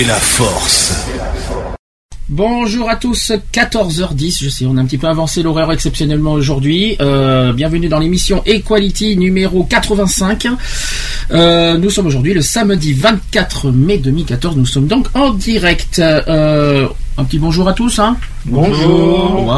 [0.00, 1.06] Fait la force.
[2.28, 6.96] Bonjour à tous, 14h10, je sais, on a un petit peu avancé l'horaire exceptionnellement aujourd'hui.
[7.00, 10.46] Euh, bienvenue dans l'émission Equality numéro 85.
[11.32, 15.98] Euh, nous sommes aujourd'hui le samedi 24 mai 2014, nous sommes donc en direct.
[15.98, 16.86] Euh,
[17.18, 17.98] un petit bonjour à tous.
[17.98, 18.16] Hein
[18.46, 19.52] Bonjour.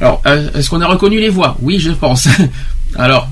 [0.00, 0.22] Alors,
[0.54, 1.56] est-ce qu'on a reconnu les voix?
[1.62, 2.26] Oui, je pense.
[2.96, 3.28] Alors,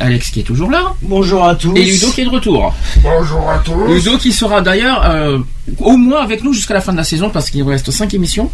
[0.00, 0.92] Alex qui est toujours là.
[1.02, 1.74] Bonjour à tous.
[1.76, 2.74] Et Ludo qui est de retour.
[3.02, 3.86] Bonjour à tous.
[3.86, 5.38] Ludo qui sera d'ailleurs euh,
[5.78, 8.12] au moins avec nous jusqu'à la fin de la saison parce qu'il nous reste 5
[8.14, 8.50] émissions.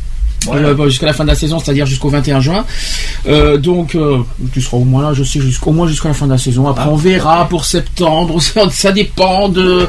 [0.49, 2.65] Euh, bah, jusqu'à la fin de la saison, c'est-à-dire jusqu'au 21 juin.
[3.29, 4.19] Euh, donc, euh,
[4.53, 6.67] tu seras au moins là, je sais, jusqu'au moins jusqu'à la fin de la saison.
[6.69, 8.41] Après, on verra pour septembre.
[8.73, 9.87] Ça, dépend de.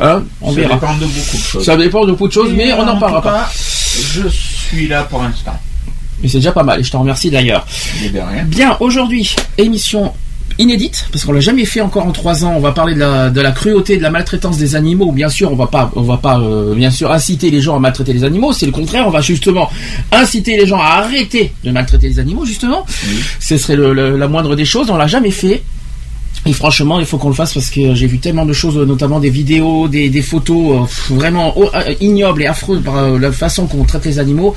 [0.00, 0.74] hein, on Ça verra.
[0.74, 1.64] dépend de beaucoup de choses.
[1.64, 3.50] Ça dépend de beaucoup de choses, mais on n'en en parlera pas.
[3.52, 5.58] Je suis là pour l'instant.
[6.26, 6.80] Mais c'est déjà pas mal.
[6.80, 7.64] Et je te remercie d'ailleurs.
[8.12, 8.42] De rien.
[8.44, 10.12] Bien, aujourd'hui, émission
[10.58, 12.54] inédite parce qu'on l'a jamais fait encore en trois ans.
[12.56, 15.12] On va parler de la, de la cruauté, de la maltraitance des animaux.
[15.12, 17.78] Bien sûr, on va pas, on va pas, euh, bien sûr, inciter les gens à
[17.78, 18.52] maltraiter les animaux.
[18.52, 19.06] C'est le contraire.
[19.06, 19.70] On va justement
[20.12, 22.44] inciter les gens à arrêter de maltraiter les animaux.
[22.44, 22.84] Justement,
[23.38, 24.90] ce serait le- le- la moindre des choses.
[24.90, 25.62] On l'a jamais fait.
[26.46, 29.18] Et franchement, il faut qu'on le fasse parce que j'ai vu tellement de choses, notamment
[29.20, 33.32] des vidéos, des, des photos euh, vraiment oh, euh, ignobles et affreuses par euh, la
[33.32, 34.54] façon qu'on traite les animaux.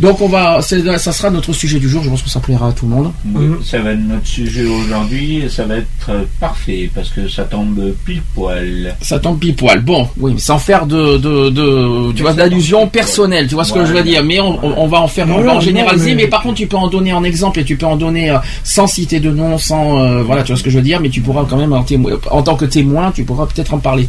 [0.00, 2.02] Donc on va, ça sera notre sujet du jour.
[2.02, 3.12] Je pense que ça plaira à tout le monde.
[3.34, 5.36] Oui, ça va être notre sujet aujourd'hui.
[5.44, 8.96] et Ça va être parfait parce que ça tombe pile poil.
[9.00, 9.80] Ça tombe pile poil.
[9.80, 13.46] Bon, oui, mais sans faire de, de, de tu vois, d'allusion personnelle.
[13.46, 14.24] Tu vois ce que je veux dire.
[14.24, 16.14] Mais on, on- on va en faire, on Non, va en non, généraliser.
[16.14, 18.36] mais- Mais par contre, tu peux en donner en exemple et tu peux en donner
[18.64, 21.00] sans citer de nom, sans, euh, voilà, tu vois ce que je veux dire.
[21.00, 23.78] Mais tu pourras quand même en, témo- en tant que témoin, tu pourras peut-être en
[23.78, 24.08] parler.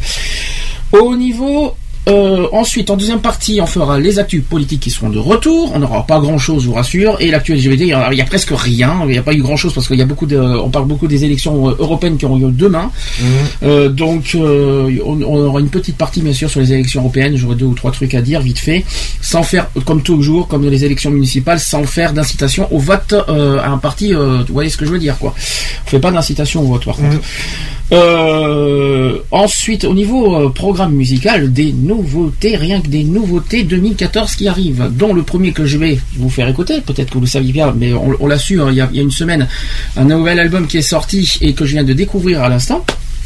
[0.92, 1.74] Au niveau
[2.08, 5.72] euh, ensuite, en deuxième partie, on fera les actus politiques qui seront de retour.
[5.74, 7.16] On n'aura pas grand-chose, je vous rassure.
[7.20, 9.00] Et l'actu LGBT, il y, a, presque rien.
[9.04, 11.06] Il n'y a pas eu grand-chose parce qu'il y a beaucoup de, on parle beaucoup
[11.06, 12.90] des élections euh, européennes qui auront lieu demain.
[13.62, 17.36] Euh, donc, euh, on, on aura une petite partie, bien sûr, sur les élections européennes.
[17.36, 18.84] J'aurai deux ou trois trucs à dire, vite fait,
[19.20, 23.78] sans faire, comme toujours, comme les élections municipales, sans faire d'incitation au vote à un
[23.78, 24.12] parti.
[24.12, 25.34] vous voyez ce que je veux dire, quoi.
[25.86, 27.18] On fait pas d'incitation au vote, par contre.
[27.92, 34.48] Euh, ensuite, au niveau euh, programme musical, des nouveautés, rien que des nouveautés 2014 qui
[34.48, 37.52] arrivent, dont le premier que je vais vous faire écouter, peut-être que vous le saviez
[37.52, 39.46] bien, mais on, l'a su il y a une semaine,
[39.96, 42.84] un nouvel album qui est sorti et que je viens de découvrir à l'instant,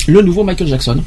[0.09, 1.01] le nouveau Michael Jackson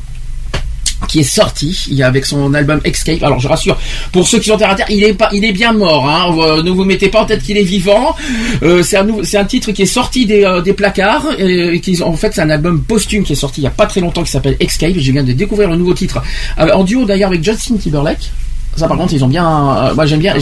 [1.07, 3.23] qui est sorti avec son album Escape.
[3.23, 3.77] Alors je rassure,
[4.11, 6.09] pour ceux qui sont terre à terre, il est pas, il est bien mort.
[6.09, 6.35] Hein.
[6.37, 8.15] Euh, Ne vous mettez pas en tête qu'il est vivant.
[8.63, 11.25] Euh, c'est un, titre qui est sorti des, euh, placards.
[11.37, 13.85] Et, qui, en fait, c'est un album posthume qui est sorti il y a pas
[13.85, 14.97] très longtemps qui s'appelle Escape.
[14.97, 16.21] Je viens de découvrir le nouveau titre
[16.57, 18.31] en duo d'ailleurs avec Justin Timberlake.
[18.75, 20.35] Ça par contre ils ont bien, moi j'aime bien,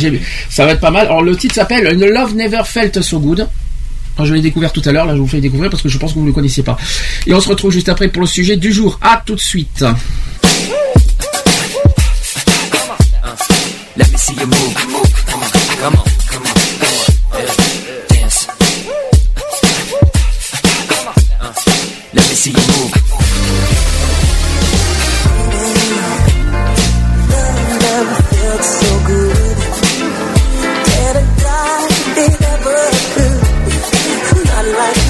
[0.50, 1.08] ça va être pas mal.
[1.08, 3.48] Alors le titre s'appelle The Love Never Felt So Good.
[4.24, 6.12] Je l'ai découvert tout à l'heure, là je vous fais découvrir parce que je pense
[6.12, 6.78] que vous ne le connaissez pas.
[7.26, 9.00] Et on se retrouve juste après pour le sujet du jour.
[9.02, 9.86] À tout de suite.
[13.98, 16.56] Let me see you move, move, come on, come on, come on, come on,
[17.34, 17.48] yeah,
[18.08, 18.48] dance.
[21.42, 21.54] Uh,
[22.14, 22.94] let me see you move.
[27.82, 29.58] never felt so good.
[32.20, 32.80] It ever
[33.14, 33.42] could.
[34.46, 35.07] Not like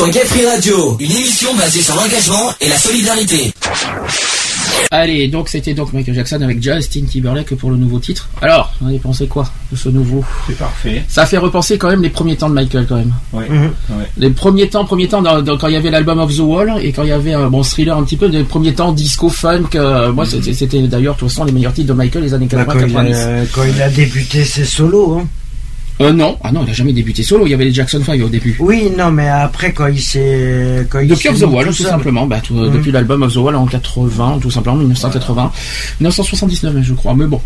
[0.00, 3.52] sur Gay Free Radio, une émission basée sur l'engagement et la solidarité.
[4.90, 8.30] Allez, donc c'était donc Michael Jackson avec Justin Timberlake pour le nouveau titre.
[8.40, 10.24] Alors, vous avez pensé quoi de ce nouveau?
[10.46, 11.04] C'est parfait.
[11.06, 13.12] Ça fait repenser quand même les premiers temps de Michael quand même.
[13.34, 13.46] Ouais.
[13.50, 13.64] Mhm.
[13.90, 14.06] ouais.
[14.16, 16.72] Les premiers temps, premiers temps dans- dans- quand il y avait l'album of the Wall
[16.80, 19.28] et quand il y avait un bon thriller un petit peu, les premiers temps disco
[19.28, 19.68] funk.
[19.74, 22.48] euh, moi, c'était- c'était d'ailleurs de toute façon les meilleurs titres de Michael les années
[22.50, 23.14] Bah, quand, il 80-90.
[23.16, 25.18] a, quand il a débuté ses solos.
[25.20, 25.26] Hein.
[26.00, 27.46] Euh, non, ah non, il a jamais débuté solo.
[27.46, 28.56] Il y avait les Jackson 5 au début.
[28.58, 30.86] Oui, non, mais après, quand il s'est.
[30.88, 32.26] quand il Depuis Off the Wall, tout simplement.
[32.26, 32.72] Bah, tout- Mhm.
[32.72, 35.52] Depuis l'album Off the Wall en 80, tout simplement, 1980.
[36.00, 37.14] 1979, je crois.
[37.14, 37.40] Mais bon.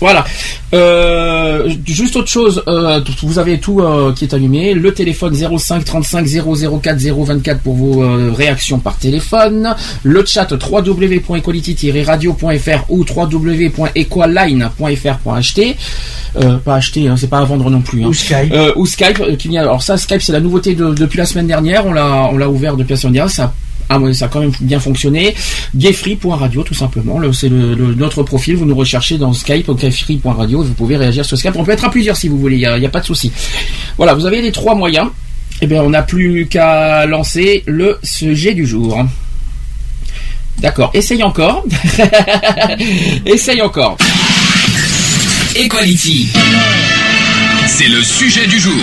[0.00, 0.24] Voilà.
[0.72, 4.72] Euh, juste autre chose, euh, vous avez tout euh, qui est allumé.
[4.74, 8.02] Le téléphone 05 35 004 024 pour vos
[8.34, 9.74] réactions par téléphone.
[10.02, 15.76] Le chat www.equality-radio.fr ou www.equaline.fr.ht.
[16.36, 18.04] Euh, pas acheter, hein, c'est pas à vendre non plus.
[18.04, 18.08] hein.
[18.08, 18.54] Ou Skype.
[18.76, 19.62] Ou Skype qui vient.
[19.62, 21.84] Alors ça, Skype, c'est la nouveauté de- depuis la semaine dernière.
[21.86, 23.34] On l'a, on l'a ouvert depuis la semaine dernière.
[23.34, 23.52] Ça,
[23.92, 25.34] ah ouais, ça a quand même bien fonctionné.
[25.74, 27.18] Gayfree.radio, tout simplement.
[27.18, 28.56] Le- C'est notre profil.
[28.56, 30.62] Vous nous recherchez dans Skype, gayfree.radio.
[30.62, 31.56] Vous pouvez réagir sur Skype.
[31.56, 32.56] On peut être à plusieurs si vous voulez.
[32.56, 33.32] Il y a, il y a pas de souci.
[33.96, 35.08] Voilà, vous avez les trois moyens.
[35.60, 39.04] Eh bien, on n'a plus qu'à lancer le sujet du jour.
[40.60, 40.90] D'accord.
[40.94, 41.64] Essaye encore.
[43.26, 43.96] Essaye encore.
[45.56, 46.28] Equality.
[47.66, 48.74] C'est le sujet du jour.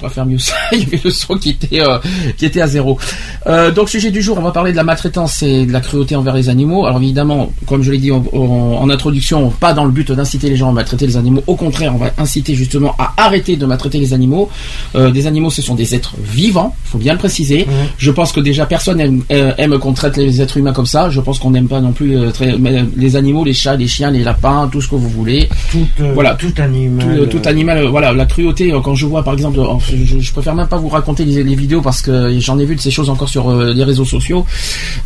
[0.00, 0.54] On va faire mieux ça.
[0.72, 1.98] Il y avait le son qui était euh,
[2.36, 2.98] qui était à zéro.
[3.46, 6.16] Euh, donc sujet du jour, on va parler de la maltraitance et de la cruauté
[6.16, 6.86] envers les animaux.
[6.86, 10.48] Alors évidemment, comme je l'ai dit en, en- en introduction, pas dans le but d'inciter
[10.50, 11.42] les gens à maltraiter les animaux.
[11.46, 14.48] Au contraire, on va inciter justement à arrêter de maltraiter les animaux.
[14.94, 16.74] Euh, des animaux, ce sont des êtres vivants.
[16.86, 17.66] Il faut bien le préciser.
[17.98, 21.10] Je pense que déjà personne aime, euh, aime qu'on traite les êtres humains comme ça.
[21.10, 22.56] Je pense qu'on n'aime pas non plus très-
[22.96, 25.48] les animaux, les chats, les chiens, les lapins, tout ce que vous voulez.
[25.70, 26.34] Tout, Voilà.
[26.34, 27.26] tout animal.
[27.30, 28.72] Tout, tout animal, voilà, la cruauté.
[28.84, 29.64] Quand je vois, par exemple, euh,
[29.96, 32.76] je, je préfère même pas vous raconter les, les vidéos parce que j'en ai vu
[32.76, 34.44] de ces choses encore sur euh, les réseaux sociaux.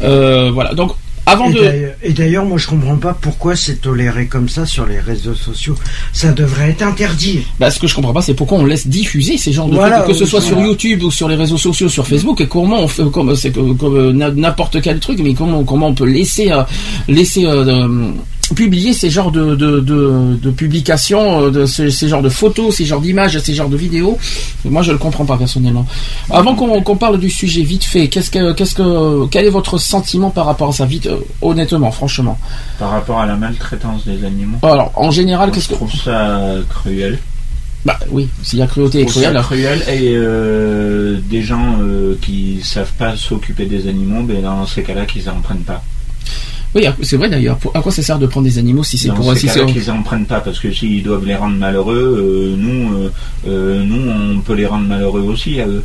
[0.03, 0.75] Euh, voilà.
[0.75, 0.93] Donc,
[1.25, 4.67] avant Et de, d'ailleurs- Et d'ailleurs, moi, je comprends pas pourquoi c'est toléré comme ça
[4.67, 5.77] sur les réseaux sociaux.
[6.13, 7.41] Ça devrait être interdit.
[7.61, 10.01] bah, ce que je comprends pas, c'est pourquoi on laisse diffuser ces genres de Voilà,
[10.01, 10.59] trucs, que ce soit sur.
[10.59, 13.77] YouTube ou sur les réseaux sociaux, sur Facebook, et comment on fait, comme c'est comme
[13.97, 16.63] euh, na- n'importe quel truc, mais comment comment on peut laisser euh,
[17.07, 18.11] laisser euh,
[18.55, 22.77] publier ces genres de, de, de, de publications, euh, de ces, ces genres de photos,
[22.77, 24.19] ces genres d'images, ces genres de vidéos.
[24.65, 25.87] Moi, je le comprends pas personnellement.
[26.31, 29.79] Avant qu'on qu'on parle du sujet vite fait, qu'est-ce que, qu'est-ce que, quel est votre
[29.79, 32.39] sentiment par rapport à ça, vite, euh, honnêtement, franchement?
[32.79, 34.59] Par rapport à la maltraitance des animaux.
[34.63, 37.19] Alors, en général, qu'est-ce je que, trouve ça cruel.
[37.85, 42.17] bah oui, s'il y a cruauté et Je cruel, cruel et euh, des gens euh,
[42.21, 45.83] qui savent pas s'occuper des animaux, ben dans ces cas-là, qu'ils en prennent pas.
[46.75, 47.59] Oui, c'est vrai d'ailleurs.
[47.75, 49.91] À quoi ça sert de prendre des animaux si c'est pour, ces si c'est, qu'ils
[49.91, 53.13] en prennent pas, parce que s'ils doivent les rendre malheureux, euh, nous, euh,
[53.47, 55.85] euh, nous, on peut les rendre malheureux aussi à eux.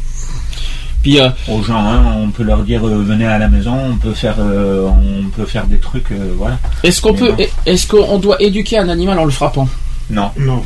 [1.04, 3.98] puis, euh, Aux gens, hein, on peut leur dire euh, venez à la maison, on
[3.98, 6.58] peut faire, euh, on peut faire des trucs, euh, voilà.
[6.84, 7.32] est-ce qu'on peut,
[7.66, 9.68] est-ce qu'on doit éduquer un animal en le frappant?
[10.10, 10.64] Non, Non.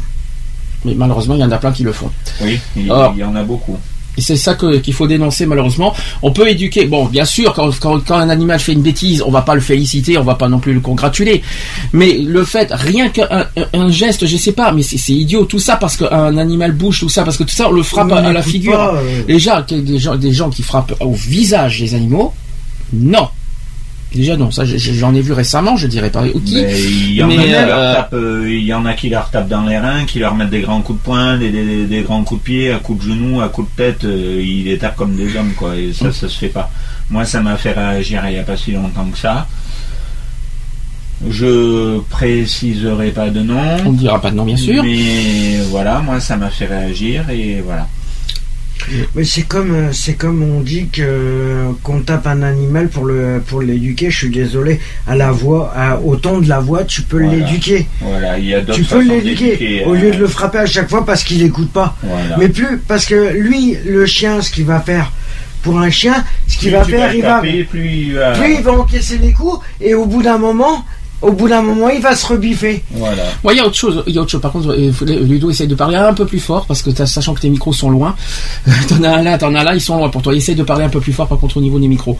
[0.84, 2.10] Mais malheureusement, il y en a plein qui le font.
[2.42, 3.14] oui, il, Alors.
[3.16, 3.78] il y en a beaucoup.
[4.18, 5.94] Et c'est ça que- qu'il faut dénoncer malheureusement.
[6.22, 6.86] On peut éduquer.
[6.86, 9.62] Bon, bien sûr, quand, quand, quand un animal fait une bêtise, on va pas le
[9.62, 11.42] féliciter, on va pas non plus le congratuler.
[11.94, 15.60] Mais le fait, rien qu'un un, un geste, je sais pas, mais c'est idiot tout
[15.60, 18.16] ça parce qu'un animal bouge, tout ça, parce que tout ça, on le frappe On
[18.16, 18.74] à, à la figure.
[18.74, 19.24] pas, euh.
[19.26, 22.34] Déjà, des gens, des gens qui frappent au visage des animaux,
[22.94, 23.30] non.
[24.14, 26.56] Déjà non, ça j'en ai vu récemment, je dirais pas qui.
[26.62, 28.94] Mais il y en Mais, a qui leur euh, tapent, euh, il y en a
[28.94, 31.50] qui leur tapent dans les reins, qui leur mettent des grands coups de poing, des,
[31.50, 34.42] des, des grands coups de pied, à coups de genoux, à coups de tête, euh,
[34.46, 35.78] ils les tapent comme des hommes, quoi.
[35.78, 36.70] Et ça, ça se fait pas.
[37.10, 39.48] Moi, ça m'a fait réagir il y a pas si longtemps que ça.
[41.30, 43.92] Je préciserai pas de On nom.
[43.92, 44.84] ne dira pas de nom bien sûr.
[44.84, 47.88] Mais voilà, moi, ça m'a fait réagir et voilà.
[49.16, 53.42] Mais c'est comme euh, c'est comme on dit que qu'on tape un animal pour le
[53.46, 54.10] pour l'éduquer.
[54.10, 54.80] Je suis désolé.
[55.08, 57.38] À la voix, à, au ton de la voix, tu peux Voilà.
[57.46, 57.88] l'éduquer.
[58.02, 60.66] Voilà, il y a d'autres Tu peux l'éduquer au euh, lieu de le frapper à
[60.66, 61.96] chaque fois parce qu'il n'écoute pas.
[62.02, 62.38] Voilà.
[62.38, 65.12] Mais plus parce que lui, le chien, ce qu'il va faire
[65.62, 67.40] pour un chien, ce qu'il va faire, il va.
[67.42, 68.14] plus il
[68.64, 70.84] va encaisser les coups et au bout d'un moment,
[71.22, 72.84] au bout d'un moment, il va se rebiffer.
[72.92, 73.24] Voilà.
[73.44, 74.04] Moi, il y a autre chose.
[74.08, 74.42] Il y a autre chose.
[74.42, 74.92] Par contre, euh,
[75.24, 77.74] Ludo essaye de parler un peu plus fort parce que t'as- sachant que tes micros
[77.74, 78.16] sont loin,
[78.90, 80.34] t'en as un là, t'en as là, ils sont loin pour toi.
[80.36, 82.18] Essaye de parler un peu plus fort par contre au niveau des micros.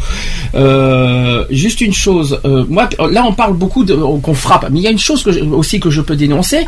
[0.56, 2.40] Euh, juste une chose.
[2.46, 5.24] euh, moi, là, on parle beaucoup de qu'on frappe, mais il y a une chose
[5.24, 6.66] que je- aussi que je peux dénoncer,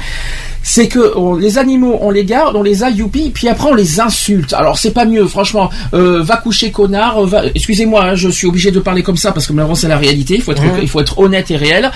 [0.62, 3.74] c'est que on- les animaux, on les garde, on les a youpi, puis après on
[3.76, 4.54] les insulte.
[4.54, 5.70] Alors c'est pas mieux, franchement.
[5.94, 7.24] Euh, va coucher connard.
[7.24, 7.44] euh, Va...
[7.54, 10.36] Excusez-moi, hein, je suis obligé de parler comme ça parce que malheureusement c'est la réalité.
[10.36, 11.92] Il faut être, il faut être honnête et réel.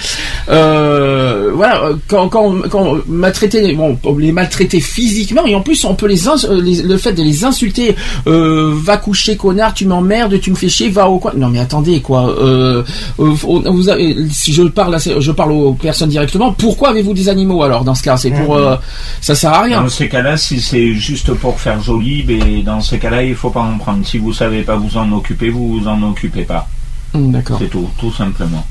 [0.49, 6.07] Euh, voilà, quand, quand, quand maltraiter, bon, les maltraiter physiquement et en plus on peut
[6.07, 7.95] les, euh, les- le fait de les insulter.
[8.27, 11.31] Euh, va coucher connard, tu m'emmerdes, tu me fais chier, va au coin.
[11.35, 12.29] Non mais attendez quoi.
[12.39, 12.83] Euh,
[13.19, 16.51] euh, vous avez- si je parle, à je parle aux personnes directement.
[16.53, 18.17] Pourquoi avez-vous des animaux alors dans ce cas?
[18.17, 18.75] C'est pour, euh,
[19.21, 19.81] ça sert à rien.
[19.81, 23.49] Dans ces cas-là, si c'est juste pour faire joli, ben, dans ces cas-là, il faut
[23.49, 24.05] pas en prendre.
[24.05, 26.67] Si vous savez pas vous en occuper, vous vous en occupez pas.
[27.13, 27.59] D'accord.
[27.61, 28.65] C'est tout, tout simplement.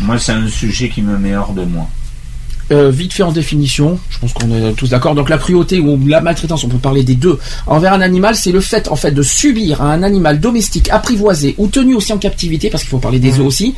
[0.00, 1.88] Moi, c'est un sujet qui me met hors de moi.
[2.70, 5.14] Euh, vite fait en définition, je pense qu'on est tous d'accord.
[5.14, 7.38] Donc la cruauté ou la maltraitance, on peut parler des deux.
[7.66, 11.54] Envers un animal, c'est le fait en fait de subir à un animal domestique apprivoisé
[11.56, 13.74] ou tenu aussi en captivité, parce qu'il faut parler des eaux aussi,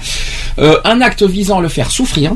[0.58, 2.32] euh, un acte visant à le faire souffrir.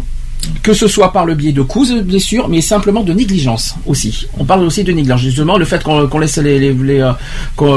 [0.62, 4.26] Que ce soit par le biais de coups de blessures, mais simplement de négligence aussi.
[4.38, 5.20] On parle aussi de négligence.
[5.20, 7.12] Justement, le fait qu'on laisse les, les, les, euh,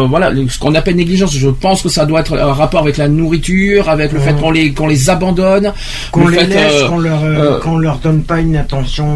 [0.07, 2.97] voilà, les- ce qu'on appelle négligence, je pense que ça doit être un rapport avec
[2.97, 5.74] la nourriture, avec le fait qu'on les qu'on les abandonne,
[6.12, 9.07] Qu'on le les fait, laisse, euh, qu'on leur euh, euh, leur donne pas une attention.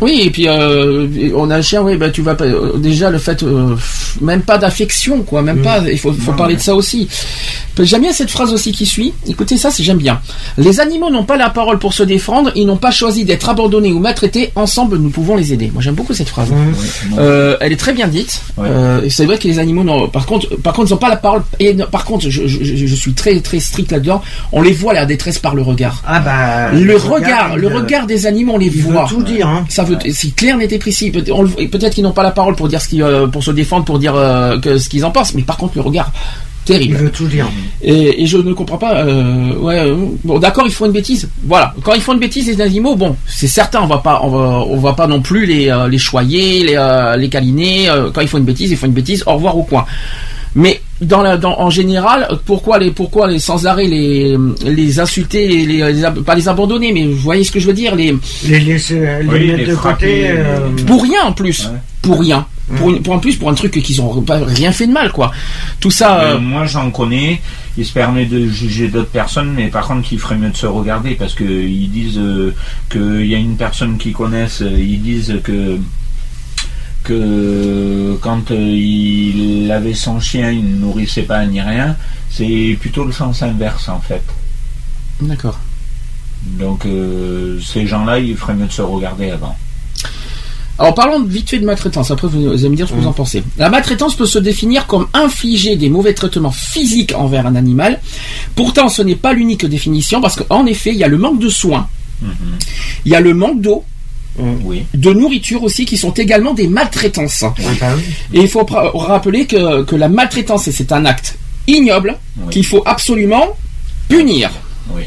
[0.00, 0.46] oui, et puis
[1.34, 2.46] on a un chien, oui, bah tu vas pas
[2.76, 3.44] déjà le fait
[4.20, 5.80] même pas d'affection, quoi, même pas.
[5.90, 7.08] Il faut, faut parler de ça aussi.
[7.78, 9.14] J'aime bien cette phrase aussi qui suit.
[9.26, 10.20] Écoutez ça, j'aime bien.
[10.58, 12.52] Les animaux n'ont pas la parole pour se défendre.
[12.54, 14.52] Ils n'ont pas choisi d'être abandonnés ou maltraités.
[14.56, 15.70] Ensemble, nous pouvons les aider.
[15.72, 16.50] Moi, j'aime beaucoup cette phrase.
[16.50, 17.16] Non.
[17.18, 18.42] Euh, elle est très bien dite.
[18.58, 18.68] Ouais.
[18.68, 21.16] Euh, c'est vrai que les animaux, n'ont- par contre, par contre, ils n'ont pas la
[21.16, 21.42] parole.
[21.60, 24.20] Et non, par contre, je, je- je- je suis très très strict là-dedans.
[24.52, 26.02] On les voit la détresse par le regard.
[26.06, 26.72] Ah bah.
[26.72, 29.04] Le regard, le euh, regard des animaux, on les voit.
[29.04, 29.46] veut tout dire.
[29.48, 29.64] Hein.
[29.68, 31.10] Ça veut, c'est clair, n'était précis.
[31.12, 33.98] Peut-être qu'ils n'ont pas la parole pour dire ce qu'ils, euh, pour se défendre, pour
[33.98, 36.10] dire euh, que ce qu'ils en pensent, mais par contre le regard,
[36.64, 36.96] Il terrible.
[36.96, 37.46] veut tout dire.
[37.82, 38.98] Et, et je ne comprends pas.
[39.04, 41.28] euh, ouais, euh, bon, d'accord, ils font une bêtise.
[41.44, 44.28] Voilà, quand ils font une bêtise, les animaux, bon, c'est certain, on va pas, on
[44.28, 47.88] va, on va pas non plus les, euh, les choyer, les, euh, les câliner.
[47.90, 49.24] euh, quand ils font une bêtise, ils font une bêtise.
[49.26, 49.84] Au revoir au coin.
[50.54, 55.62] Mais dans la, dans, en général, pourquoi les, pourquoi les sans arrêt les, les insulter,
[55.62, 58.14] et les, pas les abandonner, mais vous voyez ce que je veux dire, les
[58.46, 60.28] Les laisser les Oui, mettre les de frapper, côté.
[60.28, 61.78] euh, pour rien en plus, Ouais.
[62.02, 62.44] pour rien,
[62.76, 65.10] pour, une- pour en plus pour un truc qu'ils ont pas rien fait de mal
[65.12, 65.32] quoi.
[65.80, 66.20] Tout ça.
[66.20, 67.40] Euh, euh, moi, j'en connais.
[67.76, 70.66] Il se permet de juger d'autres personnes, mais par contre, il ferait mieux de se
[70.66, 72.54] regarder parce que ils disent euh,
[72.90, 74.62] qu'il y a une personne qu'ils connaissent.
[74.62, 75.78] euh, Ils disent que
[77.04, 81.96] que quand euh, il avait son chien, il ne nourrissait pas ni rien.
[82.30, 84.22] C'est plutôt le sens inverse en fait.
[85.20, 85.58] D'accord.
[86.44, 86.86] Donc
[87.64, 89.56] ces gens-là, il ferait mieux de se regarder avant.
[90.78, 93.12] Alors parlons vite fait de maltraitance, après vous allez me dire ce que vous en
[93.12, 93.42] pensez.
[93.58, 98.00] La maltraitance peut se définir comme infliger des mauvais traitements physiques envers un animal.
[98.56, 101.48] Pourtant ce n'est pas l'unique définition parce qu'en effet il y a le manque de
[101.48, 101.88] soins,
[103.04, 103.84] il y a le manque d'eau,
[104.38, 104.84] Oui.
[104.94, 107.42] de nourriture aussi qui sont également des maltraitances.
[107.44, 107.86] Ah bah.
[108.32, 108.64] Et il faut
[108.94, 111.36] rappeler que, que la maltraitance c'est un acte
[111.68, 112.50] ignoble Oui.
[112.50, 113.56] qu'il faut absolument
[114.08, 114.50] punir.
[114.90, 115.02] Oui.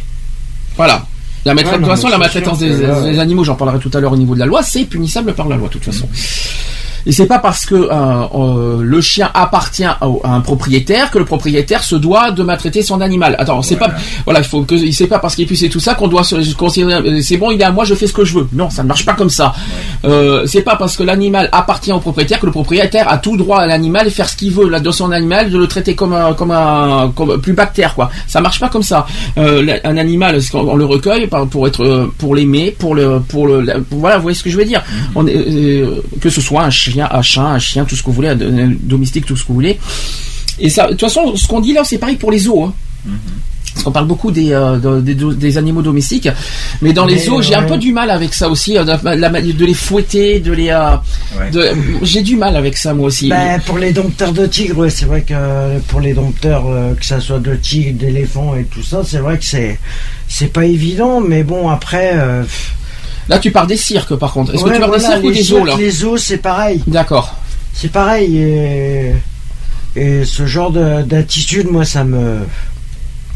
[0.78, 1.06] Voilà.
[1.46, 2.70] La maltra- Ouais, de toute façon, la maltraitance des,
[3.04, 5.48] des animaux, j'en parlerai tout à l'heure au niveau de la loi, c'est punissable par
[5.48, 6.08] la loi de toute façon.
[7.06, 11.20] Et c'est pas parce que euh, euh, le chien appartient à, à un propriétaire que
[11.20, 13.36] le propriétaire se doit de maltraiter son animal.
[13.40, 13.94] Attends, c'est Voilà.
[13.94, 16.24] pas voilà, il faut que sait pas parce qu'il puisse et tout ça qu'on doit
[16.24, 18.48] se considérer euh, c'est bon, il est à moi, je fais ce que je veux.
[18.54, 19.54] Non, ça ne marche pas comme ça.
[20.06, 23.60] Euh, c'est pas parce que l'animal appartient au propriétaire que le propriétaire a tout droit
[23.60, 26.14] à l'animal et faire ce qu'il veut là de son animal, de le traiter comme
[26.14, 28.10] un comme un comme plus bactère quoi.
[28.28, 29.06] Ça marche pas comme ça.
[29.38, 33.20] Euh, un animal, c'est on le recueille par- pour être euh, pour l'aimer, pour le
[33.20, 34.82] pour le voilà, vous voyez ce que je veux dire.
[35.16, 38.08] On est, euh, que ce soit un chien, un chat, un chien, tout ce que
[38.08, 39.80] vous voulez, un, un domestique, tout ce que vous voulez.
[40.60, 42.64] Et ça, de toute façon, ce qu'on dit là, c'est pareil pour les zoos.
[42.64, 42.74] hein.
[43.74, 46.30] Parce qu'on parle beaucoup des, euh, de- des, des animaux domestiques,
[46.82, 49.42] mais dans les zoos, j'ai un peu du mal avec ça aussi, euh, de, la-
[49.42, 50.96] de les fouetter, de les, euh,
[51.38, 51.74] Ouais.
[52.02, 53.28] j'ai du mal avec ça moi aussi.
[53.28, 57.06] Ben, pour les dompteurs de tigres, ouais, c'est vrai que pour les dompteurs, euh, que
[57.06, 59.78] ça soit de tigres, d'éléphants et tout ça, c'est vrai que c'est
[60.30, 62.12] c'est pas évident, mais bon après.
[62.14, 62.44] euh,
[63.30, 64.54] Là, tu parles des cirques, par contre.
[64.54, 66.38] Est-ce que tu parles des voilà, cirques ou les des zoos là Les zoos, c'est
[66.38, 67.36] pareil, D'accord.
[67.74, 68.38] c'est pareil.
[68.38, 69.12] Et,
[69.96, 72.40] et ce genre de- d'attitude, moi, ça me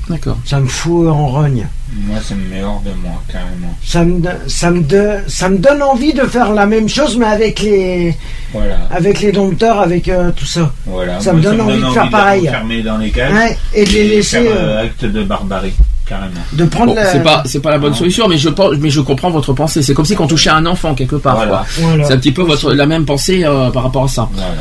[0.10, 0.38] D'accord.
[0.46, 1.68] ça me fout en rogne.
[2.06, 3.76] Moi, ça me met hors de moi, carrément.
[3.84, 7.26] Ça me ça me de- ça me donne envie de faire la même chose, mais
[7.28, 8.16] avec les
[8.54, 8.78] Voilà.
[8.92, 10.72] avec les dompteurs, avec euh, tout ça.
[10.86, 11.20] voilà.
[11.20, 12.48] Ça Moi, me donne envie de faire pareil.
[12.50, 15.74] enfermer dans les cages Ouais, et de les laisser faire, euh, euh, acte de barbarie,
[16.10, 16.42] carrément.
[16.52, 17.12] de prendre Bon, la.
[17.12, 19.82] c'est pas c'est pas la bonne solution, mais je pense, mais je comprends votre pensée.
[19.84, 21.36] C'est comme si on touchait un enfant quelque part.
[21.36, 21.52] Voilà.
[21.52, 21.66] quoi.
[21.80, 22.06] Voilà.
[22.06, 24.28] C'est un petit peu votre la même pensée euh, par rapport à ça.
[24.34, 24.52] Voilà.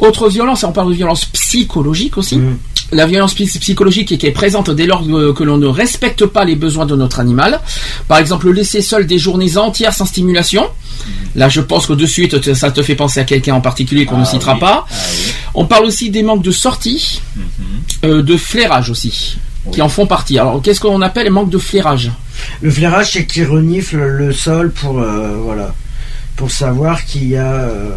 [0.00, 2.36] Autre violence, on parle de violence psychologique aussi.
[2.36, 2.58] Mm.
[2.90, 5.02] La violence psy- psychologique qui est présente dès lors
[5.34, 7.60] que l'on ne respecte pas les besoins de notre animal.
[8.06, 10.66] Par exemple, le laisser seul des journées entières sans stimulation.
[11.34, 14.04] Là, je pense que de suite, te- ça te fait penser à quelqu'un en particulier
[14.04, 14.60] qu'on ne Ah citera oui.
[14.60, 14.86] pas.
[14.90, 15.32] Ah oui.
[15.54, 17.42] On parle aussi des manques de sortie, Mhm.
[18.04, 19.38] euh, de flairage aussi,
[19.70, 20.38] qui en font partie.
[20.38, 22.10] Alors, qu'est-ce qu'on appelle manque de flairage
[22.62, 25.74] Le flairage, c'est qu'il renifle le sol pour euh, voilà
[26.36, 27.90] pour savoir qu'il y a euh,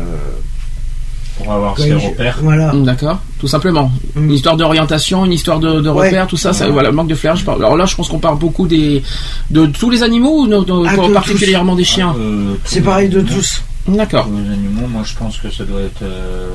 [1.38, 2.38] Pour avoir ses repères.
[2.44, 2.72] Voilà.
[2.74, 3.92] Mm, D'accord, tout simplement.
[4.16, 4.24] Mm.
[4.26, 6.08] Une histoire d'orientation, une histoire de, de Ouais.
[6.08, 7.40] repères, tout ça, ça voilà, manque de flairage.
[7.40, 9.02] je parle- Alors là, je pense qu'on parle beaucoup des
[9.50, 12.14] de tous les animaux ou de- de- Ah, particulièrement des chiens.
[12.20, 13.36] Euh, tous C'est pareil de animaux.
[13.36, 13.64] tous.
[13.88, 14.28] D'accord.
[14.32, 16.50] Les animaux, moi je pense que ça doit être euh,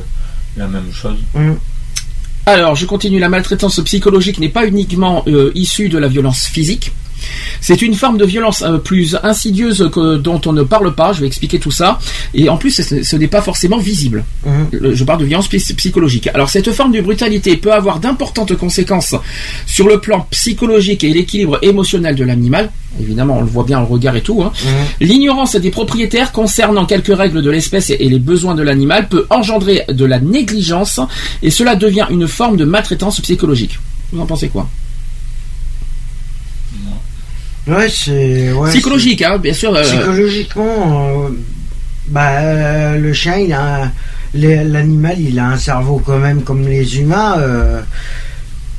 [0.56, 1.16] la même chose.
[1.34, 1.52] Mm.
[2.52, 3.20] Alors, je continue.
[3.20, 6.90] La maltraitance psychologique n'est pas uniquement euh, issue de la violence physique.
[7.60, 11.12] C'est une forme de violence euh, plus insidieuse que dont on ne parle pas.
[11.12, 11.98] Je vais expliquer tout ça.
[12.34, 14.24] Et en plus, ce, ce n'est pas forcément visible.
[14.46, 14.94] Mhm.
[14.94, 16.28] Je parle de violence psy- psychologique.
[16.34, 19.14] Alors, cette forme de brutalité peut avoir d'importantes conséquences
[19.66, 22.70] sur le plan psychologique et l'équilibre émotionnel de l'animal.
[23.00, 24.42] Évidemment, on le voit bien, le regard et tout.
[24.42, 24.52] hein.
[25.00, 29.84] L'ignorance des propriétaires concernant quelques règles de l'espèce et les besoins de l'animal peut engendrer
[29.88, 30.98] de la négligence
[31.42, 33.78] et cela devient une forme de maltraitance psychologique.
[34.12, 34.68] Vous en pensez quoi?
[37.70, 39.74] Ouais, c'est ouais, Psychologique, hein, bien sûr.
[39.74, 41.28] euh, Psychologiquement, euh,
[42.08, 43.90] bah euh, le chien, il a
[44.34, 47.36] l'animal, il a un cerveau quand même comme les humains.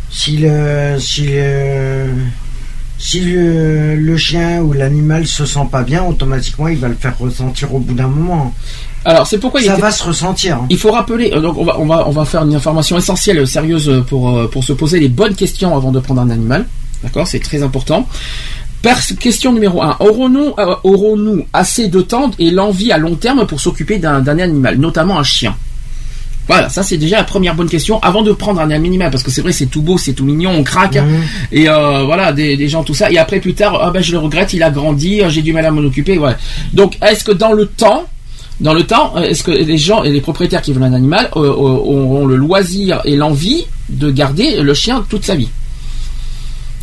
[0.10, 2.06] si le si le
[2.98, 7.18] si le, le chien ou l'animal se sent pas bien, automatiquement, il va le faire
[7.18, 8.54] ressentir au bout d'un moment.
[9.06, 10.58] alors, c'est pourquoi il Ça était- va se ressentir.
[10.58, 10.68] hein.
[10.70, 14.04] Il faut rappeler, donc on va, on va, on va faire une information essentielle, sérieuse
[14.08, 16.68] pour, pour se poser les bonnes questions avant de prendre un animal.
[17.02, 17.26] D'accord?
[17.28, 18.08] C'est très important.
[19.20, 19.98] Question numéro 1.
[20.00, 24.78] Aurons-nous euh, aurons-nous assez de temps et l'envie à long terme pour s'occuper d'un animal,
[24.78, 25.56] notamment un chien?
[26.48, 29.30] Voilà, ça c'est déjà la première bonne question avant de prendre un animal parce que
[29.30, 30.98] c'est vrai c'est tout beau, c'est tout mignon, on craque
[31.52, 34.12] et euh, voilà des, des gens tout ça et après plus tard ah ben je
[34.12, 36.38] le regrette, il a grandi, euh, j'ai du mal à m'en occuper, voilà.
[36.74, 38.06] Donc est-ce que dans le temps
[38.60, 41.50] dans le temps, est-ce que les gens et les propriétaires qui veulent un animal euh,
[41.50, 45.50] auront le loisir et l'envie de garder le chien toute sa vie?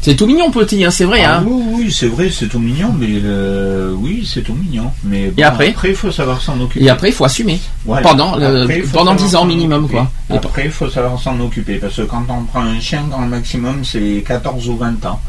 [0.00, 1.22] C'est tout mignon petit, hein, c'est vrai.
[1.24, 4.90] Ah Hein oui, oui, c'est vrai, c'est tout mignon, mais euh, oui, c'est tout mignon.
[5.04, 6.84] Mais bon, Et après il faut savoir s'en occuper.
[6.84, 8.02] et après, il faut assumer Voilà.
[8.08, 9.98] pendant le- Après, il faut pendant savoir 10 ans s'en minimum, occuper.
[9.98, 10.10] quoi.
[10.30, 13.26] Et Après, il faut savoir s'en occuper, parce que quand on prend un chien, grand
[13.26, 15.20] maximum, c'est 14 ou 20 ans.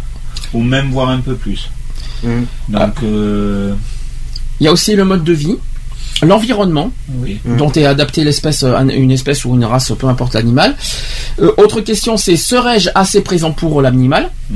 [0.54, 1.70] Ou même voire un peu plus.
[2.24, 2.46] Mhm.
[2.70, 3.74] Donc, euh,
[4.60, 5.56] Il y a aussi le mode de vie,
[6.22, 7.40] l'environnement oui.
[7.46, 10.76] Dont est adaptée l'espèce, euh, une espèce ou une race, peu importe l'animal.
[11.40, 14.56] Euh, autre question, c'est serais-je assez présent pour l'animal Mm.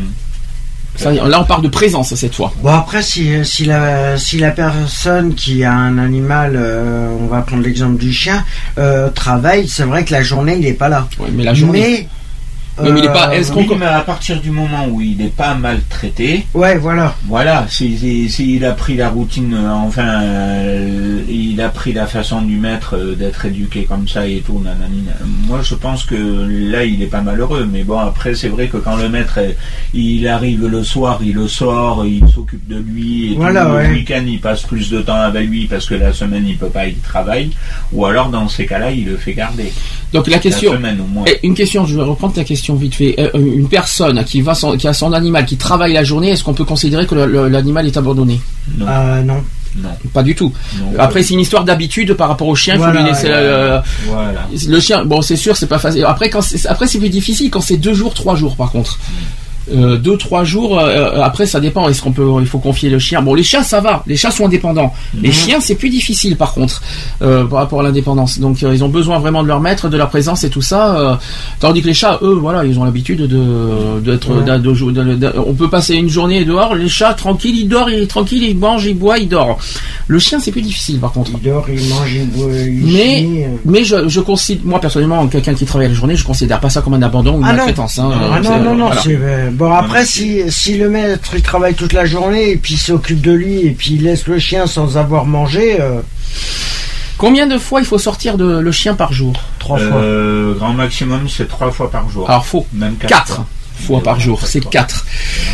[0.95, 2.54] Ça, là, on parle de présence cette fois.
[2.62, 7.41] Bon après si, si la si la personne qui a un animal, euh, on va
[7.41, 8.45] prendre l'exemple du chien,
[8.78, 11.08] euh, travaille, c'est vrai que la journée il est pas là.
[11.19, 11.80] Oui, mais la journée.
[11.80, 12.08] Mais
[12.81, 15.17] Mais il est pas- euh, est-ce qu'on- Oui, mais à partir du moment où il
[15.17, 17.15] n'est pas maltraité, Ouais voilà.
[17.27, 22.07] voilà, si- si- s'il a pris la routine, euh, enfin, euh, il a pris la
[22.07, 25.15] façon du maître euh, d'être éduqué comme ça et tout, nanani, nan-
[25.47, 26.15] moi je pense que
[26.71, 29.39] là il est pas malheureux, mais bon après c'est vrai que quand le maître
[29.93, 33.88] il arrive le soir, il le sort, il s'occupe de lui et Voilà, tout, ouais.
[33.89, 36.67] le week-end il passe plus de temps avec lui parce que la semaine il peut
[36.69, 37.51] pas, il travaille,
[37.91, 39.71] ou alors dans ces cas-là il le fait garder.
[40.12, 40.71] Donc la question.
[40.73, 41.25] La semaine au moins.
[41.25, 43.15] Et une question, je vais reprendre ta question vite fait.
[43.19, 46.43] Euh, une personne qui va son- qui a son animal, qui travaille la journée, est-ce
[46.43, 48.39] qu'on peut considérer que l'animal est abandonné?
[48.78, 49.43] Non, Euh, non.
[49.76, 50.52] non, Pas du tout.
[50.80, 50.93] non.
[50.99, 52.76] Après, c'est une histoire d'habitude par rapport au chien.
[52.76, 53.34] Il faut Voilà, lui laisser ouais.
[53.34, 54.47] euh, voilà.
[54.67, 55.04] le chien.
[55.06, 56.06] Bon, c'est sûr, c'est pas facile.
[56.06, 58.97] Après, quand c'est, après, c'est plus difficile quand c'est deux jours, trois jours, par contre.
[59.73, 62.99] Euh, deux trois jours euh, après ça dépend est-ce qu'on peut il faut confier le
[62.99, 63.21] chien?
[63.21, 66.54] Bon les chats ça va les chats sont indépendants les chiens c'est plus difficile par
[66.54, 66.82] contre
[67.21, 69.95] euh, par rapport à l'indépendance donc euh, ils ont besoin vraiment de leur maître de
[69.95, 71.15] leur présence et tout ça euh,
[71.62, 75.32] tandis que les chats eux voilà ils ont l'habitude de d'être Ouais.
[75.47, 78.58] on peut passer une journée dehors les chats tranquilles ils dorment il est tranquille il
[78.58, 79.58] mange il boit il dort
[80.08, 83.45] le chien c'est plus difficile par contre Il dort, il mange, il boit, il mais
[83.45, 83.56] euh.
[83.63, 86.82] mais je, je considère moi personnellement quelqu'un qui travaille la journée je considère pas ça
[86.82, 87.58] comme un abandon ou une Ah non.
[87.58, 88.12] maltraitance hein.
[88.13, 89.02] Ah Euh, non, non, non, voilà.
[89.53, 93.21] Bon après si, si le maître il travaille toute la journée et puis il s'occupe
[93.21, 96.01] de lui et puis il laisse le chien sans avoir mangé euh,
[97.17, 99.97] Combien de fois il faut sortir de, le chien par jour trois fois.
[99.97, 102.29] Euh, grand maximum, c'est trois fois par jour.
[102.29, 102.65] Alors faux.
[102.73, 103.09] Même quatre.
[103.09, 103.45] Quatre fois.
[103.75, 105.05] fois par jour, c'est Quatre.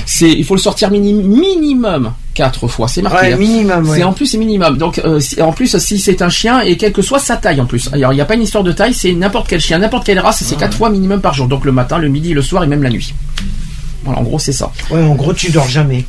[0.06, 3.18] C'est il faut le sortir mini- minimum quatre fois, c'est marqué.
[3.28, 3.38] Ouais, hein.
[3.38, 4.78] minimum, C'est en plus c'est minimum.
[4.78, 7.60] Donc euh, si- en plus si c'est un chien et quelle que soit sa taille
[7.62, 7.90] en plus.
[7.92, 10.20] Alors il n'y a pas une histoire de taille, c'est n'importe quel chien, n'importe quelle
[10.20, 11.48] race, c'est quatre fois minimum par jour.
[11.48, 13.14] Donc le matin, le midi, le soir et même la nuit.
[14.10, 14.72] Voilà, en gros c'est ça.
[14.90, 16.04] Ouais, en gros tu dors jamais.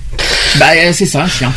[0.59, 1.53] Bah euh, c'est ça un chien.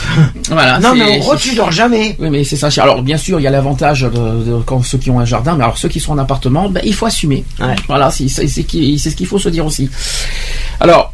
[0.49, 0.77] voilà.
[0.79, 2.15] non mais en gros tu dors jamais.
[2.19, 2.67] Oui, mais c'est ça.
[2.81, 5.55] Alors, bien sûr, il y a l'avantage de, de- quand ceux qui ont un jardin,
[5.55, 7.43] mais alors ceux qui sont en appartement, ben, il faut assumer.
[7.59, 7.75] Ouais.
[7.87, 9.89] Voilà, c'est ce qu'il faut se dire aussi.
[10.79, 11.13] Alors,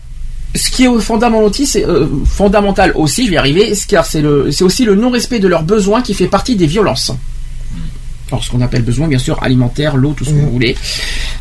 [0.55, 1.51] ce qui est fondamental
[1.87, 6.13] euh, fondamental aussi, je vais y arriver, c'est aussi le non-respect de leurs besoins qui
[6.15, 7.11] fait partie des violences.
[8.31, 10.75] Alors, ce qu'on appelle besoin, bien sûr, alimentaire, l'eau, tout ce que vous voulez.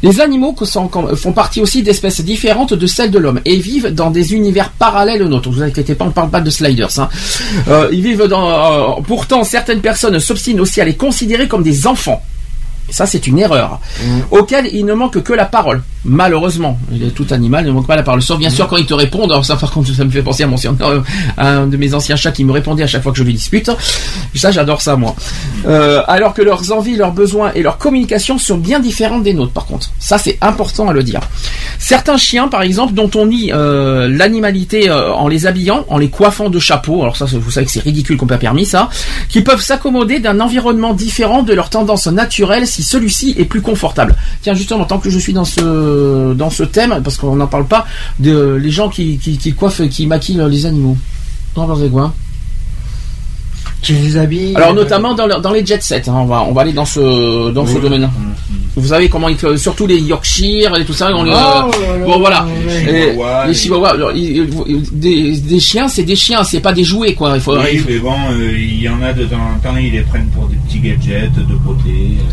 [0.02, 4.10] Les animaux sont- font partie aussi d'espèces différentes de celles de l'homme et vivent dans
[4.10, 5.50] des univers parallèles aux nôtres.
[5.50, 6.98] Vous inquiétez pas, on parle pas de sliders.
[6.98, 7.08] Hein.
[7.68, 8.48] Euh, ils vivent dans.
[8.98, 12.22] euh, pourtant, certaines personnes s'obstinent aussi à les considérer comme des enfants.
[12.90, 13.80] Ça, c'est une erreur.
[14.30, 15.82] Auquel il ne manque que la parole.
[16.04, 16.78] Malheureusement,
[17.14, 18.22] tout animal ne manque pas la parole.
[18.22, 19.30] Sauf bien sûr quand ils te répondent.
[19.30, 21.00] Alors ça, par contre, ça me fait penser à mon euh,
[21.36, 23.34] à un de mes anciens chats qui me répondait à chaque fois que je lui
[23.34, 23.70] dispute.
[24.34, 25.14] Ça, j'adore ça, moi.
[25.66, 29.52] Euh, alors que leurs envies, leurs besoins et leurs communications sont bien différentes des nôtres,
[29.52, 29.90] par contre.
[29.98, 31.20] Ça, c'est important à le dire.
[31.78, 36.10] Certains chiens, par exemple, dont on nie euh, l'animalité euh, en les habillant, en les
[36.10, 38.88] coiffant de chapeaux, alors ça, vous savez que c'est ridicule qu'on pas permis ça,
[39.28, 44.14] qui peuvent s'accommoder d'un environnement différent de leur tendance naturelle si celui-ci est plus confortable.
[44.42, 47.66] Tiens, justement, tant que je suis dans ce dans ce thème, parce qu'on n'en parle
[47.66, 47.86] pas,
[48.20, 50.96] de les gens qui, qui, qui coiffent, qui maquillent les animaux.
[51.56, 52.14] Va voir quoi?
[53.82, 54.54] Tu les habilles?
[54.56, 56.84] alors notamment dans, le- dans les jet sets, hein, on va on va aller dans
[56.84, 57.80] ce dans ce Oui.
[57.80, 58.02] domaine.
[58.02, 58.32] Mhm.
[58.76, 61.10] Vous savez comment ils font- surtout les Yorkshire et tout ça.
[61.14, 63.94] On les, Oh euh, là, bon voilà, Chihuahuas, les et- chihuahuas,
[64.92, 67.32] des, des chiens, c'est des chiens, c'est pas des jouets quoi.
[67.36, 69.58] Il faut, Oui, il faut- mais bon, euh, il y en a de temps en
[69.60, 71.88] temps, ils les prennent pour des petits gadgets de beauté.
[72.18, 72.32] euh,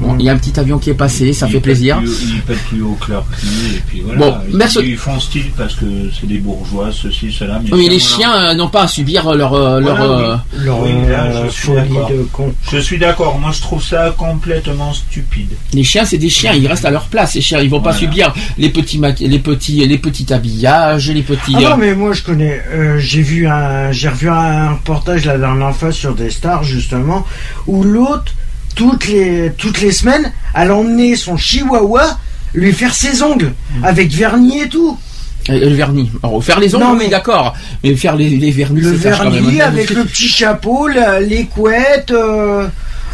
[0.00, 1.98] bon, il y a un petit avion qui est passé, ça ils fait pètent plaisir.
[1.98, 4.18] plus- Ils pètent plus haut que leur cul, et puis voilà.
[4.20, 4.78] Bon, ils, merci.
[4.84, 5.84] ils font style parce que
[6.18, 7.60] c'est des bourgeois, ceci, cela.
[7.62, 9.96] Mais Oui, les chiens euh, n'ont pas à subir leur euh, leur.
[9.96, 12.52] Voilà, Leur Oui, là, euh, je suis de con.
[12.70, 15.50] Je suis d'accord, moi je trouve ça complètement stupide.
[15.72, 17.34] Les chiens, c'est des chiens, ils restent à leur place.
[17.34, 21.54] Les chiens, ils vont pas subir les petits les petits les petits habillages, les petits.
[21.56, 25.38] Ah non mais moi je connais, euh, j'ai vu un, j'ai revu un reportage la
[25.38, 27.26] dernière fois sur des stars justement
[27.66, 28.32] où l'autre
[28.74, 32.18] toutes les toutes les semaines elle emmenait son chihuahua
[32.54, 33.84] lui faire ses ongles Mm.
[33.84, 34.96] avec vernis et tout.
[35.48, 36.10] le vernis.
[36.22, 37.54] Alors, faire les ongles, Non, mais- d'accord.
[37.82, 39.32] Mais faire les, les vernis, Le quand même.
[39.42, 42.12] vernis avec le petit chapeau, la- les couettes.
[42.12, 42.66] euh,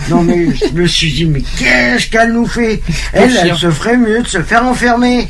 [0.09, 2.81] Non mais je me suis dit mais qu'est-ce qu'elle nous fait?
[3.13, 5.27] Elle, elle se ferait mieux de se faire enfermer.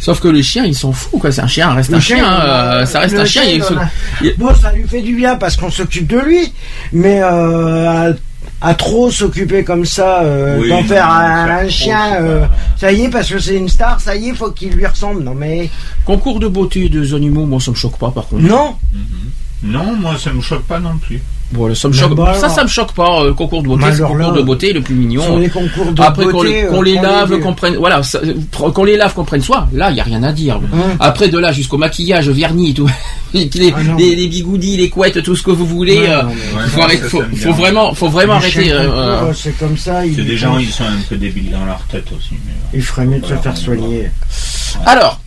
[0.00, 1.32] Sauf que le chien, il s'en fout quoi.
[1.32, 2.16] C'est un chien, reste Le un chien.
[2.18, 3.42] chien, euh, euh, ça reste un chien.
[4.22, 6.52] il- Bon, ça lui fait du bien parce qu'on s'occupe de lui,
[6.92, 8.12] mais euh,
[8.60, 13.02] à, trop s'occuper comme ça, euh, Oui, d'en faire un, chien, euh, pas- ça y
[13.04, 15.22] est, parce que c'est une star, ça y est, faut qu'il lui ressemble.
[15.22, 15.70] Non mais
[16.04, 18.42] Concours de beauté des animaux, moi ça me choque pas par contre.
[18.42, 18.76] non,
[19.62, 21.20] Non, moi ça me choque pas non plus.
[21.50, 22.14] Bon, ça me choque.
[22.14, 23.22] bah, ça, ça me choque pas.
[23.22, 25.22] euh, Le concours de beauté, Bah, c'est le concours là, de beauté le plus mignon.
[25.22, 28.20] Sur les concours de Après qu'on euh, les lave, les- qu'on prenne, voilà, ça-
[28.52, 29.66] qu'on les lave, qu'on prenne soin.
[29.72, 30.60] Là, il y a rien à dire.
[31.00, 32.86] Après de là jusqu'au maquillage, vernis, tout,
[33.32, 35.98] les, Ah les, les bigoudis, les couettes, tout ce que vous voulez.
[36.00, 36.28] Ouais, euh, non,
[36.68, 38.72] faut, arrêter- vraiment, faut vraiment Les arrêter.
[38.72, 40.02] euh, euh, euh, c'est comme ça.
[40.06, 42.32] Des gens, ils sont un peu débiles dans leur tête aussi.
[42.44, 44.10] mais, euh, Il ferait mieux de se faire soigner.
[44.84, 45.20] Alors,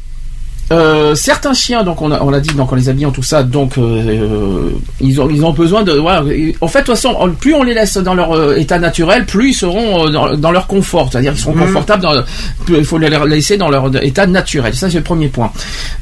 [0.71, 3.23] euh, certains chiens, donc on a, on l'a dit, donc on les habille en tout
[3.23, 5.91] ça, donc euh, euh, ils ont ils ont besoin de.
[5.91, 6.23] Voilà,
[6.61, 9.49] en fait, de toute façon, on- plus on les laisse dans leur état naturel, plus
[9.49, 11.65] ils seront dans, dans leur confort, c'est-à-dire qu'ils seront Mhm.
[11.67, 12.01] confortables.
[12.03, 12.13] Dans,
[12.65, 14.73] plus il faut les laisser dans leur état naturel.
[14.73, 15.51] Ça, c'est le premier point.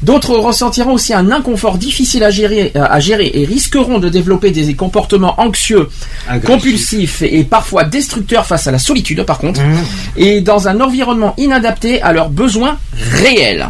[0.04, 4.74] D'autres ressentiront aussi un inconfort difficile à gérer, à gérer et risqueront de développer des
[4.76, 5.90] comportements anxieux,
[6.28, 6.50] Agressif.
[6.50, 9.76] compulsifs et, et parfois destructeurs face à la solitude, par contre Mmh.
[10.18, 12.78] et dans un environnement inadapté à leurs besoins
[13.12, 13.70] réels.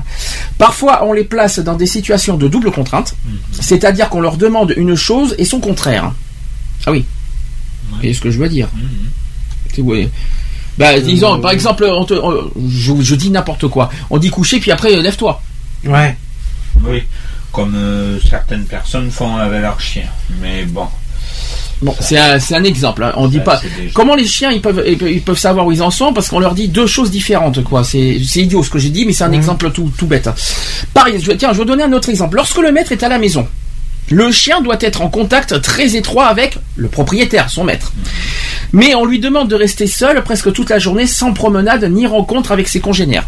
[0.57, 3.15] Parfois, on les place dans des situations de double contrainte,
[3.51, 6.11] c'est-à-dire qu'on leur demande une chose et son contraire.
[6.85, 7.05] Ah oui.
[7.89, 8.67] Vous voyez ce que je veux dire
[9.81, 10.09] oui.
[10.77, 13.89] Bah, disons, par exemple, on te- on- je, je dis n'importe quoi.
[14.09, 15.41] On dit coucher, puis après, euh, lève-toi.
[15.85, 16.15] Ouais.
[16.85, 17.03] Oui,
[17.51, 20.07] comme euh, certaines personnes font avec leurs chiens.
[20.41, 20.87] Mais bon,
[21.81, 23.03] Bon, c'est un, c'est un exemple.
[23.03, 23.13] hein.
[23.15, 23.61] On dit pas.
[23.93, 26.67] Comment les chiens ils peuvent ils savoir où ils en sont parce qu'on leur dit
[26.67, 27.83] deux choses différentes quoi.
[27.83, 30.29] C'est c'est idiot ce que j'ai dit mais c'est un exemple tout tout bête.
[30.93, 32.35] Pareil, je, tiens, je vais donner un autre exemple.
[32.35, 33.47] Lorsque le maître est à la maison,
[34.09, 37.93] le chien doit être en contact très étroit avec le propriétaire, son maître.
[38.73, 42.51] Mais on lui demande de rester seul presque toute la journée sans promenade ni rencontre
[42.51, 43.27] avec ses congénères,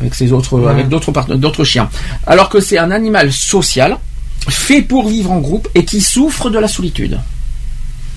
[0.00, 1.88] avec ses autres, avec d'autres d'autres chiens.
[2.26, 3.96] Alors que c'est un animal social,
[4.48, 7.18] fait pour vivre en groupe et qui souffre de la solitude.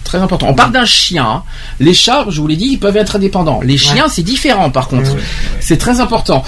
[0.05, 0.47] Très important.
[0.49, 1.25] On parle d'un chien.
[1.27, 1.43] hein.
[1.81, 3.59] Les chats, je vous l'ai dit, ils peuvent être indépendants.
[3.61, 5.09] Les chiens, c'est différent par contre.
[5.59, 6.43] C'est très important.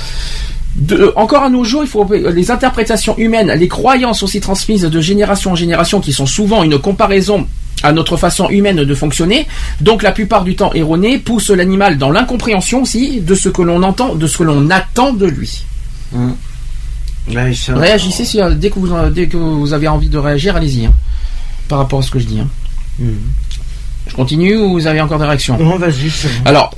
[0.75, 5.01] De- encore à nos jours, il faut les interprétations humaines, les croyances aussi transmises de
[5.01, 7.47] génération en génération, qui sont souvent une comparaison
[7.83, 9.47] à notre façon humaine de fonctionner,
[9.81, 13.81] donc la plupart du temps erronée, poussent l'animal dans l'incompréhension aussi de ce que l'on
[13.83, 15.63] entend, de ce que l'on attend de lui.
[16.13, 20.55] Ça- Réagissez si, euh, dès que vous euh, dès que vous avez envie de réagir,
[20.55, 20.85] allez-y.
[20.85, 20.93] hein,
[21.67, 22.39] par rapport à ce que je dis.
[22.39, 22.47] hein.
[22.99, 23.15] Mhm.
[24.09, 26.11] Je continue ou vous avez encore des réactions Non, vas-y.
[26.45, 26.73] Alors,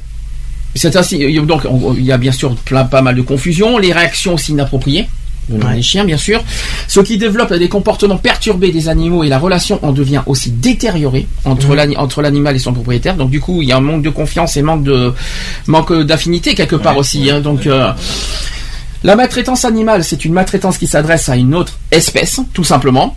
[0.76, 1.18] c'est ainsi.
[1.18, 3.78] il y a- Donc, on- il y a bien sûr plein, pas mal de confusion,
[3.78, 5.08] les réactions aussi inappropriées.
[5.52, 5.78] Ouais.
[5.78, 6.44] des chiens, bien sûr.
[6.88, 11.26] Ce qui développe des comportements perturbés des animaux et la relation en devient aussi détériorée
[11.44, 11.96] entre Mhm.
[11.98, 13.15] entre l'animal et son propriétaire.
[13.15, 15.12] Donc, du coup, il y a un manque de confiance et manque de
[15.65, 17.24] manque d'affinité quelque part Ouais, aussi.
[17.24, 17.39] ouais, hein.
[17.42, 17.92] donc, euh,
[19.04, 23.15] la maltraitance animale, c'est une maltraitance qui s'adresse à une autre espèce, tout simplement.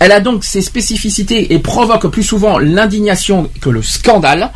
[0.00, 4.52] Elle a donc ses spécificités et provoque plus souvent l'indignation que le scandale.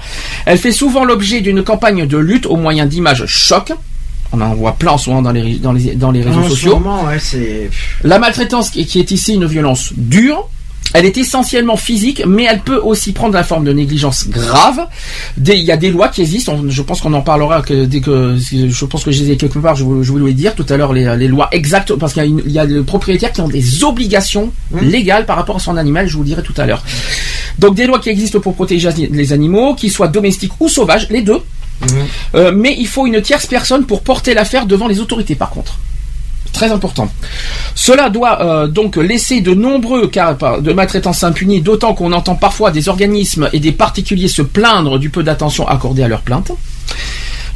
[0.46, 3.72] Elle fait souvent l'objet d'une campagne de lutte au moyen d'images chocs.
[4.32, 6.80] On en voit plein moment dans les, dans les, dans les réseaux sociaux.
[7.06, 7.70] ouais.
[8.04, 10.48] La maltraitance qui qui est ici une violence dure.
[10.94, 14.80] Elle est essentiellement physique, mais elle peut aussi prendre la forme de négligence grave.
[15.36, 16.54] Des- Il y a des lois qui existent.
[16.54, 19.36] on- Je pense qu'on en parlera que, dès que je pense que je les ai
[19.36, 19.76] quelque part.
[19.76, 22.58] Je, vous- je voulais dire tout à l'heure les, les lois exactes parce qu'il y
[22.58, 26.08] a, y les propriétaires qui ont des obligations légales par rapport à son animal.
[26.08, 26.82] Je vous le dirai tout à l'heure.
[27.58, 31.22] Donc des lois qui existent pour protéger les animaux, qu'ils soient domestiques ou sauvages, les
[31.22, 31.40] deux.
[32.34, 35.78] Euh, mais il faut une tierce personne pour porter l'affaire devant les autorités, par contre.
[36.52, 37.10] Très important.
[37.74, 42.34] Cela doit euh, donc laisser de nombreux cas par- de maltraitance impunis, d'autant qu'on entend
[42.34, 46.52] parfois des organismes et des particuliers se plaindre du peu d'attention accordée à leurs plaintes.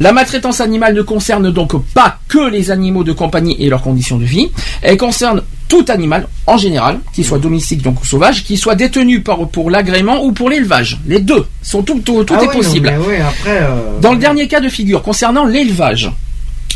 [0.00, 4.16] La maltraitance animale ne concerne donc pas que les animaux de compagnie et leurs conditions
[4.18, 4.50] de vie.
[4.82, 9.20] Elle concerne tout animal en général, qu'il soit domestique donc ou sauvage, qu'il soit détenu
[9.22, 10.98] pour l'agrément ou pour l'élevage.
[11.06, 12.88] Les deux sont tout, tout, tout Ah est possible.
[12.88, 13.58] après.
[13.62, 16.10] euh, Dans le dernier cas de figure, concernant l'élevage,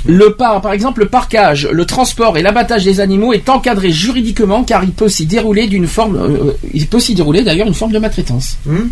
[0.07, 4.65] le par, par exemple, le parquage, le transport et l'abattage des animaux est encadré juridiquement
[4.65, 7.93] car il peut s'y dérouler d'une forme, euh, il peut s'y dérouler d'ailleurs une forme
[7.93, 8.59] de maltraitance.
[8.67, 8.89] Hmm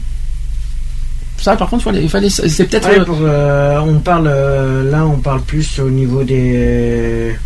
[1.38, 2.88] Ça, par contre, fallait- il fallait, c'est peut-être.
[2.88, 7.36] Ouais, euh, euh, on parle euh, là, on parle plus au niveau des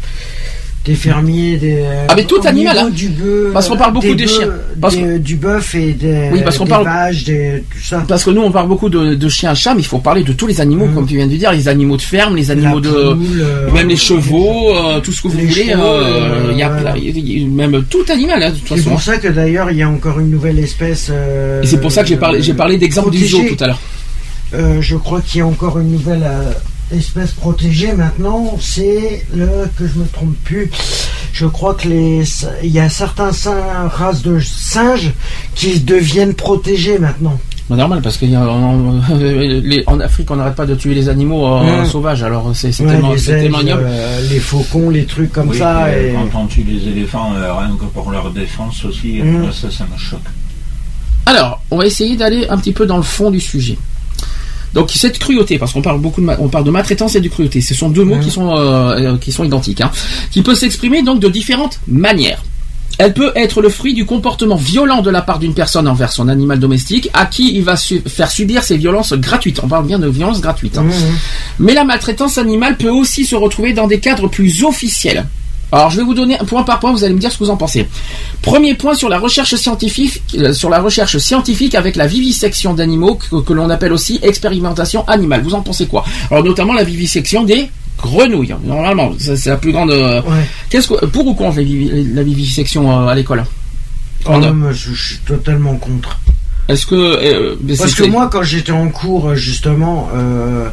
[0.84, 2.88] des fermiers, des Ah, mais tout animal, hein.
[2.90, 4.48] du bœuf, Parce qu'on parle beaucoup des chiens.
[4.80, 8.02] Parce des- du bœuf et des, Oui, parce qu'on des parle- vaches, des tout ça.
[8.08, 10.32] parce que nous, on parle beaucoup de, de chiens, chats, mais il faut parler de
[10.32, 10.94] tous les animaux, Mhm.
[10.94, 13.96] comme tu viens de dire, les animaux de ferme, les animaux de, euh, même les
[13.96, 15.74] chevaux, euh, tout ce que vous voulez.
[15.76, 18.90] euh, Il y a, euh, y même tout animal, hein, de toute C'est façon.
[18.90, 21.08] pour ça que d'ailleurs il y a encore une nouvelle espèce.
[21.10, 23.66] euh, Et c'est pour ça que j'ai parlé, j'ai parlé d'exemple du zoo tout à
[23.66, 23.80] l'heure.
[24.54, 26.50] Euh, je crois qu'il y a encore une nouvelle euh,
[26.92, 28.56] espèce protégée maintenant.
[28.60, 30.70] C'est le que je me trompe plus.
[31.32, 32.22] Je crois que les
[32.62, 33.30] il y a certains
[33.88, 35.12] races de singes
[35.54, 37.38] qui deviennent protégés maintenant.
[37.68, 38.40] Bah, normal parce qu'il y a
[39.86, 41.86] en, Afrique on n'arrête pas de tuer les animaux euh, Mm.
[41.86, 45.58] sauvages alors c'est c'est Ouais, tellement, les, tellement euh, les faucons, les trucs comme Oui,
[45.58, 45.84] ça.
[45.84, 49.24] euh, et- Quand on tue les éléphants, euh, rien que pour leur défense aussi, euh,
[49.24, 49.38] Mm.
[49.42, 50.18] moi, ça, ça me choque.
[51.26, 53.78] Alors, on va essayer d'aller un petit peu dans le fond du sujet.
[54.74, 57.28] Donc cette cruauté, parce qu'on parle beaucoup de ma- on parle de maltraitance et de
[57.28, 59.90] cruauté, ce sont deux mots qui sont euh, euh, qui sont identiques, hein,
[60.30, 62.42] qui peut s'exprimer donc de différentes manières.
[62.98, 66.28] Elle peut être le fruit du comportement violent de la part d'une personne envers son
[66.28, 69.60] animal domestique, à qui il va su- faire subir ces violences gratuites.
[69.62, 70.76] On parle bien de violences gratuites.
[70.76, 70.84] hein.
[71.58, 75.24] Mais la maltraitance animale peut aussi se retrouver dans des cadres plus officiels.
[75.72, 77.44] Alors, je vais vous donner un point par point, vous allez me dire ce que
[77.44, 77.86] vous en pensez.
[78.42, 83.14] Premier point sur la recherche scientifique, euh, sur la recherche scientifique avec la vivisection d'animaux,
[83.14, 85.42] que, que l'on appelle aussi expérimentation animale.
[85.42, 86.04] Vous en pensez quoi?
[86.30, 88.54] Alors, notamment la vivisection des grenouilles.
[88.64, 89.90] Normalement, c'est la plus grande.
[89.90, 90.46] euh, Ouais.
[90.70, 93.44] Qu'est-ce que, pour ou contre la, vivi- la vivisection euh, à l'école?
[94.26, 94.38] Oh
[94.72, 96.18] je, je suis totalement contre.
[96.68, 100.68] Est-ce que euh, Parce que moi, quand j'étais en cours, justement, euh,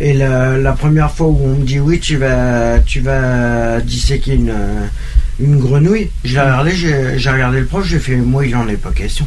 [0.00, 4.34] et la, la première fois où on me dit oui, tu vas, tu vas disséquer
[4.34, 4.84] une, euh,
[5.40, 8.76] une grenouille, j'ai regardé, j'ai j'ai regardé le prof, j'ai fait, moi, il en est
[8.76, 9.26] pas question.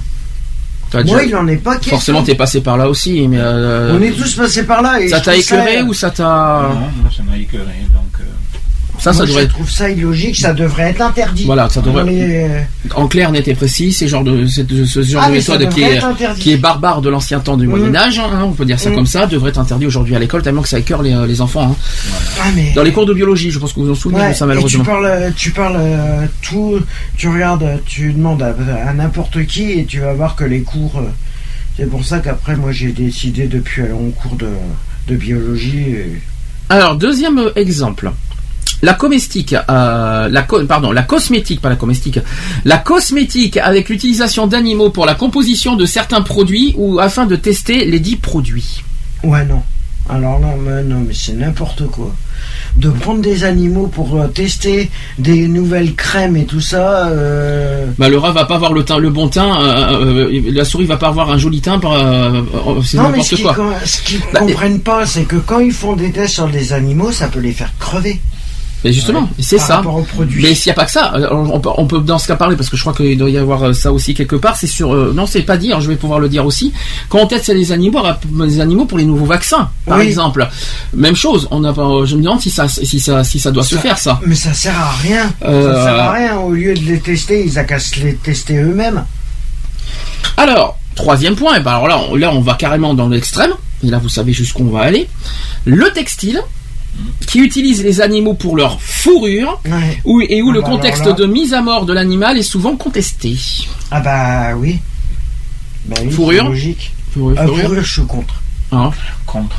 [0.91, 1.91] t'as Moi, déjà- il en est pas question.
[1.91, 4.99] forcément t'es passé par là aussi, mais euh, On est tous passés par là.
[5.01, 7.65] Et ça t'a écœuré ou ça t'a Non, moi ça m'a écœuré.
[7.93, 8.25] Donc,
[9.01, 11.45] euh, ça ça devrait je trouve ça illogique, ça devrait être interdit.
[11.45, 12.47] Voilà, ça devrait- les-
[12.95, 15.99] en clair, net et précis, c'est genre de ce genre Ah, de méthode qui est
[16.39, 17.69] qui barbare de l'ancien temps du Mm.
[17.69, 18.95] Moyen Âge, hein, on peut dire ça Mm.
[18.95, 21.71] comme ça, devrait être interdit aujourd'hui à l'école tellement que ça écœure les, les enfants.
[21.71, 21.75] hein.
[22.41, 22.71] Ah, mais...
[22.75, 24.45] Dans les cours de biologie, je pense que vous en souvenez Ouais, ça et tu
[24.45, 24.83] malheureusement.
[24.83, 26.79] parles, euh, tu parles euh, tout,
[27.17, 28.55] tu regardes, euh, tu demandes à,
[28.87, 30.97] à n'importe qui et tu vas voir que les cours.
[30.97, 31.09] euh,
[31.77, 34.47] c'est pour ça qu'après, moi, j'ai décidé de plus aller en cours de,
[35.07, 35.85] de biologie.
[35.89, 36.21] et-
[36.69, 38.11] Alors deuxième euh, exemple.
[38.81, 42.19] La comestique, euh, la co- pardon, la cosmétique, pas la comestique,
[42.65, 47.85] la cosmétique avec l'utilisation d'animaux pour la composition de certains produits ou afin de tester
[47.85, 48.81] les dits produits.
[49.23, 49.61] Ouais, non.
[50.09, 52.11] Alors là, mais non, mais c'est n'importe quoi.
[52.75, 54.89] De prendre des animaux pour euh, tester
[55.19, 57.07] des nouvelles crèmes et tout ça.
[57.09, 60.85] euh, Bah, le rat va pas avoir le teint, le bon teint, euh, la souris
[60.85, 62.41] va pas avoir un joli teint, euh,
[62.83, 63.53] c'est Non, mais n'importe ce qu'ils quoi.
[63.53, 66.73] com- ce qu'ils Bah, comprennent pas, c'est que quand ils font des tests sur des
[66.73, 68.19] animaux, ça peut les faire crever.
[68.83, 69.81] Mais justement, c'est ça.
[70.41, 72.35] Mais s'il n'y a pas que ça, euh, on peut, on peut dans ce cas
[72.35, 74.55] parler parce que je crois qu'il doit y avoir euh, ça aussi quelque part.
[74.57, 75.79] C'est sur, euh, non, c'est pas dire.
[75.81, 76.73] Je vais pouvoir le dire aussi.
[77.09, 78.01] Quand on teste les animaux,
[78.43, 80.05] les animaux pour les nouveaux vaccins, par Oui.
[80.07, 80.47] exemple,
[80.95, 81.47] même chose.
[81.51, 83.97] On a, pas- je me demande si ça, si ça, si ça doit se faire
[83.99, 84.19] ça.
[84.25, 85.31] Mais ça sert à rien.
[85.45, 86.37] Euh, Ça sert à rien.
[86.37, 89.03] Au lieu de les tester, ils qu'à se les tester eux-mêmes.
[90.37, 91.55] Alors, troisième point.
[91.55, 93.51] Et ben alors là, on, là, on va carrément dans l'extrême.
[93.83, 95.07] Et là, vous savez jusqu'où on va aller.
[95.65, 96.41] Le textile
[97.27, 100.01] qui utilise les animaux pour leur fourrure Ouais.
[100.05, 102.75] où, et où Ah le bah contexte de mise à mort de l'animal est souvent
[102.75, 103.35] contesté.
[103.89, 104.79] Ah bah oui.
[105.85, 106.91] Bah oui, Fourrure Logique.
[107.13, 107.63] Fourrure, Ah, fourrure.
[107.63, 108.41] fourrure, je suis contre.
[108.71, 108.91] Hein
[109.25, 109.55] contre.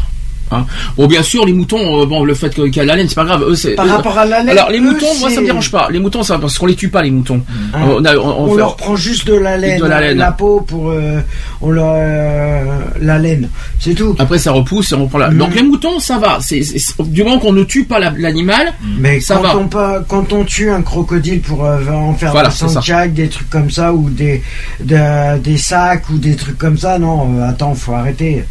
[0.97, 3.15] Bon, bien sûr, les moutons, euh, bon, le fait qu'il y a la laine, c'est
[3.15, 3.45] pas grave.
[3.49, 5.71] Eux, c'est, Par rapport à la laine, alors les eux, moutons, moi, ça me dérange
[5.71, 5.89] pas.
[5.91, 7.43] Les moutons, ça, parce qu'on les tue pas, les moutons.
[7.75, 7.79] Hein.
[7.87, 10.35] On, a- on- on On fait- leur prend juste de la laine, De la laine.
[10.39, 11.21] peau pour euh,
[11.61, 12.65] on leur euh,
[13.01, 13.49] la laine,
[13.81, 14.15] c'est tout.
[14.19, 15.31] Après, ça repousse et on prend la.
[15.31, 15.39] Mhm.
[15.39, 16.39] Donc les moutons, ça va.
[16.41, 19.57] C'est, c'est- c'est- du moment qu'on ne tue pas la- l'animal, Mais ça quand va.
[19.57, 23.07] on pas, quand on tue un crocodile pour euh, en faire Voilà, des c'est ça.
[23.09, 24.43] des trucs comme ça ou des
[24.81, 28.45] de- des sacs ou des trucs comme ça, non, euh, attends, faut arrêter.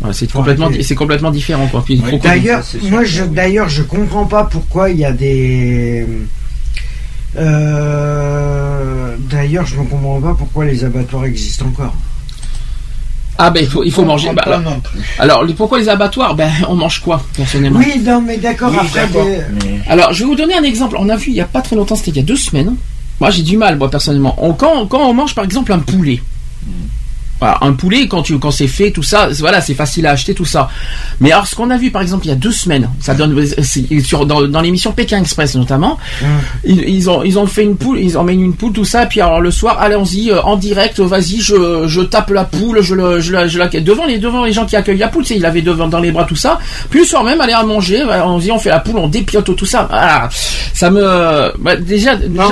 [0.00, 1.70] Voilà, c'est complètement, c'est complètement différent.
[2.22, 3.28] D'ailleurs, moi je oui.
[3.32, 6.06] d'ailleurs je comprends pas pourquoi il y a des
[7.36, 11.94] euh, d'ailleurs je ne comprends pas pourquoi les abattoirs existent encore.
[13.36, 14.30] Ah ben, il faut, il faut On manger.
[14.32, 14.44] bah,
[15.18, 16.36] alors, pourquoi les abattoirs?
[16.36, 17.80] Ben, on mange quoi, personnellement?
[17.80, 20.62] Oui, non mais d'accord Oui, après d'accord, des- mais- Alors, je vais vous donner un
[20.62, 20.94] exemple.
[21.00, 22.76] On a vu il y a pas très longtemps, c'était il y a deux semaines.
[23.20, 24.36] Moi, j'ai du mal, moi, personnellement.
[24.38, 26.22] On- quand, quand on mange, par exemple, un poulet.
[27.40, 30.12] Voilà, un poulet, quand, tu, quand c'est fait, tout ça, c'est- voilà, c'est facile à
[30.12, 30.68] acheter, tout ça.
[31.20, 33.34] Mais alors, ce qu'on a vu, par exemple, il y a deux semaines, ça donne,
[34.04, 36.28] sur, dans, dans l'émission Pékin Express, notamment, Hum.
[36.64, 39.06] ils, ils ont, ils ont fait une poule, ils emmènent une poule, tout ça, et
[39.06, 42.94] puis alors le soir, allons-y, euh, en direct, vas-y, je, je tape la poule, je,
[42.94, 45.30] le, je, la, je la, devant les, devant les gens qui accueillent la poule, tu
[45.34, 46.58] sais, il avait devant, dans les bras tout ça.
[46.88, 49.54] Puis le soir même, aller à manger, on dit, on fait la poule, on dépiote
[49.56, 49.88] tout ça.
[49.92, 50.28] Ah,
[50.72, 52.48] ça me, bah, déjà, Non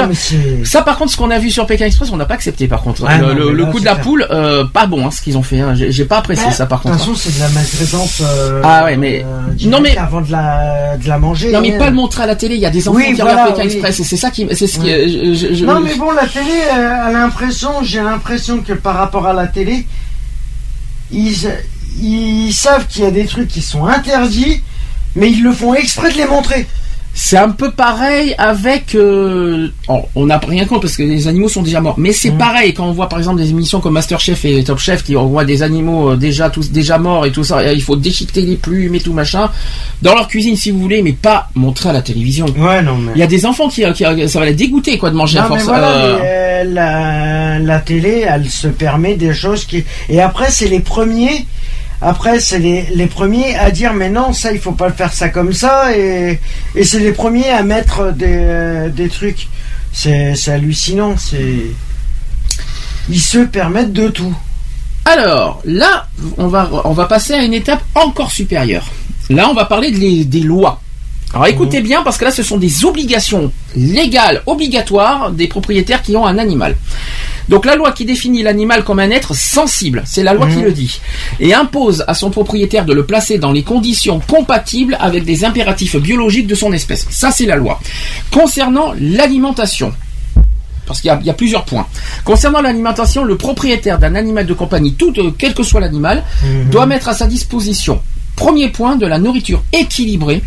[0.65, 2.67] ça, par contre, ce qu'on a vu sur Pékin Express, on n'a pas accepté.
[2.69, 4.05] Par contre, Ouais, le, non, le- mais le là, coup de la clair.
[4.05, 5.61] poule, euh, pas bon, hein, ce qu'ils ont fait.
[5.61, 5.75] hein.
[5.75, 7.05] J'ai pas apprécié Bah, ça, par De toute contre.
[7.05, 8.23] façon, c'est de la maltraitance.
[8.23, 11.53] euh, Ah ouais, mais- euh, non, mais- avant de la de la manger.
[11.53, 11.79] Non, mais hein.
[11.79, 12.55] pas le montrer à la télé.
[12.55, 13.67] Il y a des enfants Oui, qui voilà, regardent oui.
[13.67, 15.07] Express, et c'est ça qui, c'est ce qui, Ouais.
[15.09, 18.95] je- je- je- Non mais bon, la télé, euh, a l'impression, j'ai l'impression que par
[18.97, 19.87] rapport à la télé,
[21.11, 21.37] ils,
[22.01, 24.63] ils savent qu'il y a des trucs qui sont interdits,
[25.17, 26.67] mais ils le font exprès de les montrer.
[27.15, 28.95] C'est un peu pareil avec.
[28.95, 31.97] euh, oh, on n'a rien contre parce que les animaux sont déjà morts.
[31.99, 35.05] Mais c'est pareil quand on voit par exemple des émissions comme Masterchef et Top Chef
[35.05, 37.63] qui envoient des animaux euh, déjà tous déjà morts et tout ça.
[37.71, 39.51] et il faut déchiqueter les plumes et tout machin
[40.01, 42.47] dans leur cuisine si vous voulez, mais pas montrer à la télévision.
[42.57, 43.13] Ouais, non, mais.
[43.15, 45.43] Il y a des enfants qui, qui- ça va les dégoûter quoi de manger à
[45.43, 45.69] Non, mais force.
[45.69, 46.29] voilà, euh, mais,
[46.71, 49.85] euh, la, la télé, elle se permet des choses qui.
[50.09, 51.45] Et après, c'est les premiers.
[52.03, 55.53] Après, c'est les, premiers à dire mais non, ça, il faut pas faire ça comme
[55.53, 55.97] ça.
[55.97, 56.41] Et,
[56.83, 59.49] c'est les premiers à mettre des, trucs.
[59.93, 61.17] C'est hallucinant.
[61.17, 61.67] C'est.
[63.09, 64.37] Ils se permettent de tout.
[65.05, 68.87] Alors, là, on va, passer à une étape encore supérieure.
[69.31, 69.91] Là, on va parler
[70.25, 70.82] des lois.
[71.35, 76.15] Alors écoutez bien, parce que là, ce sont des obligations légales, obligatoires des propriétaires qui
[76.17, 76.77] ont un animal.
[77.49, 80.73] Donc la loi qui définit l'animal comme un être sensible, c'est la loi qui le
[80.73, 81.01] dit,
[81.41, 85.97] et impose à son propriétaire de le placer dans les conditions compatibles avec des impératifs
[85.97, 87.07] biologiques de son espèce.
[87.11, 87.81] Ça, c'est la loi.
[88.31, 89.93] Concernant l'alimentation,
[90.87, 91.87] parce qu'il y a- il y, a plusieurs points.
[92.25, 96.23] Concernant l'alimentation, le propriétaire d'un animal de compagnie, tout, euh, quel que soit l'animal,
[96.71, 98.01] doit mettre à sa disposition,
[98.37, 100.43] premier point, de la nourriture équilibrée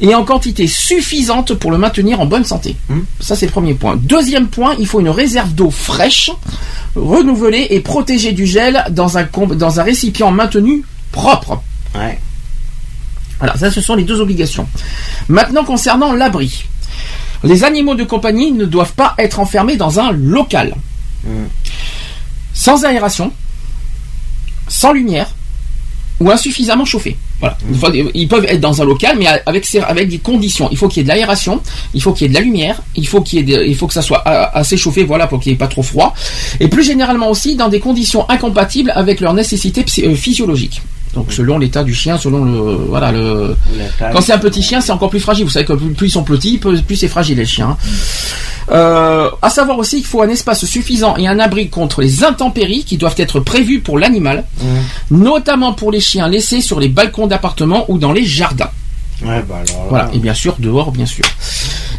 [0.00, 2.76] et en quantité suffisante pour le maintenir en bonne santé.
[3.20, 3.96] Ça, c'est le premier point.
[3.96, 6.30] Deuxième point, il faut une réserve d'eau fraîche,
[6.94, 11.62] renouvelée et protégée du gel dans un, dans un récipient maintenu propre.
[11.94, 12.18] Ouais.
[13.38, 14.66] Voilà, ça ce sont les deux obligations.
[15.28, 16.64] Maintenant concernant l'abri.
[17.44, 20.74] Les animaux de compagnie ne doivent pas être enfermés dans un local.
[22.54, 23.32] Sans aération,
[24.68, 25.34] sans lumière
[26.20, 27.16] ou insuffisamment chauffé.
[27.40, 27.56] Voilà.
[28.14, 30.68] Ils peuvent être dans un local, mais avec, des conditions.
[30.70, 31.60] Il faut qu'il y ait de l'aération,
[31.92, 33.86] il faut qu'il y ait de la lumière, il faut qu'il y ait il faut
[33.86, 36.14] que ça soit assez chauffé, voilà, pour qu'il n'y ait pas trop froid.
[36.60, 40.80] Et plus généralement aussi dans des conditions incompatibles avec leurs nécessités euh, physiologiques.
[41.16, 43.56] Donc selon l'état du chien, selon le voilà le
[44.12, 45.44] quand c'est un petit chien, c'est encore plus fragile.
[45.46, 47.76] Vous savez que plus, ils sont petits, plus, c'est fragile les chiens.
[48.70, 52.84] Euh, à savoir aussi qu'il faut un espace suffisant et un abri contre les intempéries
[52.84, 54.44] qui doivent être prévus pour l'animal,
[55.10, 58.70] notamment pour les chiens laissés sur les balcons d'appartements ou dans les jardins.
[59.24, 59.86] Ouais, bah alors.
[59.88, 61.24] Voilà, et bien sûr dehors, bien sûr.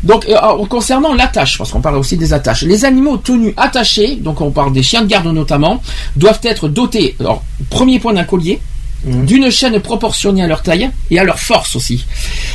[0.04, 4.16] Donc, euh, alors, concernant l'attache, parce qu'on parle aussi des attaches, les animaux tenus attachés,
[4.16, 5.82] donc on parle des chiens de garde notamment,
[6.16, 8.60] doivent être dotés, alors, premier point d'un collier,
[9.08, 12.06] d'une chaîne proportionnée à leur taille et à leur force aussi.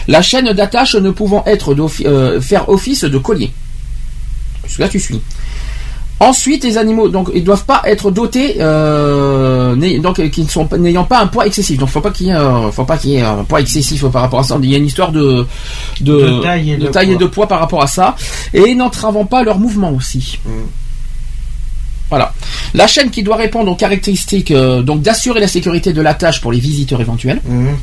[0.08, 1.74] La chaîne d'attache ne pouvant être
[2.04, 3.50] euh, faire office de collier.
[4.62, 5.20] Parce que là, tu suis.
[6.20, 10.66] Ensuite, les animaux, donc, ils doivent pas être dotés, euh, donc, euh, qui ne sont
[10.66, 11.78] pas- n'ayant pas un poids excessif.
[11.80, 14.04] Donc, faut pas qu'il y ait, euh, faut pas qu'il y ait un poids excessif
[14.06, 14.56] par rapport à ça.
[14.62, 15.44] Il y a une histoire de,
[16.00, 17.22] de, De taille et de taille et poids.
[17.22, 18.14] de poids par rapport à ça,
[18.54, 20.38] et n'entravant pas leur mouvement aussi.
[22.12, 22.34] Voilà.
[22.74, 26.42] La chaîne qui doit répondre aux caractéristiques, euh, donc d'assurer la sécurité de la tâche
[26.42, 27.40] pour les visiteurs éventuels.
[27.48, 27.74] Mhm.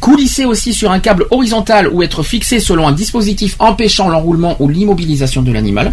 [0.00, 4.68] Coulisser aussi sur un câble horizontal ou être fixé selon un dispositif empêchant l'enroulement ou
[4.68, 5.92] l'immobilisation de l'animal.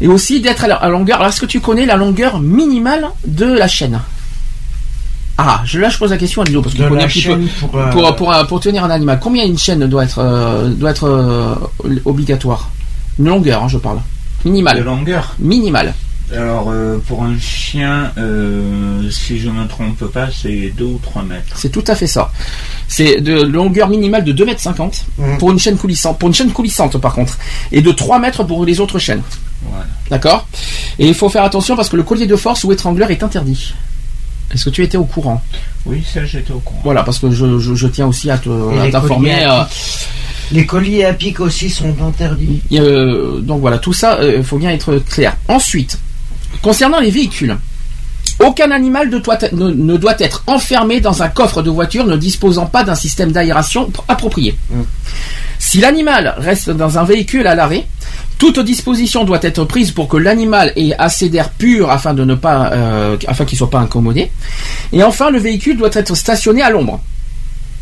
[0.00, 1.18] Et aussi d'être à la longueur.
[1.18, 4.00] Alors, est-ce que tu connais la longueur minimale de la chaîne?
[5.36, 7.20] Ah, je, là, je pose la question à Lilo parce qu'il De connaît un petit
[7.20, 7.32] peu.
[7.32, 10.18] chaîne pour, euh, Pour, pour, euh, pour tenir un animal, combien une chaîne doit être,
[10.20, 11.54] euh, doit être euh,
[12.06, 12.70] obligatoire?
[13.18, 13.98] Une longueur, hein, je parle.
[14.46, 14.82] De Minimale.
[14.82, 15.34] longueur?
[15.38, 15.92] Minimale.
[16.32, 21.00] Alors, euh, pour un chien, euh, si je ne me trompe pas, c'est 2 ou
[21.02, 21.56] 3 mètres.
[21.56, 22.30] C'est tout à fait ça.
[22.86, 25.38] C'est de longueur minimale de 2,50 m Mhm.
[25.38, 26.18] pour une chaîne coulissante.
[26.18, 27.36] Pour une chaîne coulissante par contre.
[27.72, 29.22] Et de 3 mètres pour les autres chaînes.
[29.62, 29.86] Voilà.
[30.08, 30.46] D'accord?
[30.98, 33.74] Et il faut faire attention parce que le collier de force ou étrangleur est interdit.
[34.52, 35.42] Est-ce que tu étais au courant?
[35.86, 36.80] Oui, ça, j'étais au courant.
[36.84, 39.30] Voilà, parce que je, je- je tiens aussi à t'informer.
[39.30, 39.68] colliers euh, à
[40.52, 42.60] Les colliers à pic aussi sont interdits.
[42.72, 45.36] euh, donc voilà, tout ça, il faut bien être clair.
[45.48, 45.98] Ensuite,
[46.62, 47.56] concernant les véhicules.
[48.38, 52.94] Aucun animal ne, doit être enfermé dans un coffre de voiture ne disposant pas d'un
[52.94, 54.56] système d'aération pr- approprié.
[55.58, 57.86] Si l'animal reste dans un véhicule à l'arrêt,
[58.38, 62.34] toute disposition doit être prise pour que l'animal ait assez d'air pur afin de ne
[62.34, 64.30] pas, euh, afin qu'il soit pas incommodé.
[64.94, 67.00] Et enfin, le véhicule doit être stationné à l'ombre.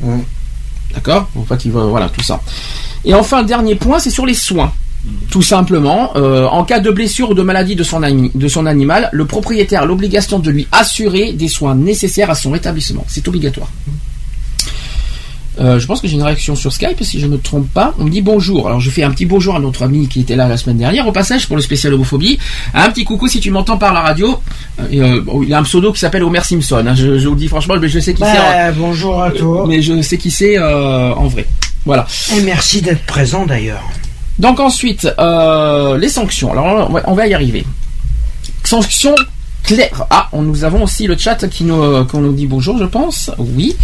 [0.00, 0.18] Mm.
[0.94, 1.26] D'accord?
[1.26, 2.40] Pour pas qu'il va- voilà tout ça.
[3.04, 4.72] Et enfin, dernier point, c'est sur les soins.
[5.30, 8.66] Tout simplement, euh, en cas de blessure ou de maladie de son, ami- de son
[8.66, 13.04] animal, le propriétaire a l'obligation de lui assurer des soins nécessaires à son rétablissement.
[13.08, 13.68] C'est obligatoire.
[15.60, 17.92] Euh, je pense que j'ai une réaction sur Skype, si je ne me trompe pas.
[17.98, 18.68] On me dit bonjour.
[18.68, 21.06] Alors je fais un petit bonjour à notre ami qui était là la semaine dernière,
[21.08, 22.38] au passage, pour le spécial homophobie.
[22.74, 24.38] Un petit coucou si tu m'entends par la radio.
[24.92, 26.84] Euh, il a un pseudo qui s'appelle Homer Simpson.
[26.86, 26.94] hein.
[26.94, 28.38] Je, je vous dis franchement, mais je sais qui c'est.
[28.38, 29.64] en- Bah, bonjour à toi.
[29.66, 31.44] Mais je sais qui c'est euh, en vrai.
[31.84, 32.06] Voilà.
[32.36, 33.82] Et merci d'être présent d'ailleurs.
[34.38, 36.52] Donc ensuite, euh, les sanctions.
[36.52, 37.64] Alors on va, y arriver.
[38.64, 39.14] Sanctions
[39.64, 40.06] claires.
[40.10, 43.30] Ah, nous avons aussi le chat qui nous, euh, dit bonjour, je pense.
[43.38, 43.76] Oui.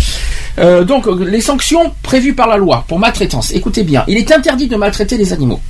[0.59, 3.51] Euh, donc, les sanctions prévues par la loi pour maltraitance.
[3.53, 5.61] Écoutez bien, il est interdit de maltraiter les animaux.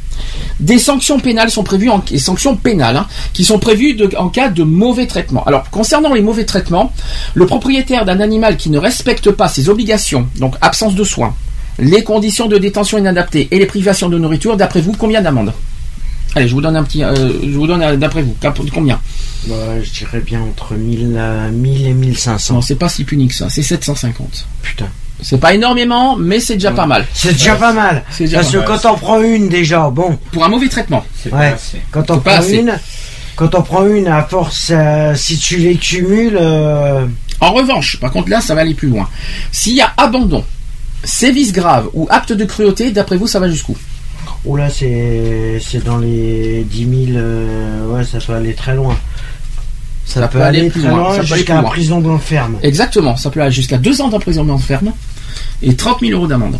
[0.60, 2.18] Des sanctions pénales sont prévues, hein, qui
[3.44, 5.42] sont prévues en cas de mauvais traitement.
[5.44, 6.92] Alors, concernant les mauvais traitements,
[7.34, 11.34] le propriétaire d'un animal qui ne respecte pas ses obligations, donc absence de soins,
[11.78, 15.52] les conditions de détention inadaptées et les privations de nourriture, d'après vous, combien d'amendes
[16.36, 18.34] Allez, je vous donne un petit, euh, je vous donne euh, d'après vous,
[18.72, 18.98] combien
[19.46, 22.54] Bah, je dirais bien entre 1000, euh, 1000 et 1500.
[22.54, 24.46] Non, c'est pas si puni que ça, c'est 750.
[24.62, 24.86] Putain.
[25.22, 27.06] C'est pas énormément, mais c'est déjà pas mal.
[27.14, 28.02] C'est déjà pas mal.
[28.10, 31.04] C'est déjà Parce pas que quand on prend une déjà, bon, Pour un mauvais traitement.
[31.22, 31.50] C'est Ouais.
[31.50, 31.80] pas assez.
[31.92, 32.56] quand on prend assez.
[32.56, 32.76] une,
[33.36, 37.06] quand on prend une, à force, euh, si tu les cumules, euh,
[37.40, 39.08] En revanche, par contre là, ça va aller plus loin.
[39.52, 40.44] S'il y a abandon,
[41.04, 43.76] sévices graves ou acte de cruauté, d'après vous, ça va jusqu'où?
[44.46, 48.96] Oh là, c'est, dans les 10 000, euh, ouais, ça peut aller très loin.
[50.06, 52.58] Ça, peut, aller, plus très loin, loin, ça peut aller jusqu'à prison blanc ferme.
[52.62, 54.92] Exactement, ça peut aller jusqu'à deux ans d'emprisonnement ferme
[55.62, 56.58] et 30 000 euros d'amende.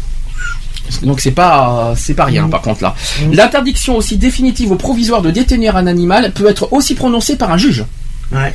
[1.03, 2.51] Donc c'est pas c'est pas rien Mm.
[2.51, 2.95] par contre là.
[3.23, 3.33] Mm.
[3.33, 7.57] L'interdiction aussi définitive ou provisoire de détenir un animal peut être aussi prononcée par un
[7.57, 7.85] juge.
[8.33, 8.55] Ouais.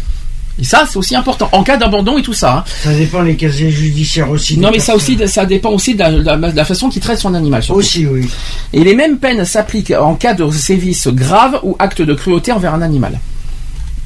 [0.59, 2.57] Et ça c'est aussi important en cas d'abandon et tout ça.
[2.57, 2.63] hein.
[2.83, 4.57] Ça dépend les casiers judiciaires aussi.
[4.57, 7.63] Non mais ça aussi ça dépend aussi de la, de façon qu'il traite son animal.
[7.63, 7.79] surtout.
[7.79, 8.27] Aussi, oui.
[8.73, 12.73] Et les mêmes peines s'appliquent en cas de sévices graves ou actes de cruauté envers
[12.73, 13.19] un animal.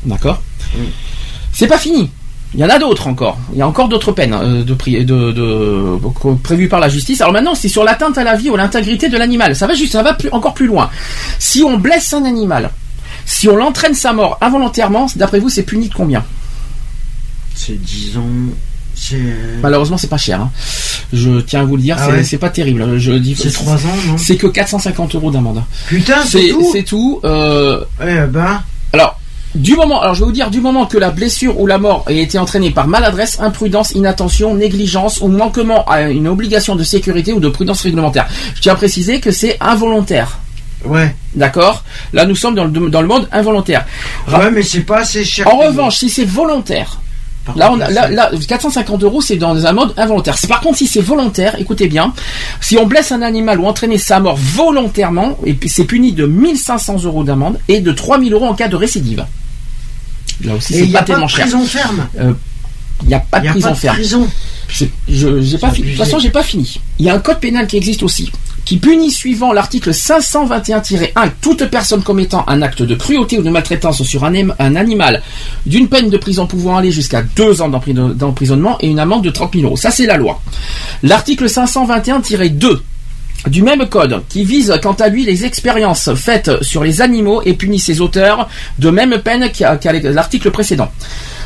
[0.06, 0.42] D'accord
[1.52, 2.10] C'est pas fini.
[2.56, 3.40] Il y en a d'autres encore.
[3.54, 5.98] Il y a encore d'autres peines euh, de, pri- de, de-
[6.44, 7.20] prévues par la justice.
[7.22, 9.56] Alors maintenant, c'est sur l'atteinte à la vie ou l'intégrité de l'animal.
[9.56, 10.92] Ça va juste, ça va plus, encore plus loin.
[11.40, 12.70] Si on blesse un animal,
[13.26, 16.24] si on l'entraîne sa mort involontairement, d'après vous, c'est puni de combien?
[17.56, 18.24] C'est 10 ans.
[18.96, 19.18] C'est.
[19.62, 20.42] Malheureusement, c'est pas cher.
[20.42, 20.52] hein.
[21.12, 22.98] Je tiens à vous le dire, Ah c'est ouais pas terrible.
[23.00, 25.64] Je dis, C'est 3 ans, non c'est que 450 euros d'amende.
[25.88, 27.20] Putain, c'est tout c'est tout.
[27.24, 28.62] Euh, Eh ben,
[28.94, 29.20] Alors,
[29.56, 32.06] du moment, alors je vais vous dire, du moment que la blessure ou la mort
[32.08, 37.34] ait été entraînée par maladresse, imprudence, inattention, négligence ou manquement à une obligation de sécurité
[37.34, 38.28] ou de prudence réglementaire.
[38.56, 40.40] Je tiens à préciser que c'est involontaire.
[40.86, 41.16] ouais.
[41.36, 41.84] D'accord?
[42.14, 43.86] Là, nous sommes dans le, dans le mode involontaire.
[44.28, 45.48] Ouais, mais c'est pas assez cher.
[45.52, 47.00] En revanche, si c'est volontaire,
[47.58, 50.38] Là, on a, là, là, 450 euros, c'est dans un mode involontaire.
[50.38, 52.14] C'est- Par contre, si c'est volontaire, écoutez bien,
[52.62, 56.26] si on blesse un animal ou entraîner sa mort volontairement, et puis c'est puni de
[56.26, 59.26] 1500 euros d'amende et de 3000 euros en cas de récidive.
[60.44, 61.42] Là aussi, c'est il n'y pas a pas tellement de cher.
[61.42, 62.08] prison ferme?
[63.02, 63.96] Il n'y a pas Il de n'y a prison pas de ferme.
[63.96, 64.28] prison?
[64.70, 64.92] Fini.
[65.10, 66.80] De toute façon, j'ai pas fini.
[67.00, 68.32] Il y a un code pénal qui existe aussi,
[68.66, 71.10] qui punit suivant l'article 521-1
[71.42, 75.22] toute personne commettant un acte de cruauté ou de maltraitance sur un, animal
[75.66, 79.30] d'une peine de prison pouvant aller jusqu'à deux ans d'empri- d'emprisonnement et une amende de
[79.30, 79.78] 30 000 euros.
[79.78, 80.42] Ça, c'est la loi.
[81.04, 82.80] L'article 521-2
[83.48, 87.54] du même code, qui vise quant à lui les expériences faites sur les animaux et
[87.54, 88.48] punit ses auteurs
[88.80, 90.90] de même peine qu'à l'article précédent.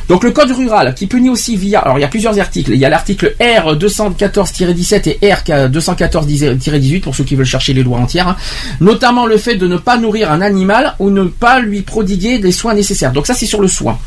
[0.09, 2.77] Donc le code rural qui punit aussi via, alors il y a plusieurs articles, il
[2.77, 7.99] y a l'article R 214-17 et R 214-18 pour ceux qui veulent chercher les lois
[7.99, 8.37] entières, hein.
[8.79, 12.51] notamment le fait de ne pas nourrir un animal ou ne pas lui prodiguer des
[12.51, 13.11] soins nécessaires.
[13.11, 13.99] Donc ça c'est sur le soin.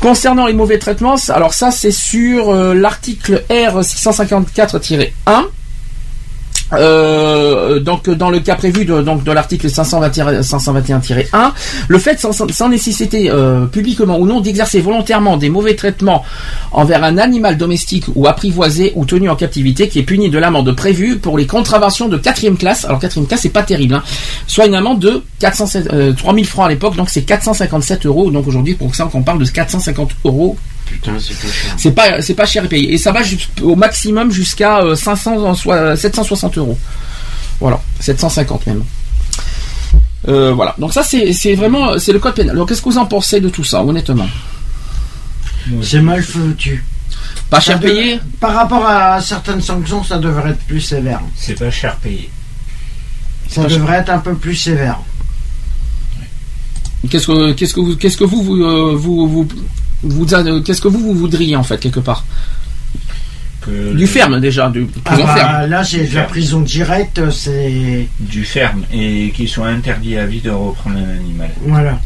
[0.00, 5.08] Concernant les mauvais traitements, alors ça c'est sur euh, l'article R 654-1.
[6.72, 11.52] Euh, donc dans le cas prévu de, donc de l'article 521 521-1,
[11.88, 16.24] le fait sans, nécessité euh, publiquement ou non d'exercer volontairement des mauvais traitements
[16.70, 20.74] envers un animal domestique ou apprivoisé ou tenu en captivité qui est puni de l'amende
[20.74, 22.84] prévue pour les contraventions de quatrième classe.
[22.84, 24.02] Alors quatrième classe c'est pas terrible, hein,
[24.46, 28.30] soit une amende de 407, euh, 3000 francs à l'époque, donc c'est 457 euros.
[28.30, 30.56] Donc aujourd'hui pour ça qu'on parle de 450 euros
[30.92, 31.74] Putain, c'est pas cher.
[31.78, 33.20] c'est pas c'est pas cher à payer et ça va
[33.62, 36.78] au maximum jusqu'à euh, 500 en soi- 760 euros.
[37.60, 38.84] Voilà, 750 même.
[40.28, 40.74] Euh, voilà.
[40.78, 42.54] Donc ça c'est c'est vraiment c'est le code pénal.
[42.54, 44.28] Alors qu'est-ce que vous en pensez de tout ça honnêtement?
[45.82, 46.84] C'est mal foutu.
[47.50, 48.20] Pas Ça cher de- payé?
[48.40, 51.20] Par rapport à certaines sanctions, ça devrait être plus sévère.
[51.36, 52.30] C'est pas cher payé.
[53.48, 53.78] Ça cher.
[53.78, 54.98] devrait être un peu plus sévère.
[57.10, 59.48] Qu'est-ce que qu'est-ce que vous qu'est-ce que vous vous euh, vous, vous,
[60.02, 62.24] vous- euh, qu'est-ce que vous vous voudriez en fait quelque part
[63.60, 65.70] Que Du ferme déjà, du Ah prison bah, ferme.
[65.70, 68.08] là, c'est de la prison directe, c'est.
[68.18, 71.50] Du ferme et qu'il soit interdit à vie de reprendre un animal.
[71.66, 72.00] Voilà.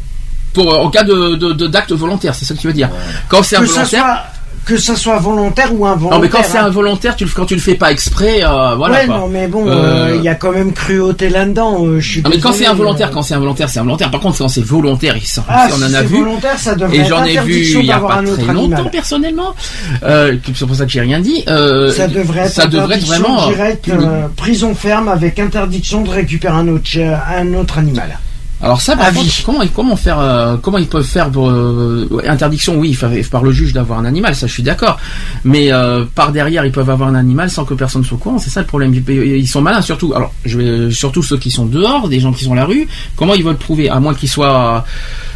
[0.52, 2.88] Pour euh, en cas de d'acte volontaire, c'est ça que tu veux dire.
[2.88, 3.04] Voilà.
[3.28, 4.24] Quand c'est involontaire.
[4.66, 6.18] Que ça soit volontaire ou involontaire.
[6.18, 6.66] Non mais quand c'est hein.
[6.66, 8.96] involontaire, tu le quand tu le fais pas exprès, euh, voilà.
[8.98, 11.84] ouais, non, mais bon, il Euh, y a quand même cruauté là-dedans.
[11.86, 14.10] euh, je suis Non mais quand c'est involontaire, euh, quand c'est involontaire, c'est involontaire.
[14.10, 16.18] Par contre, quand c'est volontaire, il s'en- Ah, on si en a c'est vu.
[16.18, 18.54] volontaire, ça devrait Et j'en ai vu il y a pas très animal.
[18.56, 19.54] longtemps personnellement.
[20.02, 21.44] Euh, c'est pour ça que j'ai rien dit.
[21.48, 23.52] Euh, Ça devrait être ça devrait être vraiment euh,
[23.88, 28.18] euh, prison ferme avec interdiction de récupérer un autre, ch- un autre animal.
[28.66, 32.74] Alors ça, par contre, comment, comment faire, euh, comment ils peuvent faire pour, euh, interdiction?
[32.76, 32.98] Oui,
[33.30, 34.98] par le juge d'avoir un animal, ça je suis d'accord.
[35.44, 38.40] Mais euh, par derrière, ils peuvent avoir un animal sans que personne soit au courant.
[38.40, 38.92] C'est ça le problème.
[38.92, 40.14] Ils, ils sont malins, surtout.
[40.16, 42.88] Alors, je vais surtout ceux qui sont dehors, des gens qui sont à la rue.
[43.14, 44.84] Comment ils veulent prouver, à moins qu'ils soient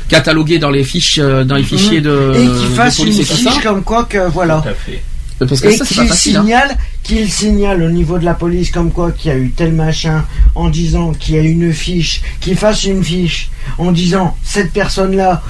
[0.08, 3.44] catalogués dans les fiches, dans les fichiers de, et qu'il de fasse police une fiche
[3.44, 3.52] ça?
[3.62, 4.60] comme quoi que voilà.
[4.60, 5.04] Tout à fait.
[5.46, 6.12] Parce que Et qu'il hein.
[6.12, 9.72] signale, qu'il signale au niveau de la police comme quoi qu'il y a eu tel
[9.72, 10.24] machin
[10.54, 15.42] en disant qu'il y a une fiche, qu'il fasse une fiche en disant cette personne-là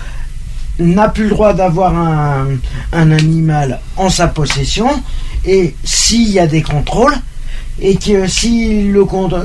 [0.79, 2.47] n'a plus le droit d'avoir un,
[2.93, 4.89] un animal en sa possession
[5.45, 7.15] et s'il y a des contrôles
[7.81, 9.05] et que si le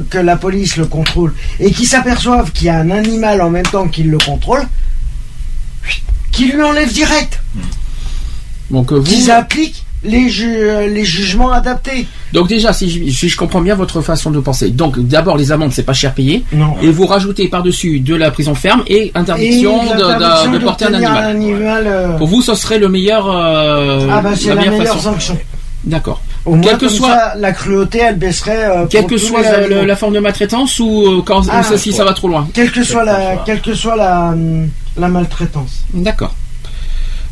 [0.09, 3.65] que la police le contrôle et qu'ils s'aperçoivent qu'il y a un animal en même
[3.65, 4.67] temps qu'il le contrôle,
[6.31, 7.41] qu'ils lui enlève direct,
[8.69, 12.07] Donc euh, vous, qu'ils appliquent les, ju- les jugements adaptés.
[12.33, 15.51] donc déjà, si je, si je comprends bien votre façon de penser, donc d'abord les
[15.51, 16.43] amendes, c'est pas cher payé.
[16.53, 16.75] Non.
[16.81, 20.59] Et vous rajoutez par-dessus de la prison ferme et interdiction, Et de, de- l'interdiction de
[20.59, 21.23] porter un animal.
[21.25, 23.29] animal, euh, Pour vous, ce serait le meilleur.
[23.29, 24.99] euh, ah bah c'est la, meilleure façon.
[25.11, 25.37] sanction.
[25.83, 26.21] D'accord.
[26.45, 28.65] Au moins Quelle que soit- ça, la cruauté, elle baisserait.
[28.69, 29.75] euh, Quelle que soit la, animaux.
[29.81, 32.47] la- la forme de maltraitance ou euh, quand Ah, ou si ça va trop loin.
[32.53, 34.33] Quelle que soit la, quelle que soit la,
[34.97, 35.83] la maltraitance.
[35.93, 36.33] D'accord.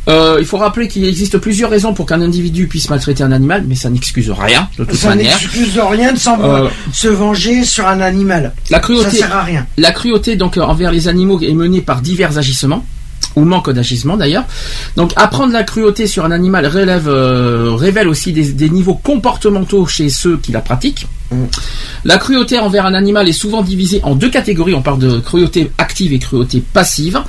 [0.10, 3.64] Euh, il faut rappeler qu'il existe plusieurs raisons pour qu'un individu puisse maltraiter un animal,
[3.68, 5.38] mais ça n'excuse rien de toute Ça manière.
[5.40, 8.54] n'excuse rien de s'en Euh, se venger sur un animal.
[8.70, 9.66] La Ça cruauté, sert à rien.
[9.78, 12.86] La cruauté donc envers les animaux est menée par divers agissements
[13.36, 14.46] ou manque d'agissement d'ailleurs.
[14.96, 19.86] Donc apprendre la cruauté sur un animal relève, euh, révèle aussi des, des niveaux comportementaux
[19.86, 21.08] chez ceux qui la pratiquent.
[21.32, 21.46] Mm.
[22.06, 24.74] La cruauté envers un animal est souvent divisée en deux catégories.
[24.76, 27.22] On parle de cruauté active et cruauté passive.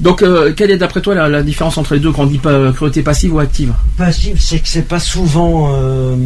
[0.00, 2.38] Donc euh, quelle est d'après toi la, la différence entre les deux quand on dit
[2.38, 3.72] pas cruauté passive ou active?
[3.96, 5.72] Passif, c'est que c'est pas souvent.
[5.76, 6.16] euh,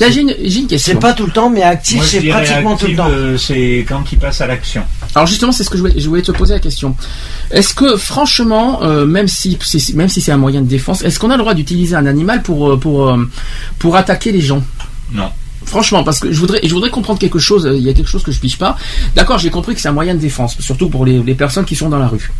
[0.00, 0.92] Là j'ai une, j'ai une question.
[0.92, 3.08] c'est pas tout le temps, mais actif, c'est pratiquement tout le temps.
[3.10, 4.82] euh, c'est quand il passe à l'action.
[5.14, 6.94] Alors justement, c'est ce que je voulais, je voulais te poser la question.
[7.50, 11.18] Est-ce que franchement, euh, même si c'est- même si c'est un moyen de défense, est-ce
[11.18, 13.18] qu'on a le droit d'utiliser un animal pour euh, pour
[13.78, 14.62] pour attaquer les gens?
[15.12, 15.30] Non.
[15.64, 17.68] Franchement, parce que je voudrais, je voudrais comprendre quelque chose.
[17.74, 18.78] Il y a quelque chose que je pige pas.
[19.16, 21.74] D'accord, j'ai compris que c'est un moyen de défense, surtout pour les, les personnes qui
[21.76, 22.30] sont dans la rue.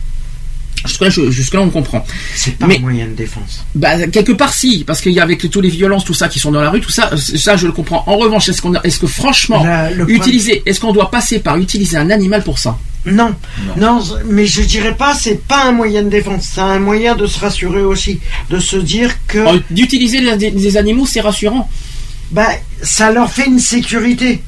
[0.86, 2.04] Jusque-là, je- jusque-là, on comprend.
[2.34, 3.64] C'est pas Mais- un moyen de défense.
[3.74, 6.38] Bah, quelque part, si, parce qu'il y a avec tous les violences, tout ça qui
[6.38, 8.04] sont dans la rue, tout ça, euh, ça, je le comprends.
[8.06, 11.38] En revanche, est-ce qu'on, est-ce que franchement, La- le problème- utiliser, est-ce qu'on doit passer
[11.40, 12.78] par utiliser un animal pour ça?
[13.06, 13.34] Non,
[13.76, 17.26] non, mais je dirais pas, c'est pas un moyen de défense, c'est un moyen de
[17.26, 18.20] se rassurer aussi,
[18.50, 21.70] de se dire que Euh, D'utiliser les, les animaux, c'est rassurant.
[22.32, 22.48] bah,
[22.82, 24.42] ça leur fait une sécurité.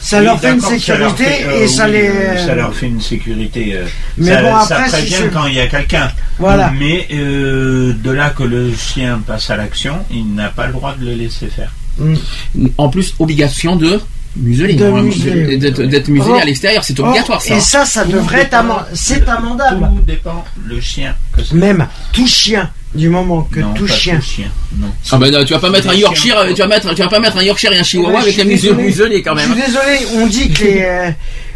[0.00, 1.24] Ça leur fait une sécurité
[1.62, 2.10] et ça les.
[2.46, 3.76] Ça leur fait une sécurité.
[4.16, 6.10] Mais ça, bon, après, prévient quand il y a quelqu'un.
[6.38, 6.72] Voilà.
[6.78, 10.94] Mais euh, de là que le chien passe à l'action, il n'a pas le droit
[10.98, 11.72] de le laisser faire.
[12.78, 14.00] En plus, obligation de
[14.36, 15.58] museler, oui.
[15.58, 17.56] D'être muselé à l'extérieur, c'est Or, obligatoire ça.
[17.56, 19.88] Et ça, ça Tout devrait être dépend- amend- c'est amendable.
[19.98, 21.54] Tout dépend le chien que.
[21.54, 24.16] Même tout chien, du moment que non, tout pas chien.
[24.16, 24.48] tout chien.
[24.76, 24.88] Non.
[25.12, 27.08] Ah ben non, tu vas pas mettre un Yorkshire, chiens, tu vas mettre, tu vas
[27.08, 28.82] pas mettre un Yorkshire et un Chihuahua Ouais, avec je muselle désolé.
[28.84, 29.52] muselée quand Je même.
[29.52, 31.10] suis désolé, on dit que les, euh,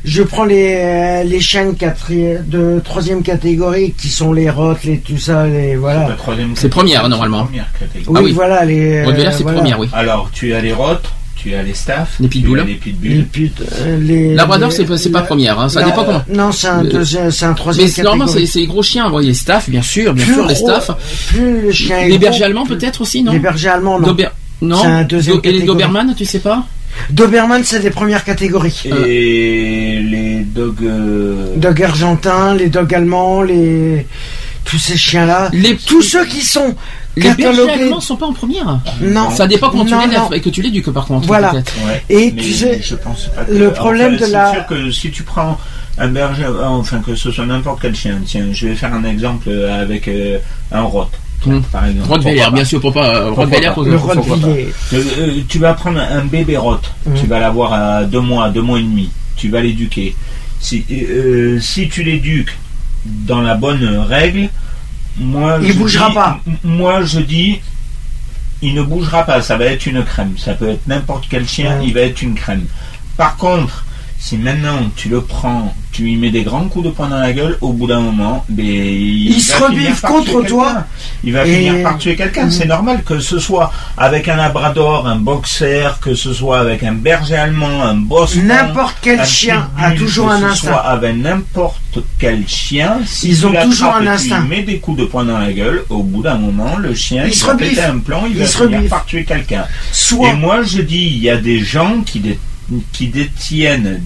[0.05, 4.85] je prends les, euh, les chiens de, quatri- de troisième catégorie qui sont les rottes,
[4.85, 6.09] les tout ça, les voilà.
[6.09, 7.45] La troisième C'est première, normalement.
[7.47, 8.07] première catégorie.
[8.09, 8.32] Oui, Ah oui.
[8.32, 8.99] voilà les.
[8.99, 9.59] euh, c'est voilà.
[9.59, 9.89] première, oui.
[9.93, 12.59] Alors, tu as les rottes, tu as les staffs, Les pitbulls.
[12.59, 13.51] les Les pitbulls.
[13.80, 14.35] euh, les.
[14.35, 16.22] Labrador, les- c'est pas, c'est pas première, hein, ça la- dépend comment.
[16.32, 19.18] Non, c'est un Le- deuxième, c'est un troisième Mais normalement, c'est les gros chiens, bon,
[19.18, 20.91] les staffs, bien sûr, bien Plus sûr, les staffs.
[21.28, 24.07] Plus le chien est Les gros, bergers allemands peut-être aussi, non Les bergers allemands, non.
[24.09, 24.28] Dober-
[24.62, 25.62] Non C'est un deuxième Do- Et les.
[25.62, 26.64] Doberman, tu sais pas
[27.11, 28.85] Doberman, c'est des premières catégories.
[29.07, 30.76] Et les dogs.
[30.85, 34.07] euh, Dogs argentins, les dogs allemands, les
[34.64, 36.74] tous ces chiens-là, Les- tous ceux qui sont
[37.16, 37.72] Les bergers catalogués.
[37.84, 38.80] allemands sont pas en première.
[39.00, 41.26] Non, Ça dépend comment tu l'élèves et que tu l'éduques par contre.
[41.26, 41.50] Voilà.
[41.50, 41.72] peut-être.
[41.86, 42.02] Ouais.
[42.08, 44.66] Et Mais tu sais, je pense pas que- le problème enfin, de la- C'est sûr
[44.66, 45.58] que si tu prends
[45.98, 49.04] un berger, euh, enfin que ce soit n'importe quel chien, tiens, je vais faire un
[49.04, 50.38] exemple euh, avec euh,
[50.72, 51.06] un rot,
[51.46, 51.60] Hmm.
[51.70, 52.08] par exemple.
[52.08, 53.26] Rottweiler, bien sûr, pour pas.
[53.26, 54.72] Pourquoi Rottweiler, le Rottweiler.
[54.90, 54.96] pas.
[54.96, 57.14] Euh, tu vas prendre un bébé rot, Mhm.
[57.20, 60.16] tu vas l'avoir à deux mois, deux mois et demi, tu vas l'éduquer.
[60.58, 62.56] Si, euh, si tu l'éduques
[63.05, 64.48] dans la bonne règle,
[65.18, 66.40] moi Il je bougera dis- pas.
[66.62, 67.61] Moi je dis,
[68.62, 70.34] il ne bougera pas, ça va être une crème.
[70.38, 71.86] Ça peut être n'importe quel chien, Ouais.
[71.86, 72.64] il va être une crème.
[73.16, 73.84] Par contre,
[74.27, 77.35] si maintenant tu le prends, tu lui mets des grands coups de poing dans la
[77.35, 80.47] gueule, au bout d'un moment, ben, il, Il se va rebiffe finir par contre tuer
[80.49, 80.64] toi.
[80.66, 80.87] quelqu'un.
[81.25, 82.51] Il va Et- finir par tuer quelqu'un.
[82.51, 86.93] C'est normal que ce soit avec un labrador, un boxer, que ce soit avec un
[86.93, 88.47] berger allemand, un boston.
[88.47, 90.68] N'importe quel un chien a toujours que un ce instinct.
[90.68, 94.41] Soit avec n'importe quel chien, si Ils ont toujours un et tu lui instinct.
[94.41, 97.33] mets des coups de poing dans la gueule, au bout d'un moment, le chien Il
[97.33, 99.66] il, se va péter un plomb, il, Il va se finir par tuer quelqu'un.
[99.93, 102.39] Soit Et moi, je dis, il y a des gens qui, dé-
[102.92, 104.02] qui détiennent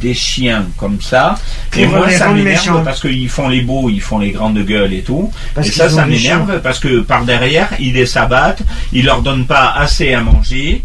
[0.00, 1.34] des chiens comme ça.
[1.76, 5.02] Et moi, ça m'énerve parce qu'ils font les beaux, ils font les grandes gueules et
[5.02, 5.30] tout.
[5.54, 9.46] Parce et ça, ça m'énerve parce que par derrière, ils les s'abattent, ils leur donnent
[9.46, 10.82] pas assez à manger.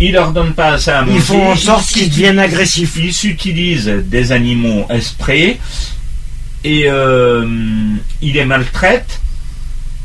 [0.00, 1.16] Ils leur donnent pas assez à manger.
[1.16, 2.96] Ils font en sorte qu'ils deviennent agressifs.
[2.98, 5.56] Ils s'utilisent des animaux esprits
[6.62, 7.44] et euh,
[8.22, 9.20] ils les maltraitent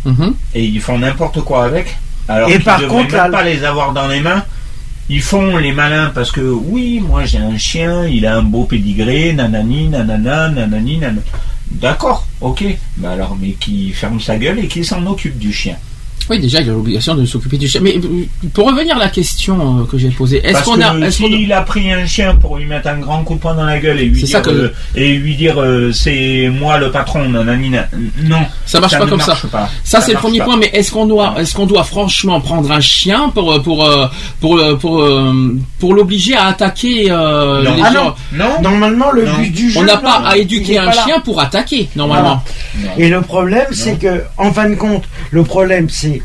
[0.05, 0.33] Mhm.
[0.55, 1.95] et ils font n'importe quoi avec.
[2.27, 4.43] Alors Et par contre, même là- pas les avoir dans les mains.
[5.09, 8.63] Ils font les malins parce que oui, moi j'ai un chien, il a un beau
[8.63, 11.21] pédigré, nanani, nanana, nanani, nanana.
[11.71, 12.63] D'accord, ok.
[12.97, 15.75] Mais alors, mais qui ferme sa gueule et qui s'en occupe du chien.
[16.29, 17.81] Oui, déjà, il a l'obligation de s'occuper du chien.
[17.83, 21.21] Mais euh, pour revenir à la question euh, que j'ai posée, est-ce qu'on a, est-ce
[21.21, 23.65] qu'on s'il a pris un chien pour lui mettre un grand coup de poing dans
[23.65, 26.91] la gueule et lui dire, ça que- euh, et lui dire euh, c'est moi le
[26.91, 27.87] patron, nanani, nan-
[28.23, 29.35] non, Ça marche pas ne comme ça.
[29.51, 29.69] pas.
[29.83, 30.45] Ça, c'est le premier pas.
[30.45, 33.85] point, mais est-ce qu'on doit, est-ce qu'on doit franchement prendre un chien pour pour
[34.39, 35.05] pour pour
[35.79, 37.75] pour l'obliger à attaquer euh, Non.
[37.75, 39.37] les Ah gens non, Non, Normalement, le Non.
[39.37, 39.79] but du jeu.
[39.79, 42.41] On n'a pas à éduquer est un chien pour attaquer normalement.
[42.79, 42.89] non.
[42.97, 46.21] Et le problème, c'est que, en fin de compte, le problème, c'est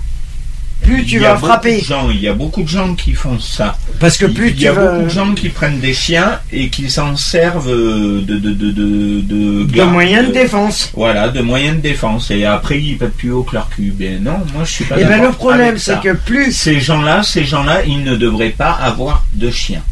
[0.88, 2.94] plus tu Il y a vas frapper, de gens, il y a beaucoup de gens
[2.94, 3.76] qui font ça.
[4.00, 6.40] parce que plus il y tu a vas beaucoup de gens qui prennent des chiens
[6.52, 10.90] et qui s'en servent de de de de de, de garde, moyens de euh, défense.
[10.94, 12.30] Voilà, de moyens de défense.
[12.30, 13.92] Et après, ils pètent plus haut que leur cul.
[13.96, 16.80] Ben non, moi je suis pas Et ben d'accord le problème, c'est que plus ces
[16.80, 19.82] gens-là, ces gens-là, ils ne devraient pas avoir de chien.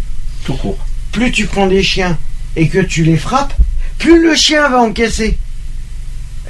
[0.44, 0.78] Tout court.
[1.12, 2.16] plus tu prends des chiens
[2.54, 3.54] et que tu les frappes,
[3.98, 5.38] plus le chien va encaisser.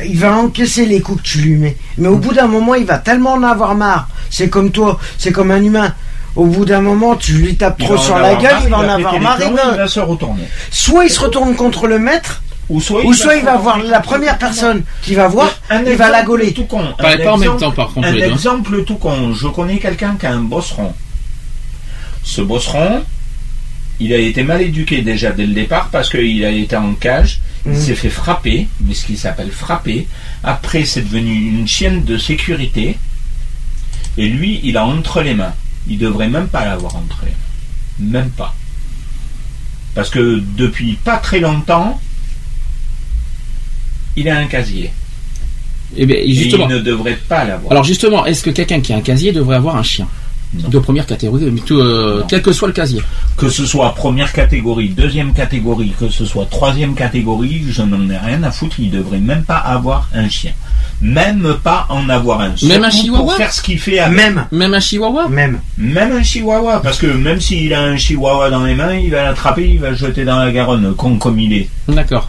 [0.05, 1.77] Il va encaisser les coups que tu lui mets.
[1.99, 4.09] Mais au bout d'un moment, il va tellement en avoir marre.
[4.31, 5.95] C'est comme toi, c'est comme un humain.
[6.35, 8.77] Au bout d'un moment, tu lui tapes Il trop sur la gueule, marre, il va
[8.77, 9.39] en avoir marre.
[9.41, 10.43] il va- se retourner.
[10.71, 14.01] Soit il se retourne contre le maître, Ou soit, ou soit il va voir la
[14.01, 16.53] première personne qui va voir, Un il va la gauler.
[16.53, 16.83] Tout con.
[16.99, 18.33] Pas- Un pas en même exemple- temps, par contre, Un hein.
[18.33, 19.33] exemple tout con.
[19.33, 20.93] Je connais quelqu'un qui a un bosseron.
[22.23, 23.03] Ce bosseron,
[24.01, 27.41] il a été mal éduqué déjà dès le départ parce qu'il a été en cage.
[27.69, 30.07] Il s'est fait frapper, mais ce qui s'appelle frapper.
[30.45, 32.97] Après, c'est devenu une chienne de sécurité.
[34.17, 35.55] Et lui, il a entre les mains.
[35.89, 38.21] Il devrait même pas l'avoir entre les mains.
[38.21, 38.55] Même pas.
[39.95, 42.01] Parce que depuis pas très longtemps,
[44.17, 44.93] il a un casier.
[45.97, 47.73] Et bien Et il ne devrait pas l'avoir.
[47.73, 50.09] Alors justement, est-ce que quelqu'un qui a un casier devrait avoir un chien?
[50.69, 52.27] De première catégorie, mais tout, euh, Non.
[52.29, 53.03] quel que soit le casier
[53.37, 58.17] Que ce soit première catégorie, deuxième catégorie, que ce soit troisième catégorie, je n'en ai
[58.19, 58.77] rien à foutre.
[58.79, 60.53] Il devrait même pas avoir un chien.
[61.03, 62.53] Même pas en avoir un.
[62.67, 64.17] Même un chihuahua Pour faire ce qu'il fait avec.
[64.17, 65.61] Même, Même un chihuahua même.
[65.77, 66.81] Même un chihuahua.
[66.83, 69.91] Parce que même s'il a un chihuahua dans les mains, il va l'attraper, il va
[69.91, 71.69] le jeter dans la Garonne, con comme il est.
[71.89, 72.29] D'accord.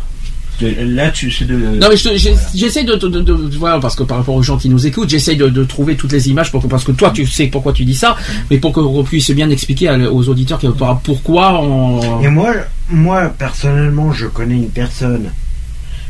[0.62, 1.56] Là, tu sais de.
[1.56, 4.34] Non mais je te- j'ai- j'essaie de, de, de- de- voilà parce que par rapport
[4.36, 6.84] aux gens qui nous écoutent, j'essaie de, de trouver toutes les images pour que parce
[6.84, 8.16] que toi tu sais pourquoi tu dis ça,
[8.50, 10.60] mais pour qu'on puisse bien expliquer à- aux auditeurs
[11.04, 12.22] pourquoi on.
[12.24, 12.54] Et moi,
[12.90, 15.32] moi personnellement, je connais une personne.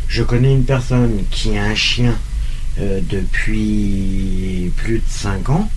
[0.08, 2.14] Je connais une personne qui a un chien
[2.80, 5.70] euh, depuis plus de 5 ans.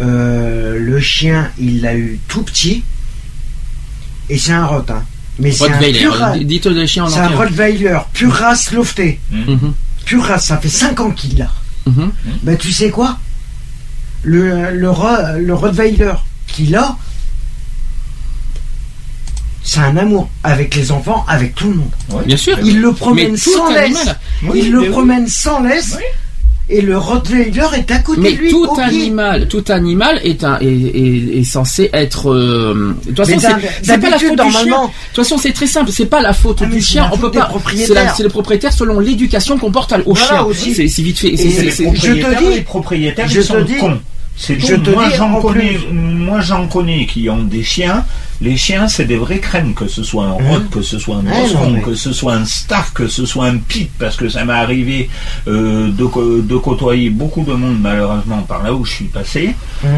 [0.00, 2.82] Euh, le chien, il l'a eu tout petit.
[4.28, 5.02] Et c'est un rot, hein.
[5.40, 5.98] Mais c'est un Rottweiler.
[6.00, 7.36] pur ra- Dites les chiens en C'est un entier.
[7.36, 9.20] Rottweiler, pure race lofté.
[9.30, 9.72] Mhm.
[10.04, 11.50] Pure race, ça fait 5 ans qu'il l'a.
[11.86, 12.12] Mhm.
[12.42, 13.18] Ben tu sais quoi?
[14.22, 14.90] Le, le,
[15.38, 16.12] le Rottweiler
[16.46, 16.96] qu'il a,
[19.62, 21.90] c'est un amour avec les enfants, avec tout le monde.
[22.10, 22.24] Ouais.
[22.24, 22.58] Bien sûr.
[22.62, 24.08] Il le promène sans laisse.
[24.42, 24.88] Oui, il le oui.
[24.90, 25.96] promène sans laisse.
[26.72, 28.50] Et le Rottweiler est à côté Mais de lui.
[28.50, 32.30] tout animal, tout animal est un est, est, est censé être.
[32.30, 33.40] euh, de toute façon,
[33.82, 34.36] c'est pas la faute du chien.
[34.36, 35.90] normalement- De toute façon, c'est très simple.
[35.92, 37.02] C'est pas la faute Ah, du chien.
[37.02, 37.50] la On faute peut pas.
[38.14, 40.42] C'est le propriétaire selon l'éducation qu'on porte au Voilà, chien.
[40.44, 40.88] aussi.
[40.88, 41.36] C'est vite fait.
[41.36, 43.98] je te dis- les propriétaires, je ils te sont dis- cons.
[44.38, 48.04] Je te moi dis, j'en en connais, plus- moi j'en connais qui ont des chiens.
[48.42, 50.48] Les chiens, c'est des vraies crèmes, que ce soit un Hein?
[50.48, 53.58] rot, que ce soit un mais- que ce soit un staff, que ce soit un
[53.58, 55.10] pit, parce que ça m'est arrivé
[55.46, 59.54] euh, de, côtoyer beaucoup de monde malheureusement par là où je suis passé.
[59.84, 59.88] Hein?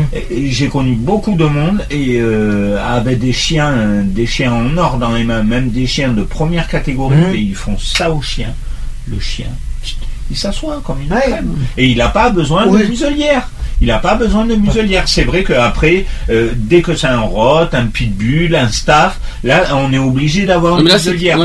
[0.48, 5.12] J'ai connu beaucoup de monde et euh, avec des chiens, des chiens en or dans
[5.12, 7.32] les mains, même des chiens de première catégorie, Hein?
[7.34, 8.52] et ils font ça au chien.
[9.06, 9.46] Le chien,
[10.30, 11.20] il s'assoit comme une Ouais.
[11.20, 11.54] crème.
[11.76, 13.48] Et il n'a pas besoin de muselière.
[13.82, 15.04] Il n'a pas besoin de muselière.
[15.08, 19.92] C'est vrai qu'après, euh, dès que c'est un rot, un pitbull, un staff, là, on
[19.92, 21.36] est obligé d'avoir une muselière.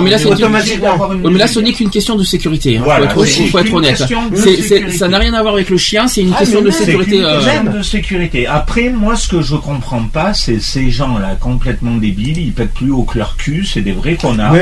[1.31, 2.77] mais là, ce n'est qu'une question de sécurité.
[2.77, 2.81] hein.
[2.83, 3.97] Voilà, faut, être, faut honnête.
[3.97, 4.97] question de C'est- c'est- sécurité.
[4.99, 6.07] ça n'a rien à voir avec le chien.
[6.07, 7.21] C'est une Ah, question de sécurité.
[7.23, 7.39] euh,
[7.77, 8.45] de sécurité.
[8.45, 12.37] Après, moi, ce que je comprends pas, c'est ces gens-là complètement débiles.
[12.37, 13.65] Ils pètent plus haut que leur cul.
[13.65, 14.53] C'est des vrais connards.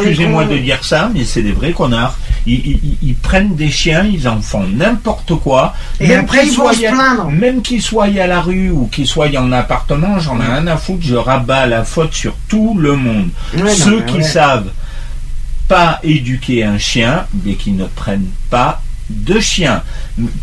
[0.00, 2.16] Excusez-moi de dire ça, mais c'est des vrais connards.
[2.46, 5.74] Ils, ils- ils- ils prennent des chiens, ils en font n'importe quoi.
[6.00, 7.11] Et après, ils vont soient- se plaindre.
[7.14, 7.30] Plaindre.
[7.30, 10.76] Même qu'ils soient à la rue ou qu'ils soient en appartement, j'en ai rien à
[10.76, 13.28] foutre, je rabats la faute sur tout le monde.
[13.56, 14.22] Ouais, Ceux qui ouais.
[14.22, 14.70] savent
[15.68, 18.82] pas éduquer un chien, mais qui ne prennent pas
[19.14, 19.82] de chien,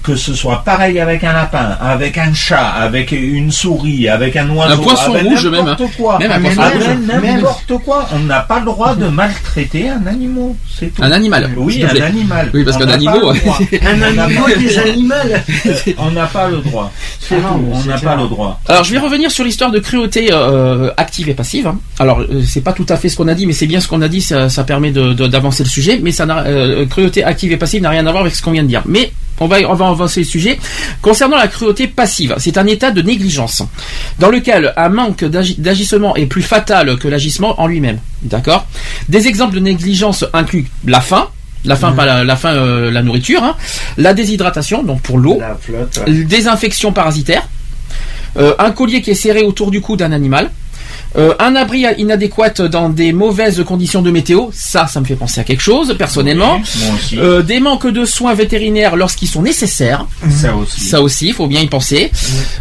[0.03, 4.49] que ce soit pareil avec un lapin, avec un chat, avec une souris, avec un
[4.49, 5.89] oiseau, Un poisson avec rouge même, n'importe hein.
[5.97, 6.84] quoi, Même un poisson rouge.
[7.24, 8.09] n'importe quoi.
[8.13, 11.03] On n'a pas le droit de maltraiter un animal, c'est tout.
[11.03, 11.49] Un animal.
[11.57, 12.01] Oui, un plaît.
[12.01, 12.49] animal.
[12.53, 13.20] Oui, parce qu'un animal.
[13.82, 15.13] Un animal des animaux.
[15.97, 16.91] On n'a pas le droit.
[17.20, 18.59] C'est Ah On n'a pas le droit.
[18.67, 21.67] Alors je vais revenir sur l'histoire de cruauté euh, active et passive.
[21.67, 21.80] hein.
[21.99, 23.88] Alors euh, c'est pas tout à fait ce qu'on a dit, mais c'est bien ce
[23.88, 25.99] qu'on a dit, ça, ça permet d'avancer le sujet.
[26.01, 28.59] Mais ça euh, cruauté active et passive n'a rien à voir avec ce qu'on vient
[28.64, 28.84] de dire.
[28.86, 30.60] Mais on va, on va avancer le sujet.
[31.01, 33.64] Concernant la cruauté passive, c'est un état de négligence
[34.20, 37.99] dans lequel un manque d'agi- d'agissement est plus fatal que l'agissement en lui-même.
[38.22, 38.66] D'accord?
[39.07, 41.30] Des exemples de négligence incluent la faim.
[41.66, 43.55] La faim, pas la, la faim, euh, la nourriture, hein.
[43.97, 45.99] la déshydratation, donc pour l'eau, La flotte.
[46.07, 46.24] ouais.
[46.24, 47.45] des infections parasitaires,
[48.38, 50.51] euh, un collier qui est serré autour du cou d'un animal,
[51.18, 55.41] euh, un abri inadéquat dans des mauvaises conditions de météo, ça, ça me fait penser
[55.41, 56.57] à quelque chose, personnellement.
[56.64, 57.18] Oui, moi aussi.
[57.20, 60.80] Euh, des manques de soins vétérinaires lorsqu'ils sont nécessaires, ça aussi.
[60.82, 62.12] ça aussi, il faut bien y penser.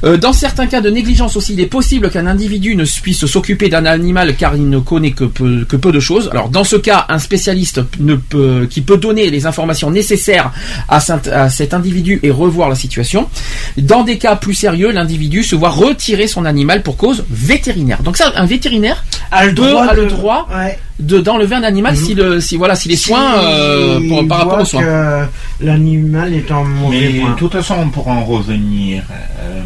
[0.05, 3.69] Euh, dans certains cas de négligence aussi, il est possible qu'un individu ne puisse s'occuper
[3.69, 6.29] d'un animal car il ne connaît que peu, que peu de choses.
[6.33, 10.53] Alors dans ce cas, un spécialiste ne peut, qui peut donner les informations nécessaires
[10.89, 13.29] à, cet- à cet individu et revoir la situation.
[13.77, 18.03] Dans des cas plus sérieux, l'individu se voit retirer son animal pour cause vétérinaire.
[18.03, 20.79] Donc ça, un vétérinaire A le peut- droit a le de- droit Ouais.
[20.99, 24.61] de d'enlever un animal si le si voilà si les soins euh, pour- par rapport
[24.61, 24.83] aux soins.
[24.83, 25.25] que
[25.65, 27.31] l'animal est en mauvais Mais point.
[27.31, 29.03] de toute façon, on pourra en revenir.
[29.41, 29.63] euh,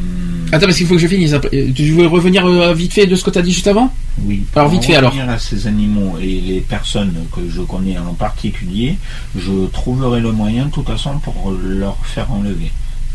[0.54, 1.32] Attends parce qu'il faut que je finisse.
[1.32, 1.50] après.
[1.74, 3.90] Tu veux revenir euh, vite fait de ce que tu as dit juste avant
[4.26, 4.42] oui.
[4.54, 5.10] Alors, vite fait, alors.
[5.12, 8.98] revenir à ces animaux et les personnes que je connais en particulier,
[9.34, 12.70] je trouverai le moyen de toute façon pour leur faire enlever.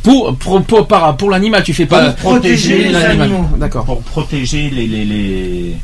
[0.07, 3.21] Pour pour pour, par- pour l'animal, tu fais pas Pour protéger les l'animal.
[3.29, 3.49] animaux.
[3.57, 3.83] D'accord.
[3.83, 5.75] Pour protéger les, les, les,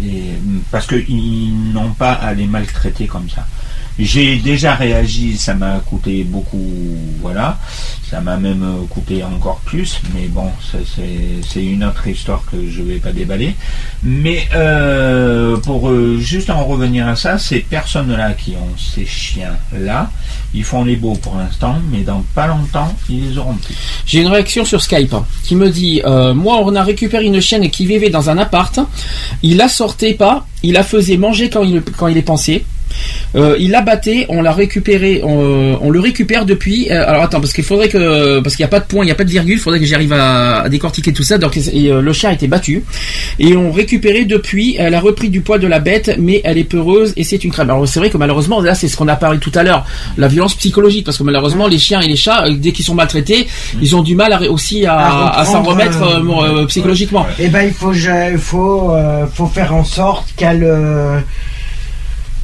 [0.00, 0.34] les-
[0.70, 3.44] parce qu'ils n'ont pas à les maltraiter comme ça.
[3.98, 7.58] J'ai déjà réagi, ça m'a coûté beaucoup, voilà,
[8.08, 10.50] ça m'a même euh, coûté encore plus, mais bon,
[10.84, 13.54] c'est une autre histoire que je vais pas déballer.
[14.02, 20.10] Mais euh, pour euh, juste en revenir à ça, ces personnes-là qui ont ces chiens-là,
[20.54, 23.74] ils font les beaux pour l'instant, mais dans pas longtemps, ils les auront plus.
[24.06, 26.00] J'ai une réaction sur Skype hein, qui me dit
[26.34, 28.78] moi on a récupéré une chienne qui vivait dans un appart,
[29.42, 32.64] il la sortait pas, il la faisait manger quand il quand il est pensé.
[33.34, 36.88] Euh, il la battait, on l'a récupéré, on, on le récupère depuis.
[36.90, 39.06] euh, alors attends, parce qu'il faudrait que, parce qu'il n'y a pas de point, il
[39.06, 41.38] n'y a pas de virgule, il faudrait que j'arrive à, à décortiquer tout ça.
[41.38, 42.84] Donc et, euh, le chien a été battu
[43.38, 44.76] et on récupéré depuis.
[44.78, 47.50] Elle a repris du poids de la bête, mais elle est peureuse et c'est une
[47.52, 47.70] crème.
[47.70, 49.84] Alors c'est vrai que malheureusement là c'est ce qu'on a parlé tout à l'heure,
[50.18, 52.94] la violence psychologique, parce que malheureusement les chiens et les chats, euh, dès qu'ils sont
[52.94, 53.46] maltraités,
[53.80, 57.26] ils ont du mal à, aussi à, À à s'en remettre euh, euh, euh, psychologiquement.
[57.38, 57.92] Eh ben, il faut,
[58.38, 61.18] faut, euh, faut faire en sorte qu'elle, euh,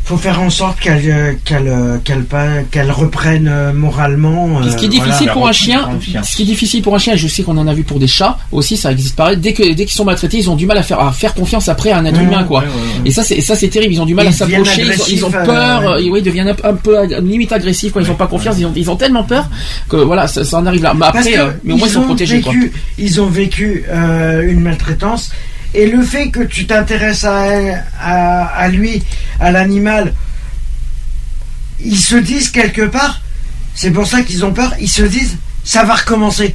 [0.08, 4.62] faut faire en sorte qu'elle, euh, qu'elle, euh, qu'elle, reprenne euh, moralement.
[4.68, 5.88] Ce qui est difficile voilà, pour un chien,
[6.24, 8.06] ce qui est difficile pour un chien, je sais qu'on en a vu pour des
[8.06, 9.36] chats aussi, ça existe pareil.
[9.36, 11.68] Dès que dès qu'ils sont maltraités, ils ont du mal à faire à faire confiance
[11.68, 12.60] après à un être Mmh, humain, quoi.
[12.60, 13.08] ouais, ouais, ouais.
[13.08, 13.92] Et ça c'est ça c'est terrible.
[13.94, 16.10] Ils ont du mal Ils à s'approcher, ils, ont- ils ont agressifs, peur, euh, et
[16.10, 18.56] oui, ils deviennent un, peu- un peu limite agressifs quand ils ont pas confiance.
[18.58, 19.48] Ils ont ils ont tellement peur
[19.90, 20.94] que voilà, ça, ça en arrive là.
[20.94, 22.52] Mais après, euh, mais au moins ils sont ont protégés, quoi.
[22.52, 25.30] vécu, Ils ont vécu euh, une maltraitance
[25.74, 29.02] et le fait que tu t'intéresses à, lui,
[29.40, 30.14] à l'animal,
[31.80, 33.20] ils se disent quelque part,
[33.74, 36.54] c'est pour ça qu'ils ont peur, ils se disent ça va recommencer.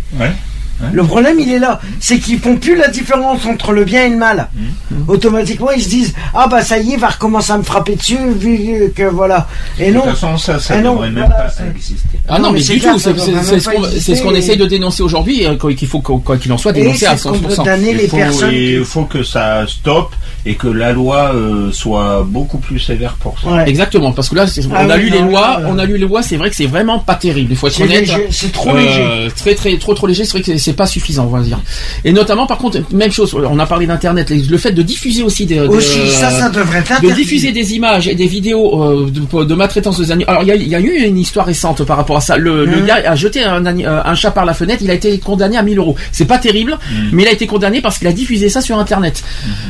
[0.91, 4.09] Le problème, il est là, c'est qu'ils font plus la différence entre le bien et
[4.09, 4.49] le mal.
[4.53, 4.95] Mmh.
[5.07, 7.95] Automatiquement, ils se disent ah bah ça y est, il va recommencer à me frapper
[7.95, 9.47] dessus vu que voilà.
[9.79, 10.01] Et De non.
[10.01, 12.19] toute façon, ça, ça devrait même voilà, pas exister.
[12.27, 15.45] Ah non, Non, mais, mais c'est du tout, c'est ce qu'on essaye de dénoncer aujourd'hui,
[15.45, 17.55] euh, qu'il faut quoi qu'il en soit Et dénoncer à c'est qu'on 100%.
[17.55, 18.49] condamner les Il faut, personnes.
[18.49, 20.13] et qui- il faut que ça stoppe
[20.45, 23.49] et que la loi euh, soit beaucoup plus sévère pour ça.
[23.49, 23.69] Ouais.
[23.69, 25.85] Exactement, parce que là, Ah on a oui, lu non, les lois, euh, on a
[25.85, 27.51] lu les lois, c'est vrai que c'est vraiment pas terrible.
[27.51, 28.01] Il faut être C'est honnête.
[28.01, 28.79] léger, c'est trop Euh,
[29.25, 29.31] léger.
[29.35, 31.59] Très très trop trop léger, c'est vrai que c'est- c'est pas suffisant, on va dire.
[32.03, 33.35] Et notamment, par contre, même chose.
[33.35, 36.49] On a parlé d'internet, les- le fait de diffuser aussi des, des- Aussi, ça, ça
[36.49, 40.29] devrait être de diffuser des images et des vidéos euh, de, de maltraitance des animaux.
[40.31, 42.37] Alors il y a, il y a eu une histoire récente par rapport à ça.
[42.37, 42.85] Le, le Mhm.
[42.87, 44.81] gars a jeté un, euh, un chat par la fenêtre.
[44.83, 45.95] Il a été condamné à 1000 euros.
[46.11, 46.77] C'est pas terrible,
[47.11, 49.23] mais il a été condamné parce qu'il a diffusé ça sur Internet.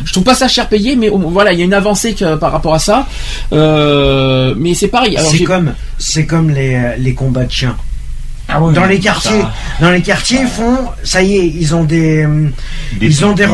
[0.06, 2.52] Je trouve pas ça cher payé, mais voilà, il y a une avancée que, par
[2.52, 3.08] rapport à ça.
[3.52, 5.18] Euh, mais c'est pareil.
[5.18, 7.76] Alors C'est comme, c'est comme les, les combats de chiens.
[8.56, 9.44] Ah oui, Dans les ça, quartiers,
[9.82, 12.52] dans les quartiers, ils font, ça y est, ils ont des, hum,
[13.00, 13.46] Des ils ont des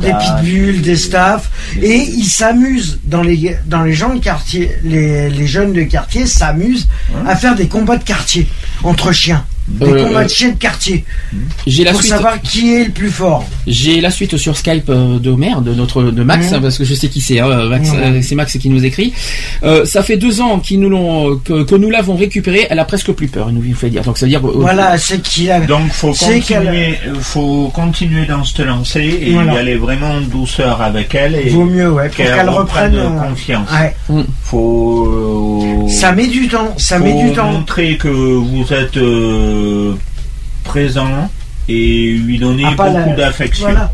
[0.00, 4.72] des staffs, pitbulls, des staffs, et ils s'amusent dans les, dans les gens de quartier,
[4.82, 6.88] les, les jeunes de quartier s'amusent
[7.28, 8.48] à faire des combats de quartier
[8.82, 9.44] entre chiens.
[9.66, 11.04] Des Euh, combats de chiens de quartier.
[11.66, 12.12] J'ai la Pour suite.
[12.12, 13.46] savoir qui est le plus fort.
[13.66, 16.84] J'ai la suite sur Skype euh, de Homer, de notre de Max, hein, parce que
[16.84, 17.40] je sais qui c'est.
[17.40, 19.14] hein, Max, euh, c'est Max qui nous écrit.
[19.62, 22.66] Euh, ça fait deux ans qu'ils nous l'ont, que, que nous l'avons récupéré.
[22.68, 23.46] Elle a presque plus peur.
[23.50, 24.02] Il nous fait dire.
[24.02, 24.46] Donc ça veut dire.
[24.46, 25.60] euh, Voilà, c'est qu'il a.
[25.60, 29.54] Donc faut continuer, euh, faut continuer dans cette lancée et Voilà.
[29.54, 32.94] y aller vraiment en douceur avec elle et Vaut mieux, ouais, pour qu'elle qu'elle reprenne
[32.96, 33.16] reprenne.
[33.18, 33.68] euh, confiance.
[34.10, 34.24] ouais.
[34.42, 37.50] Faut Ça met du temps, ça faut met du temps.
[37.52, 39.52] montrer que vous êtes euh,
[40.64, 41.28] présent
[41.68, 43.66] et lui donner Ah, beaucoup la- d'affection.
[43.70, 43.92] Voilà.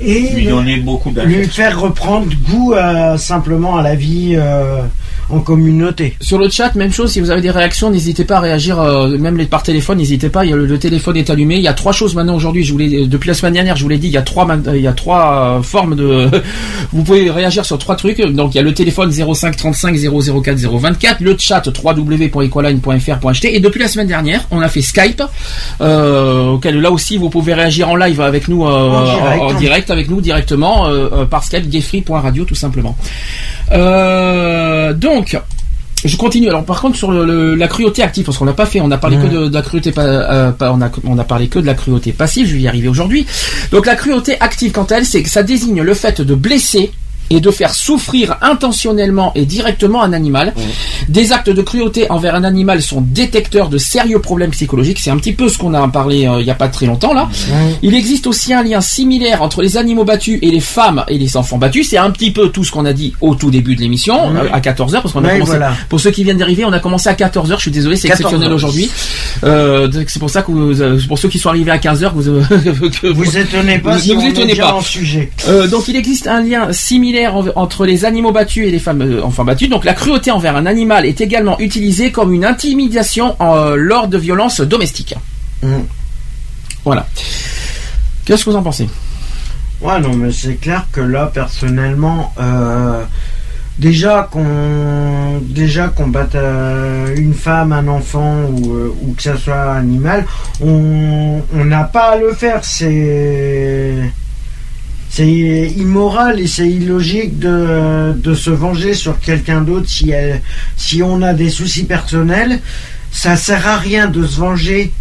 [0.00, 4.82] Et Lui le- donner beaucoup lui faire reprendre goût euh, simplement à la vie euh,
[5.30, 6.16] en communauté.
[6.20, 7.12] Sur le chat, même chose.
[7.12, 8.80] Si vous avez des réactions, n'hésitez pas à réagir.
[8.80, 10.44] euh, même les par téléphone, n'hésitez pas.
[10.44, 11.56] Il y a le, le téléphone est allumé.
[11.56, 12.64] Il y a trois choses maintenant aujourd'hui.
[12.64, 14.08] Je voulais depuis la semaine dernière, je vous l'ai dit.
[14.08, 16.28] Il y a trois, man- il y a trois euh, formes de.
[16.92, 18.20] vous pouvez réagir sur trois trucs.
[18.20, 19.96] Donc il y a le téléphone 05 35
[20.42, 25.22] 004 024, le chat www.equaline.fr.ht et depuis la semaine dernière, on a fait Skype,
[25.80, 29.42] euh, auquel là aussi vous pouvez réagir en live avec nous, euh, En direct.
[29.42, 32.96] en direct avec nous directement euh, euh, par Skype gayfree.radio tout simplement.
[33.72, 35.38] Euh, donc.
[36.04, 36.48] Je continue.
[36.48, 38.88] Alors par contre sur le- le- la cruauté active, parce qu'on l'a pas fait, on
[38.92, 41.48] a parlé que de, de la cruauté, pas, euh, pas- on a on a parlé
[41.48, 42.46] que de la cruauté passive.
[42.46, 43.26] Je vais y arriver aujourd'hui.
[43.72, 46.92] Donc la cruauté active, quant à elle, c'est que ça désigne le fait de blesser
[47.30, 50.54] et de faire souffrir intentionnellement et directement un animal.
[51.08, 54.98] Des actes de cruauté envers un animal sont détecteurs de sérieux problèmes psychologiques.
[55.00, 57.12] C'est un petit peu ce qu'on a parlé euh, il y a pas très longtemps
[57.14, 57.28] là.
[57.82, 61.36] Il existe aussi un lien similaire entre les animaux battus et les femmes et les
[61.36, 61.88] enfants battus.
[61.90, 64.48] C'est un petit peu tout ce qu'on a dit au tout début de l'émission, euh,
[64.52, 65.72] à 14h, parce qu'on a Oui, commencé, voilà.
[65.88, 68.20] pour ceux qui viennent d'arriver, on a commencé à 14h, je suis désolé, c'est 14
[68.20, 68.90] exceptionnel aujourd'hui.
[69.44, 72.22] Euh, c'est pour ça que vous, pour ceux qui sont arrivés à 15h, vous,
[73.02, 74.74] que Vous étonnez pas Vous- si ne vous étonnez pas.
[74.74, 75.30] en sujet.
[75.48, 79.02] euh, donc il existe un lien similaire en- entre les animaux battus et les femmes
[79.02, 79.68] euh, enfants battus.
[79.68, 84.18] Donc la cruauté envers un animal est également utilisée comme une intimidation euh, lors de
[84.18, 85.14] violences domestiques.
[85.62, 85.78] Mm.
[86.84, 87.06] Voilà.
[88.24, 88.88] Qu'est-ce que vous en pensez?
[89.80, 93.02] Ouais, non, mais c'est clair que là, personnellement, euh,
[93.78, 99.36] déjà qu'on déjà qu'on batte euh, une femme, un enfant ou, euh, ou que ça
[99.36, 100.26] soit un animal,
[100.60, 102.64] on on n'a pas à le faire.
[102.64, 103.94] C'est
[105.10, 110.12] c'est immoral et c'est illogique de, de se venger sur quelqu'un d'autre si
[110.76, 112.60] si on a des soucis personnels.
[113.10, 114.92] Ça sert à rien de se venger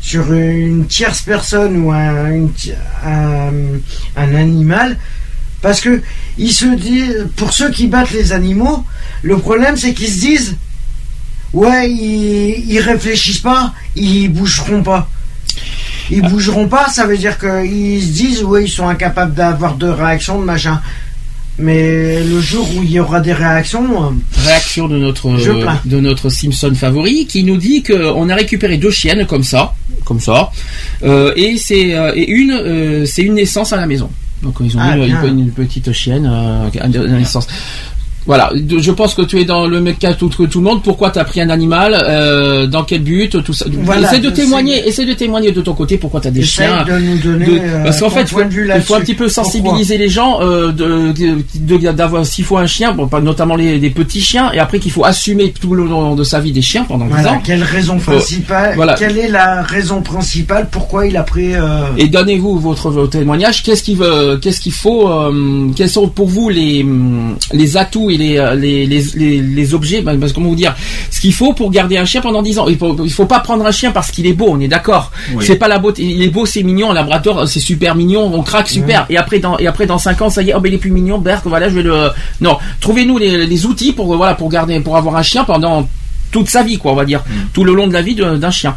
[0.00, 2.46] sur une tierce personne ou un,
[3.04, 3.52] un,
[4.16, 4.96] un animal
[5.60, 6.00] parce que
[6.38, 8.84] ils se disent pour ceux qui battent les animaux
[9.22, 10.56] le problème c'est qu'ils se disent
[11.52, 15.10] ouais ils, ils réfléchissent pas ils bougeront pas
[16.10, 19.88] ils bougeront pas ça veut dire qu'ils se disent ouais ils sont incapables d'avoir de
[19.88, 20.80] réaction de machin
[21.58, 24.10] mais le jour où il y aura des réactions euh,
[24.46, 25.28] Réaction de notre
[25.60, 25.80] plains.
[25.84, 29.74] de notre Simpson favori qui nous dit que on a récupéré deux chiennes comme ça,
[30.04, 30.50] comme ça,
[31.02, 34.08] euh, et c'est euh, et une euh, c'est une naissance à la maison.
[34.42, 37.48] Donc ils ont Ah, eu une, petite chienne euh, à naissance.
[38.28, 40.82] Voilà, je pense que tu es dans le même cas que tout le monde.
[40.82, 43.64] Pourquoi tu as pris un animal euh, Dans quel but Tout ça?
[43.82, 44.86] Voilà, essaie de témoigner.
[44.86, 45.96] Essaie de témoigner de ton côté.
[45.96, 48.94] Pourquoi tu as des chiens de nous donner de- euh, parce qu'en fait, il faut,
[48.94, 50.72] un petit peu sensibiliser les gens euh,
[51.94, 55.52] d'avoir s'il faut un chien, bon, notamment les, petits chiens, et après qu'il faut assumer
[55.58, 57.42] tout le long de sa vie des chiens pendant 10 Voilà, ans.
[57.42, 58.92] quelle raison Faut- principale voilà.
[58.94, 63.62] Quelle est la raison principale Pourquoi il a pris euh, Et donnez-vous votre, votre témoignage.
[63.62, 66.84] Qu'est-ce qu'il veut, qu'est-ce qu'il faut, euh, quels sont pour vous les
[67.54, 70.74] les atouts et les euh, les, les, les, les objets, ben, que comment vous dire,
[71.10, 72.68] ce qu'il faut pour garder un chien pendant 10 ans.
[72.68, 75.10] Il faut, il faut pas prendre un chien parce qu'il est beau, on est d'accord.
[75.34, 75.44] Oui.
[75.46, 78.42] C'est pas la beauté, il est beau, c'est mignon, un labrador, c'est super mignon, on
[78.42, 79.06] craque super.
[79.08, 80.78] Et après dans et après dans 5 ans, ça y est, oh ben il est
[80.78, 82.10] plus mignon, Berk, voilà, je vais le
[82.40, 85.88] non, trouvez-nous les, les outils pour voilà pour garder pour avoir un chien pendant
[86.30, 88.74] toute sa vie quoi on va dire tout le long de la vie d'un chien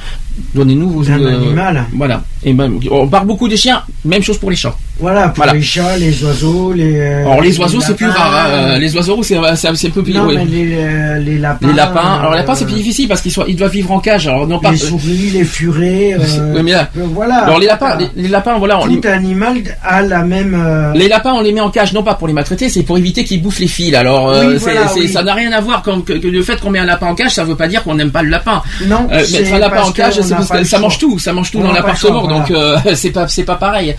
[0.53, 1.85] donnez-nous vos D'un euh, animal.
[1.95, 5.37] voilà et ben on parle beaucoup des chiens même chose pour les chats Voilà, pour
[5.43, 5.53] Voilà.
[5.53, 6.97] les chats, les oiseaux, les.
[6.99, 8.49] euh, alors les oiseaux c'est plus rare hein.
[8.49, 11.67] Euh, les oiseaux c'est c'est un peu plus Non, mais les, euh, les lapins.
[11.67, 13.99] les lapins alors les lapins euh, c'est plus difficile parce qu'ils ils doivent vivre en
[13.99, 16.13] cage alors non pas Les souris, les furets.
[16.19, 17.35] euh, Ouais, mais là- euh, voilà.
[17.45, 20.55] alors les lapins les, lapins voilà on les, Tout animal a la même.
[20.55, 22.97] euh, les lapins, on les met en cage non pas pour les maltraiter, c'est pour
[22.97, 23.93] éviter qu'ils bouffent les fils.
[23.95, 25.07] Alors, euh, Oui, voilà, oui.
[25.07, 27.31] ça n'a rien à voir que, que le fait qu'on met un lapin en cage,
[27.33, 28.61] ça veut pas dire qu'on n'aime pas le lapin.
[28.87, 31.51] Non, Euh, mettre un lapin en cage, c'est parce que ça mange tout, ça mange
[31.51, 33.95] tout On dans l'appartement, donc euh, c'est pas c'est pas pareil.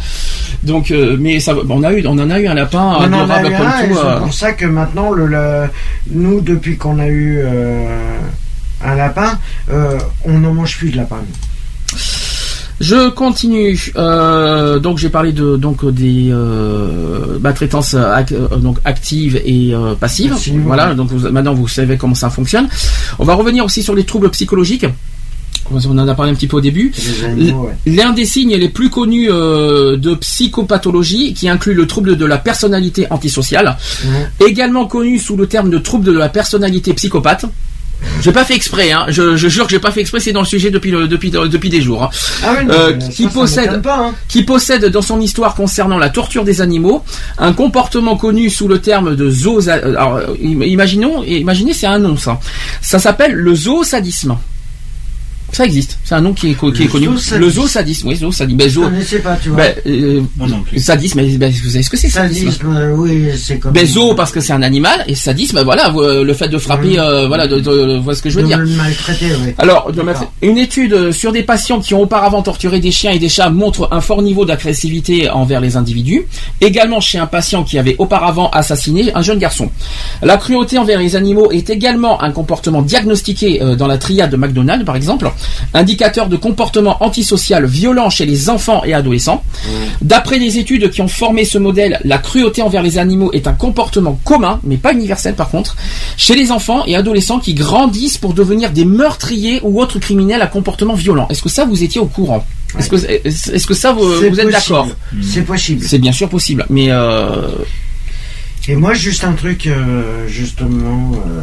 [0.62, 3.12] Donc, euh, mais ça, on a eu, on en a eu un lapin On en
[3.12, 3.94] a adorable eu comme tout.
[4.00, 5.68] c'est euh, pour ça que maintenant, le, le-
[6.10, 7.86] nous, depuis qu'on a eu euh,
[8.84, 9.38] un lapin,
[10.24, 11.16] on n'en mange plus de lapin.
[12.80, 13.92] Je continue.
[13.96, 20.34] Euh, donc j'ai parlé de donc des euh, maltraitances ac- donc actives et euh, passives.
[20.64, 20.94] Voilà.
[20.94, 22.68] Donc vous- maintenant vous savez comment ça fonctionne.
[23.20, 24.86] On va revenir aussi sur les troubles psychologiques.
[25.70, 26.92] On en a parlé un petit peu au début.
[27.36, 27.52] Ouais.
[27.86, 32.38] L'un des signes les plus connus euh, de psychopathologie, qui inclut le trouble de la
[32.38, 33.76] personnalité antisociale,
[34.44, 37.44] également connu sous le terme de trouble de la personnalité psychopathe.
[38.20, 39.04] J'ai pas fait exprès, hein.
[39.08, 41.30] je, je jure que j'ai pas fait exprès, c'est dans le sujet depuis, le- depuis,
[41.30, 42.02] depuis des jours.
[42.02, 42.10] hein.
[42.44, 44.14] Ah oui, Euh, qui possède m'étonne pas, hein.
[44.26, 47.04] qui possède dans son histoire concernant la torture des animaux
[47.38, 49.68] un comportement connu sous le terme de zoo.
[49.68, 52.40] Alors, im- imaginons, imaginez, c'est un nom ça.
[52.80, 54.36] Ça s'appelle le zoosadisme.
[55.52, 55.98] Ça existe.
[56.04, 57.04] C'est un nom qui est, qui Le est connu.
[57.06, 57.38] zoosadisme.
[57.38, 58.08] Le zoosadisme.
[58.08, 58.56] Oui, zoosadisme.
[58.58, 58.88] Ben, Je zoo.
[58.90, 59.58] ne sais pas, tu vois.
[59.58, 60.78] Ben, euh, Moi non plus.
[60.80, 63.72] sadisme, mais ben, vous savez ce que c'est sadisme Sadisme, euh, oui, c'est comme.
[63.72, 66.98] ben, zoo parce que c'est un animal et sadisme, voilà, euh, le fait de frapper,
[66.98, 68.58] euh, voilà, de, de, de- voilà ce que je veux de dire.
[68.58, 69.52] le maltraiter, oui.
[69.58, 70.02] Alors, de
[70.42, 73.50] une étude euh, sur des patients qui ont auparavant torturé des chiens et des chats
[73.50, 76.26] montre un fort niveau d'agressivité envers les individus.
[76.60, 79.70] Également chez un patient qui avait auparavant assassiné un jeune garçon.
[80.22, 84.36] La cruauté envers les animaux est également un comportement diagnostiqué euh, dans la triade de
[84.36, 85.30] McDonald's, par exemple,
[85.74, 89.42] indicateur de comportement antisocial violent chez les enfants et adolescents.
[90.00, 93.52] D'après les études qui ont formé ce modèle, la cruauté envers les animaux est un
[93.52, 95.76] comportement commun, mais pas universel par contre,
[96.16, 100.46] chez les enfants et adolescents qui grandissent pour devenir des meurtriers ou autres criminels à
[100.46, 101.26] comportement violent.
[101.30, 102.44] Est-ce que ça vous étiez au courant?
[102.78, 104.52] Est-ce que, est-ce que ça vous, C'est vous êtes possible.
[104.52, 104.88] d'accord?
[105.22, 105.84] C'est possible.
[105.86, 107.48] C'est bien sûr possible, mais euh,
[108.68, 111.40] Et moi, juste un truc, euh, justement, euh,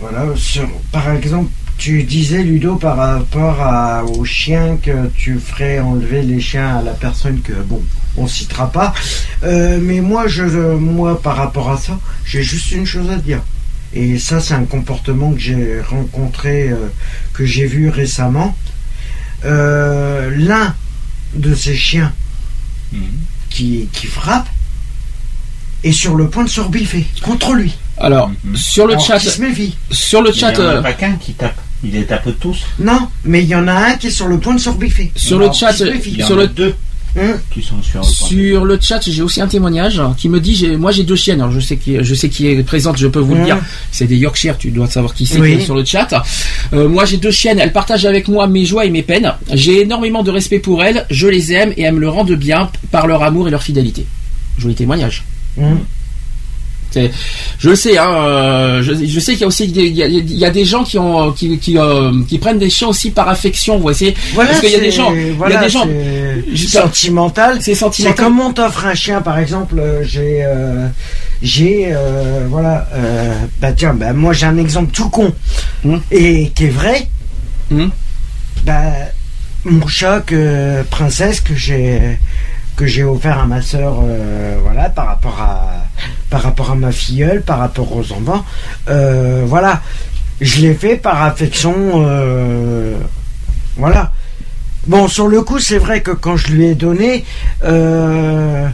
[0.00, 5.80] voilà, sur, par exemple, tu disais, Ludo, par rapport à, aux chiens que tu ferais
[5.80, 7.82] enlever les chiens à la personne que, bon,
[8.16, 8.94] on citera pas.
[9.42, 13.42] Euh, mais moi, je, moi, par rapport à ça, j'ai juste une chose à dire.
[13.92, 16.76] Et ça, c'est un comportement que j'ai rencontré, euh,
[17.32, 18.56] que j'ai vu récemment.
[19.44, 20.74] Euh, L'un
[21.34, 22.12] de ces chiens
[22.92, 23.00] Mhm.
[23.50, 24.46] qui, qui frappe
[25.82, 27.74] est sur le point de se rebiffer contre lui.
[27.98, 28.56] alors Mhm.
[28.56, 29.76] sur le Alors chat, qu'il se méfie.
[29.90, 31.60] sur le Il chat, n'y en a euh, pas qu'un qui tape.
[31.82, 32.60] Il les tape tous.
[32.78, 35.10] Non, mais il y en a un qui est sur le point de se rebiffer.
[35.16, 35.72] sur le chat.
[35.80, 36.74] Il y en sur a le deux
[37.16, 38.28] Hum, qui sont sur le point.
[38.28, 41.40] Sur le chat, j'ai aussi un témoignage qui me dit, j'ai- moi j'ai deux chiennes,
[41.40, 43.44] alors je sais qui, je sais qui est présente, je peux vous le Mhm.
[43.46, 43.58] dire,
[43.92, 45.52] c'est des Yorkshire, tu dois savoir qui c'est Oui.
[45.52, 46.08] est sur le chat.
[46.72, 49.32] Euh, moi j'ai deux chiennes, elles partagent avec moi mes joies et mes peines.
[49.52, 52.68] J'ai énormément de respect pour elles, je les aime et elles me le rendent bien
[52.90, 54.06] par leur amour et leur fidélité.
[54.58, 55.22] Joli témoignage.
[55.56, 55.78] hum.
[56.94, 57.10] C'est-
[57.58, 60.06] Je sais, hein, euh, je, je sais qu'il y a aussi des, il y a,
[60.06, 63.10] il y a des gens qui ont qui qui, euh, qui prennent des chiens aussi
[63.10, 64.14] par affection, vous voyez.
[64.34, 65.88] Voilà, Parce qu'il y a des c'est- gens, il y a voilà, des gens-
[66.56, 67.56] c'est sentimental.
[67.60, 68.14] C'est C'est sentimental.
[68.24, 69.76] comme on t'offre un chien, par exemple.
[69.78, 70.86] euh, J'ai, euh,
[71.42, 72.86] j'ai, euh, voilà,
[73.60, 75.32] bah tiens, bah moi j'ai un exemple tout con
[75.84, 76.00] Hum.
[76.12, 77.08] et qui est vrai.
[77.72, 77.90] Hum.
[78.64, 78.82] Bah,
[79.64, 82.18] mon chat que princesse que j'ai
[82.76, 85.83] que j'ai offert à ma sœur, euh, voilà, par rapport à
[86.30, 88.44] par rapport à ma filleule, par rapport aux enfants,
[88.88, 89.80] euh, voilà,
[90.40, 91.74] je l'ai fait par affection,
[92.06, 92.96] euh,
[93.76, 94.12] voilà.
[94.86, 97.24] Bon, sur le coup, c'est vrai que quand je lui ai donné,
[97.64, 98.68] euh,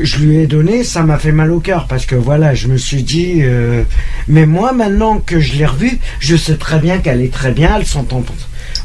[0.00, 2.76] je lui ai donné, ça m'a fait mal au cœur parce que voilà, je me
[2.76, 3.84] suis dit, euh,
[4.26, 7.76] mais moi maintenant que je l'ai revue, je sais très bien qu'elle est très bien,
[7.78, 8.24] elle s'entend.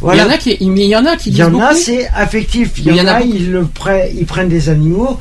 [0.02, 0.22] Voilà.
[0.24, 2.08] Il y en a qui, il y en a qui Il y en a, c'est
[2.10, 2.74] affectif.
[2.78, 5.20] Il y, en a, ils, le pre- ils prennent des animaux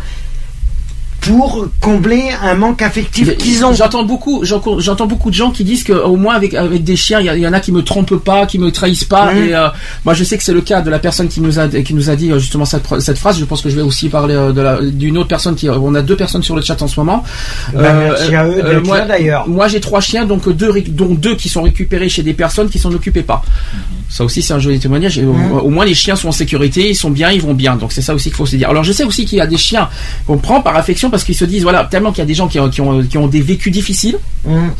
[1.20, 3.72] pour combler un manque affectif qu'ils ont.
[3.74, 6.96] J'entends beaucoup, j'en- j'entends beaucoup de gens qui disent que au moins avec avec des
[6.96, 9.32] chiens, il y, en a qui me trompent pas, qui me trahissent pas.
[9.32, 9.44] Mhm.
[9.44, 9.68] Et euh,
[10.04, 12.08] moi, je sais que c'est le cas de la personne qui nous a qui nous
[12.10, 13.38] a dit euh, justement cette, phr- cette phrase.
[13.38, 15.68] Je pense que je vais aussi parler euh, de la- d'une autre personne qui.
[15.68, 17.22] On a deux personnes sur le chat en ce moment.
[17.74, 19.46] Bah, merci à eux euh, d'être moi, d'ailleurs.
[19.48, 22.78] Moi, j'ai trois chiens, donc deux, dont deux qui sont récupérés chez des personnes qui
[22.78, 23.42] s'en occupaient pas.
[24.08, 25.18] Ça aussi, c'est un joli témoignage.
[25.18, 25.52] Et au, Mhm.
[25.52, 27.76] au moins, les chiens sont en sécurité, ils sont bien, ils vont bien.
[27.76, 28.68] Donc c'est ça aussi qu'il faut se dire.
[28.70, 29.88] Alors je sais aussi qu'il y a des chiens
[30.26, 32.48] qu'on prend par affection parce qu'ils se disent voilà tellement qu'il y a des gens
[32.48, 34.16] qui ont, qui ont, qui ont des vécus difficiles,
[34.48, 34.70] Hum.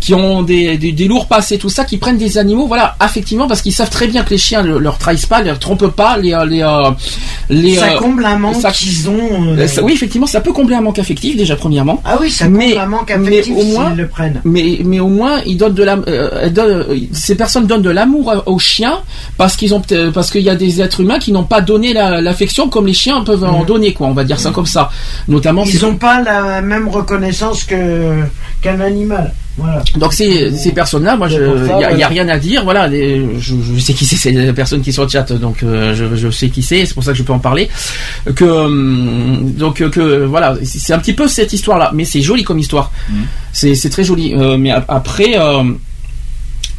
[0.00, 3.46] qui ont des, des, des lourds passés, tout ça, qui prennent des animaux, voilà, affectivement,
[3.46, 5.88] parce qu'ils savent très bien que les chiens ne leur trahissent pas, ne leur trompent
[5.94, 6.90] pas, les euh, les euh,
[7.50, 7.74] les.
[7.76, 9.48] ça euh, comble un manque qu'ils ont.
[9.58, 12.00] euh, ça- oui, effectivement, ça peut combler un manque affectif déjà premièrement.
[12.04, 14.40] Ah oui, ça comble mais- un manque mais affectif au moins- le prennent.
[14.44, 18.32] Mais, mais au moins, ils donnent de la, euh, donnent- ces personnes donnent de l'amour
[18.46, 19.00] aux chiens
[19.36, 19.82] parce qu'ils ont,
[20.14, 22.94] parce qu'il y a des êtres humains qui n'ont pas donné la- l'affection comme les
[22.94, 23.66] chiens peuvent en Mhm.
[23.66, 24.06] donner, quoi.
[24.06, 24.90] On va dire ça comme ça.
[25.28, 28.22] Notamment, Ils n'ont pas la même reconnaissance que
[28.60, 29.32] qu'un animal.
[29.56, 29.82] Voilà.
[29.96, 31.36] donc ces, ces personnes-là, moi, il
[31.98, 32.64] y, a- rien à dire.
[32.64, 35.32] Voilà, les- je, je sais qui c'est, c'est la personne qui est sur le chat,
[35.34, 36.84] donc euh, je, je sais qui c'est.
[36.86, 37.68] C'est pour ça que je peux en parler.
[38.34, 42.58] Que donc euh, que voilà, c'est un petit peu cette histoire-là, mais c'est joli comme
[42.58, 42.90] histoire.
[43.08, 43.16] Mhm.
[43.52, 44.34] C'est c'est très joli.
[44.34, 45.38] Euh, mais ap- après.
[45.38, 45.62] euh,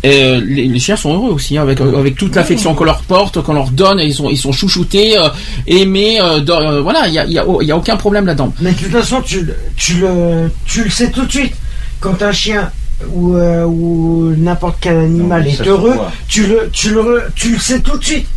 [0.06, 3.02] euh, les, les chiens sont heureux aussi hein, avec euh, avec toute l'affection qu'on leur
[3.02, 5.30] porte, qu'on leur donne, et ils sont ils sont chouchoutés, euh,
[5.68, 7.96] aimés, euh, dans- euh, voilà, il y a il y a, il y a aucun
[7.98, 8.54] problème là-dedans.
[8.62, 11.54] Mais de toute façon, tu, le- tu le tu le sais tout de suite.
[12.00, 12.70] Quand un chien
[13.14, 17.52] ou, euh, ou n'importe quel animal Non, est heureux, tu le, tu le, re- tu
[17.54, 18.28] le sais tout de suite.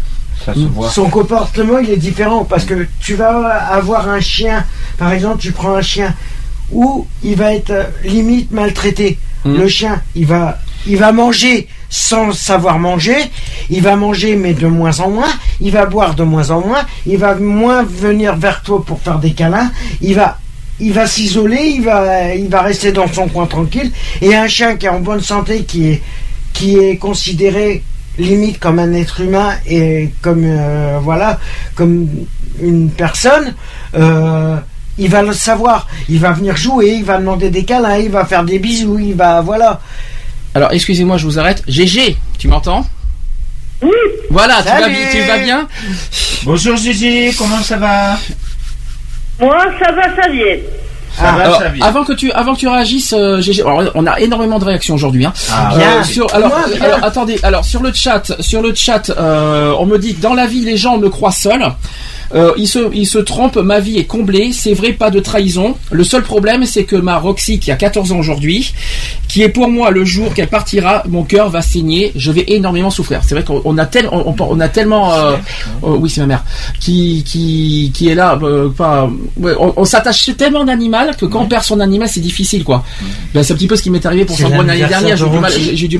[0.44, 0.88] Ça se voit.
[0.90, 4.64] Son comportement, il est différent parce que tu vas avoir un chien,
[4.96, 6.14] par exemple, tu prends un chien
[6.72, 7.72] où il va être
[8.04, 9.18] limite maltraité.
[9.44, 9.56] Mhm.
[9.58, 13.16] Le chien, il va, il va manger sans savoir manger,
[13.70, 16.84] il va manger mais de moins en moins, il va boire de moins en moins,
[17.06, 20.38] il va moins venir vers toi pour faire des câlins, il va
[20.80, 23.90] il va s'isoler, il va, il va rester dans son coin tranquille.
[24.22, 26.02] Et un chien qui est en bonne santé, qui est,
[26.52, 27.82] qui est considéré
[28.18, 31.38] limite comme un être humain et comme euh, voilà,
[31.74, 32.08] comme
[32.60, 33.54] une personne,
[33.96, 34.56] euh,
[34.98, 35.86] il va le savoir.
[36.08, 39.14] Il va venir jouer, il va demander des câlins, il va faire des bisous, il
[39.14, 39.80] va voilà.
[40.54, 41.62] Alors, excusez-moi, je vous arrête.
[41.68, 42.86] GG, tu m'entends
[43.82, 43.90] Oui.
[44.30, 45.68] Voilà, tu vas, tu vas bien
[46.44, 48.16] Bonjour Gigi, comment ça va
[49.40, 50.44] Moi, ça va, ça vient.
[51.16, 51.84] Ça va, Alors, ça vient.
[51.84, 54.94] avant que tu avant que tu réagisses, euh, GG, alors, on a énormément de réactions
[54.94, 55.24] aujourd'hui.
[55.26, 55.32] Hein.
[55.50, 56.04] Ah, Bien.
[56.04, 56.82] sur, alors, Moi, bien.
[56.84, 60.34] alors, attendez, alors sur le chat, sur le chat, euh, on me dit que dans
[60.34, 61.62] la vie les gens me croient seul.
[62.34, 65.76] Euh, ils se trompent, ma vie est comblée, c'est vrai, pas de trahison.
[65.90, 68.72] Le seul problème, c'est que ma Roxy qui a 14 ans aujourd'hui,
[69.28, 72.90] qui est pour moi le jour qu'elle partira, mon cœur va saigner, je vais énormément
[72.90, 73.20] souffrir.
[73.24, 75.36] C'est vrai qu'on on a tel, on, a tellement, euh,
[75.84, 76.44] euh, oui c'est ma mère,
[76.80, 81.42] qui qui qui est là, euh, pas, ouais, on, on s'attache tellement d'animal que quand
[81.42, 82.84] on perd son animal, c'est difficile quoi.
[83.34, 85.16] Ben, c'est un petit peu ce qui m'est arrivé pour C'est Sandrine l'année dernière.
[85.16, 85.52] J'ai du mal,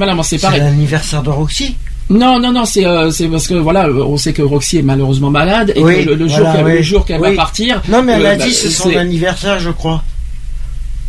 [0.09, 0.59] du à m'en C'est séparer.
[0.59, 1.77] l'anniversaire de Roxy?
[2.11, 4.83] Non, non, non, c'est euh, c'est parce que voilà, euh, on sait que Roxy est
[4.83, 6.83] malheureusement malade et Oui, que le, le jour qu'elle oui.
[6.83, 7.83] jour qu'elle va partir.
[7.89, 10.03] Non mais elle euh, a bah, dit c'est son anniversaire, je crois.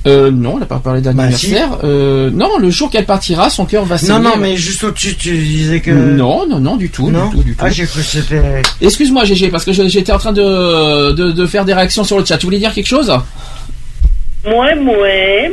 [0.07, 1.77] Euh, non, elle n'a pas parlé Bah, d'anniversaire.
[1.83, 4.13] euh, non, le jour qu'elle partira, son cœur va saigner.
[4.13, 5.91] Non non mais juste au-dessus tu disais que.
[5.91, 7.63] Non, non, non, du tout, Non du tout, du tout.
[7.65, 8.61] Ah j'ai cru que c'était.
[8.81, 12.25] Excuse-moi, GG, parce que j'étais en train de, de de faire des réactions sur le
[12.25, 12.37] chat.
[12.37, 13.11] Tu voulais dire quelque chose?
[14.45, 14.95] Moi, moi.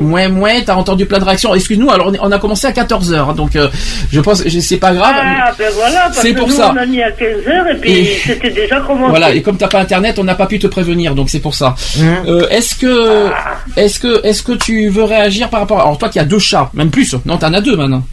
[0.01, 1.53] Ouais, ouais, t'as entendu plein de réactions.
[1.55, 3.69] Excuse-nous, alors on a commencé à 14 h donc euh,
[4.13, 5.15] je pense, je- c'est pas grave.
[5.19, 6.73] Ah, ben voilà, parce C'est que pour nous, ça.
[6.73, 9.11] on a mis à 15h et puis Et- c'était déjà commencé.
[9.11, 11.55] Voilà, et comme t'as pas internet, on n'a pas pu te prévenir, donc c'est pour
[11.55, 11.75] ça.
[12.01, 13.29] Hein Euh, est-ce que,
[13.77, 16.71] est-ce que, est-ce que tu veux réagir par rapport, alors toi qui as deux chats,
[16.75, 18.05] même plus, non t'en as deux maintenant,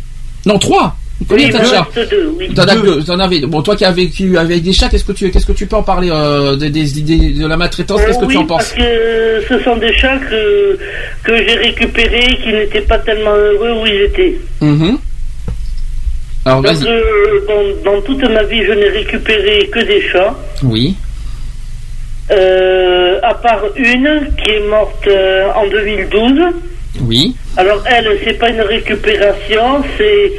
[0.48, 0.96] non trois.
[1.28, 2.54] Combien Oui, t'as de chats deux, oui.
[2.54, 3.40] T'en as deux, t'en avais.
[3.42, 5.76] Bon, toi qui as vécu avec des chats, qu'est-ce que tu, qu'est-ce que tu peux
[5.76, 8.70] en parler euh, des, des, des- de la maltraitance Qu'est-ce que oui, tu en parce
[8.74, 10.78] penses que ce sont des chats que,
[11.24, 14.38] que j'ai récupérés qui n'étaient pas tellement heureux où ils étaient.
[14.62, 14.98] Mhm.
[16.46, 16.88] Alors Donc, vas-y.
[16.88, 17.46] euh,
[17.84, 20.36] dans, dans toute ma vie, je n'ai récupéré que des chats.
[20.64, 20.96] Oui.
[22.32, 26.40] Euh, à part une qui est morte euh, en 2012.
[27.02, 27.36] Oui.
[27.58, 30.32] Alors elle, c'est pas une récupération, c'est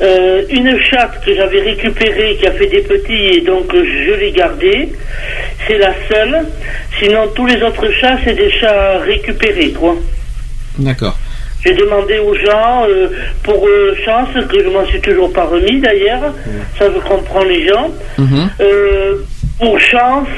[0.00, 4.12] euh, une chatte que j'avais récupérée qui a fait des petits et donc euh, je
[4.14, 4.88] l'ai gardée.
[5.66, 6.46] C'est la seule.
[6.98, 9.96] Sinon tous les autres chats, c'est des chats récupérés, quoi.
[10.78, 11.16] D'accord.
[11.64, 13.08] J'ai demandé aux gens, euh,
[13.42, 16.34] pour euh, chance, que je m'en suis toujours pas remis d'ailleurs,
[16.78, 17.90] ça je comprends les gens.
[18.18, 18.50] Mhm.
[18.60, 19.16] Euh,
[19.58, 20.28] pour chance,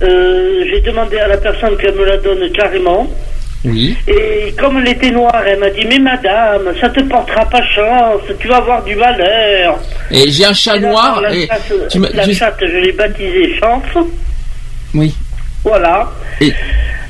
[0.00, 3.10] j'ai demandé à la personne qu'elle me la donne carrément.
[3.64, 3.96] Oui.
[4.06, 8.20] Et comme elle était noire, elle m'a dit Mais madame, ça te portera pas chance,
[8.38, 9.78] tu vas avoir du malheur.
[10.10, 11.20] Et j'ai un chat Et là, noir.
[11.20, 14.04] la, Et chatte, tu m'as- la tu- chatte, je l'ai baptisée Chance.
[14.94, 15.14] Oui.
[15.64, 16.10] Voilà.
[16.40, 16.52] Et-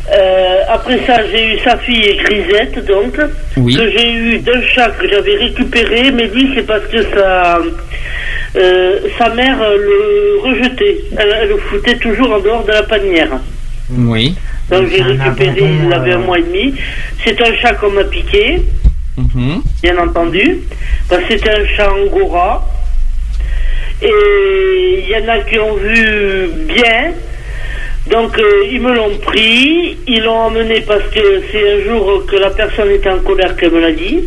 [0.08, 3.18] Euh, après ça, j'ai eu sa fille Grisette, donc,
[3.56, 3.74] Oui.
[3.74, 7.58] que j'ai eu d'un chat que j'avais récupéré, mais dit c'est parce que sa,
[8.56, 10.98] euh, sa mère le rejetait.
[11.18, 13.30] Elle, elle le foutait toujours en dehors de la panière.
[13.90, 14.36] Oui.
[14.70, 16.74] Donc j'ai récupéré, abandon, il avait euh, un mois et demi.
[17.24, 18.62] C'est un chat qu'on m'a piqué,
[19.16, 19.62] Mhm.
[19.82, 20.58] bien entendu.
[21.08, 22.64] Parce que c'était un chat angora.
[24.02, 27.12] Et il y en a qui ont vu bien.
[28.10, 32.36] Donc euh, ils me l'ont pris, ils l'ont emmené parce que c'est un jour que
[32.36, 34.20] la personne était en colère qu'elle me l'a dit.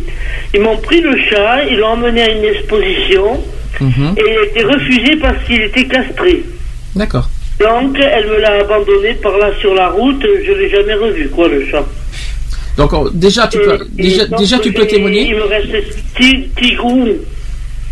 [0.52, 3.42] Ils m'ont pris le chat, ils l'ont emmené à une exposition
[3.80, 4.14] Mhm.
[4.18, 6.42] et il a été refusé parce qu'il était castré.
[6.94, 7.30] D'accord.
[7.60, 11.46] Donc elle me l'a abandonné par là sur la route, je l'ai jamais revu quoi
[11.48, 11.84] le chat.
[12.76, 15.26] Donc euh, déjà tu peux, Et- déjà, et donc, déjà tu peux témoigner.
[15.28, 15.68] Il me reste
[16.18, 17.08] Ti- Tigrou.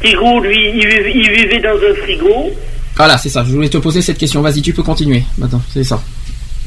[0.03, 2.51] Tigrou, lui, il vivait, il vivait dans un frigo.
[2.97, 3.45] Voilà, c'est ça.
[3.47, 4.41] Je voulais te poser cette question.
[4.43, 5.23] Vas-y, tu peux continuer.
[5.37, 6.01] Maintenant, c'est ça.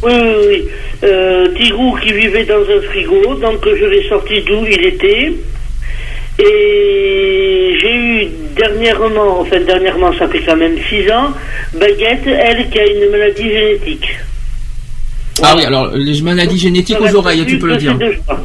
[0.04, 0.68] Oui, oui, oui.
[1.04, 5.34] Euh, Tigrou qui vivait dans un frigo, donc je l'ai sorti d'où il était.
[6.40, 7.78] Et
[8.24, 11.32] eu dernièrement, enfin dernièrement, ça fait quand même 6 ans,
[11.74, 14.08] Baguette, elle qui a une maladie génétique.
[15.44, 17.98] Ah oui, alors les maladies génétiques aux oreilles, tu peux le dire.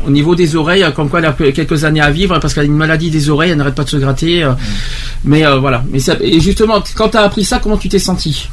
[0.07, 2.67] Au niveau des oreilles, comme quoi elle a quelques années à vivre parce qu'elle a
[2.67, 4.45] une maladie des oreilles, elle n'arrête pas de se gratter.
[4.45, 4.53] euh,
[5.25, 5.83] Mais euh, voilà.
[5.91, 8.49] Mais ça, et justement, quand tu as appris ça, comment tu t'es senti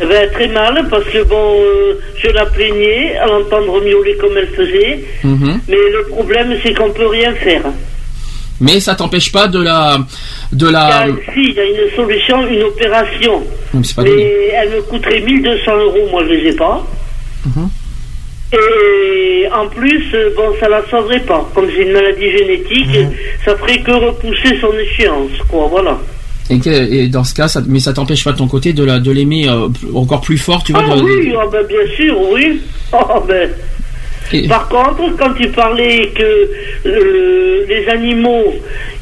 [0.00, 4.36] Eh ben, très mal, parce que bon, euh, je la plaignais à l'entendre miauler comme
[4.36, 5.60] elle faisait, Mhm.
[5.68, 7.62] mais le problème c'est qu'on peut rien faire.
[8.60, 9.98] Mais ça t'empêche pas de la,
[10.52, 10.86] de Il y la.
[11.02, 13.42] a, si, il y a une solution, une opération,
[13.74, 16.86] mais pas elle me coûterait 1200 euros, moi je les ai pas.
[17.44, 17.68] Mhm.
[18.52, 21.48] Et en plus, euh, bon, ça la sauverait pas.
[21.54, 23.12] Comme c'est une maladie génétique, Mhm.
[23.44, 25.98] ça ferait que repousser son échéance, quoi, voilà.
[26.48, 28.84] Et, que- et dans ce cas, ça, mais ça t'empêche pas de ton côté de
[28.84, 30.84] la, de l'aimer euh, encore plus fort, tu vois.
[30.88, 32.60] Ah de- oui, ah ben, bien sûr, oui.
[32.92, 33.50] Ah ben.
[34.32, 36.48] Et- Par contre, quand tu parlais que
[36.86, 38.54] euh, les animaux,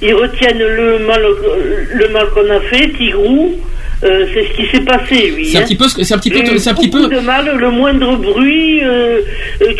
[0.02, 1.22] ils retiennent le mal,
[1.94, 3.54] le mal qu'on a fait, Tigrou,
[4.02, 5.46] euh, c'est ce qui s'est passé, lui.
[5.46, 5.64] C'est un hein.
[5.64, 7.14] petit peu, ce que- c'est un petit peu, c'est un petit beaucoup peu.
[7.14, 9.20] de mal, le moindre bruit, euh,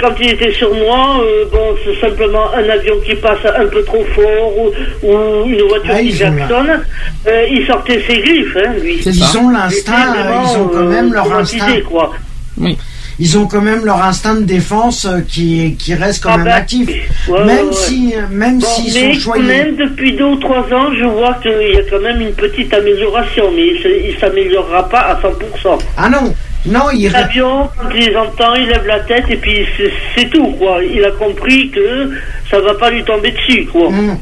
[0.01, 3.83] quand il était sur moi, euh, bon, c'est simplement un avion qui passe un peu
[3.85, 4.71] trop fort ou,
[5.07, 6.81] ou une voiture Ah, qui klaxonne,
[7.27, 8.99] euh, il sortait ses griffes, hein, lui.
[9.05, 10.15] Ils ont l'instinct,
[10.53, 11.81] ils ont quand euh, même leur instinct.
[11.91, 12.13] quoi.
[12.59, 12.79] Oui.
[13.21, 16.47] Ils ont quand même leur instinct de défense euh, qui, qui reste quand Ah même
[16.47, 16.89] ben, actif.
[17.29, 19.45] ouais, même ouais, si, même Bon, s'ils mais sont quand choyés.
[19.45, 22.73] même, depuis deux ou trois ans, je vois qu'il y a quand même une petite
[22.75, 25.79] amélioration, mais il ne s'améliorera pas à 100%.
[25.97, 26.35] Ah non,
[26.67, 30.47] non, ils, L'avion, quand il les entend, il lève la tête et puis c'est- tout,
[30.59, 30.79] quoi.
[30.83, 32.11] Il a compris que
[32.51, 33.89] ça va pas lui tomber dessus, quoi.
[33.89, 34.19] Hum.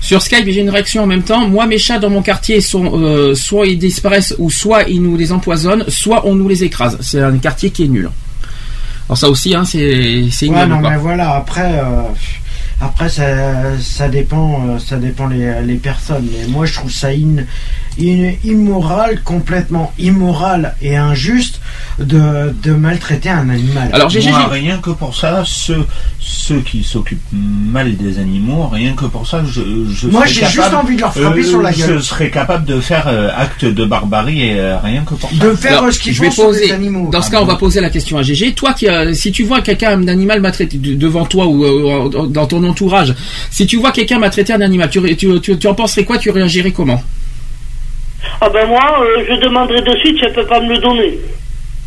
[0.00, 1.48] Sur Skype, j'ai une réaction en même temps.
[1.48, 5.16] Moi, mes chats dans mon quartier sont euh, soit ils disparaissent ou soit ils nous
[5.16, 6.96] les empoisonnent, soit on nous les écrase.
[7.00, 8.08] C'est un quartier qui est nul.
[9.08, 10.90] Alors ça aussi, hein, c'est c'est Ouais, non, quoi.
[10.90, 12.02] mais voilà, après, euh,
[12.80, 13.24] après ça,
[13.80, 16.26] ça dépend, euh, ça dépend les, les personnes.
[16.30, 17.44] Mais moi, je trouve ça in-
[17.98, 21.60] immoral, complètement immoral et injuste
[21.98, 23.90] de, de maltraiter un animal.
[23.92, 25.86] Alors j'ai Moi, rien que pour ça, ceux,
[26.20, 29.60] ceux qui s'occupent mal des animaux, rien que pour ça, je,
[29.90, 31.94] je Moi, serais j'ai capable, juste envie de leur frapper sur la gueule.
[31.94, 35.36] Je serais capable de faire euh, acte de barbarie et euh, rien que pour ça.
[35.36, 36.66] de faire Alors, euh, ce qu'ils je vais font sur poser.
[36.66, 37.08] les animaux.
[37.10, 38.52] Dans ce cas, on va poser la question à GG.
[38.54, 42.46] Toi, qui, euh, si tu vois quelqu'un d'animal maltraité de- devant toi ou euh, dans
[42.46, 43.14] ton entourage,
[43.50, 46.18] si tu vois quelqu'un maltraiter un animal, tu, tu, tu, tu en penserais quoi?
[46.18, 47.02] Tu réagirais comment?
[48.40, 51.18] Ah ben moi, euh, je demanderai de suite elle peut pas me le donner.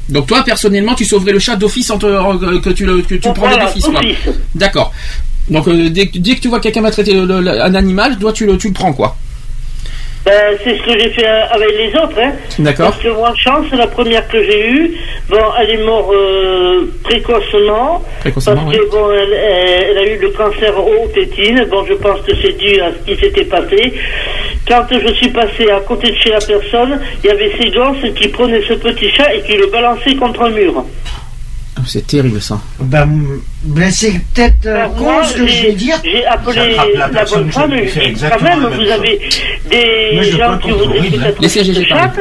[0.09, 3.33] Donc toi, personnellement, tu sauverais le chat d'office en- que tu le que tu prends
[3.47, 3.87] voilà, d'office.
[4.55, 4.91] D'accord.
[5.49, 8.57] Donc euh, dès, que- dès que tu vois quelqu'un maltraiter un animal, toi tu le
[8.57, 9.15] tu le prends quoi
[10.25, 12.33] Ben, c'est ce que j'ai fait euh, avec les autres, hein.
[12.59, 12.91] D'accord.
[12.91, 14.91] Parce que moi, chance, la première que j'ai eue,
[15.29, 18.03] bon, elle est morte euh, précocement.
[18.19, 18.75] Précocement, parce oui.
[18.77, 21.65] que bon, elle, elle- elle a eu le cancer aux tétines.
[21.71, 23.93] Bon, je pense que c'est dû à ce qui s'était passé.
[24.67, 28.13] Quand je suis passé à côté de chez la personne, il y avait ces gosses
[28.15, 30.83] qui prenaient ce petit chat et qui le balançaient contre un mur.
[31.77, 32.59] Ah, C'est terrible ça.
[32.81, 33.07] Ben,
[33.63, 35.95] ben, c'est peut-être euh, con moi, ce que je j'ai- vais dire.
[36.03, 39.19] J'ai appelé la bonne femme et quand même, vous avez
[39.69, 42.19] des gens qui GG chatte.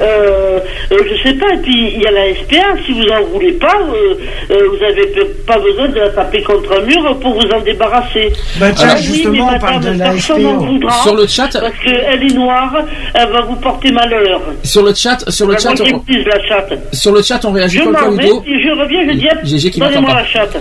[0.00, 0.58] Euh,
[0.92, 3.52] euh, je sais pas, et puis il y a la SPA, si vous en voulez
[3.52, 4.14] pas, euh,
[4.50, 7.60] euh, vous avez pe- pas besoin de la taper contre un mur pour vous en
[7.60, 8.32] débarrasser.
[8.58, 10.66] Bah, tiens, Ah oui, justement, mais on parle madame, de la personne n'en SPO.
[10.66, 12.74] voudra, Sur le chat, Parce qu'elle est noire,
[13.14, 14.40] elle va vous porter malheur.
[14.64, 16.72] sur le chat, sur le Elle chat, on, vous la chatte.
[16.92, 18.42] sur le chat, on réagit Je comme m'en toi, vais, Ludo.
[18.44, 19.00] si je reviens,
[19.44, 20.56] je dis, donnez-moi la chatte.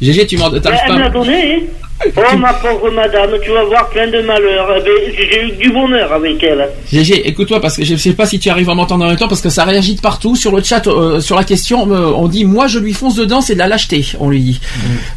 [0.00, 1.18] GG, tu m'en t'arrives Elle me l'a pas.
[1.18, 1.54] donné.
[1.56, 1.58] hein.
[2.16, 4.68] Oh ma pauvre madame, tu vas voir plein de malheurs.
[4.78, 6.68] Eh ben, J'ai eu du bonheur avec elle.
[6.92, 9.26] GG, écoute-toi parce que je sais pas si tu arrives à m'entendre en même temps
[9.26, 10.36] parce que ça réagit de partout.
[10.36, 13.40] Sur le chat, euh, sur la question, euh, on dit moi je lui fonce dedans,
[13.40, 14.60] c'est de la lâcheté, on lui dit.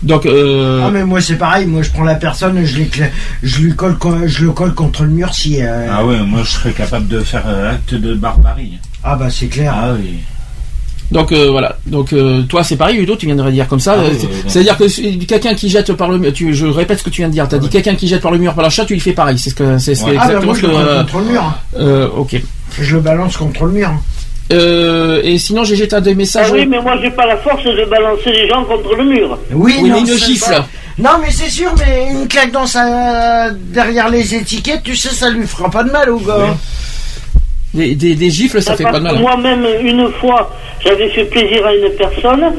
[0.01, 2.81] Donc euh, Ah mais moi c'est pareil, moi je prends la personne je,
[3.43, 5.61] je lui colle, co- je le colle contre le mur si.
[5.61, 8.79] euh, Ah ouais, moi je serais capable de faire acte de barbarie.
[9.03, 9.71] ah bah c'est clair.
[9.75, 10.15] Ah oui.
[11.11, 11.77] Donc euh, voilà.
[11.85, 13.95] Donc euh, toi c'est pareil, Udo, tu viens de dire comme ça.
[13.97, 14.09] Ah, Euh,
[14.47, 17.21] C'est-à-dire que si- quelqu'un qui jette par le mur, tu, je répète ce que tu
[17.21, 17.47] viens de dire.
[17.49, 19.37] T'as dit quelqu'un qui jette par le mur par la chat, tu lui fais pareil.
[19.37, 20.11] C'est ce que c'est ce que-.
[20.17, 20.67] Ah bah exactement moi je que.
[20.67, 21.53] le euh, contre le mur.
[21.79, 22.41] euh, ok.
[22.79, 23.91] Je le balance contre le mur.
[24.53, 26.51] Euh, et sinon GG t'as des Ah messages.
[26.51, 29.37] oui, mais moi j'ai pas la force de balancer les gens contre le mur.
[29.53, 30.49] Oui, Oui, non, mais une c'est gifle.
[30.51, 30.67] pas-
[30.97, 35.29] Non mais c'est sûr, mais une claque dans sa derrière les étiquettes, tu sais, ça
[35.29, 36.55] lui fera pas de mal au gars.
[37.73, 39.15] Des, des, des gifles, ça fait pas de mal.
[39.15, 39.19] hein.
[39.21, 40.53] Moi-même, une fois,
[40.83, 42.53] j'avais fait plaisir à une personne,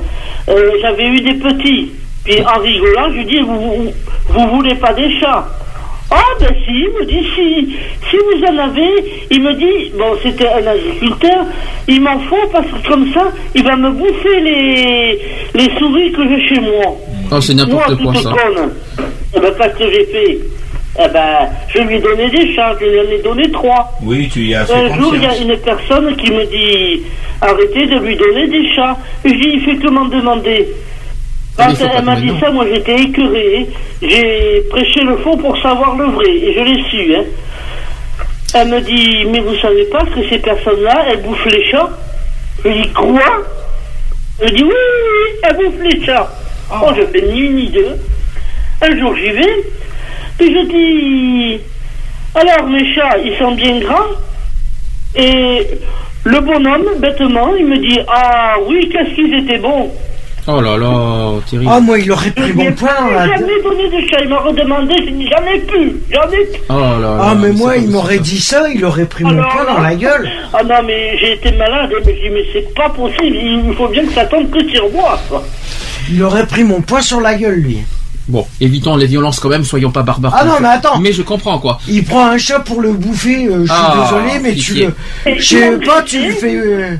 [0.49, 1.91] euh, j'avais eu des petits.
[2.25, 3.91] Puis en rigolant, je lui dis, vous, vous,
[4.29, 5.47] vous voulez pas des chats?
[6.15, 7.75] Ah ben si, il me dit, si,
[8.11, 11.47] si vous en avez, il me dit, bon c'était un agriculteur,
[11.89, 15.19] il m'en faut parce que comme ça, il va me bouffer les,
[15.55, 16.97] les souris que j'ai chez moi.
[17.31, 18.31] Oh, c'est Moi, n'importe quoi ça.
[18.31, 18.73] conne.
[19.35, 20.39] Eh ben, qu'est-ce que j'ai fait
[20.99, 23.93] Eh ben, je lui ai donné des chats, je lui en ai donné trois.
[24.03, 27.03] Oui, tu y as fait Un jour, il y a une personne qui me dit
[27.41, 28.99] arrêtez de lui donner des chats.
[29.25, 30.69] Dis il fait que m'en demander.
[31.57, 32.41] Quand faut pas elle m'a dit non.
[32.41, 33.67] ça, moi j'étais écœuré.
[34.03, 36.31] J'ai prêché le faux pour savoir le vrai.
[36.31, 37.15] Et je l'ai su.
[37.15, 37.25] Hein.
[38.55, 41.89] Elle me dit mais vous savez pas que ces personnes-là, elles bouffent les chats?
[42.63, 43.23] Je lui dis quoi?
[44.41, 46.31] Il me dit oui, oui, oui, elle bouffe les chats.
[46.71, 47.97] Oh, je fais ni une ni deux.
[48.83, 49.65] Un jour j'y vais,
[50.39, 51.61] puis je dis
[52.35, 54.17] alors mes chats, ils sont bien grands.
[55.15, 55.67] Et
[56.25, 59.91] le bonhomme, bêtement, il me dit ah oui, qu'est-ce qu'ils étaient bons.
[60.49, 61.71] Oh là là, terrible.
[61.73, 64.23] Ah, moi, il aurait pris mon poing dans la jamais donné de chat.
[64.23, 66.61] Il m'a redemandé, j'ai dit j'en ai plus, j'en ai plus.
[66.69, 67.19] Oh là là.
[67.21, 70.29] Ah, mais moi, il m'aurait dit ça, il aurait pris mon poing dans la gueule.
[70.53, 71.91] Ah non, mais j'ai été malade.
[71.93, 73.37] Et je dis, mais c'est pas possible.
[73.37, 75.17] Il faut bien que ça tombe que sur moi.
[75.29, 75.45] quoi.
[76.11, 77.79] Il aurait pris mon poing sur la gueule, lui.
[78.29, 80.35] Bon, évitons les violences quand même, soyons pas barbares.
[80.39, 81.01] Ah non, mais attends.
[81.01, 81.81] Mais je comprends quoi.
[81.89, 84.95] Il prend un chat pour le bouffer, euh, je suis Ah, désolé, mais tu le.
[85.39, 86.35] Je sais pas, tu blessé.
[86.41, 86.57] fais.
[86.57, 86.95] euh,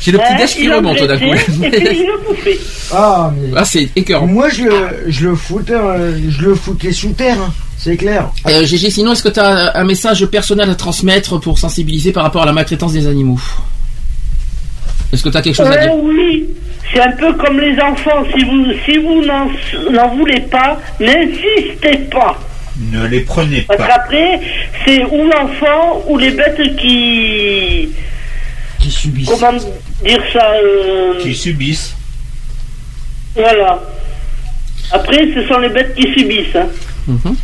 [0.00, 1.24] J'ai le petit déj qui remonte d'un coup.
[1.64, 1.88] Et puis
[2.46, 2.58] il.
[2.92, 3.48] Ah, mais.
[3.56, 4.26] Ah, c'est écœurant.
[4.28, 8.30] Moi, je le, je le foutais, euh, je le foutais sous terre, hein, c'est clair.
[8.48, 12.22] Euh, Gégé, sinon, est-ce que tu as un message personnel à transmettre pour sensibiliser par
[12.22, 13.40] rapport à la maltraitance des animaux?
[15.12, 15.94] Est-ce que tu as quelque chose à Euh, dire?
[16.02, 16.46] oui,
[16.92, 18.24] c'est un peu comme les enfants.
[18.36, 19.48] Si vous, si vous n'en,
[19.92, 22.38] n'en voulez pas, n'insistez pas.
[22.78, 23.86] Ne les prenez Parce pas.
[23.86, 24.40] qu'après,
[24.84, 27.90] c'est ou l'enfant ou les bêtes qui.
[28.80, 29.28] Qui subissent.
[29.28, 29.52] Comment
[30.04, 31.94] dire ça euh, Qui subissent.
[33.34, 33.80] Voilà.
[34.92, 36.56] Après, ce sont les bêtes qui subissent.
[36.56, 36.66] hein.
[37.06, 37.36] Mhm.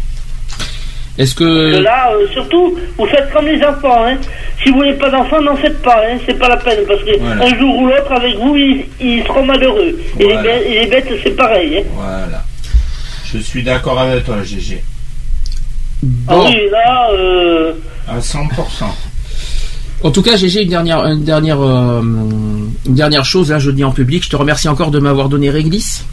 [1.21, 1.45] Est-ce Que
[1.77, 1.83] que.
[1.83, 4.05] là, euh, surtout, vous faites comme les enfants.
[4.07, 4.17] Hein.
[4.63, 6.01] Si vous voulez pas d'enfants, n'en faites pas.
[6.07, 6.17] Hein.
[6.27, 7.45] C'est pas la peine parce que Voilà.
[7.45, 9.99] un jour ou l'autre, avec vous, ils, ils seront malheureux.
[10.19, 11.79] Et, les bêtes, et les bêtes, c'est pareil.
[11.79, 11.83] Hein.
[11.95, 12.43] Voilà.
[13.33, 14.83] Je suis d'accord avec toi, GG.
[16.27, 16.47] Ah Bon.
[16.47, 17.73] oui, là, euh,
[18.09, 18.85] À 100%.
[20.03, 23.51] En tout cas, Gégé, une dernière, une dernière, euh, une dernière chose.
[23.51, 24.25] Là, je le dis en public.
[24.25, 26.07] Je te remercie encore de m'avoir donné Réglisse.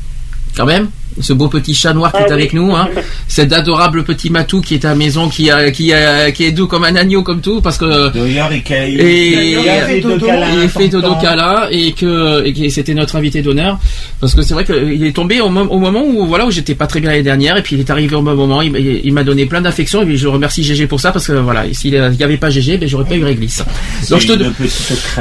[0.58, 0.90] Quand même,
[1.22, 2.60] ce beau petit chat noir qui Ah est avec oui.
[2.60, 2.90] nous, hein.
[3.28, 6.52] cet adorable petit matou qui est à la maison, qui, a, qui, a- qui est
[6.52, 10.28] doux comme un agneau, comme tout, parce que D'ailleurs, il, fait dodo.
[10.64, 10.90] il fait
[11.22, 13.78] câlin et que, et que c'était notre invité d'honneur
[14.20, 16.76] parce que c'est vrai qu'il est tombé au, mo- au moment où voilà où j'étais
[16.76, 18.80] pas très bien l'année dernière et puis il est arrivé au bon moment il, m'a-
[18.80, 21.66] il m'a donné plein d'affection et puis je remercie GG pour ça parce que voilà
[21.74, 23.64] s'il n'y avait pas GG ben j'aurais pas eu Réglisse
[24.10, 24.34] donc je te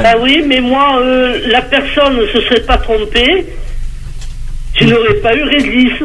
[0.03, 3.45] ah oui, mais moi, euh, la personne ne se serait pas trompée.
[4.79, 5.99] Je n'aurais pas eu réglisse.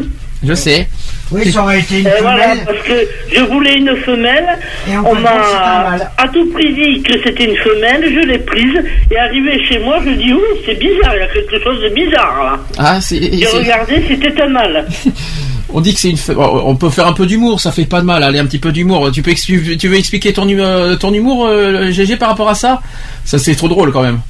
[0.44, 0.88] je sais
[1.30, 2.64] Oui, ça aurait été une Euh, voilà, femelle.
[2.66, 4.58] parce que je voulais une femelle.
[4.90, 8.02] Et en On m'a à tout prix dit que c'était une femelle.
[8.04, 11.14] Je l'ai prise et arrivé chez moi, je dis oui, c'est bizarre.
[11.16, 12.58] Il y a quelque chose de bizarre là.
[12.78, 14.86] ah c'est J'ai regardé, c'était un mâle.
[15.74, 18.00] on dit que c'est une fe- on peut faire un peu d'humour ça fait pas
[18.02, 20.96] de mal allez un petit peu d'humour tu peux expli- tu veux expliquer ton euh,
[20.96, 22.82] ton humour euh, GG par rapport à ça?
[23.24, 24.20] Ça c'est trop drôle quand même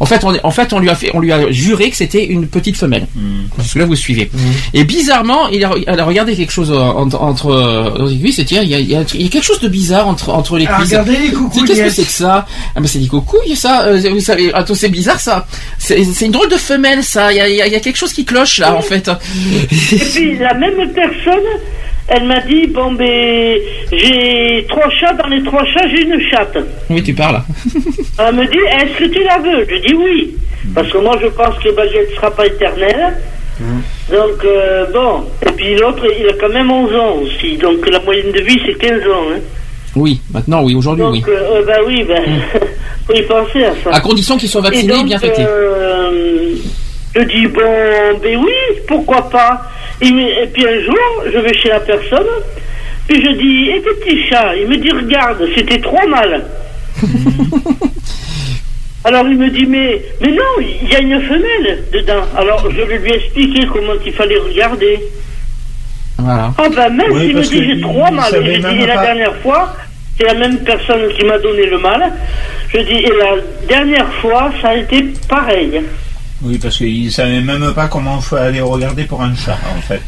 [0.00, 2.24] en fait on en fait on lui a fait on lui a juré que c'était
[2.26, 3.06] une petite femelle
[3.56, 4.30] Parce que là, vous suivez.
[4.74, 8.62] Et bizarrement, il a, elle a regardé quelque chose euh, entre, euh, lui, c'est tiens,
[8.62, 10.88] il y a, il y a- quelque chose de bizarre entre entre les Ah, cuisses.
[10.90, 12.46] regardez les coucous, Qu'est-ce que c'est que ça?
[12.74, 13.82] Ah ben c'est des coucouilles ça.
[13.84, 15.46] euh, vous savez, attends, c'est bizarre ça.
[15.78, 17.32] C'est une drôle de femelle ça.
[17.32, 18.82] Il y a, il y a- il y a quelque chose qui cloche là en
[18.82, 19.08] fait.
[19.92, 21.44] Et puis la même personne,
[22.10, 23.56] elle m'a dit bon ben
[23.92, 25.14] j'ai trois chats.
[25.14, 26.58] Dans les trois chats, j'ai une chatte.
[26.90, 27.40] oui, tu parles.
[28.18, 29.66] Elle me dit, est-ce que tu la veux?
[29.68, 30.34] Je dis oui.
[30.74, 33.16] Parce que moi, je pense que Baguette ne sera pas éternelle.
[34.10, 35.24] Donc, euh, bon.
[35.46, 37.56] Et puis l'autre, il a quand même 11 ans aussi.
[37.56, 39.26] Donc, la moyenne de vie, c'est 15 ans.
[39.34, 39.40] Hein.
[39.96, 41.24] Oui, maintenant oui, aujourd'hui oui.
[41.28, 42.22] euh, bah oui, ben,
[43.06, 43.90] faut y penser à ça.
[43.96, 45.42] À condition qu'ils soient vaccinés et, donc, bien fêtés.
[45.46, 46.54] euh,
[47.14, 49.62] je dis, bon, ben oui, pourquoi pas.
[50.00, 50.08] Et,
[50.52, 52.26] puis un jour, je vais chez la personne,
[53.08, 56.44] puis je dis, et tes petits chats Il me dit, regarde, c'était trop mal.
[59.04, 62.22] Alors il me dit, mais, mais non, il y a une femelle dedans.
[62.36, 65.00] Alors je vais lui expliquer comment il fallait regarder.
[66.18, 66.52] Voilà.
[66.58, 69.74] Ah ben même Oui, s'il me dit, j'ai je même dis, et la dernière fois,
[70.18, 72.12] c'est la même personne qui m'a donné le mal.
[72.68, 75.80] Je dis, et la dernière fois, ça a été pareil.
[76.42, 79.58] Oui, parce qu'il ne savait même pas comment il faut aller regarder pour un chat,
[79.76, 80.00] en fait.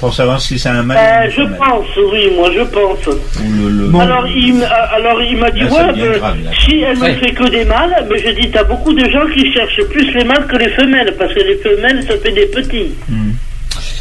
[0.00, 1.58] Pour savoir si c'est un mâle Euh, ou une je femelle.
[1.58, 3.06] pense, oui, moi je pense.
[3.06, 4.66] Ou le, Alors il, euh,
[4.96, 7.12] alors il m'a dit, Là, c'est ouais, ben, grave, si elle Ouais.
[7.12, 10.12] ne fait que des mâles, mais je dis, t'as beaucoup de gens qui cherchent plus
[10.12, 12.92] les mâles que les femelles, parce que les femelles, ça fait des petits.
[13.08, 13.34] Oui.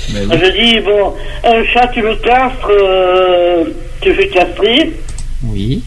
[0.10, 3.64] Je dis, bon, un chat, tu le castres, euh,
[4.02, 4.92] tu le fais castrer,
[5.44, 5.84] Oui.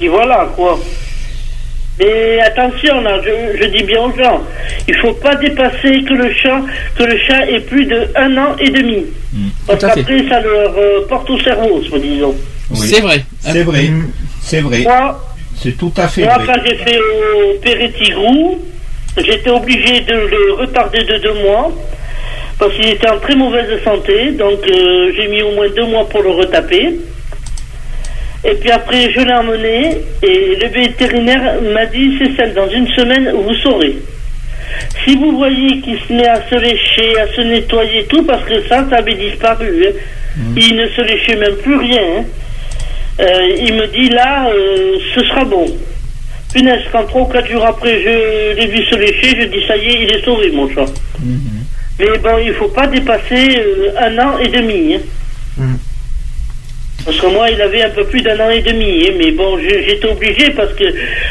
[0.00, 0.78] et voilà, quoi.
[1.98, 4.42] Mais attention, là, je, je dis bien aux gens,
[4.88, 6.60] il faut pas dépasser que le chat,
[6.96, 9.04] que le chat ait plus de un an et demi.
[9.66, 10.00] Parce à fait.
[10.02, 12.34] qu'après, ça leur euh, porte au cerveau, soi-disant.
[12.70, 12.78] Oui.
[12.88, 13.24] C'est vrai.
[13.40, 13.90] C'est vrai,
[14.42, 15.20] c'est vrai, Moi,
[15.56, 16.46] c'est tout à fait Moi, vrai.
[16.46, 18.58] quand j'ai fait au Pérétigrou,
[19.16, 21.70] j'étais obligé de le retarder de deux mois
[22.58, 24.32] parce qu'il était en très mauvaise santé.
[24.32, 26.96] Donc, euh, j'ai mis au moins deux mois pour le retaper.
[28.46, 32.86] Et puis après, je l'ai emmené et le vétérinaire m'a dit c'est celle dans une
[32.88, 33.96] semaine vous saurez.
[35.04, 38.44] Si vous voyez qu'il se met à se lécher, à se nettoyer et tout, parce
[38.44, 39.86] que ça, ça avait disparu.
[39.88, 39.92] hein.
[40.56, 42.02] Il ne se léchait même plus rien.
[42.18, 42.24] hein.
[43.20, 45.66] Euh, il me dit là, euh, ce sera bon.
[46.52, 49.76] Punaise, quand trois ou quatre jours après, je l'ai vu se lécher, je dis ça
[49.76, 50.86] y est, il est sauvé, mon chat.
[52.00, 54.94] Mais bon, il faut pas dépasser euh, un an et demi.
[54.94, 55.00] hein.
[57.04, 59.06] Parce que moi, il avait un peu plus d'un an et demi.
[59.06, 60.84] hein, mais bon, j'étais obligé parce que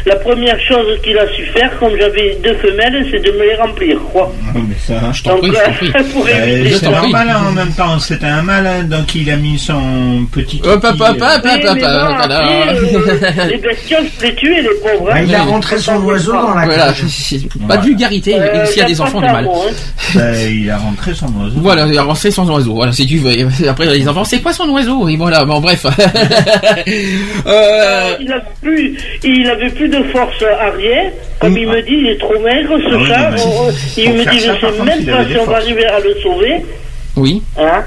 [0.05, 3.55] la première chose qu'il a su faire, comme j'avais deux femelles, c'est de me les
[3.55, 4.31] remplir, quoi.
[4.53, 5.51] mais ça, Je t'en prie,
[5.81, 6.31] je t'en prie.
[6.33, 10.25] Euh, c'est normal hein, en même temps, c'était un malin, donc il a mis son
[10.31, 10.61] petit.
[10.63, 12.73] Hop, hop, kiki, hop, euh, hop, Oui, hop, mais hop, bon, hop, après, voilà.
[12.73, 15.11] euh, les bestioles, je les tuer, les pauvres.
[15.11, 15.21] Hein.
[15.25, 17.03] il a rentré son oiseau dans la Voilà, cage.
[17.07, 19.45] c'est- pas de vulgarité, Euh, s'il y a des enfants, du mal.
[19.47, 19.71] hein.
[20.15, 21.55] bah, il a rentré son oiseau.
[21.57, 22.73] Voilà, il a avancé son oiseau.
[22.75, 23.31] Voilà, si tu veux.
[23.31, 25.07] Et Après, les enfants, c'est quoi son oiseau?
[25.09, 25.85] Et voilà, bon, bref.
[27.45, 31.11] Euh, Il avait plus, il avait plus de force arrière.
[31.40, 33.30] Comme il me dit, il est trop maigre, ce Ah oui, chat.
[33.31, 35.99] mais On- il me dit, je par sais même pas si on va arriver à
[35.99, 36.56] le sauver.
[37.18, 37.41] oui.
[37.57, 37.84] Hein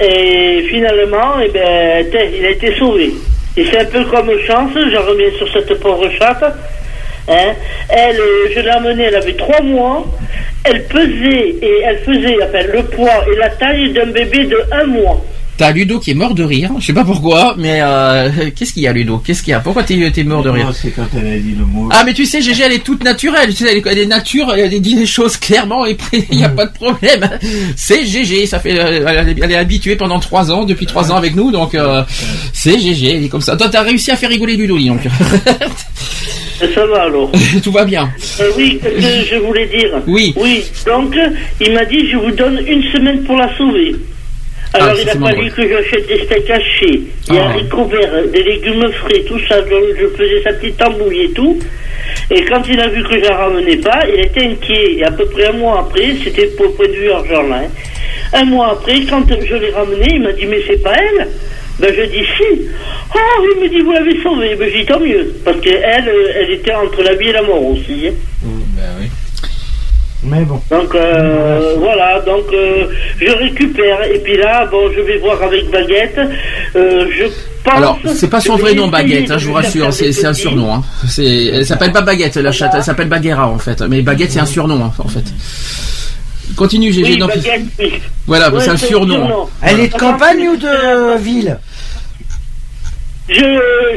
[0.00, 2.04] et finalement, eh ben,
[2.36, 3.12] il a été sauvé.
[3.56, 6.42] Et c'est un peu comme chance, j'en reviens sur cette pauvre chatte.
[7.28, 7.52] Hein.
[7.88, 10.04] Elle, euh, je l'ai amenée, elle avait trois mois.
[10.64, 14.84] Elle pesait et elle faisait enfin, le poids et la taille d'un bébé de un
[14.86, 15.22] mois.
[15.56, 16.70] T'as Ludo qui est mort de rire.
[16.80, 19.18] Je sais pas pourquoi, mais euh, qu'est-ce qu'il y a, Ludo?
[19.18, 19.60] Qu'est-ce qu'il y a?
[19.60, 20.72] Pourquoi t'es t'es mort de rire?
[20.74, 21.88] C'est quand elle a dit le mot.
[21.92, 24.06] Ah mais tu sais Gégé elle est toute naturelle, tu sais elle est, elle est
[24.06, 25.96] nature, elle dit les choses clairement et
[26.30, 27.28] il n'y a pas de problème.
[27.76, 31.12] C'est Gégé, ça fait euh, elle, est- elle est habituée pendant trois ans, depuis trois
[31.12, 32.02] ans avec nous donc euh,
[32.52, 33.56] c'est Gégé, elle est comme ça.
[33.56, 35.00] Toi t'as réussi à faire rigoler Ludo dis donc.
[35.06, 37.30] Et ça va alors.
[37.62, 38.10] Tout va bien.
[38.40, 40.34] Euh, oui, qu'est-ce que je voulais dire Oui.
[40.36, 41.14] Oui, donc
[41.60, 43.94] il m'a dit je vous donne une semaine pour la sauver.
[44.74, 47.48] Alors Ah, il a fallu que j'achète des steaks hachés, des Ah.
[47.50, 49.60] haricots verts, des légumes frais, tout ça.
[49.62, 51.58] Donc je faisais sa petite tambouille et tout.
[52.30, 54.96] Et quand il a vu que je la ramenais pas, il était inquiet.
[54.98, 57.62] Et à peu près un mois après, c'était pour point de vue argent là.
[57.64, 57.68] hein.
[58.32, 61.28] Un mois après, quand je l'ai ramenée, il m'a dit mais c'est pas elle?
[61.78, 62.60] Ben je dis si.
[63.14, 63.18] Oh,
[63.56, 64.54] il me dit vous l'avez sauvée.
[64.56, 65.34] Ben je dis tant mieux.
[65.44, 68.08] Parce qu'elle, elle était entre la vie et la mort aussi.
[68.08, 68.12] hein.
[68.76, 69.06] Bah oui.
[70.24, 70.60] Mais bon.
[70.70, 72.86] Donc euh, voilà, donc euh,
[73.20, 76.18] je récupère et puis là, bon, je vais voir avec Baguette.
[76.76, 77.24] Euh, je
[77.62, 77.74] pense.
[77.74, 80.74] Alors c'est pas son vrai nom Baguette, hein, je vous rassure, c'est un surnom.
[80.74, 80.82] Hein.
[81.08, 83.82] C'est elle s'appelle pas Baguette la chatte, elle s'appelle Baguera en fait.
[83.82, 85.24] Mais Baguette c'est un surnom hein, en fait.
[86.56, 87.18] Continue Gégé.
[87.78, 87.92] Oui.
[88.26, 89.48] Voilà, Ouais, c'est un surnom.
[89.62, 91.58] Elle est de campagne ou de ville?
[93.28, 93.34] Je,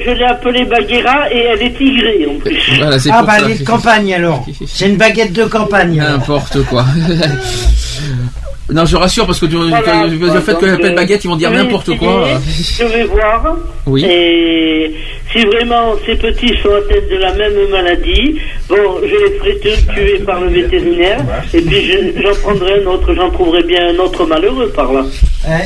[0.06, 2.58] je l'ai appelée Baguera et elle est tigrée en plus.
[2.80, 3.46] Voilà, c'est Ah pour bah ça.
[3.46, 4.46] elle est de campagne alors.
[4.66, 6.00] C'est une baguette de campagne.
[6.00, 6.20] alors.
[6.20, 6.86] N'importe quoi.
[8.72, 11.36] non, je rassure parce que Voilà, le fait donc, que l'appelle euh, baguette, ils vont
[11.36, 12.28] dire je vais n'importe quoi.
[12.30, 13.56] essayer, Je vais voir.
[13.86, 14.06] Oui.
[14.06, 14.96] Et
[15.32, 18.40] si vraiment ces petits sont atteints de la même maladie,
[18.70, 21.20] bon, je les ferai tous tuer par le vétérinaire.
[21.54, 25.06] Et puis je- j'en prendrai un autre, j'en trouverai bien un autre malheureux par là.
[25.48, 25.66] Eh,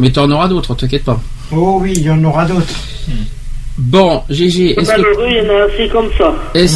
[0.00, 1.20] Mais t'en auras d'autres, t'inquiète pas.
[1.52, 2.66] Oh oui, il y en aura d'autres.
[3.78, 4.92] Bon, GG, est-ce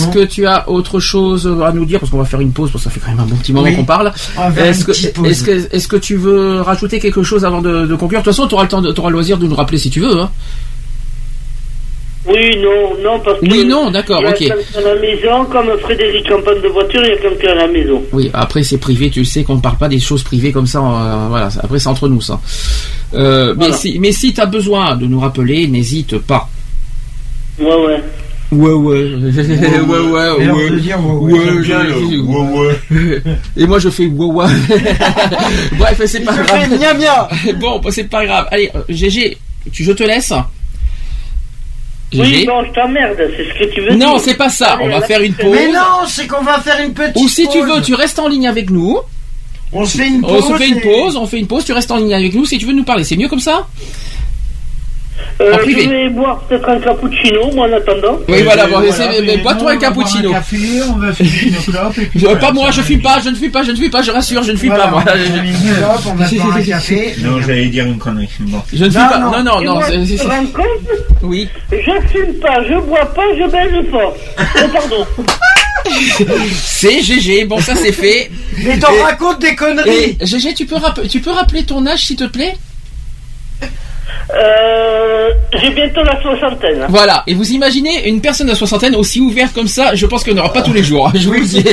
[0.08, 2.00] que, tu as autre chose à nous dire?
[2.00, 3.52] Parce qu'on va faire une pause, parce que ça fait quand même un bon petit
[3.52, 3.76] moment Oui.
[3.76, 4.12] qu'on parle.
[4.56, 8.20] Est-ce que, tu veux rajouter quelque chose avant de, de conclure?
[8.20, 10.00] De toute façon, tu auras le temps, de- le loisir de nous rappeler si tu
[10.00, 10.18] veux.
[10.18, 10.30] Hein.
[12.26, 13.44] Oui, non, non, parce que.
[13.46, 14.38] Oui, non, d'accord, il y a ok.
[14.38, 17.54] quelqu'un à la maison, comme Frédéric en panne de voiture, il y a quelqu'un à
[17.54, 18.02] la maison.
[18.12, 20.66] Oui, après c'est privé, tu le sais qu'on ne parle pas des choses privées comme
[20.66, 20.78] ça.
[20.80, 22.40] euh, voilà, après c'est entre nous ça.
[23.12, 23.74] Euh, Mais Voilà.
[23.76, 26.48] si, mais si t'as besoin de nous rappeler, n'hésite pas.
[27.58, 28.02] Ouais, ouais.
[28.52, 31.32] Ouais, ouais, ouais, ouais, ouais, Mais de dire ouais, ouais.
[31.40, 33.22] Ouais, Bien je- ouais, ouais.
[33.56, 34.44] Et moi je fais ouais, ouais.
[35.78, 36.60] Bref, c'est pas se grave.
[36.70, 37.28] fait mia mia.
[37.58, 38.46] Bon, c'est pas grave.
[38.50, 39.36] Allez, GG,
[39.72, 40.32] tu, je te laisse.
[42.20, 43.98] Oui, bon, je t'emmerde, c'est ce que tu veux dire.
[44.08, 44.78] Non, c'est pas ça.
[44.80, 45.50] On va faire une pause.
[45.52, 48.28] Mais non, c'est qu'on va faire une petite Ou si tu veux, tu restes en
[48.28, 48.98] ligne avec nous.
[49.72, 50.48] On se fait une On pause.
[50.48, 52.44] se fait une et- pause, on fait une pause, tu restes en ligne avec nous
[52.46, 53.02] si tu veux nous parler.
[53.02, 53.66] C'est mieux comme ça
[55.40, 55.86] Euh, En je privé.
[55.86, 58.18] vais boire peut-être un cappuccino, moi, en attendant.
[58.28, 60.30] Oui, voilà, bon, Voilà, mais mais bois-toi un on va cappuccino.
[60.30, 60.56] Un café,
[60.88, 63.30] on va fumer une clope et puis Je- voilà, pas moi, je fume pas, je
[63.30, 65.02] ne fume pas, je ne fume pas, je rassure, je ne fume Voilà, pas, moi.
[65.02, 67.14] on va faire une clope, on va boire un café.
[67.20, 68.28] Non, j'allais dire une connerie.
[68.40, 68.62] Bon.
[68.72, 69.30] Je ne fume pas, non.
[69.42, 70.66] non, non, tu c'est- te rends compte
[71.22, 71.48] oui.
[71.72, 71.76] Je
[72.12, 74.16] fume pas, je bois pas, je baise fort.
[74.38, 75.06] Oh, pardon.
[76.54, 78.30] C'est GG, bon, ça c'est fait.
[78.64, 80.16] Mais t'en racontes des conneries.
[80.20, 82.54] Et GG, tu peux, rapp- tu peux rappeler ton âge s'il te plaît?
[84.34, 86.86] Euh, J'ai bientôt la soixantaine.
[86.88, 87.22] Voilà.
[87.26, 90.52] Et vous imaginez une personne de soixantaine aussi ouverte comme ça Je pense qu'on n'aura
[90.52, 91.08] pas tous les jours.
[91.08, 91.64] hein, Je vous le dis.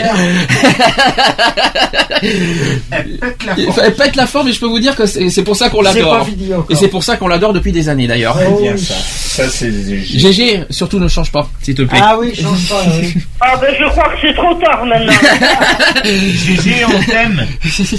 [2.21, 5.99] Elle pète la forme et je peux vous dire que c'est pour ça qu'on C'est
[5.99, 6.27] l'adore.
[6.69, 8.37] Et c'est pour ça qu'on l'adore depuis des années d'ailleurs.
[8.59, 8.77] Oui.
[8.77, 8.93] ça.
[8.95, 11.99] Ça c'est GG, surtout ne change pas, s'il te plaît.
[12.01, 12.83] Ah oui, change pas.
[12.99, 13.13] oui.
[13.41, 15.13] Ah ben je crois que c'est trop tard maintenant.
[16.05, 17.47] Gégé, on t'aime.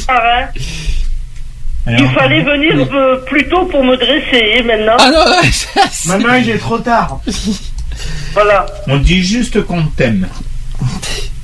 [0.09, 0.49] Ah,
[1.87, 4.97] Il fallait venir euh, plus tôt pour me dresser et maintenant.
[4.99, 7.19] Ah non, ouais, ça, c'est- Maintenant, il est trop tard.
[8.35, 8.65] Voilà.
[8.89, 10.27] On dit juste qu'on t'aime.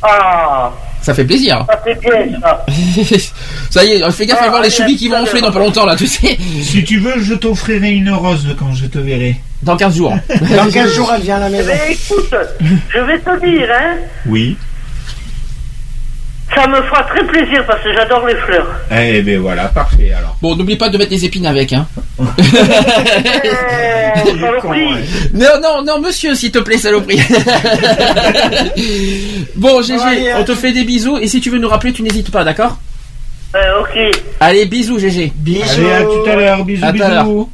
[0.02, 1.64] Ah, ça fait plaisir.
[1.68, 2.64] ça c'est bien ça.
[3.70, 5.52] ça y est, fais gaffe à Ah, voir les ouais, chevilles qui vont enfler dans
[5.52, 6.38] pas longtemps là, tu sais.
[6.62, 9.36] Si tu veux, je t'offrirai une rose quand je te verrai.
[9.62, 10.16] Dans 15 jours.
[10.56, 11.70] Dans 15 jours, elle vient à la maison.
[11.86, 12.34] Mais écoute,
[12.88, 13.96] je vais te dire, hein,
[14.26, 14.56] Oui.
[16.54, 18.66] Ça me fera très plaisir parce que j'adore les fleurs.
[18.90, 20.36] Eh ben voilà, parfait alors.
[20.40, 21.86] Bon, n'oublie pas de mettre des épines avec, hein.
[24.24, 24.88] Eh, saloperie.
[25.34, 27.20] Non, non, non, monsieur, s'il te plaît, saloperie.
[29.56, 32.02] bon, GG, allez, on te fait des bisous et si tu veux nous rappeler, tu
[32.02, 32.78] n'hésites pas, d'accord?
[33.54, 34.20] Euh, ok.
[34.40, 35.32] Allez, bisous, GG.
[35.36, 35.62] Bisous.
[35.78, 36.64] Allez, à tout à l'heure.
[36.64, 37.24] Bisous, À tout à l'heure.
[37.24, 37.50] bisous.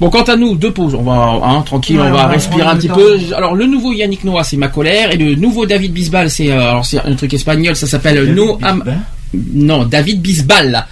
[0.00, 0.94] Bon, quant à nous, deux pauses.
[0.94, 2.94] On va, hein, tranquille, Ouais, on va respirer un petit temps.
[2.94, 3.18] peu.
[3.36, 6.58] Alors, le nouveau Yannick Noah, c'est ma colère, et le nouveau David Bisbal, c'est, euh,
[6.70, 8.82] alors c'est un truc espagnol, ça s'appelle No Am-
[9.52, 10.86] non, David Bisbal.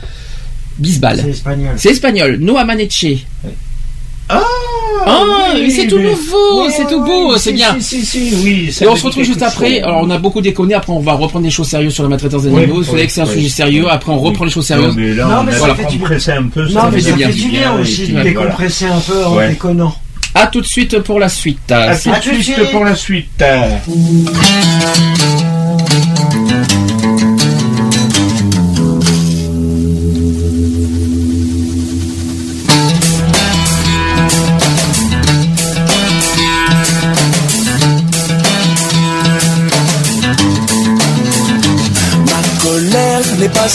[0.79, 1.21] Bisbal.
[1.25, 1.75] C'est espagnol.
[1.77, 2.37] C'est espagnol.
[2.41, 3.25] No Amaneche.
[4.29, 4.43] Ah,
[5.07, 5.21] Ah,
[5.55, 7.77] oui, mais c'est tout mais- nouveau, Ouais, c'est tout ouais, beau, si, c'est bien.
[7.81, 8.73] Si, si, si, oui.
[8.73, 9.75] ça Et on se retrouve juste après.
[9.77, 9.83] chose.
[9.85, 10.75] Alors, on a beaucoup déconné.
[10.75, 12.79] Après, on va reprendre des choses sérieuses sur la maltraitance des Ouais, animaux.
[12.83, 13.35] Vous savez que c'est un ouais.
[13.35, 13.87] sujet sérieux.
[13.89, 14.89] Après, on reprend les choses sérieuses.
[14.89, 15.99] Non, mais là, Non, on mais ça voilà, fait du bien.
[16.01, 16.69] compressé un peu.
[16.69, 17.29] Non, mais ça bien.
[17.29, 19.95] fait du bien et aussi de décompresser un peu en déconnant.
[20.35, 21.73] À tout de suite pour la suite.
[21.73, 22.71] À C'est- tout de tout de suite suite.
[22.71, 23.43] pour la suite.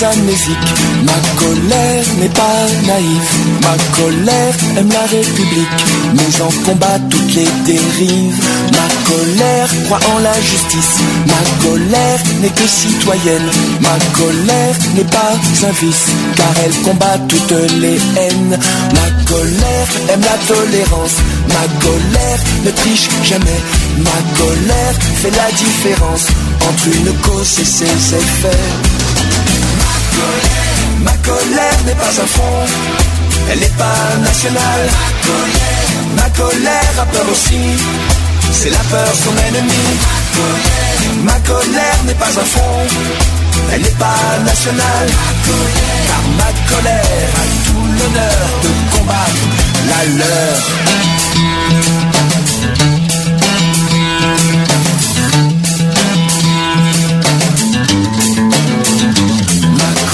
[0.01, 7.47] Ma colère n'est pas naïve, ma colère aime la République, mais j'en combat toutes les
[7.63, 8.43] dérives.
[8.71, 10.97] Ma colère croit en la justice,
[11.27, 13.49] ma colère n'est que citoyenne,
[13.81, 15.33] ma colère n'est pas
[15.67, 16.07] un vice,
[16.37, 18.57] car elle combat toutes les haines.
[18.95, 21.17] Ma colère aime la tolérance,
[21.49, 23.61] ma colère ne triche jamais,
[23.99, 26.25] ma colère fait la différence
[26.67, 29.02] entre une cause et ses effets.
[30.99, 32.65] Ma colère n'est pas un front,
[33.51, 34.87] elle n'est pas nationale.
[36.15, 37.63] Ma colère a peur aussi,
[38.51, 39.85] c'est la peur son ennemi.
[41.23, 42.87] Ma colère n'est pas un front,
[43.73, 45.09] elle n'est pas nationale.
[46.07, 49.43] Car ma colère a tout l'honneur de combattre
[49.89, 51.22] la leur.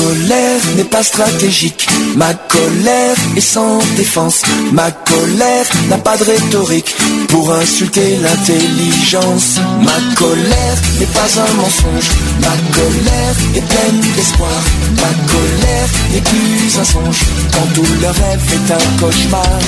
[0.10, 4.42] Colère n'est pas stratégique, ma colère est sans défense,
[4.72, 6.96] ma colère n'a pas de rhétorique
[7.28, 9.60] pour insulter l'intelligence.
[9.82, 12.10] Ma colère n'est pas un mensonge,
[12.42, 14.60] ma colère est pleine d'espoir,
[15.04, 17.22] ma colère n'est plus un songe.
[17.54, 19.60] Quand tout le rêve est un cauchemar.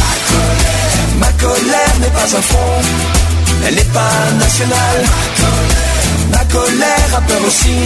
[0.00, 2.82] Ma colère, ma colère n'est pas un front,
[3.66, 5.02] elle n'est pas nationale.
[6.32, 7.78] Ma colère a peur aussi,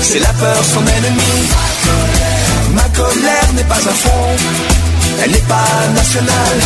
[0.00, 1.38] c'est la peur son ennemi.
[2.74, 4.36] Ma colère n'est pas un front,
[5.22, 6.60] elle n'est pas nationale.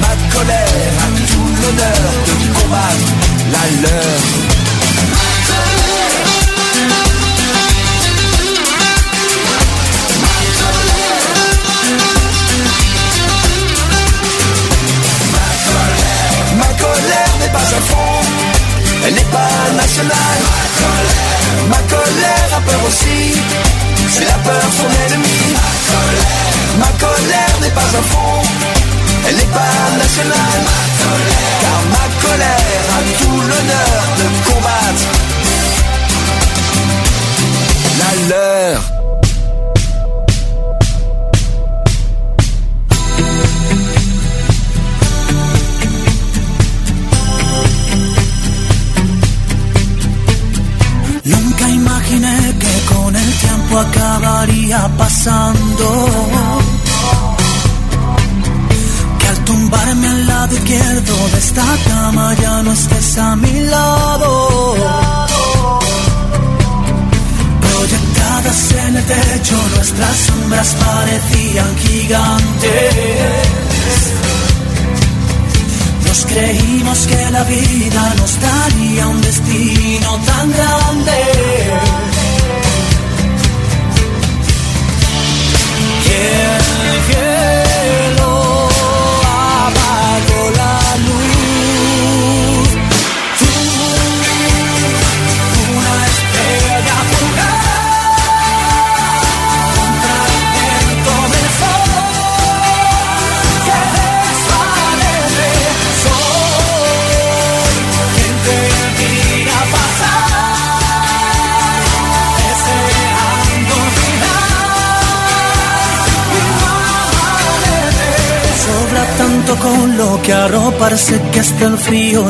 [0.00, 3.10] Ma colère a tout l'honneur de combattre
[3.52, 4.69] la leur.
[19.06, 20.42] Elle n'est pas nationale.
[21.68, 23.34] Ma colère a peur aussi,
[24.08, 25.54] c'est la peur son ennemi.
[26.78, 28.42] Ma colère n'est pas un front,
[29.28, 30.62] elle n'est pas nationale.
[31.62, 32.79] Car ma colère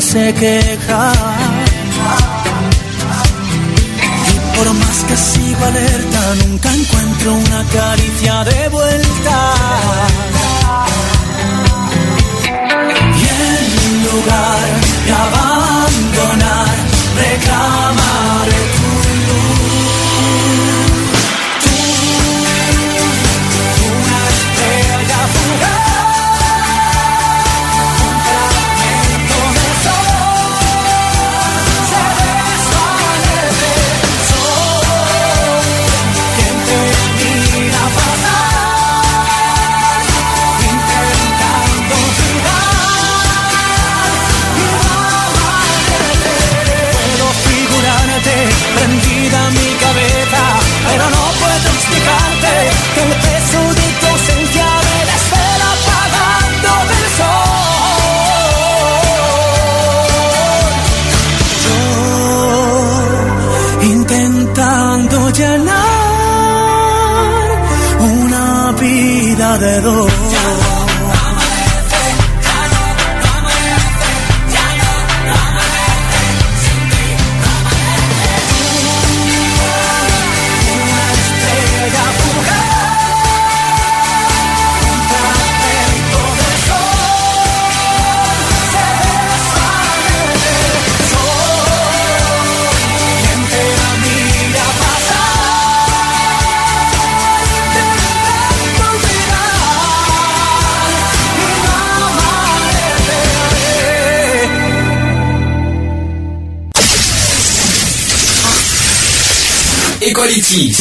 [0.00, 0.99] se queja.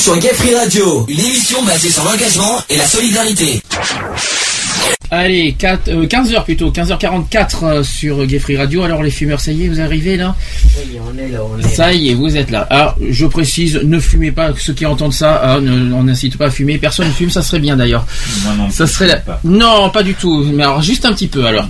[0.09, 3.61] Sur Gay Free Radio, une émission basée sur l'engagement et la solidarité.
[5.11, 8.81] Allez, 4, 15h plutôt, 15h44 euh, sur Gay Free Radio.
[8.81, 10.35] Alors les fumeurs, ça y est, vous arrivez là?
[10.79, 11.69] Oui, on est là, on est là.
[11.69, 12.61] Ça y est, vous êtes là.
[12.71, 16.45] Alors, je précise, ne fumez pas, ceux qui entendent ça, hein, ne- on n'incite pas
[16.47, 16.79] à fumer.
[16.79, 18.05] Personne ne fume, ça serait bien d'ailleurs.
[18.57, 19.17] Non Ça serait la...
[19.17, 19.39] pas.
[19.43, 20.43] Non, pas du tout.
[20.53, 21.67] Mais alors, juste un petit peu alors.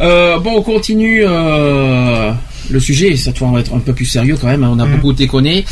[0.00, 2.30] Euh, bon, on continue euh,
[2.70, 3.16] le sujet.
[3.16, 4.64] Cette fois, on va être un peu plus sérieux quand même.
[4.64, 5.64] hein, On a beaucoup déconné.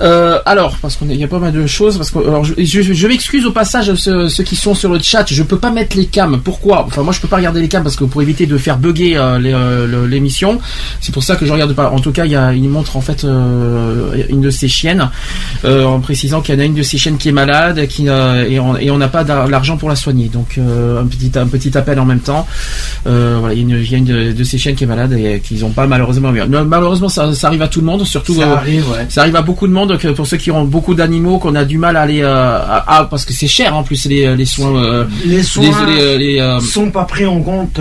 [0.00, 1.96] Euh, alors, parce qu'il y a pas mal de choses.
[1.96, 5.24] Parce que, alors, je, m'excuse au passage ceux, ceux qui sont sur le chat.
[5.26, 6.40] Je peux pas mettre les cams.
[6.42, 6.84] Pourquoi?
[6.86, 9.16] Enfin, moi, je peux pas regarder les cams parce que pour éviter de faire bugger
[9.16, 10.60] euh, euh, l'émission.
[11.00, 11.90] C'est pour ça que je regarde pas.
[11.90, 15.10] En tout cas, il y a, il montre en fait euh, une de ses chiennes,
[15.64, 18.60] en précisant qu'il y en a une de ses chiennes qui est malade, qui et
[18.60, 20.28] on n'a pas l'argent pour la soigner.
[20.28, 22.46] Donc un petit un petit appel en même temps.
[23.06, 25.60] Euh, voilà, il y a une, de, de ces chiennes qui est malade et qu'ils
[25.60, 26.32] n'ont pas malheureusement.
[26.66, 28.34] Malheureusement, ça, ça arrive à tout le monde, surtout.
[28.34, 29.06] Ça euh, arrive, ouais.
[29.08, 31.64] ça arrive à beaucoup de monde, que pour ceux qui ont beaucoup d'animaux, qu'on a
[31.64, 34.44] du mal à aller euh, à- à- parce que c'est cher en plus les, les
[34.44, 35.06] soins.
[35.24, 37.78] Les soins les- les, sont pas pris en compte,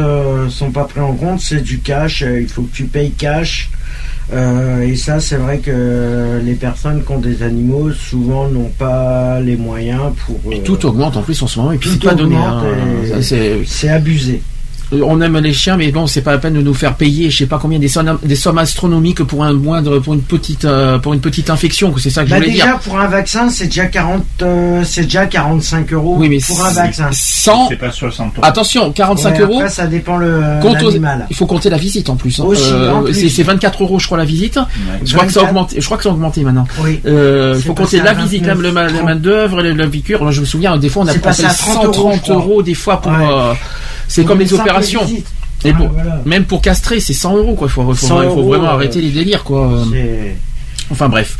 [0.49, 1.41] sont pas pris en compte.
[1.41, 2.23] C'est du cash.
[2.27, 3.69] il faut que tu payes cash.
[4.33, 9.39] Euh, et ça, c'est vrai que les personnes qui ont des animaux souvent n'ont pas
[9.39, 10.39] les moyens pour.
[10.51, 12.35] euh, tout augmente en plus en ce moment et puis c'est pas donné.
[12.35, 12.63] hein.
[13.19, 14.41] et c'est abusé.
[14.93, 17.29] Euh, on aime les chiens, mais bon, c'est pas la peine de nous faire payer,
[17.29, 20.65] je sais pas combien des sommes, des sommes astronomiques pour un moindre, pour une petite,
[20.65, 22.79] euh, pour une petite infection, que c'est ça que Bah je voulais déjà dire.
[22.79, 26.69] pour un vaccin, c'est déjà 40, euh, c'est déjà 45 euros Oui, mais pour un
[26.69, 27.09] c'est- vaccin.
[27.11, 28.45] Sans, C'est pas 60 euros.
[28.45, 29.59] attention, 45 Ouais, euros.
[29.59, 31.25] Après, ça dépend le compte aux- l'animal.
[31.29, 32.39] il faut compter la visite en plus.
[32.39, 32.45] hein.
[33.13, 34.59] C'est c'est 24 euros, je crois, la visite.
[35.03, 35.49] Je crois que ça a 24.
[35.49, 35.81] augmenté.
[35.81, 36.67] Je crois que ça a augmenté maintenant.
[36.83, 36.99] Oui.
[37.05, 40.21] Euh, il faut compter la visite, la, 29, la, la main d'œuvre, la, la piqûre.
[40.21, 42.15] Moi, je me souviens, des fois, on a C'est passé payé à 30 euros, 130
[42.15, 42.35] je crois.
[42.35, 43.11] euros, des fois pour.
[43.11, 43.17] Ouais.
[44.07, 45.01] C'est comme les opérations.
[45.73, 46.21] Ah, pour- voilà.
[46.25, 47.67] Même pour castrer, c'est 100 euros quoi.
[47.67, 49.83] Il faut, faut- 100 il faut euros, vraiment euh, arrêter les délires quoi.
[50.91, 51.35] Enfin bref.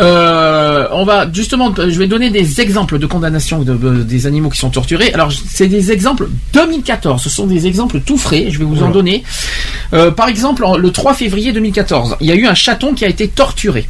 [0.00, 4.48] Euh, on va justement, je vais donner des exemples de condamnation de, de- des animaux
[4.50, 5.12] qui sont torturés.
[5.12, 7.22] Alors c'est des exemples 2014.
[7.22, 8.46] Ce sont des exemples tout frais.
[8.50, 9.22] Je vais vous en donner.
[9.92, 13.08] Euh, par exemple, le 3 février 2014, il y a eu un chaton qui a
[13.08, 13.86] été torturé.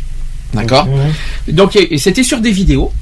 [0.53, 0.87] D'accord?
[0.89, 1.53] Ouais.
[1.53, 2.93] Donc c'était sur des vidéos.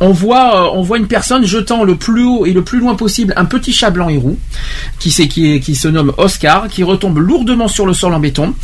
[0.00, 2.94] On voit, euh, on voit une personne jetant le plus haut et le plus loin
[2.94, 4.38] possible un petit chat blanc et roux,
[4.98, 5.10] qui,
[5.60, 8.54] qui, se nomme Oscar, qui retombe lourdement sur le sol en béton.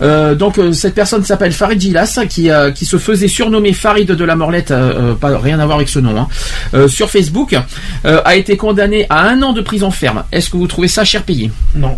[0.00, 4.10] Euh, donc euh, cette personne s'appelle Farid Gilas, qui, euh, qui se faisait surnommer Farid
[4.10, 4.74] de la Morlette,
[5.20, 7.56] pas rien à voir avec ce nom, hein, sur Facebook,
[8.04, 10.24] a été condamné à un an de prison ferme.
[10.32, 11.50] Est-ce que vous trouvez ça cher payé?
[11.74, 11.96] Non.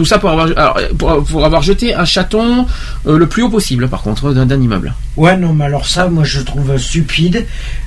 [0.00, 2.64] Tout ça pour avoir, alors, pour, pour avoir jeté un chaton
[3.06, 4.94] euh, le plus haut possible, par contre, d'un immeuble.
[5.18, 7.44] Ouais, non, mais alors ça, moi, je trouve stupide.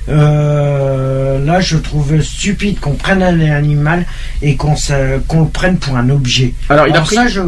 [0.08, 4.06] Euh, là, je trouve stupide qu'on prenne un animal
[4.42, 4.74] et qu'on
[5.26, 6.54] qu'on le prenne pour un objet.
[6.68, 7.40] Alors, il a pris- ça, je...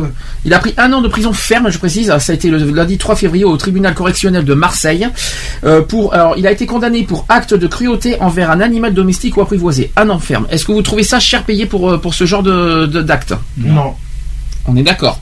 [0.44, 2.12] Il a pris un an de prison ferme, je précise.
[2.18, 5.06] Ça a été le lundi 3 février au tribunal correctionnel de Marseille.
[5.62, 9.36] Euh, pour, alors, il a été condamné pour acte de cruauté envers un animal domestique
[9.36, 9.92] ou apprivoisé.
[9.96, 10.48] Un an ferme.
[10.50, 13.34] Est-ce que vous trouvez ça cher payé pour, euh, pour ce genre de, de- d'acte?
[13.58, 13.94] Non.
[14.68, 15.20] On est d'accord.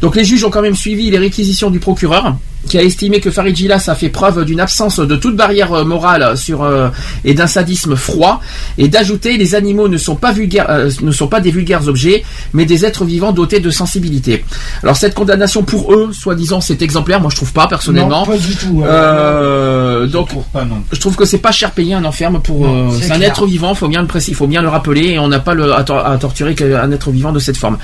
[0.00, 2.36] Donc les juges ont quand même suivi les réquisitions du procureur,
[2.68, 5.84] qui a estimé que Farid Gilas a fait preuve d'une absence de toute barrière euh,
[5.84, 6.88] morale sur euh,
[7.24, 8.40] et d'un sadisme froid,
[8.78, 12.22] et d'ajouter les animaux ne sont pas vulgaires, euh, ne sont pas des vulgaires objets,
[12.52, 14.44] mais des êtres vivants dotés de sensibilité.
[14.82, 17.20] Alors cette condamnation pour eux, soi-disant, c'est exemplaire.
[17.20, 18.20] Moi, je trouve pas personnellement.
[18.20, 18.82] Non, pas du tout.
[18.84, 20.82] Euh, donc, trouve pas non.
[20.92, 22.66] je trouve que c'est pas cher payé un enferme pour.
[22.66, 23.30] Euh, c'est un clair.
[23.30, 25.72] être vivant, faut bien le préciser, faut bien le rappeler, et on n'a pas le,
[25.74, 27.78] à, tor- à torturer qu'un être vivant de cette forme.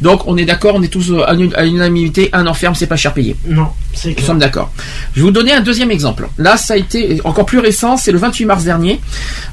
[0.00, 1.34] Donc, on est d'accord, on est tous euh, à
[1.64, 3.36] l'unanimité, un enferme, c'est pas cher payé.
[3.46, 4.70] Non, c'est Nous sommes d'accord.
[5.14, 6.28] Je vais vous donner un deuxième exemple.
[6.38, 9.00] Là, ça a été encore plus récent, c'est le 28 mars dernier.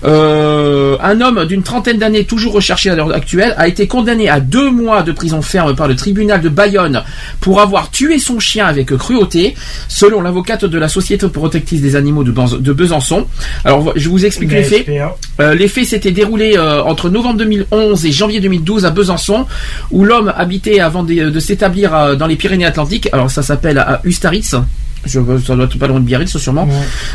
[0.05, 4.39] Euh, un homme d'une trentaine d'années, toujours recherché à l'heure actuelle, a été condamné à
[4.39, 7.01] deux mois de prison ferme par le tribunal de Bayonne
[7.39, 9.55] pour avoir tué son chien avec cruauté,
[9.87, 13.25] selon l'avocate de la Société protectrice des animaux de, Besançon.
[13.65, 14.87] Alors, je vous explique les faits.
[15.39, 19.47] Euh, les faits s'étaient déroulés euh, entre novembre 2011 et janvier 2012 à Besançon,
[19.89, 23.09] où l'homme habitait avant de, de s'établir dans les Pyrénées-Atlantiques.
[23.11, 24.58] Alors ça s'appelle à Ustaritz.
[25.05, 26.67] Je, ça doit être pas loin de Biarritz sûrement.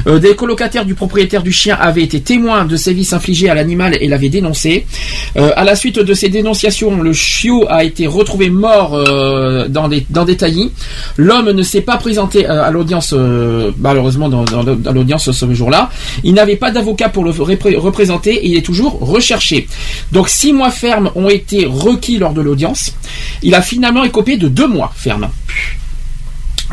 [0.06, 3.96] Euh, des colocataires du propriétaire du chien avaient été témoins de sévices infligés à l'animal
[4.00, 4.86] et l'avaient dénoncé.
[5.36, 9.88] Euh, à la suite de ces dénonciations, le chiot a été retrouvé mort euh, dans
[9.88, 10.72] des dans des taillis.
[11.16, 13.12] L'homme ne s'est pas présenté à l'audience
[13.78, 15.90] malheureusement dans, dans- dans l'audience ce jour-là.
[16.24, 19.66] Il n'avait pas d'avocat pour le repré- représenter et il est toujours recherché.
[20.12, 22.92] Donc six mois fermes ont été requis lors de l'audience.
[23.42, 25.28] Il a finalement écopé de deux mois ferme.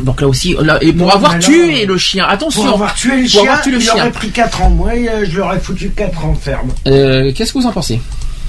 [0.03, 3.17] Donc là aussi, là, et pour Non, avoir tué le chien, attention, Pour avoir tué
[3.17, 3.93] le Pour chien, avoir tué le il chien.
[3.95, 4.69] aurait pris 4 ans.
[4.69, 6.69] Moi, euh, je l'aurais foutu 4 ans ferme.
[6.87, 7.99] Euh, qu'est-ce que vous en pensez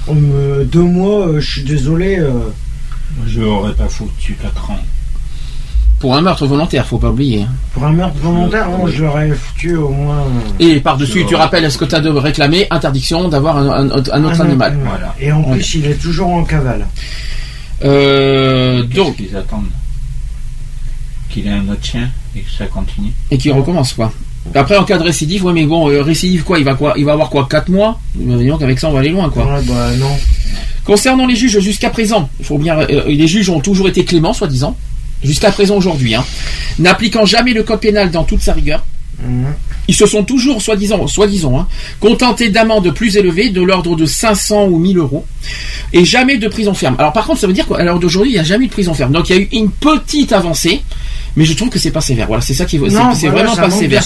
[0.08, 2.18] Euh, deux mois, euh, je suis désolé.
[2.18, 2.30] euh,
[3.26, 4.78] Je n'aurais pas foutu 4 ans.
[5.98, 7.46] Pour un meurtre volontaire, faut pas oublier.
[7.74, 10.24] pour un meurtre volontaire, moi, je l'aurais foutu au moins.
[10.58, 14.24] Et par-dessus, tu rappelles ce que tu as de réclamer, interdiction d'avoir un, un- un
[14.24, 14.76] autre un animal.
[14.84, 15.14] Voilà.
[15.20, 16.86] Et en plus, il est toujours en cavale.
[17.84, 19.66] Euh, donc, qu'ils attendent
[21.32, 24.12] Qu'il ait un autre chien et que ça continue et qui recommence quoi.
[24.54, 27.04] Après, en cas de récidive, ouais, mais bon, euh, récidive quoi Il va quoi Il
[27.04, 28.00] va avoir quoi 4 mois?
[28.20, 29.46] Euh, Donc avec ça, on va aller loin quoi.
[29.46, 30.10] Ouais, bah non.
[30.84, 34.32] Concernant les juges jusqu'à présent, il faut bien, euh, les juges ont toujours été cléments,
[34.32, 34.76] soi-disant,
[35.22, 36.24] jusqu'à présent aujourd'hui, hein,
[36.80, 38.84] n'appliquant jamais le code pénal dans toute sa rigueur.
[39.22, 39.46] Mhm.
[39.88, 41.68] Ils se sont toujours, soi-disant, soi-disant, hein,
[42.00, 45.24] contentés d'amendes plus élevées, de l'ordre de 500 ou 1000 euros,
[45.92, 46.96] et jamais de prison ferme.
[46.98, 48.72] Alors par contre, ça veut dire qu'à l'heure d'aujourd'hui, il n'y a jamais eu de
[48.72, 49.12] prison ferme.
[49.12, 50.82] Donc il y a eu une petite avancée,
[51.36, 52.26] mais je trouve que c'est pas sévère.
[52.26, 54.02] Voilà, c'est ça qui c'est- voilà, vraiment ça pas sévère.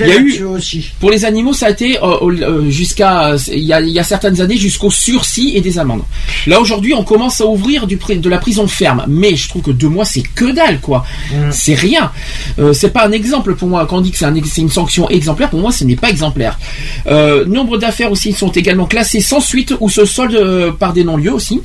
[0.00, 0.90] Il y a eu- aussi.
[1.00, 4.04] Pour les animaux, ça a été euh, euh, jusqu'à il y a, il y a
[4.04, 6.02] certaines années jusqu'au sursis et des amendes.
[6.46, 9.70] Là aujourd'hui, on commence à ouvrir du de la prison ferme, mais je trouve que
[9.70, 11.06] deux mois c'est que dalle quoi.
[11.30, 11.34] Mm.
[11.52, 12.10] C'est rien.
[12.58, 13.86] Euh, c'est pas un exemple pour moi.
[13.86, 16.58] Quand on dit que c'est un une sanction exemplaire, pour moi ce n'est pas exemplaire.
[17.06, 21.32] Euh, nombre d'affaires aussi sont également classées sans suite ou se soldent par des non-lieux
[21.32, 21.62] aussi.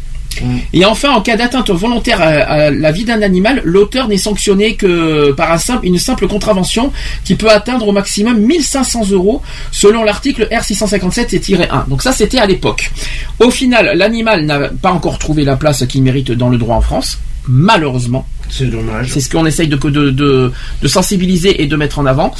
[0.73, 4.75] Et enfin, en cas d'atteinte volontaire à, à la vie d'un animal, l'auteur n'est sanctionné
[4.75, 6.93] que par un simple, une simple contravention
[7.25, 9.41] qui peut atteindre au maximum 1500 euros
[9.71, 11.89] selon l'article R657-1.
[11.89, 12.91] Donc ça, c'était à l'époque.
[13.39, 16.81] Au final, l'animal n'a pas encore trouvé la place qu'il mérite dans le droit en
[16.81, 17.17] France.
[17.47, 18.25] Malheureusement.
[18.51, 19.09] C'est dommage.
[19.11, 20.51] C'est ce qu'on essaye de, de, de,
[20.81, 22.33] de sensibiliser et de mettre en avant.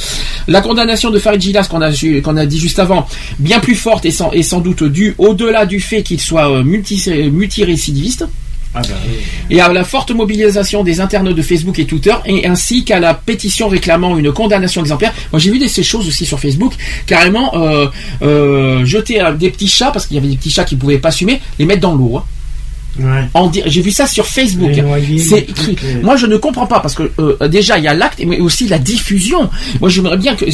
[0.48, 1.86] La condamnation de Farid Gilas qu'on a,
[2.40, 3.06] a dit juste avant,
[3.38, 6.64] bien plus forte et sans, et sans doute due au-delà du fait qu'il soit euh,
[6.64, 7.00] multi,
[7.32, 8.26] multirécidiviste
[8.74, 9.56] Ah bah oui.
[9.56, 13.14] et à la forte mobilisation des internautes de Facebook et Twitter, et ainsi qu'à la
[13.14, 15.12] pétition réclamant une condamnation exemplaire.
[15.32, 16.74] Moi, j'ai vu des, ces choses aussi sur Facebook,
[17.06, 17.86] carrément euh,
[18.22, 20.98] euh, jeter euh, des petits chats, parce qu'il y avait des petits chats qui pouvaient
[20.98, 22.16] pas assumer, les mettre dans l'eau.
[22.18, 22.24] hein.
[22.98, 23.28] Ouais.
[23.66, 24.70] J'ai vu ça sur Facebook.
[25.18, 25.76] C'est écrit.
[26.02, 28.66] Moi, je ne comprends pas parce que euh, déjà il y a l'acte, mais aussi
[28.68, 29.48] la diffusion.
[29.80, 30.44] Moi, j'aimerais bien que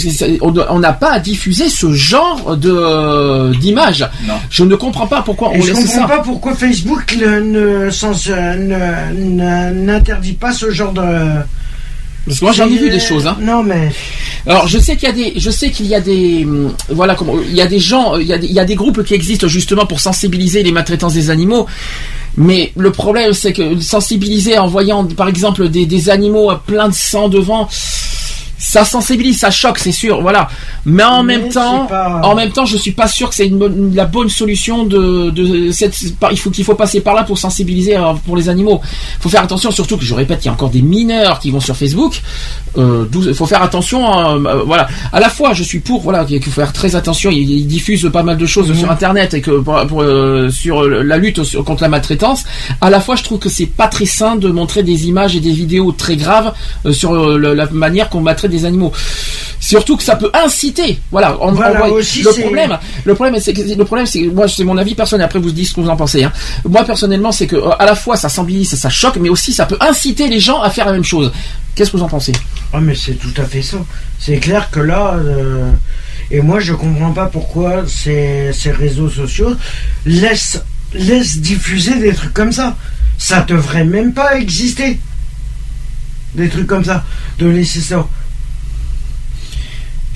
[0.42, 4.06] on n'a pas à diffuser ce genre de d'image.
[4.50, 6.06] Je ne comprends pas pourquoi on je laisse comprends ça.
[6.06, 11.02] pas pourquoi Facebook le- ne, ne- ne- n'interdit pas ce genre de.
[12.27, 13.27] Parce que moi, j'en ai vu des choses.
[13.27, 13.36] Hein.
[13.40, 13.93] Non, mais.
[14.47, 17.15] Alors je sais qu'il y a des, je sais qu'il y a des, hum, voilà,
[17.15, 19.03] comment, il y a des gens, il y a des, il y a des groupes
[19.03, 21.66] qui existent justement pour sensibiliser les maltraitances des animaux.
[22.36, 26.89] Mais le problème, c'est que sensibiliser en voyant, par exemple, des, des animaux à plein
[26.89, 27.69] de sang devant,
[28.58, 30.48] ça sensibilise, ça choque, c'est sûr, voilà.
[30.84, 33.50] Mais en Mais même temps, pas- en même temps, je suis pas sûr que c'est
[33.94, 35.96] la bonne solution de, de cette,
[36.30, 38.80] il faut qu'il faut passer par là pour sensibiliser euh, pour les animaux.
[39.20, 41.60] Faut faire attention, surtout que je répète, il y a encore des mineurs qui vont
[41.60, 42.22] sur Facebook.
[42.78, 44.88] Euh, Il faut faire attention, euh, euh, voilà.
[45.12, 47.30] À la fois, je suis pour, voilà, qu'il faut faire très attention.
[47.30, 50.82] Ils, ils diffusent pas mal de choses sur Internet et que pour, pour, euh, sur
[50.84, 52.44] la lutte contre la maltraitance.
[52.80, 55.40] À la fois, je trouve que c'est pas très sain de montrer des images et
[55.40, 56.52] des vidéos très graves
[56.84, 58.93] euh, sur euh, le- la manière qu'on maltraite des animaux.
[59.59, 61.36] Surtout que ça peut inciter, voilà.
[61.40, 64.64] on- Voilà, on- aussi, le problème, le problème, c'est que le problème, c'est moi, c'est
[64.64, 65.24] mon avis personnel.
[65.24, 66.23] Après, vous dites ce que vous en pensez.
[66.24, 66.32] Hein.
[66.68, 69.66] Moi, personnellement, c'est que euh, à la fois ça sensibilise, ça choque, mais aussi ça
[69.66, 71.32] peut inciter les gens à faire la même chose.
[71.74, 72.32] Qu'est-ce que vous en pensez?
[72.73, 73.78] Ah mais c'est tout à fait ça.
[74.18, 75.70] C'est clair que là, euh,
[76.31, 79.55] et moi je comprends pas pourquoi ces, ces réseaux sociaux
[80.05, 80.62] laissent,
[80.94, 82.77] laissent diffuser des trucs comme ça.
[83.18, 85.01] Ça devrait même pas exister.
[86.35, 87.05] Des trucs comme ça.
[87.39, 88.06] De laisser ça.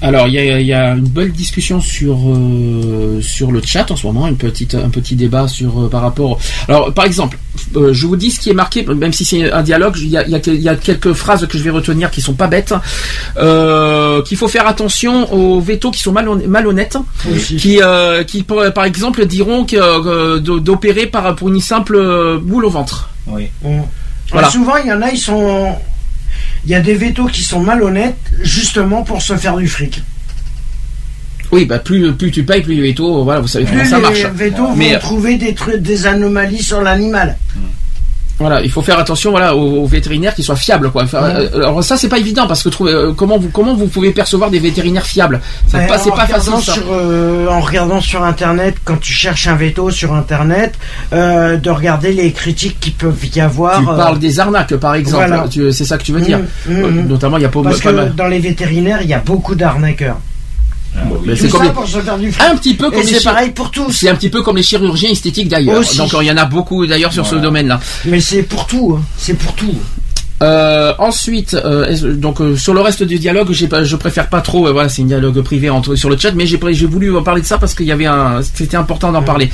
[0.02, 3.90] Alors, il y a, il y a une belle discussion sur euh, sur le chat
[3.90, 6.38] en ce moment, une petite un petit débat sur euh, par rapport.
[6.68, 7.36] Alors, par exemple,
[7.76, 10.16] euh, je vous dis ce qui est marqué, même si c'est un dialogue, il y
[10.16, 12.32] a, il y, a, il y a quelques phrases que je vais retenir qui sont
[12.34, 12.72] pas bêtes.
[13.36, 16.96] Euh, qu'il faut faire attention aux vétos qui sont malhon- malhonnêtes,
[17.34, 17.56] Aussi.
[17.56, 22.64] qui euh, qui par exemple diront que euh, d'o- d'opérer par pour une simple boule
[22.64, 23.10] au ventre.
[23.26, 23.48] Oui.
[23.64, 23.82] On-
[24.32, 24.48] Voilà.
[24.50, 25.74] Souvent il y en a, ils sont.
[26.64, 30.02] Il y a des vétos qui sont malhonnêtes justement pour se faire du fric.
[31.52, 33.96] Oui, bah plus plus tu payes, plus les vétos, voilà, vous savez Plus comment ça
[33.96, 34.24] les marche.
[34.36, 37.36] vétos Mais- vont trouver des trucs, des anomalies sur l'animal.
[38.40, 41.02] Voilà, il faut faire attention voilà aux, aux vétérinaires qui soient fiables quoi.
[41.04, 41.08] Ouais.
[41.14, 44.10] euh, alors ça c'est pas évident parce que trouver euh, comment vous comment vous pouvez
[44.12, 45.40] percevoir des vétérinaires fiables?
[45.68, 46.72] C'est Ben, pas pas facile regardant ça.
[46.72, 50.74] Sur, euh, en regardant sur internet, quand tu cherches un veto sur internet,
[51.12, 53.78] euh, de regarder les critiques qui peuvent y avoir.
[53.80, 55.44] Tu parles des arnaques par exemple, voilà.
[55.72, 56.38] C'est ça que tu veux dire.
[56.38, 57.06] Mm, mm, Euh, mm.
[57.08, 58.14] Notamment il y a pas, Parce pas que mal.
[58.14, 60.16] dans les vétérinaires, il y a beaucoup d'arnaqueurs.
[60.96, 61.18] Ah oui.
[61.24, 63.22] Mais Tout c'est comme ça les- pour se faire du un petit peu comme c'est
[63.24, 63.92] pareil pour tous.
[63.92, 65.82] c'est un petit peu comme les chirurgiens esthétiques d'ailleurs.
[65.96, 67.80] Donc il y en a beaucoup d'ailleurs sur ce domaine-là.
[68.06, 68.96] Mais c'est pour tout.
[68.98, 69.02] hein.
[69.16, 69.74] C'est pour tout.
[70.42, 74.72] Euh, ensuite, euh, donc euh, sur le reste du dialogue, pas, je préfère pas trop.
[74.72, 77.46] voilà, c'est un dialogue privé entre sur le chat, mais j'ai voulu en parler de
[77.46, 79.50] ça parce qu'il y avait un, c'était important d'en parler.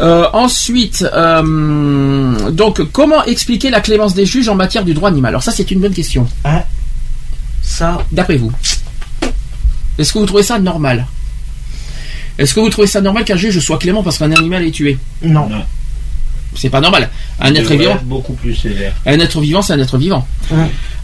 [0.00, 1.04] Ensuite,
[2.50, 5.30] donc comment expliquer la clémence des juges en matière du droit animal?
[5.30, 6.26] Alors ça, c'est une bonne question.
[7.62, 8.52] Ça, D'après vous,
[9.98, 11.06] est-ce que vous trouvez ça normal?
[12.38, 14.98] Est-ce que vous trouvez ça normal qu'un juge soit clément parce qu'un animal est tué?
[15.22, 15.48] Non.
[15.48, 15.64] Non.
[16.56, 17.10] C'est pas normal.
[17.40, 18.92] Un être vivant, être beaucoup plus sévère.
[19.06, 20.26] un être vivant, c'est un être vivant.
[20.50, 20.58] Ouais.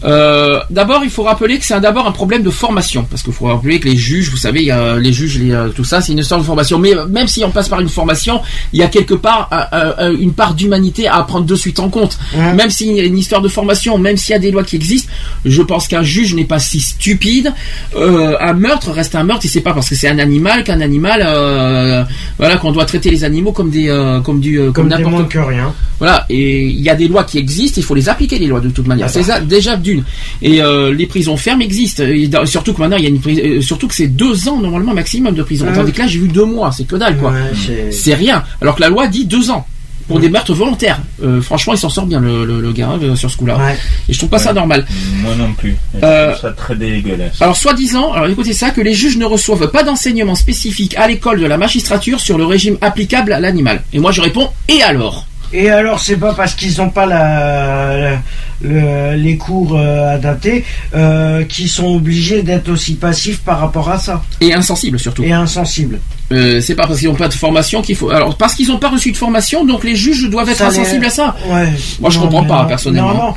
[0.05, 3.31] Euh, d'abord, il faut rappeler que c'est un- d'abord un problème de formation, parce qu'il
[3.33, 5.83] faut rappeler que les juges, vous savez, il y a les juges, les, euh, tout
[5.85, 6.77] ça, c'est une histoire de formation.
[6.77, 8.41] Mais euh, même si on passe par une formation,
[8.73, 11.89] il y a quelque part euh, euh, une part d'humanité à prendre de suite en
[11.89, 12.17] compte.
[12.35, 12.53] Ouais.
[12.53, 14.75] Même s'il y a une histoire de formation, même s'il y a des lois qui
[14.75, 15.09] existent,
[15.45, 17.53] je pense qu'un juge n'est pas si stupide.
[17.95, 20.81] Euh, un meurtre reste un meurtre, et c'est pas parce que c'est un animal qu'un
[20.81, 22.03] animal, euh,
[22.37, 25.73] voilà, qu'on doit traiter les animaux comme des, euh, comme du, euh, Comme n'importe rien.
[25.99, 28.59] voilà, et il y a des lois qui existent, il faut les appliquer les lois
[28.59, 29.05] de toute manière.
[29.07, 30.03] Ah C'est ça, déjà d'une.
[30.41, 32.03] Et euh, les prisons fermes existent.
[32.03, 34.59] Et surtout que maintenant il y a une pris- euh, surtout que c'est deux ans
[34.59, 35.65] normalement maximum de prison.
[35.67, 35.73] Ouais.
[35.73, 37.31] Tandis que là j'ai vu deux mois, c'est que dalle quoi.
[37.31, 38.43] Ouais, c'est- rien.
[38.61, 39.65] Alors que la loi dit deux ans
[40.07, 40.99] pour des meurtres volontaires.
[41.23, 43.57] Euh, franchement, il s'en sort bien le, le, le gars hein, sur ce coup-là.
[43.57, 43.77] Ouais.
[44.09, 44.85] Et je trouve pas ça normal.
[45.21, 45.77] Moi non plus.
[45.93, 47.41] Je Euh, trouve ça très dégueulasse.
[47.41, 51.39] Alors, soi-disant, alors écoutez ça, que les juges ne reçoivent pas d'enseignement spécifique à l'école
[51.39, 53.81] de la magistrature sur le régime applicable à l'animal.
[53.93, 55.25] Et moi je réponds, et alors?
[55.53, 58.17] Et alors, c'est pas parce qu'ils n'ont pas la, la-
[58.61, 60.65] le- les cours euh, adaptés
[60.95, 64.23] euh, qu'ils sont obligés d'être aussi passifs par rapport à ça.
[64.41, 65.23] Et insensible surtout.
[65.23, 65.99] Et insensibles.
[66.31, 68.09] Euh, c'est pas parce qu'ils n'ont pas de formation qu'il faut.
[68.09, 70.79] Alors parce qu'ils n'ont pas reçu de formation, donc les juges doivent être Ça les-
[70.79, 71.35] insensibles à ça.
[71.47, 71.67] Ouais.
[71.99, 72.67] Moi, je Non, comprends pas, non.
[72.67, 73.13] personnellement.
[73.13, 73.33] Non.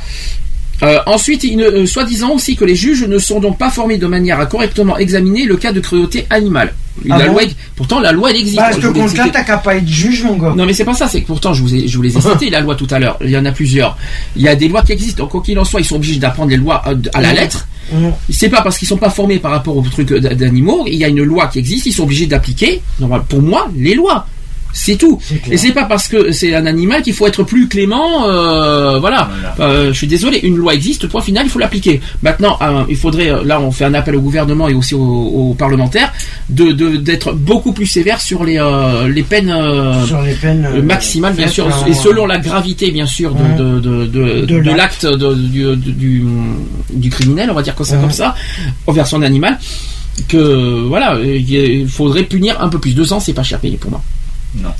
[0.83, 3.97] Euh, ensuite, il ne- euh, soi-disant aussi que les juges ne sont donc pas formés
[3.97, 6.73] de manière à correctement examiner le cas de cruauté animale.
[7.09, 7.41] Ah la bon loi,
[7.75, 8.59] pourtant la loi elle existe.
[8.59, 9.33] À Je ce vous l'ai compte-là, cité.
[9.37, 10.53] t'as qu'à pas être juge, mon gars.
[10.55, 12.21] Non mais c'est pas ça, c'est que pourtant je vous ai, je vous les ai
[12.31, 13.17] cités la loi tout à l'heure.
[13.23, 13.97] Il y en a plusieurs.
[14.35, 15.23] Il y a des lois qui existent.
[15.23, 17.67] Donc quoi qu'il en soit, ils sont obligés d'apprendre les lois euh, à la lettre.
[18.29, 20.85] C'est pas parce qu'ils sont pas formés par rapport aux trucs d'animaux.
[20.87, 21.85] Il y a une loi qui existe.
[21.85, 22.81] Ils sont obligés d'appliquer.
[23.29, 24.27] Pour moi, les lois.
[24.79, 25.19] C'est tout.
[25.49, 28.27] Et c'est pas parce que c'est un animal qu'il faut être plus clément.
[28.29, 29.29] euh, voilà.
[29.59, 31.99] Euh, je suis désolé, une loi existe, point final, il faut l'appliquer.
[32.21, 35.53] Maintenant, euh, il faudrait, là, on fait un appel au gouvernement et aussi aux, aux
[35.55, 36.13] parlementaires
[36.49, 38.59] de d'être beaucoup plus sévère sur les
[39.17, 39.53] les peines,
[40.05, 43.55] Sur les peines, maximales, bien sûr, et selon la gravité, bien sûr, de Ouais.
[43.57, 45.05] de de, de- De de l'acte.
[45.05, 46.23] du, du, du
[46.93, 48.01] du criminel, on va dire comme ça, Ouais.
[48.01, 48.35] comme ça,
[48.85, 49.57] envers son animal.
[50.27, 52.93] Que voilà, il faudrait punir un peu plus.
[52.95, 54.01] Deux ans, c'est pas cher payé pour moi.
[54.61, 54.73] Non.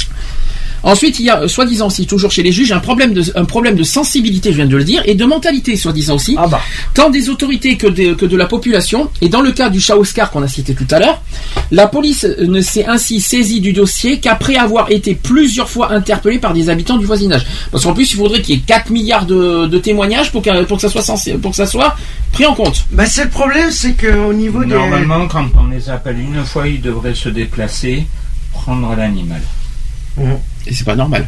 [0.84, 3.46] Ensuite, il y a, euh, soi-disant aussi, toujours chez les juges, un problème de, un
[3.46, 6.62] problème de sensibilité, je viens de le dire, et de mentalité, soi-disant aussi, Ah bah.
[6.94, 9.10] tant des autorités que de, que de la population.
[9.22, 11.22] Et dans le cas du chat Oscar qu'on a cité tout à l'heure,
[11.72, 16.54] la police ne s'est ainsi saisie du dossier qu'après avoir été plusieurs fois interpellée par
[16.54, 17.46] des habitants du voisinage.
[17.72, 20.64] Parce qu'en plus, il faudrait qu'il y ait 4 milliards de, de témoignages pour que,
[20.64, 21.96] pour que ça soit censé, pour que ça soit
[22.32, 22.86] pris en compte.
[22.92, 24.76] Bah, c'est le problème, c'est qu'au niveau des.
[24.76, 28.06] Normalement, quand on les appelle une fois, ils devraient se déplacer,
[28.54, 29.42] prendre l'animal.
[30.66, 31.28] Et c'est pas normal.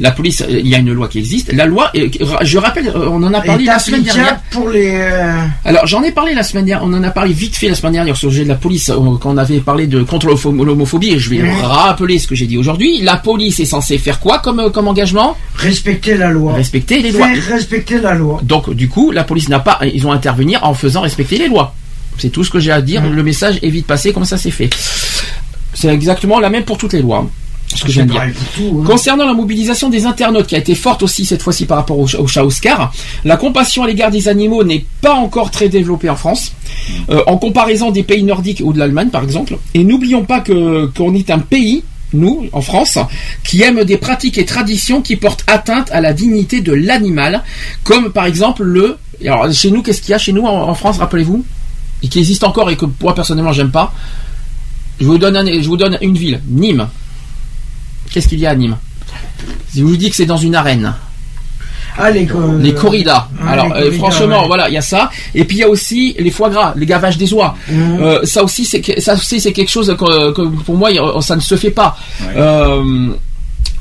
[0.00, 1.52] La police, il y a une loi qui existe.
[1.52, 2.08] La loi, euh,
[2.42, 4.40] je rappelle, euh, on en a parlé la semaine dernière.
[4.50, 4.90] pour les.
[4.92, 7.76] euh, Alors j'en ai parlé la semaine dernière, on en a parlé vite fait la
[7.76, 8.90] semaine dernière sur le sujet de la police
[9.20, 12.58] quand on avait parlé de contre l'homophobie et je vais rappeler ce que j'ai dit
[12.58, 13.02] aujourd'hui.
[13.02, 15.36] La police est censée faire quoi comme, comme engagement?
[15.54, 16.54] Respecter la loi.
[16.54, 17.28] Respecter les lois.
[17.48, 18.40] Respecter la loi.
[18.42, 21.72] Donc du coup la police n'a pas, ils ont intervenir en faisant respecter les lois.
[22.18, 23.00] C'est tout ce que j'ai à dire.
[23.08, 24.70] Le message est vite passé, comme ça c'est fait?
[25.72, 27.30] C'est exactement la même pour toutes les lois.
[27.74, 28.20] Ce que je viens de dire.
[28.20, 28.84] pareil pour tout, hein.
[28.86, 32.04] Concernant la mobilisation des internautes qui a été forte aussi cette fois-ci par rapport au,
[32.16, 32.92] au chat Oscar,
[33.24, 36.52] la compassion à l'égard des animaux n'est pas encore très développée en France,
[37.10, 39.58] euh, en comparaison des pays nordiques ou de l'Allemagne par exemple.
[39.74, 41.82] Et n'oublions pas que qu'on est un pays
[42.12, 42.96] nous, en France,
[43.42, 47.42] qui aime des pratiques et traditions qui portent atteinte à la dignité de l'animal,
[47.82, 48.98] comme par exemple le...
[49.24, 51.44] Alors chez nous, qu'est-ce qu'il y a chez nous en, en France, rappelez-vous?
[52.04, 53.92] Et qui existe encore et que moi personnellement j'aime pas.
[55.00, 56.86] Je vous donne, un- je vous donne une ville, Nîmes.
[58.12, 58.76] Qu'est-ce qu'il y a à Nîmes
[59.72, 60.94] Si je vous dis que c'est dans une arène.
[61.96, 62.26] Ah, les,
[62.58, 63.28] Les corridas.
[63.40, 64.46] Ah, Alors les euh, corridas, franchement, ouais.
[64.48, 65.10] voilà, il y a ça.
[65.34, 67.56] Et puis il y a aussi les foie gras, les gavages des oies.
[67.68, 67.98] Mhm.
[68.02, 70.90] Euh, ça aussi, c'est que- ça aussi c'est quelque chose que, que pour moi
[71.20, 71.96] ça ne se fait pas.
[72.36, 73.10] Euh,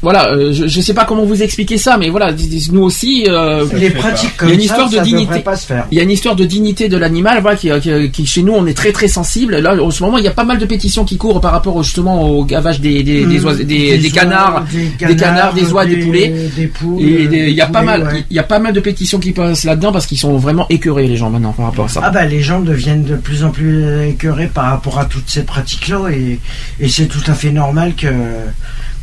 [0.04, 2.32] voilà, euh, je, je sais pas comment vous expliquer ça, mais voilà,
[2.72, 3.26] nous aussi.
[3.28, 5.26] euh, Les pratiques comme il y a une ça, histoire de ça dignité.
[5.26, 5.88] devrait pas se faire.
[5.92, 8.54] Il y a une histoire de dignité de l'animal, voilà, qui, qui- qui, chez nous
[8.54, 9.58] on est très très sensible.
[9.58, 11.82] Là, en ce moment, il y a pas mal de pétitions qui courent par rapport
[11.82, 14.66] justement au gavage des des, des, oies- des, Des des oies, canards,
[15.00, 16.34] des canards, des oies, des, poulets.
[16.56, 18.26] des poules, Et des- il y a pas mal, ouais.
[18.30, 21.08] il y a pas mal de pétitions qui passent là-dedans parce qu'ils sont vraiment écœurés
[21.08, 22.02] les gens maintenant par rapport à ça.
[22.04, 25.44] Ah bah les gens deviennent de plus en plus écœurés par rapport à toutes ces
[25.44, 26.40] pratiques-là et,
[26.80, 28.08] et c'est tout à fait normal que,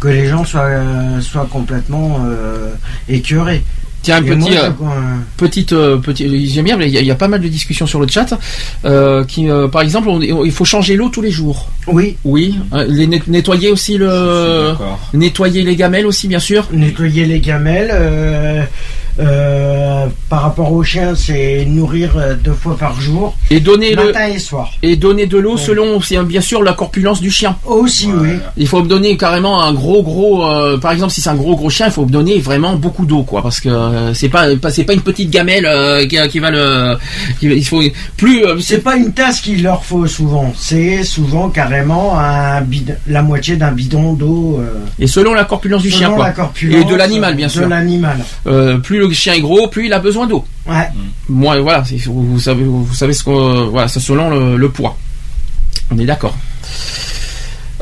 [0.01, 2.71] que les gens soient, euh, soient complètement euh,
[3.09, 3.63] écœurés.
[4.03, 7.03] Tiens, Et petit, moi, euh, euh, petite, euh, petit, j'aime bien, mais il y, a-
[7.03, 8.39] il y a pas mal de discussions sur le chat.
[8.87, 11.69] euh, qui, euh, par exemple, on- il faut changer l'eau tous les jours.
[11.87, 12.17] Oui.
[12.25, 12.59] Oui.
[12.73, 14.73] euh, les net- nettoyer aussi le,
[15.13, 16.67] nettoyer les gamelles aussi, bien sûr.
[16.73, 17.91] nettoyer les gamelles.
[19.21, 23.37] Euh, par rapport aux chiens, c'est nourrir euh, deux fois par jour.
[23.51, 24.71] Et donner le matin et soir.
[24.83, 27.57] et donner de l'eau selon aussi hein, bien sûr la corpulence du chien.
[27.67, 28.31] Aussi, oui.
[28.57, 31.57] Il faut me donner carrément un gros gros euh, par exemple si c'est un gros
[31.57, 34.47] gros chien, il faut me donner vraiment beaucoup d'eau quoi parce que euh, c'est pas
[34.57, 36.97] pas- c'est pas une petite gamelle euh, qui, qui va le
[37.39, 37.83] qui va- il faut
[38.17, 42.95] plus euh, C'est pas une tasse qu'il leur faut souvent, c'est souvent carrément un bidon,
[43.07, 44.59] la moitié d'un bidon d'eau.
[44.61, 46.25] euh, et selon la corpulence du selon chien quoi.
[46.27, 47.69] la corpulence, et de l'animal bien de sûr.
[47.69, 48.19] l'animal.
[48.47, 50.45] Euh, plus le chien est gros, plus il a besoin d'eau.
[50.67, 50.89] Ouais.
[51.29, 54.97] Moi voilà, vous, vous savez vous savez ce qu'on voilà, c'est selon le, le poids.
[55.91, 56.37] On est d'accord.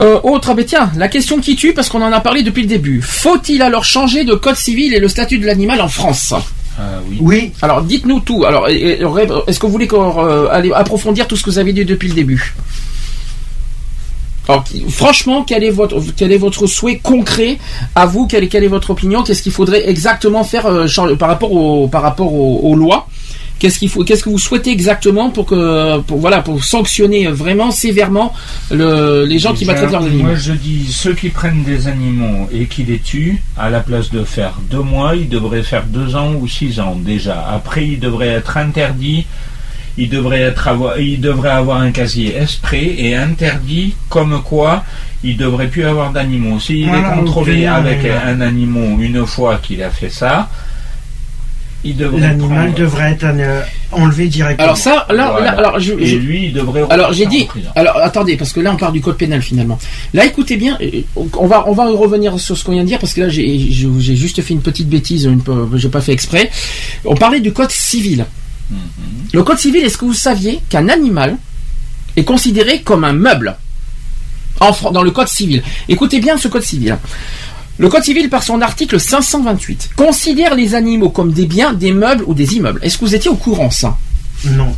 [0.00, 2.62] Euh, autre, ah ben tiens, la question qui tue parce qu'on en a parlé depuis
[2.62, 3.02] le début.
[3.02, 6.32] Faut-il alors changer de code civil et le statut de l'animal en France?
[6.78, 7.18] Ah oui.
[7.20, 7.52] Oui.
[7.62, 8.44] Alors dites-nous tout.
[8.44, 11.84] Alors est-ce que vous voulez qu'on euh, allez approfondir tout ce que vous avez dit
[11.84, 12.54] depuis le début?
[14.48, 17.58] Alors, franchement, quel est votre quel est votre souhait concret
[17.94, 18.26] à vous?
[18.26, 19.22] Quelle est, quelle est votre opinion?
[19.22, 20.86] Qu'est-ce qu'il faudrait exactement faire euh,
[21.18, 23.08] par rapport au par rapport aux, aux lois?
[23.58, 27.70] Qu'est-ce qu'il faut Qu'est-ce que vous souhaitez exactement pour que pour voilà pour sanctionner vraiment
[27.72, 28.32] sévèrement
[28.70, 30.28] le, les gens qui maltraitent leurs animaux?
[30.28, 34.10] Moi, je dis, ceux qui prennent des animaux et qui les tuent, à la place
[34.10, 37.46] de faire deux mois, ils devraient faire deux ans ou six ans déjà.
[37.52, 39.26] Après, ils devraient être interdits.
[40.00, 44.84] Ils devraient être avoir, ils devraient avoir un casier esprit et interdit comme quoi
[45.24, 46.60] il devrait plus avoir d'animaux.
[46.60, 50.48] S'il Voilà, est contrôlé avec un- un animal une fois qu'il a fait ça,
[51.84, 53.62] il devrait L'animal prendre- devrait être euh,
[53.92, 54.64] enlevé directement.
[54.64, 55.46] Alors ça, là, Voilà.
[55.46, 56.82] là, alors je, et je- lui, il devrait.
[56.90, 57.48] Alors j'ai dit.
[57.76, 59.78] Alors attendez, parce que là on parle du code pénal finalement.
[60.14, 61.02] Là écoutez bien, euh,
[61.36, 64.16] on va on va revenir sur ce qu'on vient de dire parce que là j'ai
[64.16, 65.40] juste fait une petite bêtise, une,
[65.74, 66.50] j'ai pas fait exprès.
[67.04, 68.24] On parlait du code civil.
[69.32, 71.36] Le code civil, est-ce que vous saviez qu'un animal
[72.16, 73.56] est considéré comme un meuble
[74.92, 75.62] dans le code civil?
[75.88, 76.98] Écoutez bien ce code civil.
[77.78, 82.24] Le code civil, par son article 528, considère les animaux comme des biens, des meubles
[82.26, 82.80] ou des immeubles.
[82.82, 83.96] Est-ce que vous étiez au courant ça?
[84.44, 84.74] Non.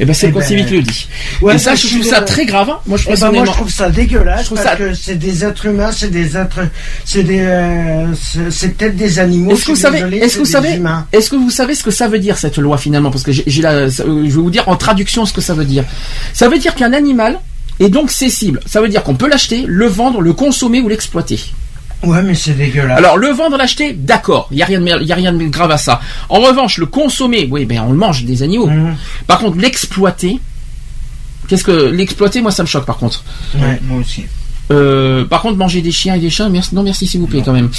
[0.00, 1.08] Eh ben c'est Eh le ben, qui le dit.
[1.40, 2.70] Ouais, Et ça, je je trouve ça très grave.
[2.70, 2.78] hein.
[2.86, 4.94] Moi, je Eh ben, moi, personnellement- je trouve ça dégueulasse Je trouve parce ça- que
[4.94, 6.60] c'est des êtres humains, c'est des êtres,
[7.04, 8.06] c'est des, euh,
[8.50, 9.50] c'est peut-être des animaux.
[9.52, 10.80] Est-ce que vous savez, est-ce que vous savez,
[11.12, 13.10] est-ce que vous savez ce que ça veut dire cette loi finalement?
[13.10, 15.64] Parce que j'ai la, euh, je vais vous dire en traduction ce que ça veut
[15.64, 15.84] dire.
[16.32, 17.38] Ça veut dire qu'un animal
[17.80, 18.60] est donc cessible.
[18.66, 21.40] Ça veut dire qu'on peut l'acheter, le vendre, le consommer ou l'exploiter.
[22.04, 22.96] Ouais, mais c'est dégueulasse.
[22.98, 25.32] Alors le vendre, l'acheter, d'accord, il y a rien de mer- il y a rien
[25.32, 26.00] de grave à ça.
[26.28, 28.68] En revanche, le consommer, oui, ben on le mange des animaux.
[28.68, 28.94] Mhm.
[29.26, 30.38] Par contre, l'exploiter,
[31.48, 33.24] qu'est-ce que l'exploiter Moi, ça me choque par contre.
[33.56, 33.80] Ouais.
[33.82, 34.24] Moi aussi.
[34.70, 37.42] Euh, par contre, manger des chiens et des chats, merci, non merci s'il vous plaît
[37.44, 37.70] quand même.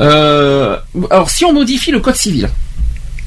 [0.00, 0.76] Euh,
[1.10, 2.48] alors, si on modifie le code civil,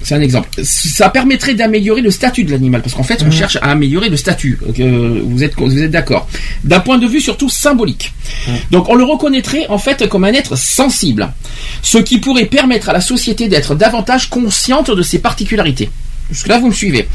[0.03, 3.31] c'est un exemple, ça permettrait d'améliorer le statut de l'animal, parce qu'en fait, on Mhm.
[3.31, 4.59] cherche à améliorer le statut.
[4.79, 6.27] Euh, vous êtes, vous êtes d'accord
[6.63, 8.13] D'un point de vue surtout symbolique.
[8.71, 11.31] Donc, on le reconnaîtrait en fait comme un être sensible,
[11.81, 15.89] ce qui pourrait permettre à la société d'être davantage consciente de ses particularités.
[16.31, 17.07] Jusque-là, vous me suivez.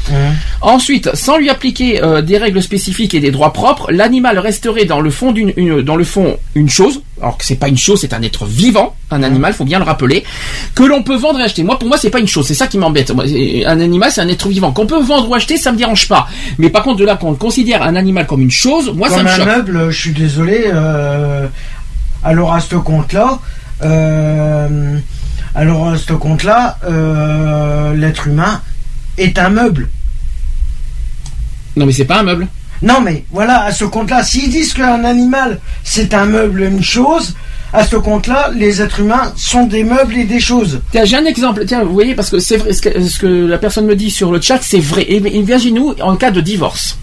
[0.61, 5.01] Ensuite, sans lui appliquer euh, des règles spécifiques et des droits propres, l'animal resterait dans
[5.01, 7.01] le fond d'une, une- dans le fond une chose.
[7.21, 9.85] Alors que c'est pas une chose, c'est un être vivant, un animal, faut bien le
[9.85, 10.23] rappeler,
[10.75, 11.63] que l'on peut vendre et acheter.
[11.63, 13.11] Moi, pour moi, c'est pas une chose, c'est ça qui m'embête.
[13.11, 16.27] Un animal, c'est un être vivant qu'on peut vendre ou acheter, ça me dérange pas.
[16.59, 19.25] Mais par contre, de là qu'on considère un animal comme une chose, moi, ça Comme
[19.25, 19.45] me un choque.
[19.47, 20.65] meuble, je suis désolé.
[20.67, 21.47] euh,
[22.23, 23.39] alors à ce compte-là,
[23.83, 24.97] euh,
[25.55, 26.77] alors à ce compte-là,
[27.95, 28.61] l'être humain
[29.17, 29.89] est un meuble.
[31.75, 32.47] Non, mais c'est pas un meuble.
[32.81, 37.35] Non, mais voilà, à ce compte-là, s'ils disent qu'un animal c'est un meuble, une chose,
[37.73, 40.81] à ce compte-là, les êtres humains sont des meubles et des choses.
[40.91, 41.65] Tiens, j'ai un exemple.
[41.65, 44.11] Tiens, vous voyez, parce que c'est vrai, ce que, ce que la personne me dit
[44.11, 45.03] sur le chat, c'est vrai.
[45.03, 46.97] Et imaginez-nous en cas de divorce.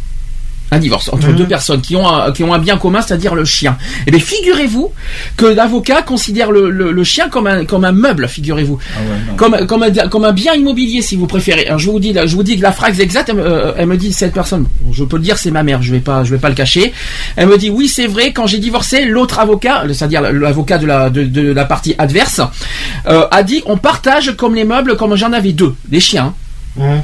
[0.71, 3.45] Un divorce entre deux personnes qui ont, un, qui ont un bien commun, c'est-à-dire le
[3.45, 3.77] chien.
[4.07, 4.93] Eh bien, figurez-vous
[5.37, 8.79] que l'avocat considère le, le- le chien comme un, comme un meuble, figurez-vous.
[8.97, 9.37] Ah ouais.
[9.37, 11.67] Comme, comme, un, comme un bien immobilier, si vous préférez.
[11.67, 13.73] Alors, je vous dis, là, je vous dis que la phrase exacte, elle, me- euh,
[13.77, 14.67] elle me dit cette personne.
[14.91, 15.81] Je peux le dire, c'est ma mère.
[15.83, 16.93] Je vais pas, je vais pas le cacher.
[17.37, 18.33] Elle me dit oui, c'est vrai.
[18.33, 22.41] Quand j'ai divorcé, l'autre avocat, c'est-à-dire l'avocat de la de, de la partie adverse,
[23.07, 26.35] euh, a dit on partage comme les meubles, comme j'en avais deux, les chiens.
[26.81, 27.03] Hein,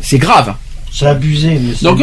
[0.00, 0.54] C'est grave.
[0.96, 1.60] C'est abusé.
[1.60, 2.00] Mais Donc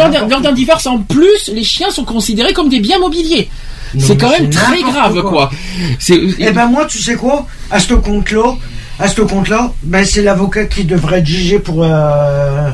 [0.86, 3.49] en plus, les chiens sont considérés comme des biens mobiliers.
[3.98, 5.49] C'est quand même très grave, quoi.
[6.10, 7.48] Eh ben moi, tu sais quoi?
[7.72, 8.56] À ce compte-là,
[8.99, 12.70] à ce compte-là, ben c'est l'avocat qui devrait être jugé pour euh,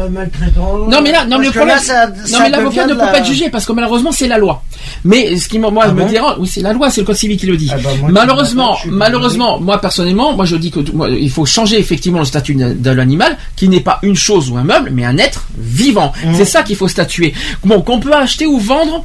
[0.00, 0.90] pour maltraitance.
[0.90, 3.06] Non mais là, non mais le problème, là, ça- non mais l'avocat ne peut la-
[3.08, 4.62] pas être jugé parce que malheureusement c'est la loi.
[5.04, 7.16] Mais ce qui moi Ah me bon dérange, oui c'est la loi, c'est le code
[7.16, 7.70] civil qui le dit.
[7.72, 11.78] Ah bah, moi, malheureusement, malheureusement, moi personnellement, moi je dis que moi, il faut changer
[11.78, 15.04] effectivement le statut de de l'animal, qui n'est pas une chose ou un meuble, mais
[15.04, 16.12] un être vivant.
[16.24, 16.34] Mmh.
[16.34, 17.32] C'est ça qu'il faut statuer.
[17.64, 19.04] Bon, qu'on peut acheter ou vendre.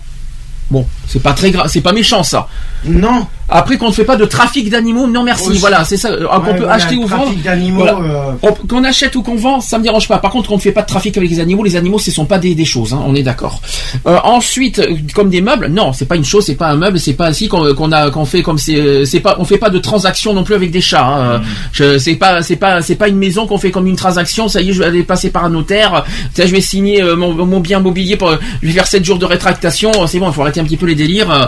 [0.69, 2.47] Bon, c'est pas très grave, c'est pas méchant ça.
[2.85, 3.27] Non.
[3.53, 5.49] Après qu'on ne fait pas de trafic d'animaux, non merci.
[5.49, 5.59] Aussi.
[5.59, 6.07] Voilà, c'est ça.
[6.07, 7.33] euh, qu'on Ouais, peut voilà, acheter ou vendre.
[7.75, 7.97] Voilà.
[7.99, 10.19] euh, On- Qu'on achète ou qu'on vend, ça me dérange pas.
[10.19, 12.23] Par contre, qu'on ne fait pas de trafic avec les animaux, les animaux, ce sont
[12.25, 13.61] pas des, des choses, hein, on est d'accord.
[14.07, 14.81] Euh, ensuite,
[15.13, 17.49] comme des meubles, non, c'est pas une chose, c'est pas un meuble, c'est pas ainsi
[17.49, 20.55] qu'on a qu'on fait comme c'est c'est pas on fait pas de transaction non plus
[20.55, 21.05] avec des chats.
[21.05, 21.39] Hein.
[21.39, 21.43] Mm.
[21.73, 24.47] Je- C'est pas c'est pas c'est pas une maison qu'on fait comme une transaction.
[24.47, 26.05] Ça y est, je vais aller passer par un notaire.
[26.33, 28.31] Ça, je vais signer mon, mon bien mobilier pour
[28.61, 29.91] je vais faire 7 jours de rétractation.
[30.07, 31.31] C'est bon, il faut arrêter un petit peu les délires.
[31.31, 31.45] euh,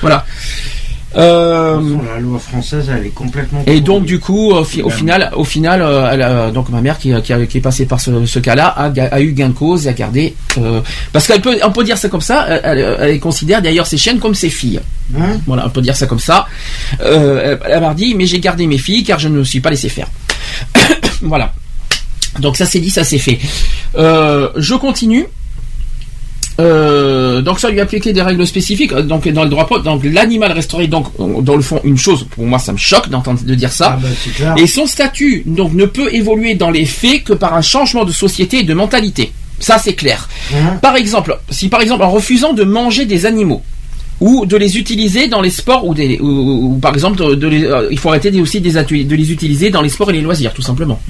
[0.00, 0.24] voilà.
[1.16, 1.80] Euh,
[2.14, 3.64] La loi française, elle est complètement.
[3.66, 6.98] et donc du coup, au, fi- au final, au final, euh, elle donc ma mère
[6.98, 9.86] qui, qui, a- qui est passée par ce, ce cas-là a, eu gain de cause
[9.86, 10.36] et a gardé
[11.12, 12.46] parce qu'elle peut, on peut dire ça comme ça.
[12.62, 14.80] Elle, considère d'ailleurs ses chiennes comme ses filles.
[15.18, 16.46] Hein Voilà, on peut dire ça comme ça.
[17.00, 19.70] Elle, elle m'a dit, mais j'ai gardé mes filles car je ne me suis pas
[19.70, 20.06] laissé faire.
[21.22, 21.52] voilà.
[22.38, 23.40] Donc ça c'est dit, ça c'est fait.
[23.96, 25.26] Je continue.
[26.58, 28.92] Euh, donc ça lui appliquer des règles spécifiques.
[28.92, 31.06] euh, Donc dans le droit propre, donc l'animal resterait donc
[31.42, 32.26] dans le fond une chose.
[32.30, 33.92] Pour moi, ça me choque d'entendre de dire ça.
[33.96, 34.54] Ah bah, clair.
[34.58, 38.12] Et son statut donc ne peut évoluer dans les faits que par un changement de
[38.12, 39.32] société et de mentalité.
[39.58, 40.28] Ça c'est clair.
[40.54, 43.62] Hein Par exemple, si par exemple en refusant de manger des animaux
[44.20, 46.28] ou de les utiliser dans les sports ou, des, ou,
[46.74, 49.32] ou par exemple de, de les- euh, il faut arrêter des- aussi des de les
[49.32, 51.00] utiliser dans les sports et les loisirs tout simplement.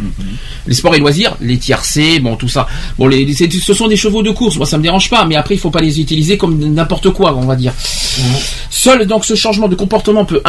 [0.67, 2.69] Les sports et loisirs, les tiercés, bon tout ça.
[2.99, 5.55] Bon les, ce sont des chevaux de course, moi ça me dérange pas, mais après
[5.57, 7.73] il faut pas les utiliser comme n'importe quoi, on va dire.
[8.71, 10.41] Seul donc ce changement de comportement peut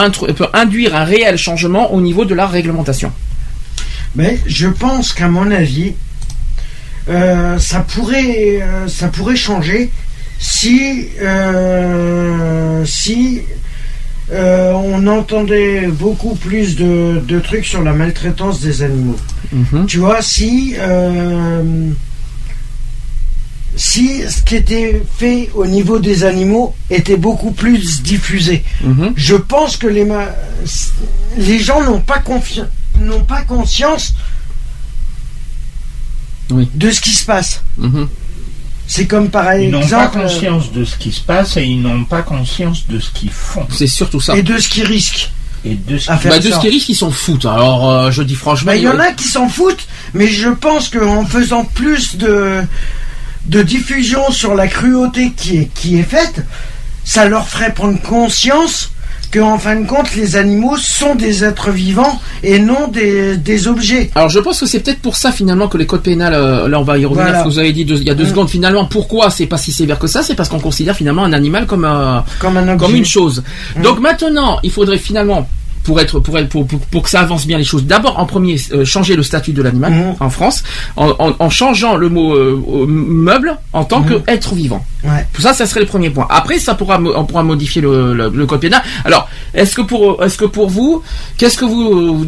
[0.54, 3.12] induire un réel changement au niveau de la réglementation.
[4.16, 5.94] Mais je pense qu'à mon avis,
[7.10, 9.90] euh, ça pourrait, euh, ça pourrait changer
[10.42, 13.42] si, euh, si
[14.32, 19.18] euh, on entendait beaucoup plus de, de trucs sur la maltraitance des animaux.
[19.54, 19.86] Mhm.
[19.86, 21.92] Tu vois, si euh,
[23.76, 28.64] si ce qui était fait au niveau des animaux était beaucoup plus diffusé.
[28.84, 29.14] Mhm.
[29.16, 30.08] Je pense que les,
[31.38, 32.22] les gens n'ont pas,
[33.00, 34.16] n'ont pas conscience
[36.50, 36.68] Oui.
[36.74, 37.62] de ce qui se passe.
[37.78, 38.08] Mhm.
[38.94, 41.82] C'est comme par Ils n'ont pas euh, conscience de ce qui se passe et ils
[41.82, 44.36] n'ont pas conscience de ce qu'ils font C'est surtout ça.
[44.36, 45.32] et de ce qu'ils risquent.
[45.64, 47.46] et de ce faire Bah, de ce qui risque, ils s'en foutent.
[47.46, 48.74] Alors, euh, je dis franchement.
[48.74, 52.64] Bah, Il y en a qui s'en foutent, mais je pense qu'en faisant plus de,
[53.46, 56.46] de diffusion sur la cruauté qui est, qui est faite,
[57.06, 58.92] ça leur ferait prendre conscience
[59.32, 64.12] qu'en fin de compte, les animaux sont des êtres vivants et non des, des objets.
[64.16, 66.80] Alors je pense que c'est peut-être pour ça finalement que les codes pénals, euh, là
[66.80, 67.44] on va y revenir, Voilà.
[67.44, 70.00] vous avez dit deux- il y a deux secondes finalement, pourquoi c'est pas si sévère
[70.00, 72.78] que ça C'est parce qu'on considère finalement un animal comme, euh, Comme un objet.
[72.86, 73.44] comme une chose.
[73.78, 73.82] Mm.
[73.84, 75.48] Donc maintenant, il faudrait finalement,
[75.84, 78.26] pour être, pour être, pour, pour, pour que ça avance bien les choses, d'abord en
[78.26, 80.16] premier euh, changer le statut de l'animal Mhm.
[80.20, 80.64] en France,
[80.96, 84.08] en, en, en changeant le mot euh, meuble en tant Mhm.
[84.22, 84.84] que être vivant.
[85.04, 85.26] Ouais.
[85.40, 86.28] Ça, ça serait le premier point.
[86.30, 88.82] Après, ça pourra, on pourra modifier le, le, le code pénal.
[89.06, 91.02] Alors, est-ce que pour, est-ce que pour vous,
[91.38, 92.26] qu'est-ce que vous,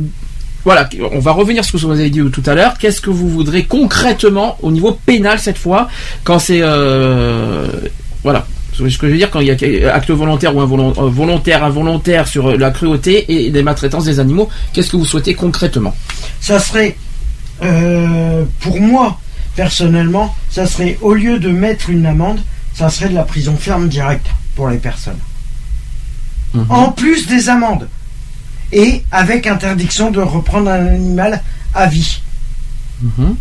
[0.66, 2.78] voilà, on va revenir sur ce que vous avez dit tout à l'heure.
[2.80, 5.90] Qu'est-ce que vous voudrez concrètement au niveau pénal cette fois,
[6.24, 7.68] quand c'est, euh,
[8.24, 8.48] voilà.
[8.74, 11.64] Ce que je veux dire, quand il y a acte volontaire ou involon- euh, volontaire,
[11.64, 15.96] involontaire sur euh, la cruauté et les maltraitances des animaux, qu'est-ce que vous souhaitez concrètement?
[16.42, 16.96] Ça serait,
[17.62, 19.20] euh, pour moi,
[19.56, 22.40] personnellement, ça serait, au lieu de mettre une amende,
[22.74, 24.26] ça serait de la prison ferme directe
[24.56, 25.20] pour les personnes.
[26.54, 26.66] Mhm.
[26.70, 27.88] En plus des amendes.
[28.72, 31.42] Et avec interdiction de reprendre un animal
[31.76, 32.22] à vie.
[33.02, 33.36] Mhm.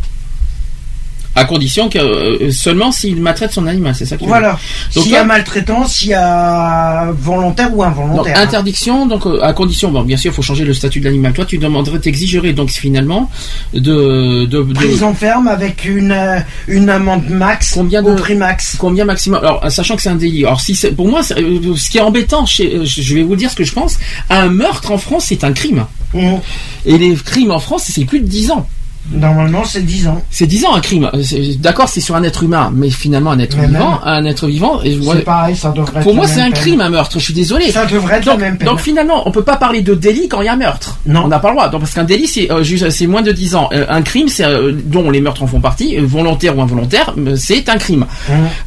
[1.35, 4.59] À condition que euh, seulement s'il maltraite son animal, c'est ça qui Voilà.
[4.95, 8.37] Donc S'il y a maltraitance, s'il y a volontaire ou involontaire.
[8.39, 11.33] interdiction, donc euh, à condition, bon, bien sûr, il faut changer le statut de l'animal.
[11.33, 13.31] Toi, tu demanderais, t'exigerais donc finalement
[13.73, 16.39] de, de, de- Prison ferme avec une, euh,
[16.69, 18.77] une amende max Combien au de- prix max.
[18.79, 19.39] combien maximum?
[19.43, 20.45] Alors, sachant que c'est un délit.
[20.45, 23.57] Alors, si c'est, pour moi, ce qui est embêtant, chez, je vais vous dire ce
[23.57, 23.97] que je pense.
[24.29, 25.87] Un meurtre en France, c'est un crime.
[26.13, 26.41] Mhm.
[26.85, 28.69] Et les crimes en France, c'est plus de 10 ans.
[29.11, 30.23] Normalement, c'est 10 ans.
[30.31, 31.11] C'est 10 ans un crime.
[31.13, 31.23] Euh,
[31.59, 33.99] D'accord, c'est sur un être humain, mais finalement un être Mais vivant, même.
[34.05, 34.81] un être vivant.
[34.85, 36.53] Et je vois- C'est pareil, ça devrait pour être moi, c'est un peine.
[36.61, 37.19] crime, un meurtre.
[37.19, 37.71] Je suis désolé.
[37.73, 38.69] Ça devrait être Donc, la même peine.
[38.69, 40.99] donc finalement, on peut pas parler de délit quand il y a meurtre.
[41.05, 41.23] Non.
[41.25, 41.69] On n'a pas le droit.
[41.69, 43.69] Donc, parce qu'un délit, c'est euh, c'est moins de 10 ans.
[43.73, 47.69] Euh, un crime, c'est euh, dont les meurtres en font partie, volontaire ou involontaire, c'est
[47.69, 48.07] un crime.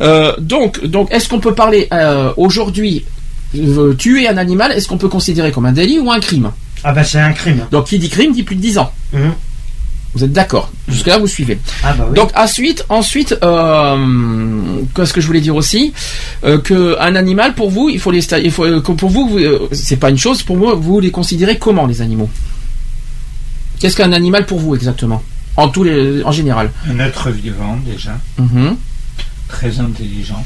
[0.02, 1.88] Euh, donc, donc, est-ce qu'on peut parler
[2.38, 3.06] aujourd'hui
[3.98, 6.52] tuer un animal Est-ce qu'on peut considérer comme un délit ou un crime?
[6.84, 7.62] Ah bah c'est un crime.
[7.72, 8.91] Donc, qui dit crime dit plus de 10 ans.
[9.14, 9.32] Mhm.
[10.16, 11.60] Vous êtes d'accord Jusque là, vous suivez.
[11.84, 12.16] Ah bah oui.
[12.16, 15.94] Donc ensuite, ensuite, euh, qu'est-ce que je voulais dire aussi,
[16.46, 19.28] euh, que un animal pour vous, il faut les, il faut euh, que pour vous,
[19.28, 20.42] vous, euh, c'est pas une chose.
[20.42, 22.30] Pour moi, vous les considérez comment les animaux?
[23.80, 25.22] Qu'est-ce qu'un animal pour vous exactement?
[25.58, 26.72] En tous les, en général.
[26.90, 28.76] Un être vivant déjà, Mhm,
[29.48, 30.44] très intelligent,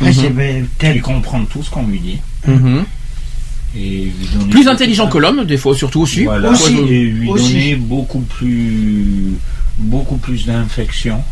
[0.00, 2.18] ben, tel- qui comprend tout ce qu'on lui dit.
[2.46, 2.84] mhm.
[3.76, 4.08] Et
[4.50, 6.24] Plus intelligent que l'homme, des fois surtout aussi.
[6.24, 6.76] Voilà, Aussi.
[6.76, 7.52] et lui Aussi.
[7.52, 9.32] donner beaucoup plus,
[9.78, 11.22] beaucoup plus d'infection.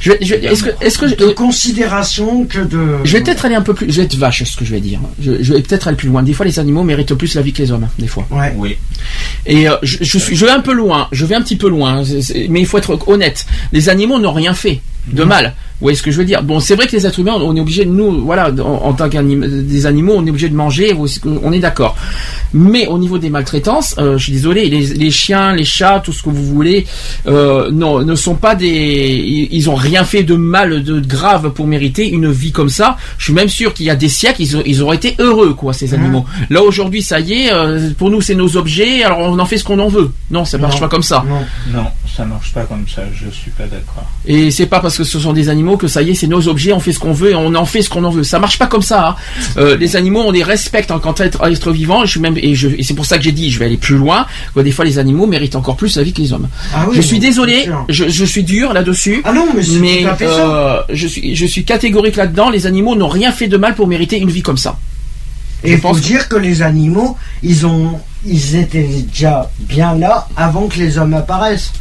[0.00, 2.96] Je est-ce que, est-ce que je, de considération que de.
[3.04, 4.80] je vais peut-être aller un peu plus, je vais être vache, ce que je vais
[4.80, 4.98] dire.
[5.20, 6.22] Je, je vais peut-être aller plus loin.
[6.24, 8.26] Des fois, les animaux méritent plus la vie que les hommes, des fois.
[8.30, 8.52] Ouais.
[8.56, 8.76] Oui.
[9.46, 11.68] Et euh, je, je suis, je vais un peu loin, je vais un petit peu
[11.68, 13.46] loin, c'est- c'est- mais il faut être honnête.
[13.72, 15.54] Les animaux n'ont rien fait de mal.
[15.80, 16.42] Vous voyez ce que je veux dire?
[16.42, 18.92] Bon, c'est vrai que les êtres humains, on est obligé de nous, voilà, en, en
[18.94, 20.92] tant qu'animaux, des animaux, on est obligé de manger,
[21.24, 21.94] on est d'accord.
[22.52, 26.12] Mais au niveau des maltraitances, euh, je suis désolé, les, les chiens, les chats, tout
[26.12, 26.84] ce que vous voulez,
[27.28, 28.66] euh, non, ne sont pas des,
[29.24, 32.96] ils, ils ont rien fait de mal, de grave pour mériter une vie comme ça.
[33.18, 35.54] Je suis même sûr qu'il y a des siècles, ils, ont- ils auraient été heureux,
[35.54, 36.24] quoi, ces animaux.
[36.50, 39.58] Là aujourd'hui, ça y est, euh, pour nous, c'est nos objets, alors on en fait
[39.58, 40.10] ce qu'on en veut.
[40.30, 40.80] Non, ça marche Non.
[40.80, 41.24] pas comme ça.
[41.28, 41.78] Non.
[41.80, 41.86] Non,
[42.16, 44.04] ça marche pas comme ça, je suis pas d'accord.
[44.26, 46.48] Et c'est pas parce que ce sont des animaux que ça y est, c'est nos
[46.48, 48.24] objets, on fait ce qu'on veut et on en fait ce qu'on en veut.
[48.24, 49.08] Ça marche pas comme ça.
[49.08, 49.16] hein.
[49.56, 52.02] Euh, les animaux, on les respecte en tant qu'être être vivant.
[52.02, 53.96] Et, je suis même, et, c'est pour ça que j'ai dit, je vais aller plus
[53.96, 54.26] loin.
[54.54, 56.48] Que des fois, les animaux méritent encore plus la vie que les hommes.
[56.74, 59.20] Ah oui, je suis désolé, je, je suis dur là-dessus.
[59.24, 59.46] Ah non,
[59.80, 62.50] mais euh, je suis, je suis catégorique là-dedans.
[62.50, 64.78] Les animaux n'ont rien fait de mal pour mériter une vie comme ça.
[65.64, 70.68] Et il faut dire que les animaux, ils ont, ils étaient déjà bien là avant
[70.68, 71.72] que les hommes apparaissent.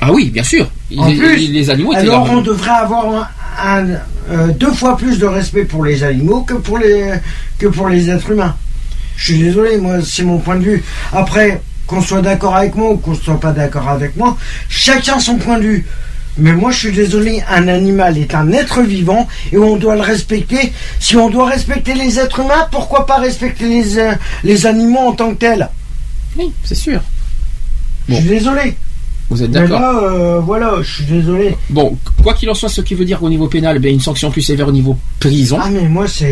[0.00, 0.66] Ah oui, bien sûr.
[0.98, 2.32] En les, plus, les- les animaux étaient Alors là.
[2.34, 3.28] on devrait avoir un,
[3.64, 3.86] un,
[4.30, 7.12] euh, deux fois plus de respect pour les animaux que pour les
[7.58, 8.54] que pour les êtres humains.
[9.16, 10.84] Je suis désolé, moi c'est mon point de vue.
[11.12, 14.36] Après, qu'on soit d'accord avec moi ou qu'on soit pas d'accord avec moi,
[14.68, 15.86] chacun son point de vue.
[16.38, 20.00] Mais moi je suis désolé, un animal est un être vivant et on doit le
[20.00, 20.72] respecter.
[20.98, 24.12] Si on doit respecter les êtres humains, pourquoi pas respecter les, euh,
[24.42, 25.68] les animaux en tant que tels?
[26.38, 27.00] Oui, c'est sûr.
[28.08, 28.76] Je suis désolé.
[29.32, 31.56] Vous êtes Mais d'accord là, euh, voilà, je suis désolé.
[31.70, 34.30] Bon, quoi qu'il en soit, ce qui veut dire qu'au niveau pénal, ben, une sanction
[34.30, 35.58] plus sévère au niveau prison.
[35.60, 36.26] Ah, mais moi, c'est.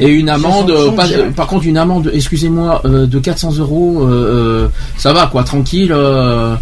[0.00, 4.08] Et une amende, sanction euh, pas- par contre une amende, excusez-moi, euh, de 400 euros,
[4.96, 5.92] ça va quoi, tranquille.
[5.92, 6.54] euh,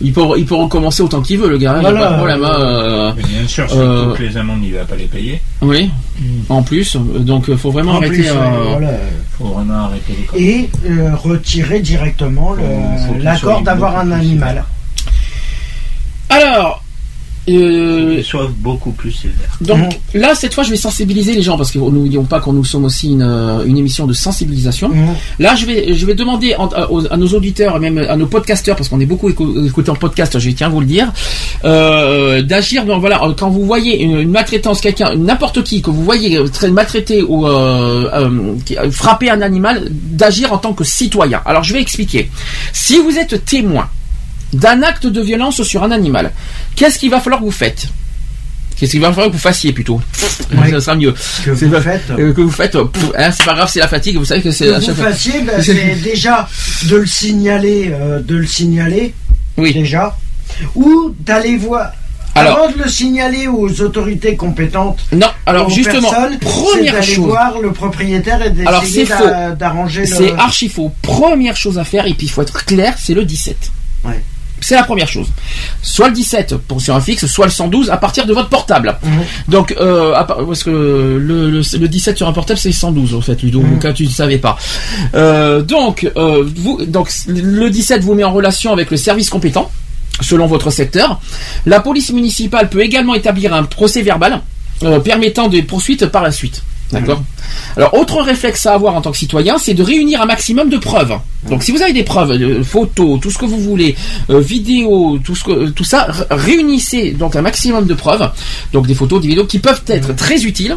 [0.00, 2.10] il peut, il peut recommencer autant qu'il veut, le gars, il y a Voilà, pas
[2.10, 2.44] de problème.
[2.44, 5.04] hein, euh, euh, Mais Bien sûr, Euh, surtout que les amendes, il va pas les
[5.04, 5.40] payer.
[5.62, 5.88] oui,
[6.48, 8.14] en plus, donc faut vraiment En arrêter.
[8.16, 8.32] plus, euh,
[8.72, 8.88] voilà.
[9.38, 10.42] faut vraiment arrêter les.
[10.44, 12.56] Et euh, retirer directement
[13.20, 14.64] l'accord d'avoir un animal.
[16.28, 16.82] Alors,
[17.46, 19.58] euh, soient beaucoup plus sévères.
[19.60, 22.64] donc là cette fois je vais sensibiliser les gens parce que n'oublions pas qu'on nous
[22.64, 24.88] sommes aussi une, euh, une émission de sensibilisation.
[24.88, 25.08] Mhm.
[25.40, 28.76] Là, je vais, je vais demander en- à, nos auditeurs et même à nos podcasteurs,
[28.76, 31.12] parce qu'on est beaucoup écou- écoutés en podcast, je tiens à vous le dire,
[31.66, 32.86] euh, d'agir.
[32.86, 36.48] Donc voilà, quand vous voyez une, une maltraitance, quelqu'un, n'importe qui que vous voyez euh,
[36.48, 41.42] très maltraiter ou euh, euh, euh, frapper un animal, d'agir en tant que citoyen.
[41.44, 42.30] Alors, je vais expliquer.
[42.72, 43.86] Si vous êtes témoin
[44.54, 46.32] d'un acte de violence sur un animal,
[46.76, 47.88] qu'est-ce qu'il va falloir que vous faites
[48.76, 50.00] Qu'est-ce qu'il va falloir que vous fassiez plutôt.
[50.16, 51.14] Ça sera mieux.
[51.44, 52.10] Que vous pas- faites.
[52.10, 52.72] euh, que vous faites.
[52.76, 54.16] pff, hein, c'est pas grave, c'est la fatigue.
[54.16, 56.48] Vous savez que c'est Que vous fassiez, ben, c'est déjà
[56.86, 59.14] de le signaler, euh, de le signaler,
[59.56, 59.72] Oui.
[59.72, 60.16] déjà,
[60.74, 61.92] ou d'aller voir.
[62.34, 66.10] Alors- Avant de le signaler aux autorités compétentes, Non, alors justement,
[66.40, 67.26] première d'aller chose.
[67.28, 69.06] voir le propriétaire et d'essayer
[69.56, 70.38] d'arranger C'est le.
[70.40, 70.90] archi faux.
[71.00, 73.70] Première chose à faire, et puis il faut être clair, c'est le 17.
[74.04, 74.20] Ouais.
[74.66, 75.26] C'est la première chose.
[75.82, 78.96] Soit le 17 pour sur un fixe, soit le 112 à partir de votre portable.
[79.02, 79.22] Mhm.
[79.48, 83.20] Donc, euh, à parce que le, le, le 17 sur un portable, c'est 112 en
[83.20, 83.74] fait, Ludo, Mhm.
[83.74, 84.56] au cas où tu ne savais pas.
[85.14, 89.70] Euh, donc, euh, vous, donc, le 17 vous met en relation avec le service compétent
[90.22, 91.20] selon votre secteur.
[91.66, 94.40] La police municipale peut également établir un procès verbal
[94.82, 96.62] euh, permettant des poursuites par la suite.
[96.92, 97.22] D'accord
[97.76, 100.76] Alors, autre réflexe à avoir en tant que citoyen, c'est de réunir un maximum de
[100.76, 101.14] preuves.
[101.48, 103.96] Donc, si vous avez des preuves, euh, photos, tout ce que vous voulez,
[104.30, 108.30] euh, vidéos, tout, ce que, tout ça, réunissez donc un maximum de preuves.
[108.72, 110.76] Donc, des photos, des vidéos qui peuvent être très utiles.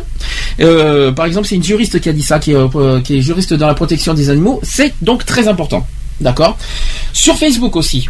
[0.60, 3.68] Euh, par exemple, c'est une juriste qui a dit ça, euh, qui est juriste dans
[3.68, 4.60] la protection des animaux.
[4.64, 5.86] C'est donc très important.
[6.20, 6.58] D'accord?
[7.14, 8.10] Sur Facebook aussi.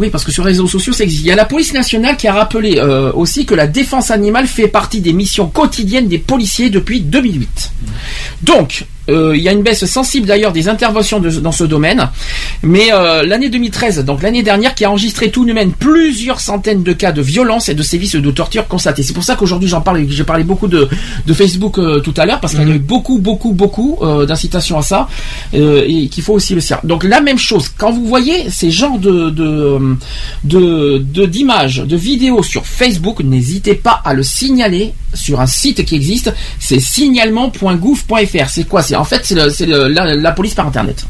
[0.00, 1.24] Oui, parce que sur les réseaux sociaux, ça existe.
[1.24, 4.46] Il y a la police nationale qui a rappelé euh, aussi que la défense animale
[4.46, 7.70] fait partie des missions quotidiennes des policiers depuis 2008.
[8.40, 12.08] Donc, euh, il y a une baisse sensible d'ailleurs des interventions de- dans ce domaine.
[12.62, 16.82] Mais euh, l'année 2013, donc l'année dernière, qui a enregistré tout de même plusieurs centaines
[16.82, 19.02] de cas de violence et de sévices de torture constatés.
[19.02, 20.88] C'est pour ça qu'aujourd'hui j'en parle, j'ai parlé beaucoup de,
[21.26, 24.26] de Facebook euh, tout à l'heure, parce qu'il y a eu beaucoup, beaucoup, beaucoup euh,
[24.26, 25.08] d'incitations à ça,
[25.52, 26.80] et qu'il faut aussi le faire.
[26.84, 29.78] Donc la même chose, quand vous voyez ces genres de de
[30.44, 35.84] de de- d'images, de, vidéos sur Facebook, n'hésitez pas à le signaler sur un site
[35.84, 38.48] qui existe, c'est signalement.gouv.fr.
[38.48, 38.82] C'est quoi?
[38.96, 41.06] En fait c'est la police par internet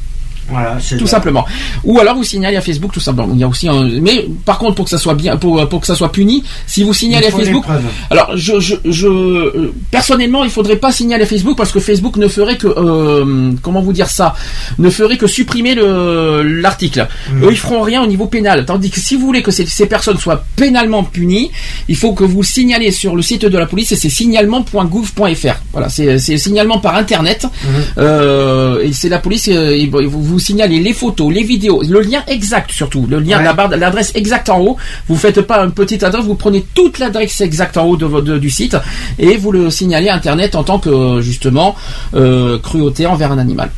[0.50, 1.44] Voilà, tout simplement.
[1.84, 3.30] Ou alors vous signalez à Facebook tout simplement.
[3.34, 3.84] Il y a aussi un...
[4.02, 6.82] mais par contre pour que ça soit bien pour, pour que ça soit puni, si
[6.82, 7.64] vous signalez à Facebook
[8.10, 12.16] alors je je, je euh, personnellement, il faudrait pas signaler à Facebook parce que Facebook
[12.16, 14.34] ne ferait que euh, comment vous dire ça,
[14.78, 17.06] ne ferait que supprimer le l'article.
[17.32, 17.44] Mmh.
[17.44, 18.64] Eux ils feront rien au niveau pénal.
[18.66, 21.50] Tandis que si vous voulez que ces, ces personnes soient pénalement punies,
[21.88, 25.54] il faut que vous signalez sur le site de la police et c'est signalement.gouv.fr.
[25.72, 27.68] Voilà, c'est c'est signalement par internet Mmh.
[27.98, 29.48] euh, et c'est la police.
[29.48, 33.36] euh, vont- vous, vous signalez les photos, les vidéos, le lien exact surtout, le lien,
[33.38, 33.44] Ouais.
[33.44, 34.76] la barre, l'adresse exacte en haut.
[35.06, 38.24] Vous faites pas une petite adresse, vous prenez toute l'adresse exacte en haut de, votre-
[38.26, 38.74] de- du site
[39.18, 41.76] et vous le signalez à internet en tant que justement
[42.14, 43.70] euh, cruauté envers un animal.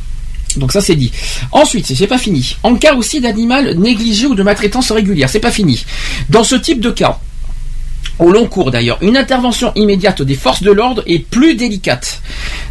[0.57, 1.11] Donc ça c'est dit.
[1.51, 2.57] Ensuite, c'est pas fini.
[2.63, 5.85] En cas aussi d'animal négligé ou de maltraitance régulière, c'est pas fini.
[6.29, 7.19] Dans ce type de cas,
[8.21, 12.21] au long cours d'ailleurs, une intervention immédiate des forces de l'ordre est plus délicate.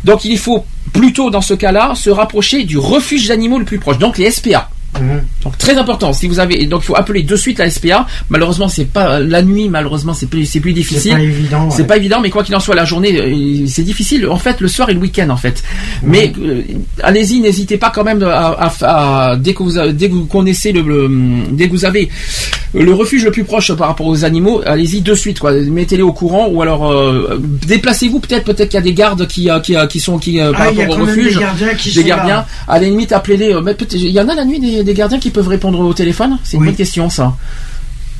[0.03, 3.97] Donc il faut plutôt dans ce cas-là se rapprocher du refuge d'animaux le plus proche,
[3.97, 4.69] donc les SPA.
[4.99, 5.21] Mhm.
[5.43, 6.11] Donc très important.
[6.13, 8.05] Si vous avez, donc il faut appeler de suite la SPA.
[8.29, 9.69] Malheureusement, c'est pas la nuit.
[9.69, 11.13] Malheureusement, c'est plus, c'est plus C'est difficile.
[11.13, 11.69] pas évident.
[11.71, 11.87] C'est ouais.
[11.87, 14.27] pas évident, mais quoi qu'il en soit, la journée, euh, c'est difficile.
[14.27, 15.63] En fait, le soir et le week-end, en fait.
[16.03, 16.61] Mais euh,
[17.03, 20.71] allez-y, n'hésitez pas quand même à, à- à- dès que vous dès que vous connaissez
[20.73, 22.09] le, le- dès que vous avez
[22.73, 25.51] le refuge le plus proche par rapport aux animaux, allez-y de suite, quoi.
[25.51, 28.19] Mettez-les au courant, ou alors euh, déplacez-vous.
[28.19, 30.51] Peut-être, peut-être qu'il y a des gardes qui, euh, qui, euh, qui sont qui euh,
[30.51, 32.35] par Ah, il y a rapport au refuge des gardiens qui des sont gardiens.
[32.35, 32.47] là.
[32.67, 33.53] À la limite, appelez-les.
[33.53, 35.93] euh, mais Il y en a la nuit des, des gardiens qui peuvent répondre au
[35.93, 36.37] téléphone?
[36.43, 36.67] C'est une Oui.
[36.69, 37.35] bonne question, ça.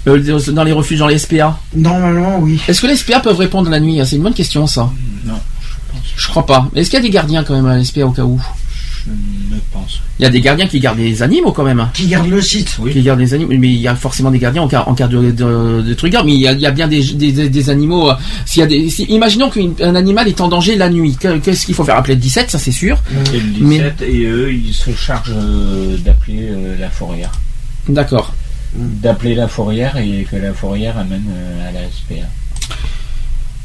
[0.08, 1.60] Euh, dans les refuges, dans les SPA.
[1.76, 2.60] Normalement, oui.
[2.68, 4.00] Est-ce que les SPA peuvent répondre la nuit?
[4.06, 4.90] C'est une bonne question, ça.
[5.26, 5.34] Non,
[6.18, 6.68] Je crois pas.
[6.76, 8.42] Est-ce qu'il y a des gardiens quand même à l'SPA au cas où?
[9.06, 9.12] Je
[9.56, 10.00] ne pense.
[10.20, 11.88] Il y a des gardiens qui gardent les animaux quand même.
[11.94, 12.78] Qui garde le site.
[12.80, 12.92] Oui.
[12.92, 15.08] Qui gardent les animaux, mais il y a forcément des gardiens en cas, en cas
[15.08, 15.96] de, de.
[16.26, 18.10] Mais il y a, il y a bien des, des, des- des animaux.
[18.12, 18.14] euh,
[18.46, 21.16] S'il y a des, si- imaginons qu'un animal est en danger la nuit.
[21.20, 21.98] Que- Qu'est-ce qu'il faut faire?
[21.98, 23.02] Appeler le 17, ça c'est sûr.
[23.26, 27.32] C'est le Mais- 17 et eux, ils se chargent euh, d'appeler euh, la fourrière.
[27.90, 28.34] D'accord.
[28.76, 31.26] d'appeler la fourrière et que la fourrière amène
[31.68, 32.28] à la SPA.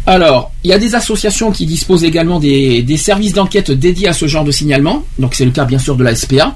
[0.08, 4.12] Alors, il y a des associations qui disposent également des, des services d'enquête dédiés à
[4.12, 5.04] ce genre de signalement.
[5.18, 6.54] Donc, c'est le cas bien sûr de la SPA.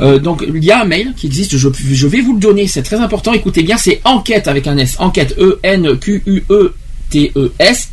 [0.00, 1.56] Euh, donc, il y a un mail qui existe.
[1.58, 2.66] Je, je vais vous le donner.
[2.66, 3.32] C'est très important.
[3.34, 3.76] Écoutez bien.
[3.76, 4.96] C'est enquête avec un S.
[5.00, 6.74] Enquête E N Q U E
[7.10, 7.90] T E S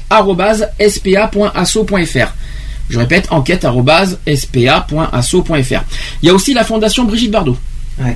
[0.87, 2.33] spa.asso.fr.
[2.87, 3.65] Je répète, enquête
[4.33, 5.83] spa.asso.fr.
[6.21, 7.57] Il y a aussi la fondation Brigitte Bardot.
[7.99, 8.15] Ouais.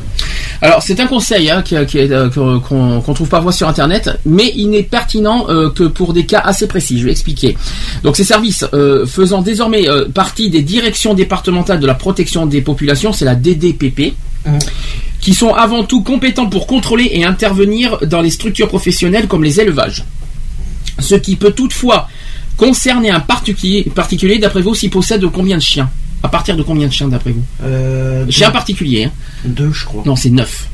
[0.62, 4.54] Alors c'est un conseil hein, qui, qui euh, qu'on qu'on trouve parfois sur internet, mais
[4.56, 7.00] il n'est pertinent euh, que pour des cas assez précis.
[7.00, 7.58] Je vais expliquer.
[8.04, 12.62] Donc ces services euh, faisant désormais euh, partie des directions départementales de la protection des
[12.62, 14.14] populations, c'est la DDPP.
[14.46, 14.60] Mhm.
[15.22, 19.62] qui sont avant tout compétents pour contrôler et intervenir dans les structures professionnelles comme les
[19.62, 20.04] élevages.
[21.00, 22.10] Ce qui peut toutefois
[22.58, 25.90] concerner un particulier, particulier d'après vous, s'il possède combien de chiens?
[26.24, 29.12] À partir de combien de chiens d'après vous Euh, Chiens particuliers, hein
[29.46, 30.04] deux, je crois.
[30.06, 30.70] non, c'est 9.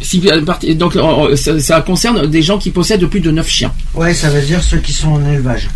[0.00, 3.48] Si, à partir- donc euh, ça, ça concerne des gens qui possèdent plus de 9
[3.48, 3.72] chiens.
[3.94, 5.68] Ouais, ça veut dire ceux qui sont en élevage.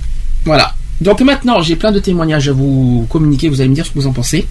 [0.44, 0.74] Voilà.
[1.00, 3.98] Donc maintenant, j'ai plein de témoignages à vous communiquer, vous allez me dire ce que
[3.98, 4.46] vous en pensez.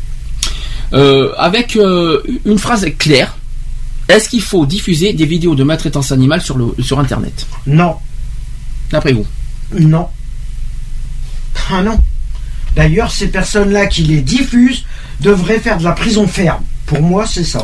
[0.93, 3.37] Euh, avec euh, une phrase claire.
[4.09, 7.47] Est-ce qu'il faut diffuser des vidéos de maltraitance animale sur, le, sur Internet?
[7.65, 7.95] Non,
[8.89, 9.25] D'après vous?
[9.79, 10.07] Non.
[11.71, 11.97] Ah non.
[12.75, 14.85] D'ailleurs, ces personnes-là qui les diffusent
[15.19, 16.63] devraient faire de la prison ferme.
[16.85, 17.63] Pour moi, c'est ça.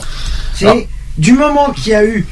[0.53, 0.75] C'est Ah.
[1.17, 2.25] du moment qu'il y a eu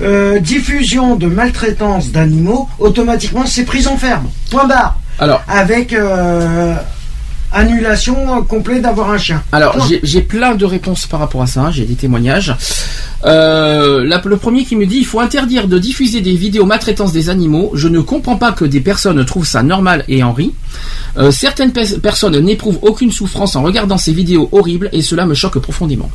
[0.00, 4.28] euh, diffusion de maltraitance d'animaux, automatiquement c'est prison ferme.
[4.50, 4.98] Point barre.
[5.20, 6.74] Alors, Avec euh,
[7.54, 9.42] annulation euh, complète d'avoir un chien.
[9.52, 12.54] alors j'ai- plein de réponses par rapport à ça, hein, j'ai des témoignages.
[13.24, 17.30] Euh, le premier qui me dit il faut interdire de diffuser des vidéos maltraitance des
[17.30, 17.70] animaux.
[17.74, 20.54] Je ne comprends pas que des personnes trouvent ça normal et en rient.
[21.16, 25.34] Euh, certaines pe- personnes n'éprouvent aucune souffrance en regardant ces vidéos horribles et cela me
[25.34, 26.10] choque profondément.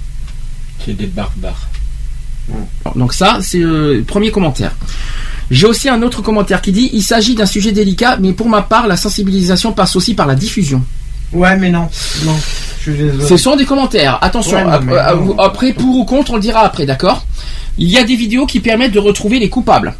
[0.86, 1.68] C'est des barbares.
[2.96, 4.72] Donc ça, c'est le premier commentaire.
[5.52, 8.62] J'ai aussi un autre commentaire qui dit il s'agit d'un sujet délicat, mais pour ma
[8.62, 10.84] part, la sensibilisation passe aussi par la diffusion.
[11.34, 11.88] Ouais, mais non.
[12.26, 12.36] Non.
[12.78, 13.26] Je suis désolé.
[13.28, 14.18] Ce sont des commentaires.
[14.22, 15.38] Attention, Ouais, non, ap- mais euh, non.
[15.40, 17.26] après pour ou contre, on le dira après, d'accord?
[17.78, 19.94] Il y a des vidéos qui permettent de retrouver les coupables.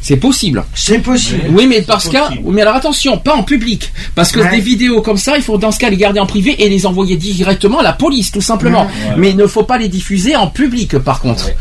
[0.00, 0.64] C'est possible.
[0.74, 1.40] C'est possible.
[1.50, 4.50] Oui, mais parce que, mais alors attention, pas en public, parce que Ouais.
[4.52, 6.86] des vidéos comme ça, il faut dans ce cas les garder en privé et les
[6.86, 8.82] envoyer directement à la police, tout simplement.
[8.84, 9.14] Ouais.
[9.16, 11.46] Mais il ne faut pas les diffuser en public, par contre.
[11.46, 11.56] Ouais,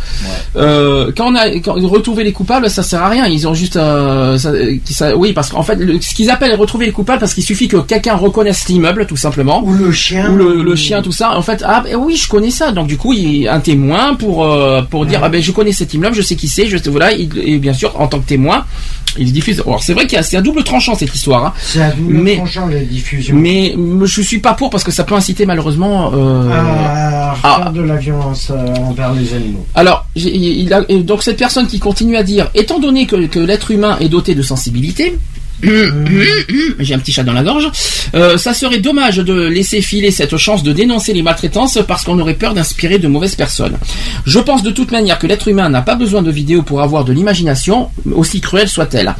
[0.55, 0.61] ouais.
[0.61, 3.25] Euh, quand on a quand, retrouver les coupables, ça sert à rien.
[3.27, 6.55] Ils ont juste, euh, ça- euh, ça- oui, parce qu'en fait, le- ce qu'ils appellent
[6.55, 9.63] retrouver les coupables, parce qu'il suffit que quelqu'un reconnaisse l'immeuble, tout simplement.
[9.63, 10.31] Ou le chien.
[10.31, 11.35] Ou le, le chien, tout ça.
[11.35, 12.71] En fait, ah ben oui, je connais ça.
[12.71, 15.51] Donc du coup, il y a un témoin pour euh, pour dire ah ben je
[15.51, 17.11] connais cet immeuble, je sais qui c'est, je voilà.
[17.13, 18.65] il- et bien sûr, en tant que témoin,
[19.17, 19.61] il diffuse.
[19.65, 21.45] Alors c'est vrai qu'il y a c'est un double tranchant cette histoire.
[21.45, 21.53] hein.
[21.61, 23.35] C'est à double Mais- tranchant la diffusion.
[23.35, 26.11] Mais je suis pas pour parce que ça peut inciter malheureusement.
[26.13, 27.55] euh, à ah.
[27.57, 29.65] faire de la violence euh, envers les animaux.
[29.75, 33.71] Alors, il a, donc cette personne qui continue à dire, étant donné que, que l'être
[33.71, 35.17] humain est doté de sensibilité,
[35.61, 37.69] J'ai un petit chat dans la gorge.
[38.13, 42.19] Euh, ça serait dommage de laisser filer cette chance de dénoncer les maltraitances parce qu'on
[42.19, 43.77] aurait peur d'inspirer de mauvaises personnes.
[44.25, 47.05] Je pense de toute manière que l'être humain n'a pas besoin de vidéos pour avoir
[47.05, 49.15] de l'imagination, aussi cruelle soit-elle.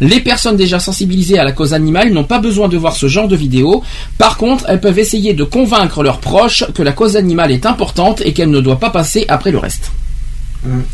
[0.00, 3.28] Les personnes déjà sensibilisées à la cause animale n'ont pas besoin de voir ce genre
[3.28, 3.82] de vidéos.
[4.18, 8.22] Par contre, elles peuvent essayer de convaincre leurs proches que la cause animale est importante
[8.24, 9.90] et qu'elle ne doit pas passer après le reste.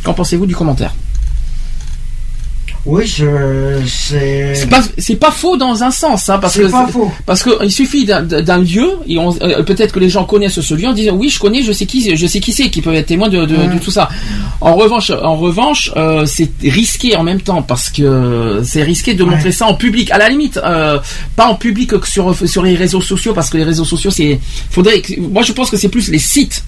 [0.02, 0.94] Qu'en pensez-vous du commentaire?
[2.86, 4.54] Oui, c'est.
[4.54, 4.82] C'est pas,
[5.16, 7.10] pas faux dans un sens, hein, parce que pas faux.
[7.24, 8.22] parce que il suffit d'un-
[8.58, 11.62] lieu et euh, peut-être que les gens connaissent ce lieu en disant oui je connais,
[11.62, 13.90] je sais qui, je sais qui c'est, qui peut être témoin de, de- de tout
[13.90, 14.08] ça.
[14.60, 19.24] En revanche, en revanche, euh, c'est risqué en même temps parce que c'est risqué de
[19.24, 20.10] montrer ça en public.
[20.10, 20.98] À la limite, euh,
[21.36, 24.38] pas en public que sur sur les réseaux sociaux parce que les réseaux sociaux c'est,
[24.70, 26.62] faudrait, moi je pense que c'est plus les sites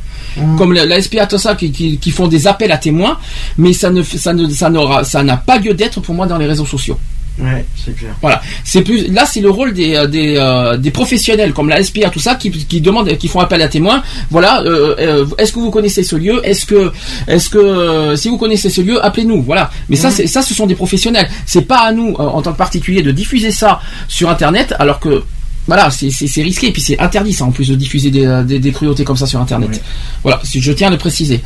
[0.59, 3.19] comme la, la SPA tout ça qui, qui, qui font des appels à témoins,
[3.59, 6.39] mais ça ne ça ne ça n'aura ça n'a pas lieu d'être pour moi dans
[6.39, 6.99] les réseaux sociaux.
[7.39, 8.15] Ouais, c'est clair.
[8.23, 11.83] Voilà, c'est plus là c'est le rôle des euh, des, euh, des professionnels comme la
[11.85, 14.03] SPA tout ça qui, qui demandent qui font appel à témoins.
[14.31, 16.41] Voilà, euh, euh, est-ce que vous connaissez ce lieu?
[16.45, 16.91] Est-ce que
[17.27, 19.43] est-ce que si vous connaissez ce lieu, appelez-nous.
[19.43, 19.71] Voilà.
[19.91, 21.29] Mais ça c'est ça ce sont des professionnels.
[21.45, 25.23] C'est pas à nous en tant que particulier de diffuser ça sur internet alors que
[25.67, 28.59] voilà, c'est risqué et puis c'est interdit ça en plus de diffuser des, euh, des,
[28.59, 29.83] des cruautés comme ça sur internet.
[30.23, 31.41] Voilà, je tiens à le préciser.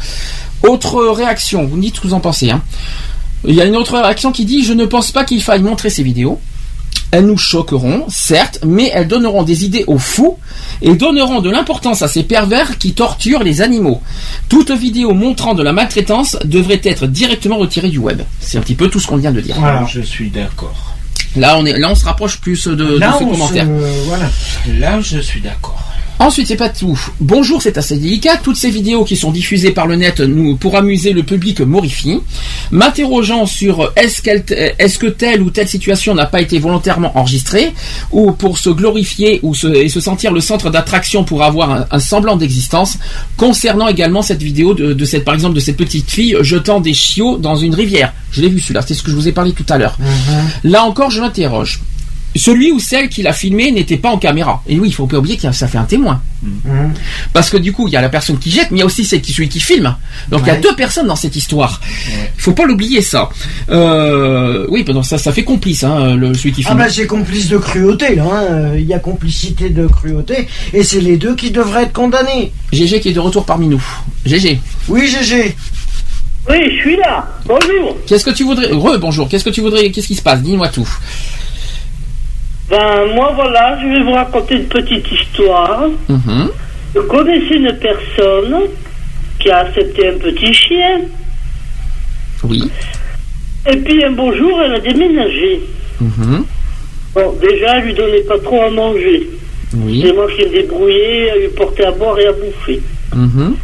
[0.63, 2.51] Autre réaction, vous me dites ce que vous en pensez.
[2.51, 2.63] Hein.
[3.47, 5.89] Il y a une autre réaction qui dit Je ne pense pas qu'il faille montrer
[5.91, 6.39] ces vidéos.
[7.13, 10.39] Elles nous choqueront, certes, mais elles donneront des idées aux fous
[10.81, 14.01] et donneront de l'importance à ces pervers qui torturent les animaux.
[14.49, 18.23] Toute vidéo montrant de la maltraitance devrait être directement retirée du web.
[18.39, 19.57] C'est un petit peu tout ce qu'on vient de dire.
[19.89, 20.95] Je suis d'accord.
[21.37, 23.67] Là, on est, là, on se rapproche plus de, de Là, ce on se- commentaire.
[24.07, 24.25] voilà.
[24.79, 25.81] Là, je suis d'accord.
[26.23, 27.01] Ensuite, c'est pas tout.
[27.19, 28.37] Bonjour, c'est assez délicat.
[28.37, 32.21] Toutes ces vidéos qui sont diffusées par le net nous, pour amuser le public m'horrifient.
[32.71, 34.45] M'interrogeant sur est-ce qu'elle-
[34.79, 37.73] est-ce que telle ou telle situation n'a pas été volontairement enregistrée
[38.13, 41.87] ou pour se glorifier ou se, et se sentir le centre d'attraction pour avoir un,
[41.91, 42.99] un semblant d'existence.
[43.39, 46.93] Concernant également cette vidéo de, de cette, par exemple, de cette petite fille jetant des
[46.93, 48.13] chiots dans une rivière.
[48.31, 48.83] Je l'ai vu celui-là.
[48.87, 49.97] C'est ce que je vous ai parlé tout à l'heure.
[50.65, 51.81] Là encore, je m'interroge.
[52.37, 54.63] Celui ou celle qui l'a filmé n'était pas en caméra.
[54.69, 56.23] Et oui, il faut pas oublier que ça fait un témoin.
[57.33, 58.87] Parce que du coup, il y a la personne qui jette, mais il y a
[58.87, 59.95] aussi celle qui, celui qui filme.
[60.31, 60.61] Donc il y a Ouais.
[60.61, 61.81] deux personnes dans cette histoire.
[62.37, 63.29] Il faut pas l'oublier ça.
[63.71, 66.79] Euh, oui, pendant ça, ça fait complice, hein, le, celui qui Ah filme.
[66.79, 68.75] bah c'est complice de cruauté là, hein.
[68.77, 72.53] Il y a complicité de cruauté et c'est les deux qui devraient être condamnés.
[72.73, 73.83] GG qui est de retour parmi nous.
[74.25, 74.61] GG.
[74.89, 75.57] Oui GG.
[76.49, 77.29] Oui, je suis là.
[77.45, 77.97] Bonjour.
[78.07, 79.29] Qu'est-ce que tu voudrais Re, bonjour.
[79.29, 80.41] Qu'est-ce que tu voudrais Qu'est-ce qui se passe?
[80.41, 80.89] Dis-moi tout.
[82.71, 85.89] Ben, moi, voilà, je vais vous raconter une petite histoire.
[86.09, 86.49] Mhm.
[86.95, 88.57] Je connaissais une personne
[89.39, 91.01] qui a accepté un petit chien.
[92.45, 92.63] Oui.
[93.71, 95.61] Et puis, un beau jour, elle a déménagé.
[96.01, 96.45] Mhm.
[97.15, 99.29] Bon, déjà, elle lui donnait pas trop à manger.
[99.75, 100.03] Oui.
[100.05, 102.81] C'est moi qui me débrouillais à lui porter à boire et à bouffer.
[103.15, 103.57] Mhm.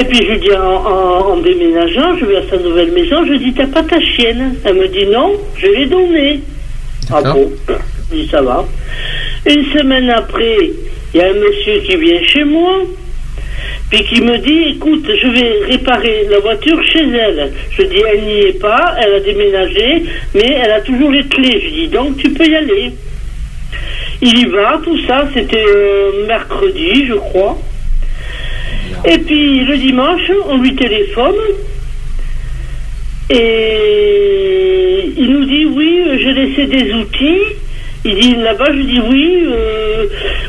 [0.00, 3.24] Et puis je lui dis en, en- en déménageant, je vais à sa nouvelle maison,
[3.26, 4.54] je dis t'as pas ta chienne?
[4.64, 6.40] Elle me dit non, je l'ai donnée.
[7.12, 7.50] Ah bon?
[8.10, 8.66] Dis ça va.
[9.46, 10.70] Une semaine après,
[11.14, 12.82] il y a un monsieur qui vient chez moi,
[13.88, 17.52] puis qui me dit écoute, je vais réparer la voiture chez elle.
[17.70, 20.04] Je dis elle n'y est pas, elle a déménagé,
[20.34, 21.60] mais elle a toujours les clés.
[21.64, 22.92] Je dis donc tu peux y aller.
[24.22, 27.58] Il y va, tout ça, c'était euh, mercredi, je crois.
[29.04, 31.36] Et puis le dimanche, on lui téléphone
[33.30, 37.42] et il nous dit oui, j'ai laissé des outils.
[38.04, 40.06] Il dit là-bas, je dis oui, euh,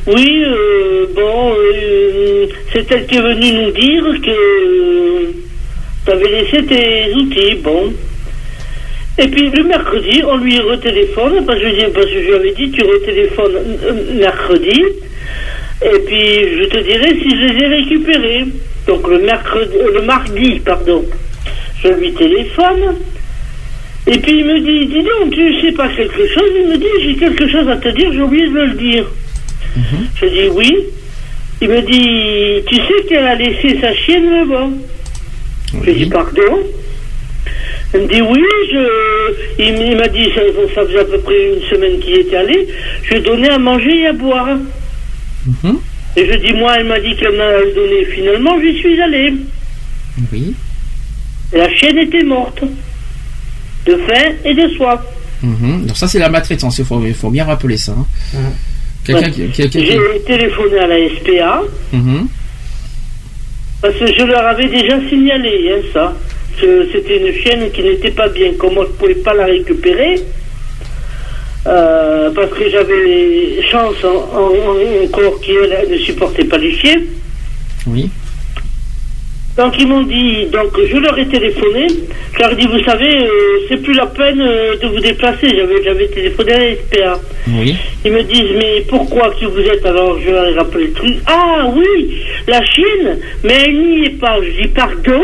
[0.07, 5.31] oui, euh, bon, euh, c'est elle qui est venue nous dire que
[6.05, 7.91] tu avais laissé tes outils, bon.
[9.17, 12.33] Et puis le mercredi, on lui retéléphone, parce que je, dis- parce que je lui
[12.33, 14.83] avais dit, tu retéléphones euh, mercredi,
[15.83, 18.45] et puis je te dirai si je les ai récupérés.
[18.87, 21.03] Donc le mercredi, euh, le mardi, pardon,
[21.83, 22.95] je lui téléphone,
[24.07, 26.85] et puis il me dit, dis donc, tu sais pas quelque chose Il me dit,
[27.03, 29.05] j'ai quelque chose à te dire, j'ai oublié de le dire.
[30.19, 30.75] Je dis oui.
[31.61, 34.69] Il me dit, tu sais qu'elle a laissé sa chienne là-bas
[35.85, 36.59] Je dis, pardon
[37.93, 39.63] Il me dit, oui, je...
[39.63, 40.41] il, m'a dit, ça,
[40.73, 42.67] ça faisait à peu près une semaine qu'il était allé,
[43.03, 44.57] je lui ai donné à manger et à boire.
[46.17, 48.05] Et je dis, moi, elle m'a dit qu'elle m'a donné.
[48.05, 49.33] Finalement, j'y suis allé.
[50.31, 50.55] Oui.
[51.53, 52.63] Et la chienne était morte.
[53.85, 54.99] De faim et de soif.
[55.41, 55.85] Mhm.
[55.87, 56.77] Donc ça, c'est la maltraitance.
[56.77, 57.93] Il faut, il faut bien rappeler ça.
[57.93, 58.05] hein.
[59.03, 59.31] Quelqu'un Ouais.
[59.31, 59.47] qui...
[59.49, 61.61] quelqu'un qui- J'ai téléphoné à la SPA.
[61.93, 62.27] Mhm.
[63.81, 66.15] Parce que je leur avais déjà signalé hein, ça.
[66.59, 68.51] C'était une chienne qui n'était pas bien.
[68.59, 70.21] Comme moi, je ne pouvais pas la récupérer,
[71.65, 76.99] euh, parce que j'avais chance en, en, en- encore qu'elle ne supportait pas les chiens.
[77.87, 78.11] Oui.
[79.61, 81.85] Donc ils m'ont dit, donc je leur ai téléphoné,
[82.33, 83.29] je leur ai dit, vous savez, euh,
[83.69, 85.49] c'est plus la peine euh, de vous déplacer.
[85.55, 87.19] J'avais, j'avais téléphoné à la SPA.
[87.47, 87.75] Oui.
[88.03, 91.15] Ils me disent, mais pourquoi que vous êtes alors Je leur ai rappelé le truc.
[91.27, 94.39] Ah oui, la Chine, mais elle n'y est pas.
[94.41, 95.21] Je dis, pardon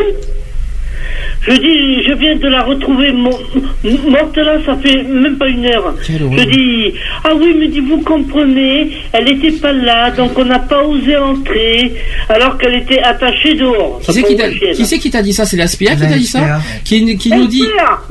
[1.48, 5.96] je dis, je viens de la retrouver morte là, ça fait même pas une heure.
[6.38, 6.94] Je dis,
[7.24, 11.16] ah oui, me dit, vous comprenez, elle n'était pas là, donc on n'a pas osé
[11.18, 11.94] entrer,
[12.30, 14.00] alors qu'elle était attachée dehors.
[14.04, 15.46] Qui c'est qui t'a qui c'est qui t'a dit ça?
[15.46, 16.40] C'est la SPA qui t'a dit ça?
[16.84, 17.64] Qui, qui nous dit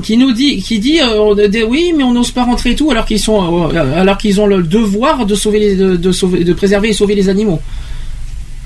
[0.03, 2.75] qui nous dit qui dit euh, on- des- oui mais on n'ose pas rentrer et
[2.75, 6.11] tout alors qu'ils sont euh, alors qu'ils ont le devoir de sauver les, de, de
[6.11, 7.59] sauver de préserver et sauver les animaux.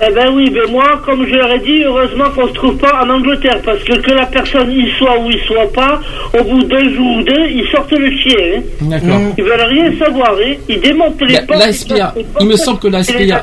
[0.04, 3.04] Eh ben oui, ben moi, comme je leur ai dit, heureusement qu'on se trouve pas
[3.04, 6.00] en Angleterre, parce que que la personne y soit ou y soit pas,
[6.38, 8.34] au bout d'un jour ou deux, ils sortent le chien.
[8.56, 8.62] Hein.
[8.80, 9.18] D'accord.
[9.20, 9.32] Mm.
[9.38, 10.54] Ils veulent rien savoir, hein.
[10.68, 11.60] Ils démontent les La- portes.
[11.60, 13.42] la SPA, il me semble que la SPA hein.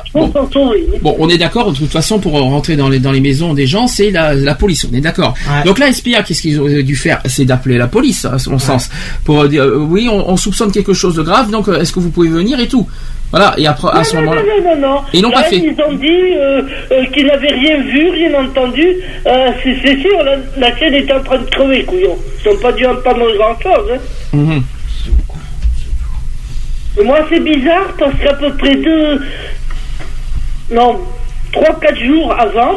[1.01, 3.65] Bon, on est d'accord, de toute façon, pour rentrer dans les, dans les maisons des
[3.67, 5.35] gens, c'est la, la police, on est d'accord.
[5.49, 5.63] Ouais.
[5.65, 7.21] Donc la SPA, qu'est-ce qu'ils auraient dû faire?
[7.25, 8.89] C'est d'appeler la police, à son sens,
[9.23, 11.99] pour dire, euh, oui, on, on soupçonne quelque chose de grave, donc euh, est-ce que
[11.99, 12.85] vous pouvez venir et tout?
[13.31, 14.41] Voilà, et après, à ce moment-là...
[14.41, 15.01] non, non, non.
[15.13, 15.57] Ils l'ont Là, pas fait.
[15.57, 18.87] Ils ont dit euh, euh, qu'ils n'avaient rien vu, rien entendu.
[19.27, 22.17] Euh, c'est sûr, la, la chaîne est en train de crever, couillon.
[22.43, 23.91] Ils n'ont pas dû entendre grand-chose.
[23.93, 23.99] Hein.
[24.33, 24.63] Mhm.
[26.99, 29.21] Et moi, c'est bizarre parce qu'à peu près deux,
[30.71, 30.99] non,
[31.51, 32.75] trois, quatre jours avant,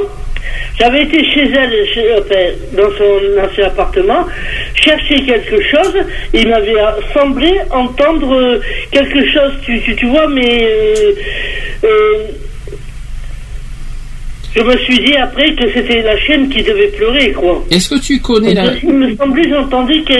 [0.79, 4.27] j'avais été chez elle, chez- enfin, dans son ancien appartement,
[4.75, 5.95] chercher quelque chose.
[6.35, 11.13] Il m'avait euh, semblé entendre euh, quelque chose, tu, tu, tu vois, mais euh,
[11.85, 12.15] euh,
[14.55, 17.65] je me suis dit après que c'était la chienne qui devait pleurer, quoi.
[17.71, 18.65] Est-ce que tu connais la...
[18.83, 20.13] Il me semblait, j'ai entendu que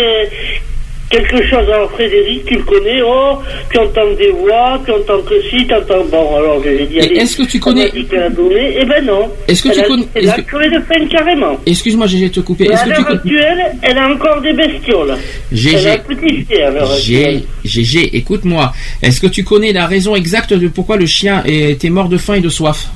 [1.13, 1.69] quelque chose.
[1.73, 3.39] Alors Frédéric, tu le connais, oh,
[3.71, 6.05] tu entends des voix, tu entends que si, tu entends.
[6.11, 9.05] Bon, alors j'ai dit, Et allez, est-ce que tu on connais- dit donné, eh ben
[9.05, 9.29] non.
[9.47, 11.57] Est-ce que elle tu connais- Elle a que- de peine carrément.
[11.67, 12.65] Excuse-moi, j'ai te couper.
[12.65, 15.15] Est-ce à que tu actuelle, elle a encore des bestioles.
[15.53, 15.77] GG.
[15.79, 17.43] Elle a un petit chien à l'heure actuelle.
[17.65, 18.73] G, GG, écoute-moi.
[19.03, 22.35] Est-ce que tu connais la raison exacte de pourquoi le chien était mort de faim
[22.35, 22.89] et de soif?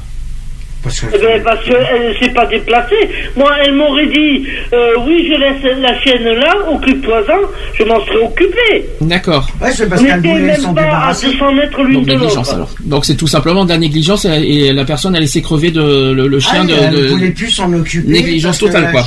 [0.86, 3.08] Parce que Eh ben, parce qu'elle ne s'est pas déplacée.
[3.36, 7.40] Moi, elle m'aurait dit, euh, oui, je laisse la chienne là, occupe-toi-en,
[7.78, 8.86] je m'en serais occupé.
[9.00, 9.48] D'accord.
[9.60, 11.26] Ouais, c'est parce On qu'elle voulait même s'en pas à débarrasser.
[11.32, 12.54] 200 mètres l'une Donc de négligence l'autre.
[12.54, 12.70] alors.
[12.84, 16.12] Donc c'est tout simplement de la négligence et, et la personne a laissé crever de,
[16.12, 18.08] le, le chien Ah, de, elle de- ne voulait plus s'en occuper.
[18.12, 19.04] Négligence totale, la quoi.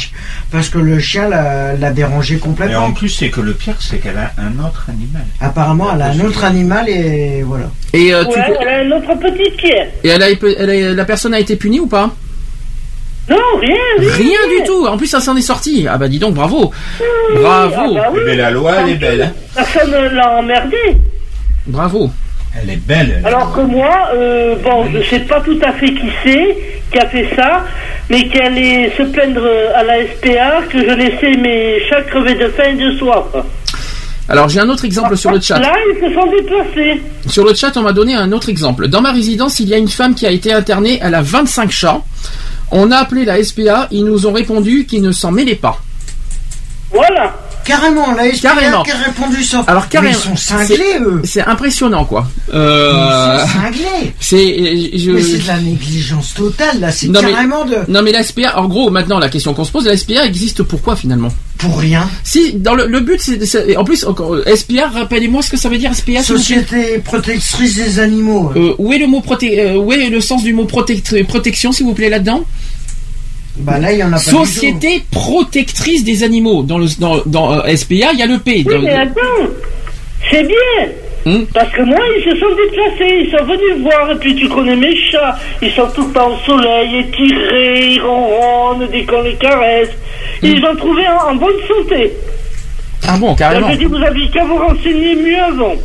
[0.51, 2.91] Parce que le chien l'a l'a dérangé Et en complètement.
[2.91, 5.22] plus, c'est que le pire, c'est qu'elle a un autre animal.
[5.40, 7.69] Apparemment, elle a un autre animal et voilà.
[7.93, 9.85] Et, euh, tu- elle a un autre petit chien.
[10.03, 12.10] et elle a, elle a- la personne a été punie ou pas?
[13.30, 14.12] Non, rien, rien.
[14.14, 14.88] Rien du tout.
[14.88, 15.86] En plus, ça s'en est sorti.
[15.88, 16.72] Ah bah dis donc, bravo,
[17.36, 18.20] bravo, Ah bah oui.
[18.26, 19.22] Mais la loi, elle est belle.
[19.22, 19.34] hein.
[19.54, 20.78] Personne ne l'a emmerdé.
[21.68, 22.10] bravo.
[22.60, 23.18] Elle est belle.
[23.20, 23.28] elle.
[23.28, 26.58] Alors que moi, euh, bon, je sais pas tout à fait qui c'est
[26.92, 27.66] qui a fait ça,
[28.10, 32.48] mais qui allait se plaindre à la SPA que je laissais mes chats crever de
[32.48, 33.26] faim et de soif.
[34.30, 35.58] Alors j'ai un autre exemple sur le chat.
[35.59, 37.01] Là, ils se sont déplacés.
[37.27, 38.88] Sur le chat, on m'a donné un autre exemple.
[38.88, 40.99] Dans ma résidence, il y a une femme qui a été internée.
[41.01, 42.01] Elle a 25 chats.
[42.72, 43.88] On a appelé la SPA.
[43.91, 45.82] Ils nous ont répondu qu'ils ne s'en mêlaient pas.
[46.91, 47.35] Voilà.
[47.66, 48.83] Carrément, la SPA Carrément.
[48.83, 49.64] qui a répondu ça.
[49.67, 51.22] Alors Mais carrément, ils sont cinglés, eux.
[51.24, 52.27] C'est impressionnant, quoi.
[52.51, 54.14] Euh, Ils sont cinglés.
[54.19, 56.91] c'est, je- Mais c'est de la négligence totale, là.
[56.91, 57.75] C'est Non, mais- carrément de...
[57.88, 60.64] non mais la SPA, en gros, maintenant la question qu'on se pose, la SPA existe
[60.64, 61.30] pourquoi finalement?
[61.60, 62.10] Pour rien.
[62.24, 65.68] Si, dans le, le but, c'est, en plus, encore, euh, SPA, rappelez-moi ce que ça
[65.70, 66.24] veut dire SPA.
[66.24, 68.52] Société protectrice des animaux.
[68.56, 71.72] Euh, où est le mot proté, euh, où est le sens du mot protect- protection,
[71.74, 72.44] s'il vous plaît, là-dedans?
[73.58, 74.20] Bah là, il y en a pas.
[74.20, 76.64] Société protectrice des animaux.
[76.64, 78.64] Dans le dans, dans euh, SPA, il y a le P.
[78.66, 79.50] Oui, Dans- mais attends,
[80.32, 80.88] c'est bien.
[81.26, 81.46] Hum.
[81.54, 84.76] Parce que moi, ils se sont déplacés, ils sont venus voir, et puis tu connais
[84.76, 89.36] mes chats, ils sont tout le temps au soleil, étirés, ils ronronnent dès qu'on les
[89.36, 89.90] caresse.
[90.42, 92.14] Ils ont trouvé en, en bonne santé.
[93.08, 93.70] Ah bon, carrément.
[93.72, 95.76] je dis, vous aviez qu'à vous renseigner mieux avant.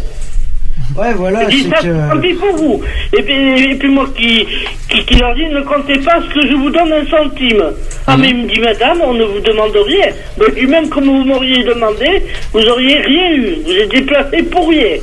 [0.97, 2.21] Ouais, voilà, Je dis c'est ça, tant que...
[2.21, 2.81] pis pour vous.
[3.17, 4.47] Et puis, et puis moi qui,
[4.89, 7.65] qui, qui leur dis, ne comptez pas ce que je vous donne un centime.
[8.07, 10.07] Ah, mais il me dit, madame, on ne vous demande rien.
[10.39, 12.23] Mais puis même comme vous m'auriez demandé,
[12.53, 13.57] vous auriez rien eu.
[13.65, 14.99] Vous êtes déplacé pour rien.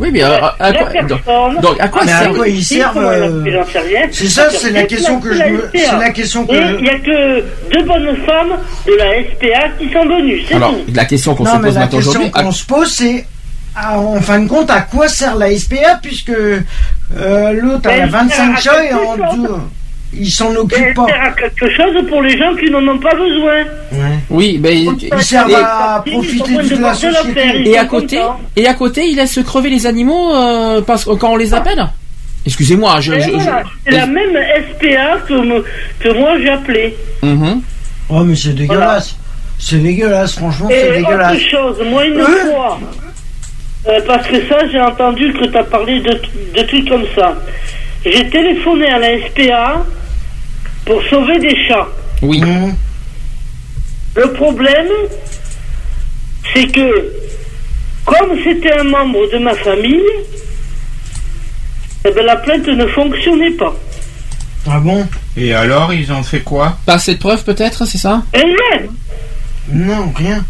[0.00, 2.18] Oui, mais euh, à, à La quoi, donc, personne- donc, à quoi Ah, mais à
[2.22, 3.44] sert quoi ils servent euh.
[4.12, 6.98] C'est ça, c'est la question que je me- c'est la question que- il n'y a
[6.98, 7.40] que
[7.72, 8.52] deux bonnes femmes
[8.86, 10.92] de la SPA qui sont venues, c'est Alors, tout.
[10.94, 13.26] la question qu'on se pose la maintenant question aujourd'hui, à- qu'on se pose, c'est...
[13.76, 18.06] ah, En fin de compte, à quoi sert la SPA puisque euh, l'autre a Ben,
[18.08, 19.48] 25 à chats et en chose.
[20.12, 21.06] Ils s'en occupent pas.
[21.06, 23.58] sert à quelque chose pour les gens qui n'en ont pas besoin.
[23.92, 24.18] Ouais.
[24.28, 24.76] Oui, ben
[25.16, 27.68] Ils servent à profiter de la société.
[27.70, 28.20] Et à côté,
[28.56, 31.86] et à côté, il laisse crever les animaux euh, parce quand on les appelle.
[32.46, 33.12] Excusez-moi, je.
[33.20, 34.34] Je- voilà, je- c'est la même
[34.70, 35.64] SPA que, me-
[36.00, 36.96] que moi j'ai appelé.
[37.22, 37.60] Mhm.
[38.08, 39.14] Oh, mais c'est dégueulasse.
[39.58, 41.36] C'est dégueulasse, franchement, c'est Et dégueulasse.
[41.36, 42.80] autre chose, moi une Euh fois,
[43.88, 46.18] euh, parce que ça j'ai entendu que tu as parlé de,
[46.56, 47.34] de trucs comme ça.
[48.06, 49.84] J'ai téléphoné à la SPA
[50.90, 51.86] pour sauver des chats.
[52.20, 52.40] Oui.
[52.40, 52.74] Mmh.
[54.16, 54.88] Le problème,
[56.52, 57.12] c'est que,
[58.04, 60.02] comme c'était un membre de ma famille,
[62.04, 63.72] eh ben, la plainte ne fonctionnait pas.
[64.68, 65.06] Ah bon?
[65.36, 66.76] Et alors, ils ont fait quoi?
[66.86, 68.24] Pas assez de preuves peut-être, c'est ça?
[68.34, 68.88] Et rien.
[69.68, 70.44] Non, rien.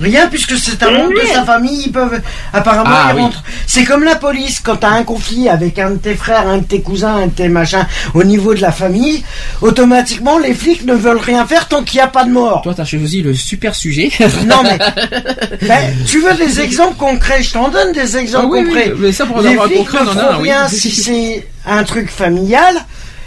[0.00, 2.20] Rien, puisque c'est un membre de sa famille, ils peuvent.
[2.52, 3.30] Apparemment, Ah, ils oui.
[3.66, 6.64] C'est comme la police, quand t'as un conflit avec un de tes frères, un de
[6.64, 9.22] tes cousins, un de tes machins, au niveau de la famille,
[9.60, 12.62] automatiquement, les flics ne veulent rien faire tant qu'il n'y a pas de mort.
[12.62, 14.10] Toi, t'as choisi le super sujet.
[14.46, 14.78] Non, mais.
[15.68, 18.92] Ben, tu veux des exemples concrets Je t'en donne des exemples Ah oui, oui, concrets.
[18.98, 20.36] mais ça, pour en les avoir un flics concret, ne on en a feront un,
[20.38, 20.42] oui.
[20.50, 22.74] rien si c'est un truc familial,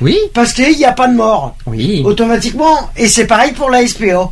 [0.02, 0.18] Oui.
[0.34, 1.56] parce qu'il n'y a pas de mort.
[1.68, 2.02] Oui.
[2.06, 2.90] automatiquement.
[2.98, 4.32] Et c'est pareil pour la SPO.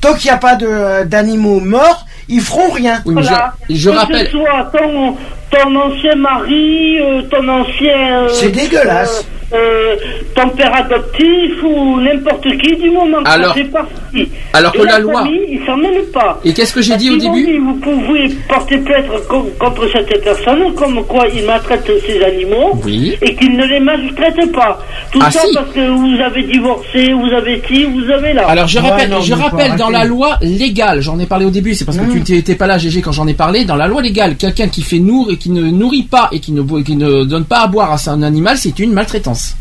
[0.00, 3.02] Tant qu'il n'y a pas de- d'animaux morts, ils feront rien.
[3.04, 3.54] Oui, mais Voilà.
[3.68, 4.26] je, je que rappelle.
[4.26, 5.16] ce soit ton,
[5.50, 8.22] ton ancien mari, euh, ton ancien.
[8.24, 9.26] euh, C'est dégueulasse.
[9.52, 9.96] euh, euh,
[10.36, 14.28] ton père adoptif ou n'importe qui, du moment que Alors- fait partie.
[14.52, 16.40] alors que la loi- Famille, ils s'en mêlent pas.
[16.44, 20.22] Et qu'est-ce que j'ai dit au début dit, Vous pouvez porter plainte co- contre cette
[20.22, 23.16] personne, comme quoi il maltraite ses animaux Oui.
[23.20, 24.78] et qu'il ne les maltraite pas.
[25.10, 25.52] Tout Ah, ça si.
[25.52, 28.46] parce que vous avez divorcé, vous avez ci, vous avez là.
[28.48, 31.50] Alors je Ouais, rappelle, non, je rappelle dans la loi légale, j'en ai parlé au
[31.50, 32.22] début, c'est parce que Mmh.
[32.24, 33.64] tu n'étais pas là, GG, quand j'en ai parlé.
[33.64, 36.62] Dans la loi légale, quelqu'un qui fait nourrir, qui ne nourrit pas et qui ne,
[36.82, 39.56] qui ne donne pas à boire à son animal, c'est une maltraitance.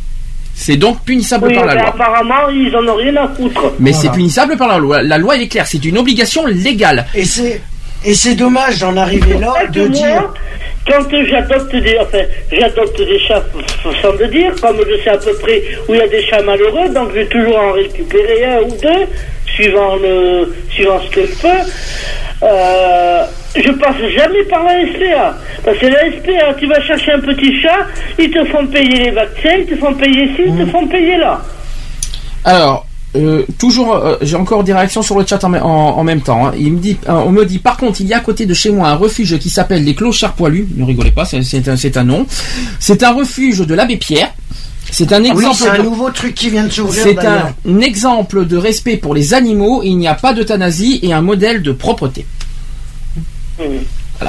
[0.53, 1.88] C'est donc punissable oui, par la loi.
[1.88, 3.72] apparemment, ils en ont rien à foutre.
[3.80, 3.98] Mais Voilà.
[4.09, 5.01] c'est punissable par la loi.
[5.01, 7.06] La loi elle est claire, c'est une obligation légale.
[7.16, 7.61] Et c'est
[8.06, 10.06] et c'est dommage d'en arriver là de que dire.
[10.08, 10.33] moi,
[10.88, 12.19] quand j'adopte des, enfin,
[12.51, 13.43] j'adopte des chats,
[14.01, 16.41] sans le dire, comme je sais à peu près où il y a des chats
[16.43, 19.06] malheureux, donc je vais toujours en récupérer un ou deux,
[19.53, 21.72] suivant le, suivant ce que je peux.
[22.43, 25.38] Euh, je passe jamais par la SPA.
[25.66, 27.85] Parce que la SPA, tu vas chercher un petit chat,
[28.18, 31.18] ils te font payer les vaccins, ils te font payer ci, ils te font payer
[31.18, 31.42] là.
[32.45, 32.85] Alors,
[33.18, 35.59] euh, toujours, euh, j'ai encore des réactions sur le chat en, en-
[35.98, 36.48] en même temps.
[36.48, 36.53] hein.
[36.58, 38.53] Il me dit, euh, on me dit, par contre, il y a à côté de
[38.53, 40.68] chez moi un refuge qui s'appelle les Clochards Poilus.
[40.77, 42.26] Ne rigolez pas, c'est- c'est un, c'est un nom.
[42.80, 44.32] C'est un refuge de l'abbé Pierre.
[44.92, 45.56] C'est un Oui, exemple.
[45.58, 49.14] c'est un de- nouveau truc qui vient de s'ouvrir C'est un exemple de respect pour
[49.14, 49.82] les animaux.
[49.84, 52.26] Il n'y a pas d'euthanasie et un modèle de propreté.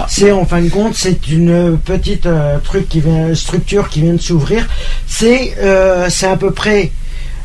[0.08, 4.12] C'est en fin de compte, c'est une petite euh, truc qui vient, structure qui vient
[4.14, 4.68] de s'ouvrir.
[5.06, 6.92] C'est euh, c'est à peu près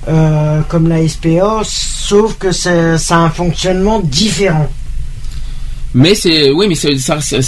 [0.08, 4.68] euh, comme la SPA, sauf que c'est ça a un fonctionnement différent.
[5.98, 6.90] Mais c'est, oui, mais c'est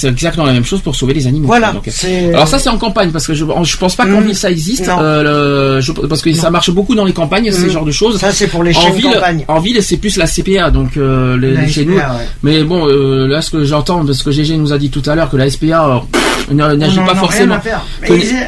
[0.08, 1.48] exactement la même chose pour sauver les animaux.
[1.48, 1.74] Voilà.
[1.74, 1.90] Donc,
[2.34, 4.28] alors ça c'est en campagne parce que je, je pense pas qu'en Mm.
[4.28, 4.88] ville ça existe.
[4.88, 7.70] Euh, le- je- parce que ça marche beaucoup dans les campagnes, ce Mm.
[7.70, 8.18] genre de choses.
[8.20, 9.44] Ça c'est pour les en ville, campagne.
[9.50, 11.98] en ville, c'est plus la CPA, donc euh, les, La chez SPA, nous.
[11.98, 12.04] ouais.
[12.44, 15.16] Mais bon, euh, là, ce que j'entends, parce que GG nous a dit tout à
[15.16, 16.04] l'heure que la SPA
[16.50, 17.58] euh, n'agit pas forcément.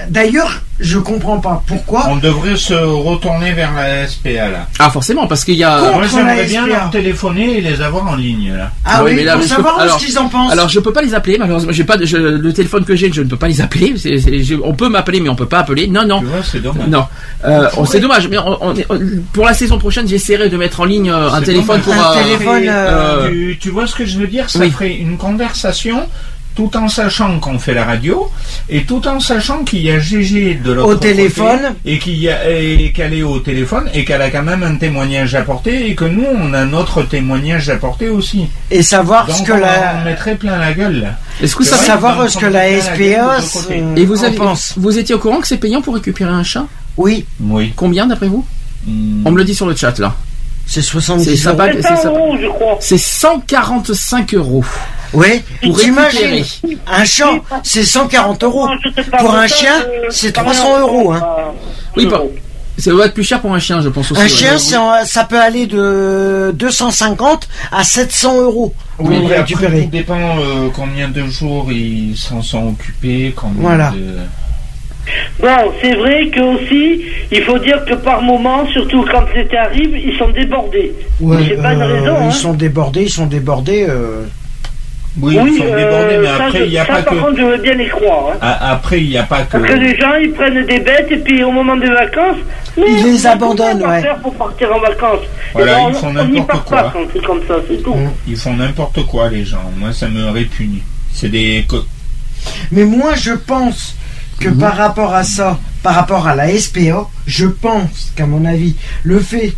[0.10, 2.08] D'ailleurs, je comprends pas pourquoi.
[2.10, 4.68] On devrait se retourner vers la SPA là.
[4.80, 5.80] Ah, forcément, parce qu'il y a.
[5.80, 8.72] Contre Moi j'aimerais bien leur téléphoner et les avoir en ligne là.
[8.86, 10.52] Ah oui, mais là, pour je peux- savoir alors- ce qu'ils en pensent.
[10.54, 13.12] Alors je peux pas les appeler malheureusement j'ai pas de, je- le téléphone que j'ai
[13.12, 15.88] je ne peux pas les appeler je- on peut m'appeler mais on peut pas appeler
[15.88, 16.88] non non Tu vois, c'est dommage.
[16.88, 17.06] non
[17.46, 19.00] euh, on- c'est dommage mais on- on est- on-
[19.34, 21.98] pour la saison prochaine j'essaierai de mettre en ligne euh, un téléphone dommage.
[22.00, 24.50] pour Un euh, téléphone, euh, tu, tu vois ce que je veux dire?
[24.50, 24.72] Ça Oui.
[24.72, 26.04] ferait une conversation
[26.56, 28.30] tout en sachant qu'on fait la radio
[28.68, 31.74] et tout en sachant qu'il y a GG de l'autre Au côté téléphone.
[31.86, 34.76] et qu'il y a et qu'elle est au téléphone et qu'elle a quand même un
[34.76, 38.48] témoignage à apporter et que nous on a notre témoignage à apporter aussi.
[38.72, 41.14] et savoir Donc ce que on la en mettrait plein la gueule.
[41.42, 41.86] est-ce que ça vrai.
[41.86, 43.18] savoir ce on que la côté.
[43.82, 44.74] euh, et vous en avez pense.
[44.76, 46.66] vous étiez au courant que c'est payant pour récupérer un chat?
[46.98, 47.72] Oui, Oui.
[47.76, 48.46] combien d'après vous?
[48.86, 49.22] Hmm.
[49.26, 50.16] on me le dit sur le chat là
[50.66, 51.58] c'est C'est 70 ça euros.
[51.58, 52.08] va- C'est c'est 100 ça.
[52.10, 52.78] euros, je crois.
[52.80, 54.64] c'est 145 euros
[55.14, 56.44] Oui, Pour récupérer.
[56.88, 57.32] un chat,
[57.64, 58.68] c'est 140 euros.
[59.20, 61.12] Pour un chien, euh, c'est par 300 exemple, euros.
[61.14, 61.22] Hein.
[61.24, 61.44] euh,
[61.98, 62.12] Oui, euros.
[62.18, 62.24] pas-
[62.82, 65.04] ça doit être plus cher pour un chien je pense aussi Un chien, c'est en-
[65.04, 69.84] ça peut aller de 250 à 700 euros pour Oui, après, récupérer.
[69.84, 73.92] tout dépend euh, combien de jours ils s'en sont occupés, combien Voilà.
[73.92, 74.16] de...
[75.42, 79.98] Bon, c'est vrai que aussi, il faut dire que par moment, surtout quand l'été arrive,
[79.98, 80.94] ils sont débordés.
[81.20, 82.28] Ouais, c'est pas une euh, raison, hein.
[82.30, 83.88] Ils sont débordés, ils sont débordés.
[83.90, 84.24] euh,
[85.22, 87.20] Oui, ils sont euh, débordés, mais ça, après, il n'y a ça, pas par que.
[87.20, 88.24] contre, je veux bien les croire.
[88.34, 88.38] hein.
[88.42, 89.58] Ah, Après, il n'y a pas que.
[89.58, 92.38] Parce que les gens, ils prennent des bêtes et puis au moment des vacances,
[92.78, 94.02] mais Ils les on- abandonnent, ouais.
[94.02, 95.26] faire pour partir en vacances?
[95.54, 96.78] Voilà, Et ben, ils font on- n'importe quoi.
[96.84, 97.96] pas quand c'est comme ça, c'est tout.
[98.28, 99.64] Ils font n'importe quoi, les gens.
[99.78, 100.80] Moi, ça me répugne.
[101.12, 101.66] C'est des.
[102.72, 103.96] Mais moi, je pense
[104.40, 104.58] que Mhm.
[104.60, 109.20] par rapport à ça, par rapport à la SPA, je pense qu'à mon avis, le
[109.20, 109.54] fait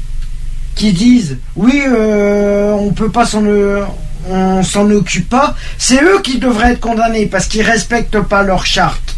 [0.75, 3.83] qu'ils disent oui, euh, on peut pas s'en, euh,
[4.29, 8.65] on s'en occupe pas, c'est eux qui devraient être condamnés parce qu'ils respectent pas leur
[8.65, 9.15] charte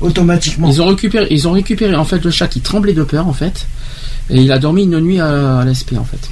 [0.00, 0.68] automatiquement.
[0.68, 3.32] Ils ont récupéré, ils ont récupéré en fait le chat qui tremblait de peur en
[3.32, 3.66] fait,
[4.30, 6.30] et il a dormi une nuit à, à en fait.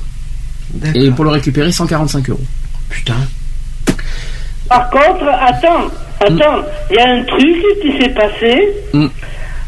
[0.94, 2.40] Et pour le récupérer 145 euros.
[2.88, 3.14] Putain.
[4.68, 9.06] Par contre, attends, attends, il y a un truc qui s'est passé, Mm.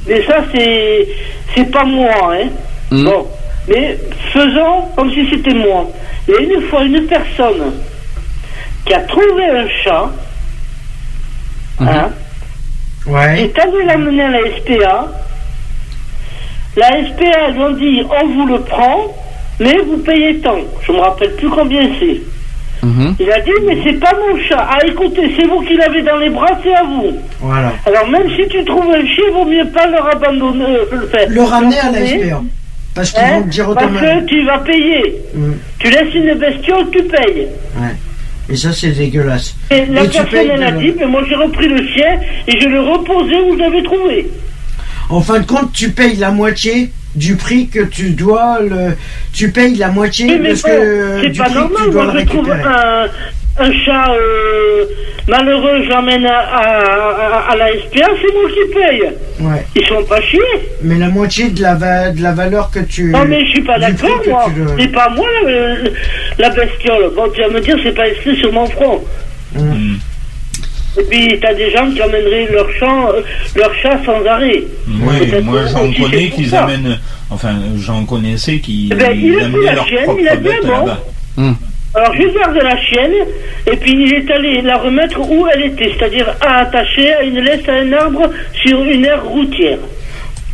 [0.08, 1.08] mais ça, c'est,
[1.54, 2.48] c'est pas moi, hein.
[2.90, 3.04] Mm.
[3.04, 3.26] Bon,
[3.68, 3.98] mais
[4.32, 5.90] faisons comme si c'était moi.
[6.26, 7.72] Il y a une fois une personne
[8.88, 10.10] qui a trouvé un chat,
[11.80, 11.88] Mhm.
[11.88, 12.10] hein,
[13.06, 13.42] Ouais.
[13.42, 15.06] est allé l'amener à la SPA.
[16.76, 19.14] La SPA lui ont dit on vous le prend,
[19.60, 20.58] mais vous payez tant.
[20.86, 22.20] Je me rappelle plus combien c'est.
[22.82, 23.16] Mhm.
[23.18, 24.66] Il a dit mais c'est pas mon chat.
[24.70, 27.12] Ah écoutez, c'est vous qui l'avez dans les bras, c'est à vous.
[27.40, 27.72] Voilà.
[27.86, 30.64] Alors même si tu trouves un chien, vaut mieux pas le abandonner.
[30.64, 32.40] euh, le, faire- Le ramener à la SPA.
[32.94, 35.14] Parce qu'ils hein, vont te dire parce que tu vas payer.
[35.34, 35.52] Mm.
[35.78, 37.46] Tu laisses une bestiole, tu payes.
[37.76, 37.94] Ouais.
[38.50, 39.54] Et ça, c'est dégueulasse.
[39.70, 42.68] Et la tu personne elle a dit mais moi j'ai repris le chien et je
[42.68, 44.26] l'ai reposé où je l'avais trouvé.
[45.10, 48.96] En fin de compte, tu payes la moitié du prix que tu dois le.
[49.32, 51.82] Tu payes la moitié Oui, de ce que c'est du pas prix que normal.
[51.84, 53.06] tu dois Moi, le je trouve un,
[53.60, 54.84] un chat euh,
[55.26, 59.02] malheureux, j'emmène à, à, à- à la SPA, c'est moi qui paye.
[59.40, 59.64] Ouais.
[59.76, 60.40] Ils sont pas chiés.
[60.82, 63.10] Mais la moitié de la, va- de la valeur que tu.
[63.10, 64.46] Non, mais je suis pas d'accord, moi.
[64.56, 65.76] le- C'est pas moi la,
[66.38, 67.10] la bestiole.
[67.16, 69.02] Bon, tu vas me dire, c'est pas écrit sur mon front.
[69.54, 69.94] Hmm.
[70.98, 73.20] Et puis, t'as des gens qui emmèneraient leur, champ, euh,
[73.54, 74.64] leur chat sans arrêt.
[74.88, 76.98] Oui, moi j'en connais qu'ils amènent.
[77.30, 80.36] Enfin, j'en connaissais qui Eh ben, il a pris la leur chienne, propre il a
[80.36, 81.56] dit, bête bon.
[81.98, 83.12] Alors je garde la chienne
[83.66, 87.68] et puis il est allé la remettre où elle était, c'est-à-dire attachée à une laisse
[87.68, 89.78] à un arbre sur une aire routière.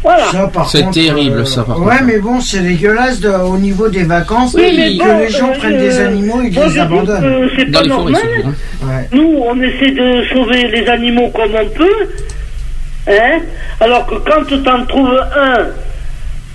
[0.03, 0.25] Voilà.
[0.25, 2.05] Ça, par C'est terrible, euh, ça, par Ouais, contre.
[2.05, 5.51] mais bon, c'est dégueulasse de- au niveau des vacances Oui, mais que bon, les gens
[5.51, 7.51] euh, prennent des euh, animaux et moi, les abandonnent.
[7.59, 8.23] c'est Dans pas les forêts normal.
[8.35, 8.49] surtout.
[8.49, 8.87] hein.
[8.87, 9.09] Ouais.
[9.13, 12.09] Nous, on essaie de sauver les animaux comme on peut,
[13.09, 13.39] hein,
[13.81, 15.67] alors que quand tu en trouves un,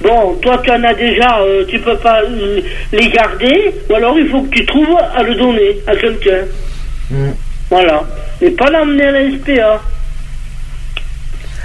[0.01, 2.61] bon, toi tu en as déjà, euh, tu peux pas euh,
[2.93, 6.45] les garder, ou alors il faut que tu trouves à le donner à quelqu'un.
[7.11, 7.29] Mm.
[7.69, 8.03] Voilà.
[8.41, 9.81] Mais pas l'emmener à la SPA.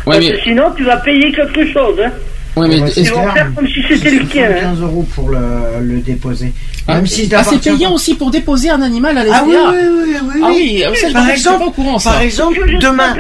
[0.07, 1.99] Ouais, Parce mais, que sinon, tu vas payer quelque chose.
[2.05, 2.11] Hein.
[2.57, 4.51] ouais, mais Ils c'est vont faire comme si c'était le tien.
[4.51, 4.61] hein.
[4.61, 5.39] 15 euros pour le,
[5.81, 6.53] le déposer?
[6.87, 9.39] Ah, Même si ah, c'est payant pas- aussi pour déposer un animal à l'SPA.
[9.39, 10.83] Ah oui, oui, oui, oui.
[10.85, 12.11] Ah oui, ça, je Par exemple, pas au courant, ça.
[12.13, 13.17] par exemple, Je demain.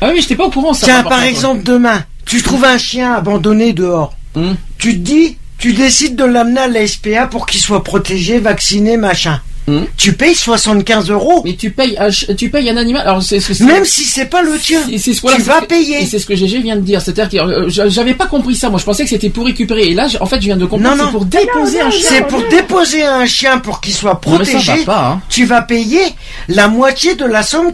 [0.00, 0.86] Ah oui, j'étais pas au courant, ça.
[0.86, 1.30] Tiens, par par contre.
[1.30, 4.14] exemple, demain, tu trouves un chien abandonné dehors.
[4.34, 4.56] Hum.
[4.78, 8.96] Tu te dis, tu décides de l'amener à la SPA pour qu'il soit protégé, vacciné,
[8.96, 9.40] machin.
[9.66, 9.86] Hum.
[9.96, 11.40] Tu payes 75 euros.
[11.42, 13.00] Mais tu payes, un tu payes un animal.
[13.08, 13.22] Alors
[13.60, 14.80] Même si c'est pas le tien.
[15.22, 16.02] Voilà, tu vas ce que- payer.
[16.02, 17.00] Et c'est ce que GG vient de dire.
[17.00, 18.68] C'est-à-dire que euh, j'a- j'avais pas compris ça.
[18.68, 19.84] Moi, je pensais que c'était pour récupérer.
[19.84, 20.96] Et là, en fait, je viens de comprendre.
[20.96, 21.10] Non, non.
[21.10, 22.08] C'est pour déposer un chien.
[22.10, 24.84] C'est pour déposer un chien pour qu'il soit Non, mais ça protégé.
[24.84, 25.08] va pas.
[25.12, 25.22] Hein.
[25.30, 26.02] Tu vas payer
[26.48, 27.72] la moitié de la somme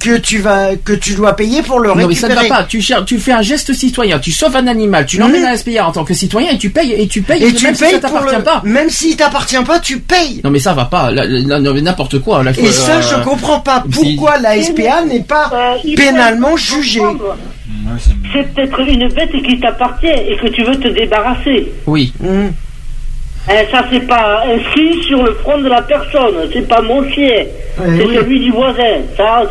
[0.00, 2.34] que tu vas que tu dois payer pour le Non, mais récupérer.
[2.34, 2.64] ça ne va pas.
[2.64, 4.18] Tu, cher- tu fais un geste citoyen.
[4.18, 5.06] Tu sauves un animal.
[5.06, 7.42] Tu l'emmènes à la SPA en tant que citoyen et tu payes et tu payes.
[7.42, 8.42] Et même tu si payes ça pour t'appartient le...
[8.42, 8.60] pas.
[8.64, 10.40] Même s'il t'appartient pas, tu payes.
[10.44, 11.10] Non, mais ça va pas.
[11.12, 12.42] N'importe quoi.
[12.42, 13.82] Là, Et ça, euh, je comprends pas.
[13.92, 17.00] si- Pourquoi la SPA n'est pas Euh, pénalement jugée
[17.98, 21.72] c'est- peut-être une bête qui t'appartient et que tu veux te débarrasser.
[21.86, 22.12] Oui.
[22.22, 22.52] Hum.
[23.48, 26.48] Hein, ça, c'est pas inscrit sur le front de la personne.
[26.52, 27.44] C'est pas mon chien.
[27.78, 28.14] Ouais, c'est oui.
[28.16, 29.02] celui du voisin.
[29.16, 29.42] Ça,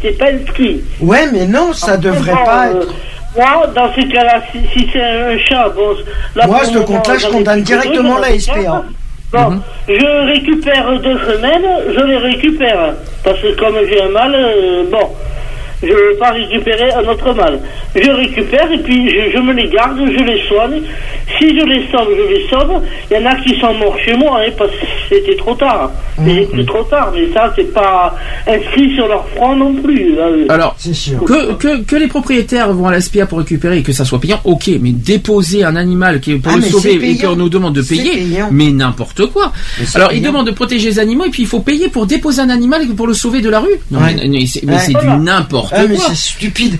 [0.00, 0.80] c'est pas inscrit.
[1.00, 2.94] Ouais, mais non, ça devrait Bon, pas euh, être.
[3.36, 5.94] Moi, dans ces cas-là, si, si c'est un chat, bon.
[6.34, 8.38] Là, Moi, ce compte-là, je condamne directement la.
[8.38, 8.84] SPA.
[9.30, 9.60] Bon, Mhm.
[9.88, 12.94] je récupère deux semaines, je les récupère.
[13.22, 15.06] Parce que comme j'ai un mal, euh, bon,
[15.82, 17.60] je ne veux pas récupérer un autre mal.
[17.94, 20.82] Je récupère et puis je, je me les garde, je les soigne.
[21.38, 22.82] Si je les sauve, je les sauve.
[23.10, 24.76] Il y en a qui sont morts chez moi, hein, parce que
[25.08, 25.90] c'était trop tard.
[26.18, 26.46] Mhm.
[26.50, 28.14] C'était trop tard, mais ça, c'est pas
[28.46, 30.14] inscrit sur leur front non plus.
[30.16, 30.26] là.
[30.48, 31.22] Alors, sûr.
[31.24, 34.20] que, que, que les propriétaires vont à la SPA pour récupérer et que ça soit
[34.20, 37.48] payant, ok, mais déposer un animal qui est pour Ah, le sauver et qu'on nous
[37.48, 39.52] demande de payer, mais n'importe quoi.
[39.78, 42.40] Mais Alors, ils demandent de protéger les animaux et puis il faut payer pour déposer
[42.42, 43.68] un animal pour le sauver de la rue.
[43.90, 44.14] Non, Ouais.
[44.16, 44.78] mais, mais c'est mais Ouais.
[44.78, 45.16] c'est Voilà.
[45.16, 46.78] du n'importe Ah, mais c'est stupide.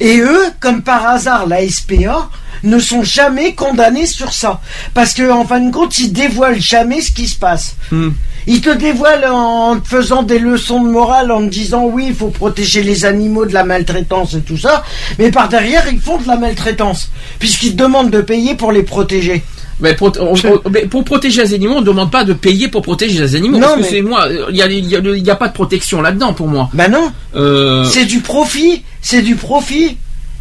[0.00, 2.28] Et eux, comme par hasard, la SPA
[2.62, 4.60] ne sont jamais condamnés sur ça.
[4.94, 7.76] Parce que, en fin de compte, ils dévoilent jamais ce qui se passe.
[7.90, 8.10] Hmm.
[8.46, 12.14] Ils te dévoilent en te faisant des leçons de morale, en te disant oui, il
[12.14, 14.82] faut protéger les animaux de la maltraitance et tout ça,
[15.18, 18.82] mais par derrière, ils font de la maltraitance, puisqu'ils te demandent de payer pour les
[18.82, 19.44] protéger.
[19.80, 22.68] Mais pour, on- on- mais pour protéger les animaux, on ne demande pas de payer
[22.68, 23.56] pour protéger les animaux.
[23.58, 25.52] Non, parce que mais- c'est moi, il y a, y a- y a pas de
[25.54, 26.68] protection là-dedans pour moi.
[26.74, 29.96] Ben non, Euh, c'est du profit, c'est du profit.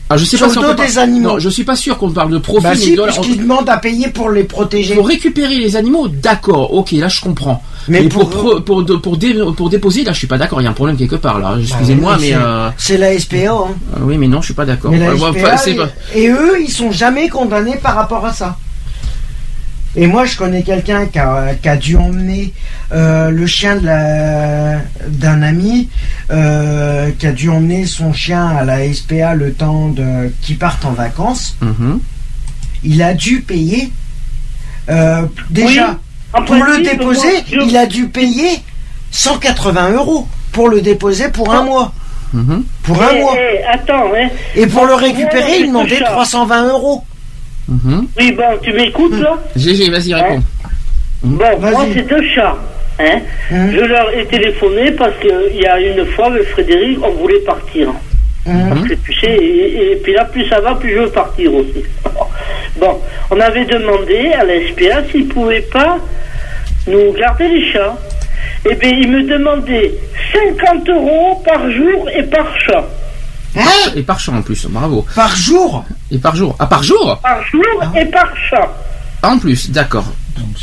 [0.09, 1.29] ah, je sais sur pas si on peut pas- des animaux.
[1.29, 2.63] Non, je suis pas sûr qu'on parle de profit.
[2.63, 4.95] Bah si, de- puisqu'ils demandent à payer pour les protéger.
[4.95, 7.63] Pour récupérer les animaux, d'accord, ok, là je comprends.
[7.87, 10.61] Mais pour, pour- pour, pour, de- pour, dé- pour déposer, là je suis pas d'accord,
[10.61, 11.55] il y a un problème quelque part là.
[11.61, 12.37] Excusez-moi, Bah oui, mais.
[12.77, 13.37] c'est- euh, la SPA.
[13.37, 13.67] Hein.
[13.95, 14.91] euh, oui, mais non, je suis pas d'accord.
[16.13, 18.57] Et eux, ils sont jamais condamnés par rapport à ça.
[20.01, 22.53] Et moi, je connais quelqu'un qui a, qui a dû emmener
[22.93, 25.89] euh, le chien d'un ami,
[26.31, 30.85] euh, qui a dû emmener son chien à la SPA le temps de qu'ils partent
[30.85, 31.57] en vacances.
[31.61, 31.99] Mhm.
[32.83, 33.91] Il a dû payer
[34.89, 35.97] euh, déjà
[36.45, 37.31] pour le déposer.
[37.33, 38.61] moi, je- Il a dû payer
[39.11, 41.91] 180 euros pour le déposer pour un mois.
[42.31, 42.63] Mhm.
[42.83, 43.33] Pour un Eh, mois.
[43.37, 44.29] eh, attends, hein.
[44.55, 46.11] Et pour le récupérer, il demandait que ça.
[46.11, 47.03] 320 euros.
[47.69, 48.07] Mhm.
[48.17, 50.43] Oui, bon, tu m'écoutes là GG, vas-y, réponds.
[51.21, 52.57] Bon, moi, c'est deux chats.
[52.99, 53.19] Hein.
[53.51, 53.71] Hum.
[53.71, 57.89] Je leur ai téléphoné parce qu'il y a une fois, avec Frédéric, on voulait partir.
[58.47, 58.69] Hum.
[58.69, 61.53] Parce que tu sais, et, et puis là, plus ça va, plus je veux partir
[61.53, 61.83] aussi.
[62.79, 62.99] bon,
[63.29, 65.99] on avait demandé à la SPA s'ils ne pouvaient pas
[66.87, 67.97] nous garder les chats.
[68.69, 69.91] Eh bien, ils me demandaient
[70.33, 72.85] 50 euros par jour et par chat.
[73.55, 73.61] Hein
[73.95, 75.05] Et par champ en plus, bravo.
[75.15, 76.55] Par jour Et par jour.
[76.59, 78.69] Ah, par jour Par jour et par chat.
[79.21, 80.05] Ah, En plus, d'accord.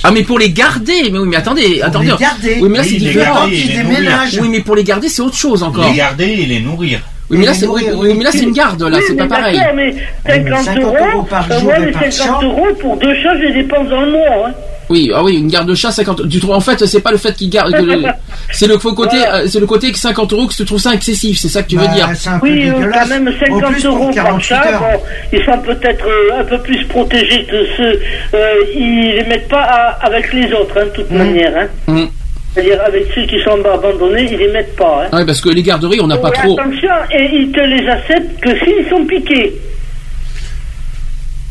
[0.05, 2.07] Ah, mais pour les garder Mais oui, mais attendez, attendez.
[2.07, 2.59] les garder.
[2.63, 3.35] Oui, mais là Oui, c'est les différent.
[3.35, 4.39] garder.
[4.41, 5.89] Oui, mais pour les garder, c'est autre chose encore.
[5.91, 7.01] Les garder et les nourrir.
[7.29, 8.15] Oui, mais là, c'est oui, nourrir, oui, oui.
[8.19, 9.61] mais là, c'est une garde, là, Oui, c'est mais pas pareil.
[9.75, 9.95] Mais
[10.27, 12.47] 50, 50 euros, euros par jour les par 50 chat.
[12.47, 14.47] euros pour deux chats, je les dépense dans le mois.
[14.49, 14.53] Hein.
[14.89, 16.29] Oui, ah oui, une garde de chat 50.
[16.29, 17.75] Tu trouves en fait, c'est pas le fait qu'il garde,
[18.53, 20.95] c'est le faux côté, euh, c'est le côté que 50 euros que tu trouves ça
[20.95, 22.09] excessif, c'est ça que tu veux Bah, dire.
[22.15, 24.79] C'est un peu Oui, euh, quand même En 50 plus, pour euros par 48 chat,
[24.79, 25.01] bon,
[25.33, 28.01] ils sont peut-être euh, un peu plus protégés que ceux.
[28.35, 31.53] Euh, ils les mettent pas à- avec les autres, hein, de toute manière.
[31.57, 31.67] Hein.
[31.89, 32.09] Hum.
[32.55, 35.03] C'est-à-dire avec ceux qui sont abandonnés, ils les mettent pas.
[35.05, 35.09] Hein.
[35.13, 36.59] Ah oui, parce que les garderies, on n'a pas trop.
[36.59, 39.53] Attention, et ils te les acceptent que s'ils sont piqués.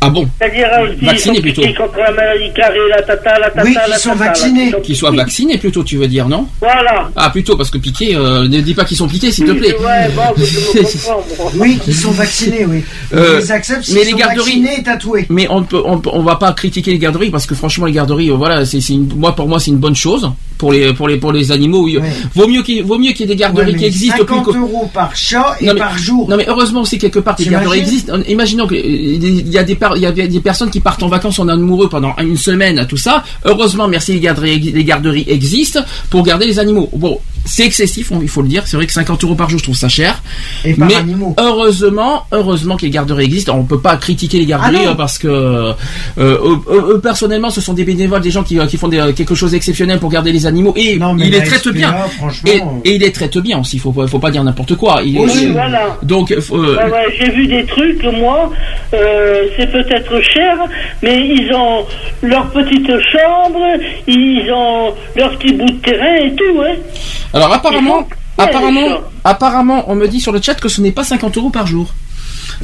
[0.05, 1.61] Ah bon C'est-à-dire euh, Vaccinés plutôt.
[1.77, 4.71] contre la maladie carrée, la tata, la tata, Oui, la qu'ils sont tata, vaccinés.
[4.71, 7.09] sont Qu'ils soient vaccinés plutôt, tu veux dire, non Voilà.
[7.15, 9.75] Ah plutôt, parce que piqués, euh, ne dis pas qu'ils sont piqués, s'il te plaît.
[9.79, 10.43] Ouais, bon, je
[10.79, 11.59] me.
[11.61, 12.83] Oui, ils sont vaccinés, oui.
[13.11, 15.25] Ils Euh, les acceptent mais les sont garderies- vaccinés et tatoués.
[15.29, 18.35] Mais on peut, on, va pas critiquer les garderies parce que franchement les garderies, euh,
[18.35, 21.17] voilà, c'est, c'est une- moi pour moi c'est une bonne chose pour les pour les
[21.17, 21.83] pour les animaux.
[21.85, 21.97] oui.
[21.97, 22.11] Ouais.
[22.33, 24.45] Vaut mieux qu'il vaut mieux qu'il y ait des garderies Ouais, qui existent plus 50
[24.53, 26.29] que- euros par chat et Non, mais- par jour.
[26.29, 28.13] Non mais heureusement aussi quelque part les garderies existent.
[28.27, 31.39] Imaginons qu'il y a des par- il y a des personnes qui partent en vacances
[31.39, 33.23] en amoureux pendant une semaine, tout ça.
[33.45, 36.89] Heureusement, merci les garderies, les garderies existent pour garder les animaux.
[36.95, 38.63] Bon, c'est excessif, on- il faut le dire.
[38.65, 40.21] C'est vrai que 50 euros par jour, je trouve ça cher.
[40.65, 41.35] Et par mais animaux.
[41.39, 43.55] heureusement, heureusement que les garderies existent.
[43.57, 45.73] On peut pas critiquer les garderies Ah euh, parce que euh,
[46.17, 48.99] eux, eux, eux, personnellement, ce sont des bénévoles, des gens qui, euh, qui font des,
[48.99, 51.95] euh, quelque chose d'exceptionnel pour garder les animaux et Non, ils les traitent SPA, bien.
[52.45, 53.79] Et, euh, et ils les traitent bien aussi.
[53.79, 55.01] Faut pas, faut pas dire n'importe quoi.
[55.03, 55.97] Ils- Oui, voilà.
[56.03, 58.51] donc, euh, faut, euh, Ouais, ouais, j'ai vu des trucs, moi,
[58.93, 60.57] euh, c'est peut-être cher,
[61.01, 61.85] mais ils ont
[62.21, 63.59] leur petite chambre,
[64.07, 66.75] ils ont leur petit bout de terrain et tout, hein.
[67.35, 68.07] Alors apparemment,
[68.37, 71.67] apparemment, apparemment, on me dit sur le chat que ce n'est pas 50 euros par
[71.67, 71.93] jour.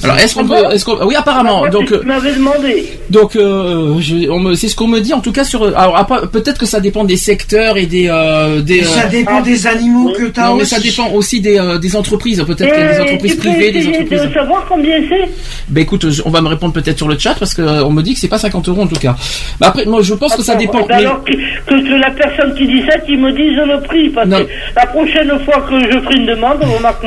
[0.03, 1.59] Alors est-ce qu'on Ah peut, est-ce qu'on, oui apparemment.
[1.59, 2.85] Moi, Donc, euh, m'avais demandé.
[3.09, 5.63] donc, euh, je- on me- c'est ce qu'on me dit en tout cas sur.
[5.77, 8.83] Alors après, peut-être que ça dépend des secteurs et des, euh, des.
[8.83, 10.13] Ça euh, dépend ah, des animaux oui.
[10.25, 10.75] que t'as non mais aussi.
[10.75, 12.43] ça dépend aussi des, euh, des entreprises.
[12.45, 14.21] Peut-être qu'il y a des entreprises tu peux privées, des entreprises.
[14.21, 15.29] de savoir combien c'est
[15.69, 17.91] Ben écoute, je- on va me répondre peut-être sur le chat parce que euh, on
[17.91, 19.15] me dit que c'est pas 50 euros en tout cas.
[19.59, 20.79] Après, moi je pense que ça dépend.
[20.79, 24.09] ben mais- Alors que, que- la personne qui dit ça, qui me dise le prix,
[24.09, 24.37] parce Non.
[24.39, 27.03] que la prochaine fois que je ferai une demande, on remarque,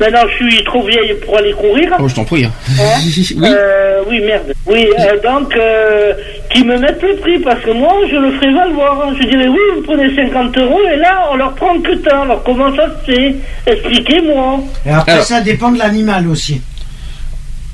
[0.00, 1.96] maintenant je suis trop vieille pour aller courir.
[2.00, 2.44] Oh, je t'en prie.
[2.44, 3.34] Hein oui.
[3.42, 4.52] Euh, oui, merde.
[4.66, 6.12] Oui, euh, donc, euh,
[6.50, 9.12] qui me mettent le prix, parce que moi, je le ferai valoir.
[9.20, 12.22] Je dirais, oui, vous prenez 50 euros, et là, on leur prend que tant.
[12.22, 13.34] Alors, comment ça se fait?
[13.66, 14.60] Expliquez-moi.
[14.86, 16.60] Et après, Alors- ça dépend de l'animal aussi.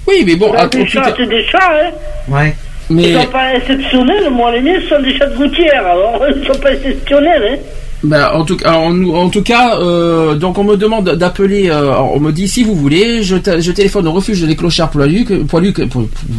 [0.06, 1.90] Oui, mais bon, attends, des chats, putain, c'est des chats, hein.
[2.28, 2.54] Ouais.
[2.88, 4.30] Ils mais sont pas exceptionnels.
[4.30, 5.86] Moi, les miens, ce sont des chats de gouttière.
[5.86, 7.56] Alors, ils sont pas exceptionnels, hein.
[8.02, 11.68] Bah, en tout cas, en, en tout cas, euh, donc on me demande d'appeler.
[11.68, 15.26] euh, on me dit si vous voulez, je, je téléphone au refuge des clochards poilus,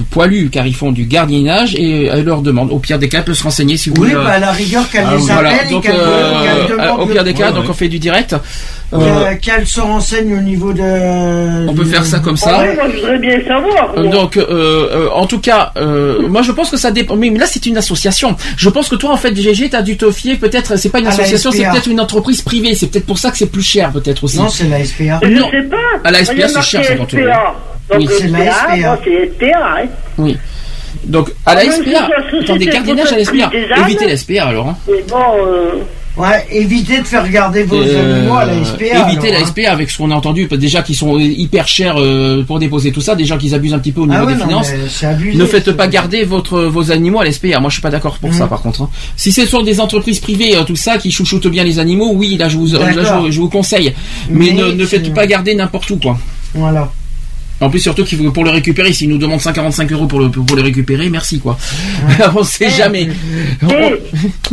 [0.10, 2.72] poilus, car ils font du gardiennage et elle leur demande.
[2.72, 4.16] Au pire des cas, elle peut se renseigner si vous Oui, voulez.
[4.20, 5.50] euh, bah, à la rigueur, qu'elle ah, les voilà.
[5.52, 7.70] appelle et Donc, qu'elle euh, qu'elle euh, demande au pire des cas, Ouais, donc ouais.
[7.70, 8.36] on fait du direct.
[8.94, 11.70] Euh, qu'elle- se renseigne au niveau de.
[11.70, 12.60] on peut faire ça comme ça.
[12.60, 13.94] Ouais, moi, je voudrais bien savoir.
[13.96, 14.12] Euh, moi.
[14.12, 17.16] Donc, euh, euh, en tout cas, euh, moi je pense que ça dépend.
[17.16, 18.36] Mais là, c'est une association.
[18.58, 20.36] Je pense que toi, en fait, GG, t'as dû te fier.
[20.38, 21.12] Peut-être, c'est pas une À
[21.52, 22.76] c'est peut-être une entreprise privée.
[22.76, 24.38] C'est peut-être pour ça que c'est plus cher, peut-être aussi.
[24.38, 25.20] Non, c'est la SPA.
[25.24, 25.50] Je non.
[25.52, 25.78] sais pas.
[26.04, 27.34] À la SPA, c'est cher, marqué 50 euros.
[27.98, 29.58] Oui, c'est la SPA, c'est SPA.
[29.58, 29.86] Hein.
[30.18, 30.38] Oui.
[31.06, 32.10] Donc, à la Ah, SPA.
[32.44, 33.52] Attendez, gardiennage à la SPA.
[33.86, 34.68] Évitez la SPA alors.
[34.70, 34.78] Hein.
[34.88, 35.72] Mais bon, euh,
[36.18, 38.84] Ouais, évitez de faire regarder vos Euh, animaux à la SPA.
[38.86, 39.46] évitez alors, la hein.
[39.46, 40.46] SPA avec ce qu'on a entendu.
[40.52, 43.16] Déjà qu'ils sont hyper chers euh, pour déposer tout ça.
[43.16, 44.72] Déjà qu'ils abusent un petit peu au niveau Ah ouais, des non, finances.
[45.04, 45.38] abusé.
[45.38, 47.60] Ne faites pas garder votre vos animaux à la SPA.
[47.62, 48.50] Moi, je suis pas d'accord pour ça, Mhm.
[48.50, 48.82] par contre.
[48.82, 48.90] hein.
[49.16, 52.36] Si ce sont des entreprises privées, euh, tout ça, qui chouchoutent bien les animaux, oui,
[52.38, 53.22] là, je vous, là, je, D'accord.
[53.22, 53.94] vous- je vous conseille.
[54.30, 56.18] Mais, Mais ne, ne faites pas garder n'importe où, quoi.
[56.54, 56.92] Voilà.
[57.62, 60.30] En plus, surtout qu'il faut pour le récupérer, s'ils nous demandent 145 euros pour le
[60.30, 61.58] pour le récupérer, merci, quoi.
[62.36, 63.04] On sait jamais.
[63.04, 63.08] et,
[63.62, 64.00] Oui.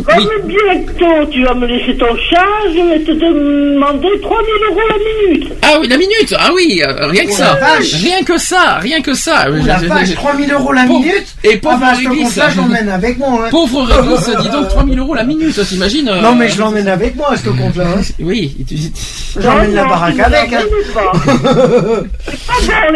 [0.05, 4.29] comme bientôt tu vas me laisser ton chat, je vais te demander 3000
[4.69, 4.97] euros la
[5.33, 5.51] minute.
[5.63, 6.35] Ah oui, la minute.
[6.37, 7.57] Ah oui, euh, rien que Oh ça.
[8.01, 9.47] Rien que ça, rien que ça.
[9.49, 12.57] Oh la vache, je- 3000 euros la Pauvre- minute et pauvre ah bah, compte-là, je
[12.57, 13.41] l'emmène avec moi.
[13.45, 13.49] Hein.
[13.49, 17.15] Pauvre Régis, dis donc 3000 euros la minute, t'imagines euh, Non, mais je l'emmène avec
[17.15, 17.85] moi, ce compte-là.
[17.97, 18.01] Hein.
[18.19, 18.55] Oui.
[18.67, 18.75] tu-
[19.41, 20.53] J'emmène la baraque avec.
[20.53, 20.59] Hein.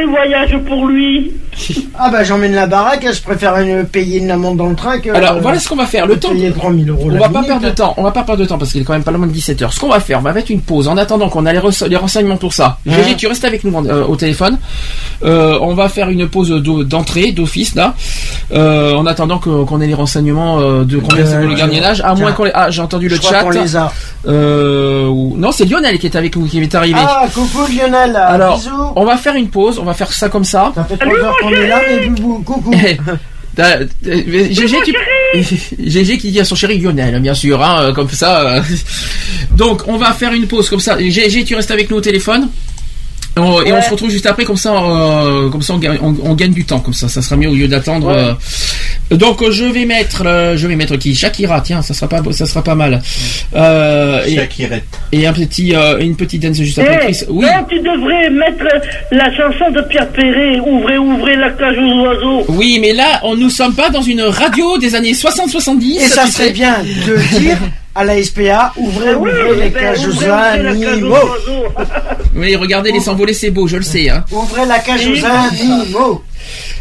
[0.05, 1.31] Voyages pour lui.
[1.99, 4.97] Ah bah j'emmène la baraque, hein, je préfère une- payer une amende dans le train
[4.99, 5.11] que...
[5.11, 6.07] Alors euh, voilà ce qu'on va faire.
[6.07, 6.31] Le temps.
[6.31, 8.47] payer 3000 euros On la va pas perdre de temps, on va pas perdre de
[8.47, 9.69] temps parce qu'il est quand même pas loin de 17h.
[9.71, 12.37] Ce qu'on va faire, on va mettre une pause en attendant qu'on a les, renseignements
[12.37, 12.79] pour ça.
[12.87, 12.93] Ouais.
[13.03, 14.57] GG, tu restes avec nous euh, au téléphone.
[15.23, 17.93] Euh, on va faire une pause d'entrée, d'office là,
[18.53, 22.01] euh, en attendant qu'on ait les renseignements euh, de combien c'est le gardiennage.
[22.01, 22.31] À moins tiens.
[22.31, 22.51] qu'on les...
[22.55, 23.43] Ah, j'ai entendu le Je crois chat.
[23.43, 23.91] qu'on les a.
[24.27, 26.99] Euh, ou- Non, c'est Lionel qui est avec nous, qui est arrivé.
[26.99, 28.71] Ah, coucou Lionel, Alors, bisous.
[28.95, 30.71] on va faire une pause, on va faire ça comme ça.
[30.75, 32.71] Ça fait 3 heures qu'on est là, mais boubou, coucou.
[33.55, 34.93] T'as- euh, GG, tu...
[36.17, 38.41] Qui dit à son chéri Lionel, bien sûr, hein, euh, comme ça.
[38.57, 38.61] euh.
[39.55, 40.97] Donc, on va faire une pause comme ça.
[40.99, 42.49] GG, tu restes avec nous au téléphone?
[43.35, 46.15] On- Et on se retrouve juste après, comme ça, euh, comme ça, on, gagne- on-
[46.23, 48.07] on gagne du temps, comme ça, ça sera mieux au lieu d'attendre.
[48.07, 48.35] Ouais.
[49.11, 49.15] euh.
[49.17, 51.15] Donc, euh, je vais mettre, euh, je vais mettre qui?
[51.15, 53.01] Shakira, tiens, ça sera pas, ça sera pas mal.
[53.55, 54.83] Euh, et, Shakirette.
[55.11, 57.05] et un petit, euh, une petite dance juste Eh, après.
[57.11, 57.23] Chris.
[57.29, 57.45] Oui.
[57.45, 58.65] non, tu devrais mettre
[59.11, 62.45] la chanson de Pierre Perret, Ouvrez, ouvrez la cage aux oiseaux.
[62.49, 65.95] Oui, mais là, on nous sommes pas dans une radio des années 60-70.
[65.97, 66.51] Et ça tu serait sais.
[66.51, 66.75] bien
[67.07, 67.57] de dire
[67.95, 70.77] à la SPA, ouvrez, Ah oui, ouvrez les ben, cages ouvrez, aux ouvrez la cage
[70.77, 71.15] aux animaux.
[72.35, 74.09] Oui, regardez, les s'envoler, c'est beau, je le sais.
[74.09, 74.25] Hein.
[74.31, 76.23] Ouvrez la cage aux animaux.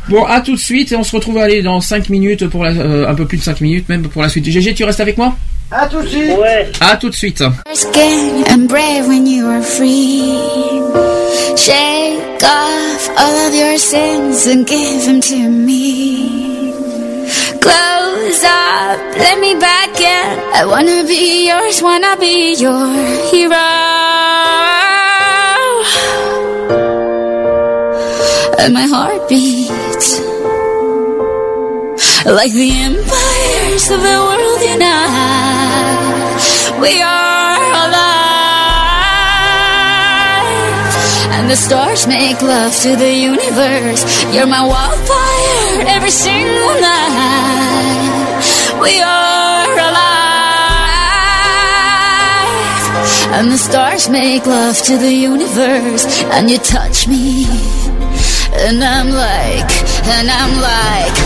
[0.08, 2.70] Bon, à tout de suite, et on se retrouve aller dans 5 minutes, pour la,
[2.70, 4.48] euh, un peu plus de 5 minutes même pour la suite.
[4.48, 5.34] GG, tu restes avec moi?
[5.70, 6.38] À tout de suite.
[6.38, 6.70] Ouais.
[6.80, 7.42] À tout de suite.
[7.72, 10.22] skin and brave when you are free.
[11.56, 16.41] Shake off all of your sins and give them to me.
[17.62, 20.38] Close up, let me back in.
[20.58, 22.90] I wanna be yours, wanna be your
[23.30, 23.68] hero.
[28.58, 30.20] And my heart beats
[32.26, 36.42] like the empires of the world unite.
[36.80, 38.72] We are alive,
[41.34, 44.02] and the stars make love to the universe.
[44.34, 45.11] You're my wildfire
[45.86, 48.42] every single night.
[48.80, 50.12] We are alive,
[53.36, 56.04] and the stars make love to the universe,
[56.34, 57.46] and you touch me.
[58.54, 59.72] And I'm like,
[60.06, 61.16] and I'm like,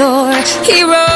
[0.00, 0.32] your
[0.64, 1.09] hero.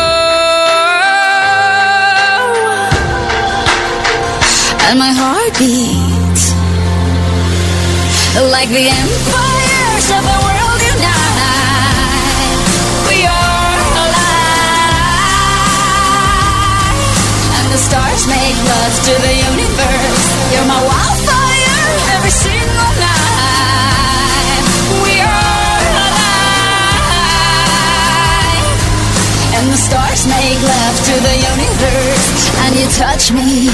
[31.25, 33.69] the universe and you touch me.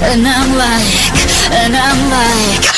[0.00, 1.18] And I'm like
[1.52, 2.77] and I'm like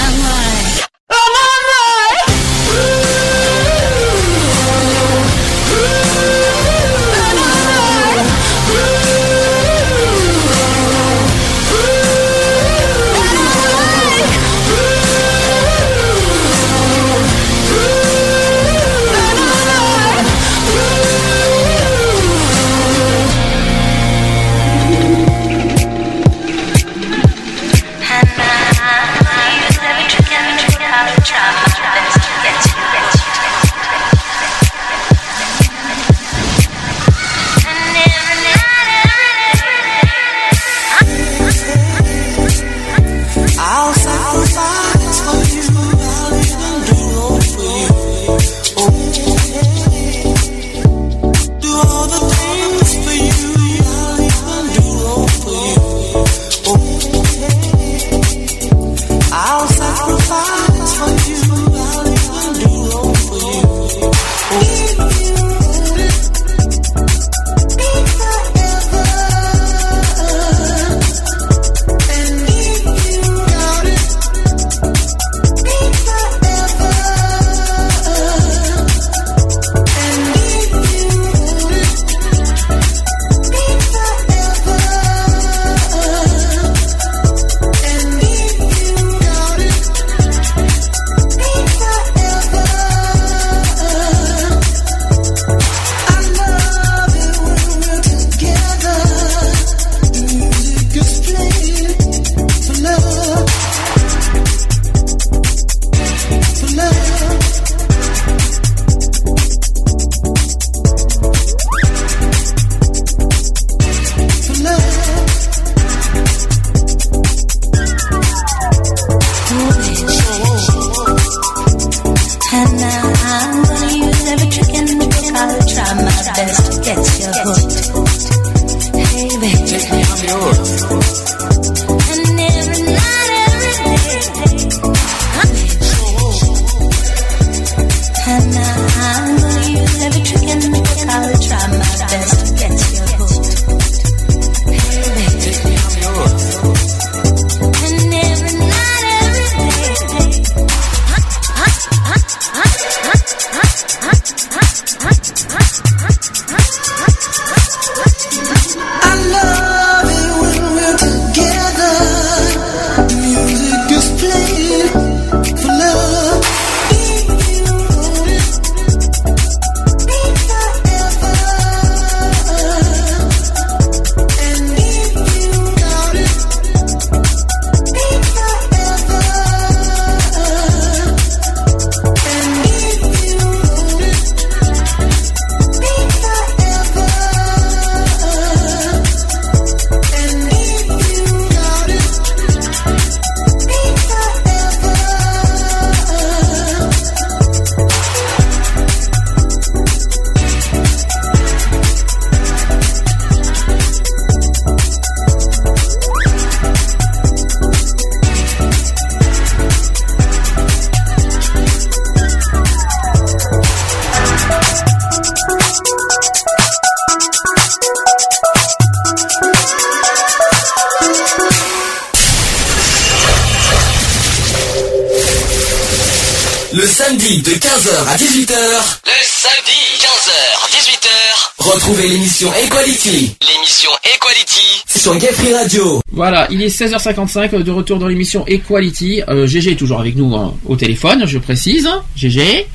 [235.11, 236.01] sur Gay Free Radio.
[236.11, 239.21] Voilà, il est 16h55 euh, de retour dans l'émission Equality.
[239.27, 241.89] Euh, GG est toujours avec nous hein, au téléphone, je précise.
[242.15, 242.67] GG.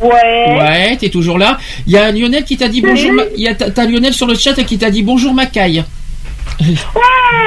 [0.00, 0.08] Ouais.
[0.58, 1.58] Ouais, t'es toujours là.
[1.86, 3.12] Il y a Lionel qui t'a dit bonjour.
[3.36, 5.84] Il y a t'as Lionel sur le chat qui t'a dit bonjour Macaille.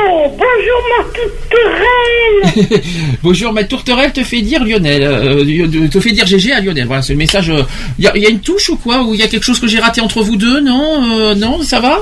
[0.06, 2.84] Oh, bonjour ma tourterelle
[3.24, 6.86] bonjour ma tourterelle te fait dire Lionel, euh, euh, te fait dire GG à Lionel.
[6.88, 7.50] Voilà, c'est le message.
[7.50, 7.64] euh,
[8.00, 9.44] Il y, a, il y a une touche ou quoi Ou il y a quelque
[9.44, 12.00] chose que j'ai raté entre vous deux Non, euh, non, ça va?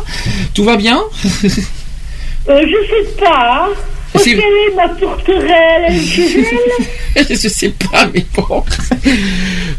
[0.53, 1.01] Tout va bien?
[2.49, 3.69] euh, Je sais pas.
[4.23, 5.93] Quelle est ma tourterelle
[7.29, 8.63] je sais pas, mais bon.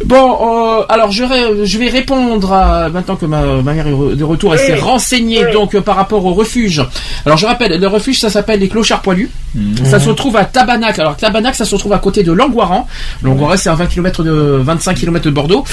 [0.04, 4.16] Bon, euh, alors je, ré- je vais répondre à, maintenant que ma, ma mère est
[4.16, 5.52] de retour, elle s'est renseignée Oui.
[5.52, 6.82] donc euh, par rapport au refuge.
[7.24, 9.30] Alors je rappelle, le refuge ça s'appelle les Clochards Poilus.
[9.84, 10.98] Ça se trouve à Tabanac.
[10.98, 12.86] Alors Tabanac ça se trouve à côté de Langoiran.
[13.22, 14.30] Langoiran c'est à 20 km de
[14.62, 15.64] 25 km de Bordeaux.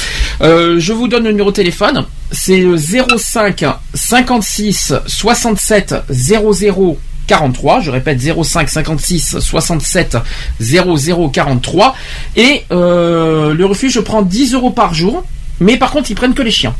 [0.41, 2.05] Euh, je vous donne le numéro de téléphone.
[2.31, 3.65] C'est le 05
[4.13, 6.97] 56 67 00
[7.27, 10.17] 43, je répète 05 56 67
[10.59, 11.95] 00 43
[12.35, 15.23] et euh, le refuge prend 10 euros par jour,
[15.59, 16.73] mais par contre ils prennent que les chiens.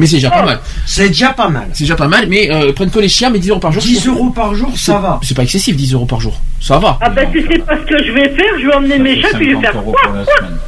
[0.00, 0.60] Mais c'est déjà pas mal.
[0.86, 1.68] C'est déjà pas mal.
[1.72, 3.70] C'est déjà pas mal, mais euh, ils prennent que les chiens, mais 10 euros par
[3.70, 3.80] jour.
[3.82, 5.20] 10 euros par jour, ça va.
[5.22, 6.98] C'est pas excessif 10 euros par jour, ça va.
[7.00, 9.28] Ah ben tu sais pas ce que je vais faire, je vais emmener mes chats
[9.34, 10.58] puis je vais 50 faire euros quoi pour la semaine.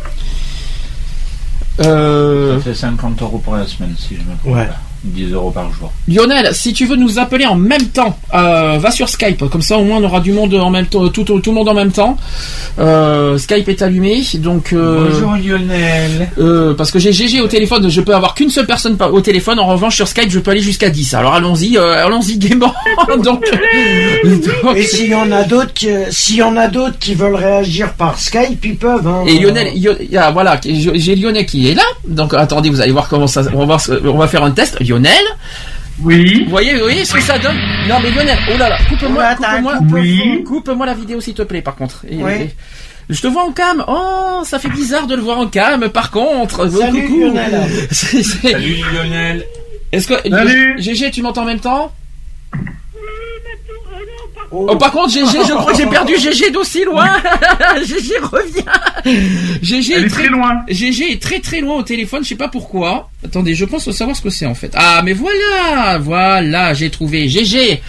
[1.80, 4.66] Euh, Ça fait 50 euros pour la semaine, si je me trompe Ouais.
[4.66, 4.76] pas.
[5.04, 5.90] 10 euros par jour.
[6.08, 9.48] Lionel, si tu veux nous appeler en même temps, euh, va sur Skype.
[9.48, 11.54] Comme ça, au moins, on aura du monde en même temps, tout, tout, tout le
[11.56, 12.16] monde en même temps.
[12.78, 14.72] Euh, Skype est allumé, donc.
[14.72, 16.30] euh, Bonjour Lionel.
[16.38, 19.58] euh, parce que j'ai GG au téléphone, je peux avoir qu'une seule personne au téléphone.
[19.58, 21.14] En revanche, sur Skype, je peux aller jusqu'à 10.
[21.14, 22.74] Alors allons-y, euh, allons-y gaiement.
[23.22, 23.42] donc,
[24.24, 27.34] donc- Et s'il y en a d'autres qui, s'il y en a d'autres qui veulent
[27.34, 29.06] réagir par Skype, ils peuvent.
[29.06, 29.24] Hein.
[29.26, 29.68] Et Lionel,
[30.16, 31.82] ah, voilà, j'ai Lionel qui est là.
[32.06, 33.42] Donc attendez, vous allez voir comment ça.
[33.54, 34.76] On va, on va faire un test.
[34.90, 35.24] Lionel.
[36.02, 36.44] Oui.
[36.44, 37.56] Vous voyez, vous voyez ce que ça donne
[37.88, 39.94] Non mais Lionel, oh là là, coupe-moi, coupe-moi, coupe-feu.
[40.00, 40.44] Oui.
[40.46, 42.04] coupe-moi la vidéo s'il te plaît par contre.
[42.10, 42.32] Et- Oui.
[42.32, 42.54] et-
[43.10, 43.84] je te vois en cam.
[43.88, 45.88] Oh, ça fait bizarre de le voir en cam.
[45.88, 47.20] Par contre, Oh, Salut, coucou.
[47.26, 47.70] Lionel.
[47.90, 49.44] Salut Lionel.
[49.92, 50.80] Est-ce que Salut.
[50.80, 51.92] GG, tu m'entends en même temps?
[54.52, 54.66] Oh.
[54.70, 57.06] Oh, par contre, GG, je crois que j'ai perdu GG d'aussi loin.
[57.84, 58.64] GG revient.
[59.62, 60.62] GG est est très loin.
[60.68, 63.10] GG est très très loin au téléphone, je sais pas pourquoi.
[63.24, 64.72] Attendez, je pense savoir ce que c'est en fait.
[64.74, 67.80] Ah, mais voilà, voilà, j'ai trouvé GG.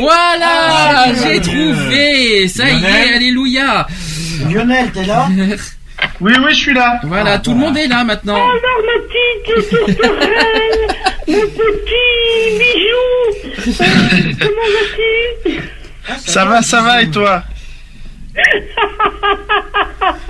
[0.00, 2.46] Voilà, Ah, j'ai trouvé.
[2.48, 3.86] Ça y est, alléluia.
[4.50, 5.28] Lionel, t'es là?
[6.20, 7.00] Oui, oui, je suis là.
[7.04, 8.34] Voilà, Ah, tout le monde est là maintenant.
[8.36, 10.96] Alors ma petite tourterelle
[11.28, 14.68] Mon petit bijou Euh, Comment
[15.46, 15.60] vas-tu?
[16.26, 17.42] Ça va, ça va, et toi?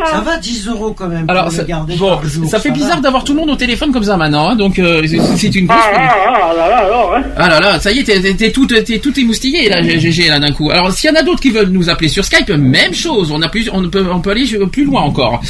[0.05, 1.27] Ça va 10 euros quand même.
[1.29, 1.63] Alors, pour ça,
[1.99, 4.57] bon, jour, ça fait bizarre d'avoir tout le monde au téléphone comme ça maintenant, hein,
[4.57, 5.03] donc euh,
[5.37, 5.79] c'est- une grosse.
[5.95, 7.23] Ah, ah, ah, là, là, alors, hein.
[7.37, 8.05] Ah là là, ça y est,
[8.37, 10.71] t'es- tout, t'es tout émoustillé là, GG là d'un coup.
[10.71, 13.31] Alors s'il y en a d'autres qui veulent nous appeler sur Skype, même chose.
[13.31, 15.41] On a plus, on peut, on peut aller plus loin encore.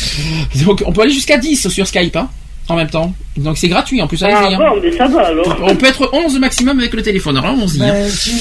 [0.64, 2.28] Donc on peut aller jusqu'à 10 sur Skype, hein,
[2.70, 3.12] en même temps.
[3.36, 4.22] Donc c'est gratuit en plus.
[4.22, 4.56] Ah hein.
[4.58, 5.56] bon, mais ça va alors.
[5.62, 7.36] On peut être 11 maximum avec le téléphone.
[7.36, 7.82] Alors allons-y.
[7.82, 7.92] hein.
[7.92, 8.32] Bah, si,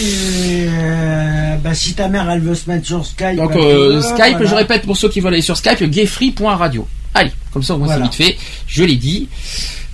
[0.68, 3.36] euh, bah, si ta mère elle veut se mettre sur Skype.
[3.36, 4.46] Donc bah, euh, Skype, voilà.
[4.46, 6.88] je répète pour ceux qui veulent aller sur Skype, gayfree.radio.
[7.14, 8.10] Allez, comme ça au moins Voilà.
[8.12, 8.44] c'est vite fait.
[8.68, 9.28] Je l'ai dit.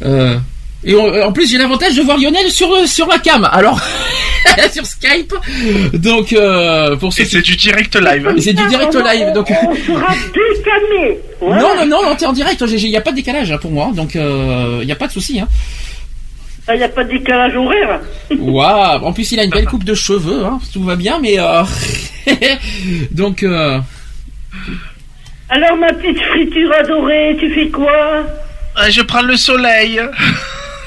[0.03, 0.37] Euh,
[0.85, 3.47] et en, en plus j'ai l'avantage de voir Lionel sur euh, sur la cam.
[3.51, 3.79] Alors
[4.73, 5.33] sur Skype.
[5.93, 8.33] Donc euh, pour ceux Et qui c'est du direct live.
[8.39, 9.33] c'est du direct On- live.
[9.33, 11.19] Donc On sera décalé.
[11.41, 11.61] Voilà.
[11.61, 12.63] non non non, non t'es en direct.
[12.67, 13.91] Il n'y a pas de décalage hein, pour moi.
[13.93, 15.39] Donc il n'y a pas de souci.
[15.39, 15.47] Hein.
[16.67, 17.99] Il n'y a pas de décalage horaire.
[18.39, 19.05] Waouh.
[19.05, 20.43] En plus il a une belle coupe de cheveux.
[20.45, 20.59] Hein.
[20.73, 21.63] Tout va bien, mais euh,
[23.11, 23.43] donc.
[23.43, 23.79] euh,
[25.49, 28.23] Alors ma petite friture adorée, tu fais quoi?
[28.75, 30.01] Ah, je prends le soleil.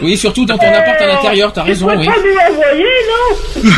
[0.01, 2.07] Oui, surtout dans ton appart à l'intérieur, t'as raison, oui.
[2.07, 2.85] pas nous l'envoyer,
[3.65, 3.71] non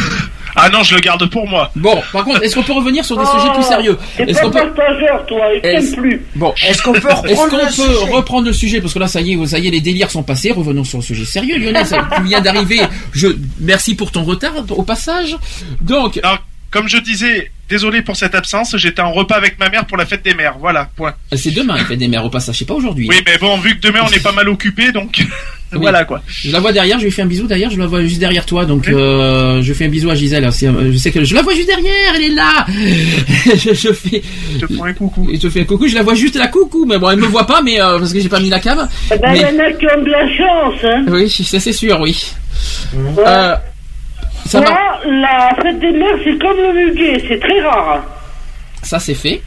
[0.57, 1.71] Ah non, je le garde pour moi.
[1.77, 4.45] Bon, par contre, est-ce qu'on peut revenir sur des sujets plus sérieux Oh, Est-ce pas
[4.47, 6.27] qu'on peut partageur, toi, t'aimes plus.
[6.35, 8.99] Bon, Est-ce qu'on peut est-ce reprendre qu'on le peut sujet reprendre le sujet parce que
[8.99, 10.51] là, ça y est, ça y est, les délires sont passés.
[10.51, 11.87] Revenons sur le sujet sérieux, Lionel.
[11.87, 12.81] ça- tu viens d'arriver.
[13.13, 13.29] Je
[13.61, 15.37] merci pour ton retard au passage.
[15.81, 16.39] Donc, Alors,
[16.71, 20.07] comme je disais, désolé pour cette absence, j'étais en repas avec ma mère pour la
[20.07, 20.57] fête des mères.
[20.59, 21.15] Voilà, point.
[21.35, 23.07] c'est demain, il fait des mères au passage, c'est pas aujourd'hui.
[23.09, 25.25] Oui, mais bon, vu que demain on est pas mal occupé, donc
[25.73, 26.21] voilà quoi.
[26.29, 28.45] Je la vois derrière, je lui fais un bisou d'ailleurs, je la vois juste derrière
[28.47, 30.49] toi, donc euh, je fais un bisou à Gisèle.
[30.53, 32.67] C'est, euh, Je sais que je la vois juste derrière, elle est là.
[33.57, 34.23] je, je fais,
[34.61, 35.29] Je te prends un coucou.
[35.33, 37.27] je te fais un coucou, je la vois juste la coucou, mais bon, elle me
[37.27, 38.89] voit pas, mais euh, parce que j'ai pas mis la cam.
[39.13, 41.05] Eh ben, il Mais- y en a qui ont de la chance, hein.
[41.09, 42.33] Oui, ça c'est sûr, oui.
[43.19, 43.55] Euh,
[44.47, 44.61] ça
[45.07, 48.03] la fête des mères, c'est comme le muguet, c'est très rare.
[48.83, 49.43] ça c'est fait.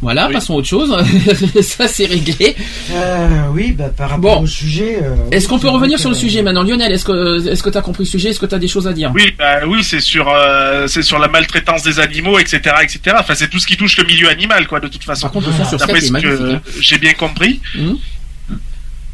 [0.00, 0.32] Voilà, Oui.
[0.32, 0.92] passons à autre chose.
[1.62, 2.56] ça c'est réglé.
[2.92, 4.42] Euh, oui, bah, par rapport Bon.
[4.42, 4.98] au sujet.
[5.00, 7.70] euh, Est-ce qu'on peut revenir sur le que- sujet maintenant, Lionel Est-ce que est-ce que
[7.70, 9.12] t'as compris le sujet Est-ce que t'as des choses à dire?
[9.14, 13.14] Oui, bah, oui, c'est sur, euh, c'est sur la maltraitance des animaux, etc., etc.
[13.20, 15.22] Enfin, c'est tout ce qui touche le milieu animal, quoi, de toute façon.
[15.28, 16.56] Par contre, le son sur D'après Skype est ce que magnifique.
[16.66, 16.80] hein.
[16.80, 17.60] j'ai bien compris.
[17.76, 17.96] Mhm.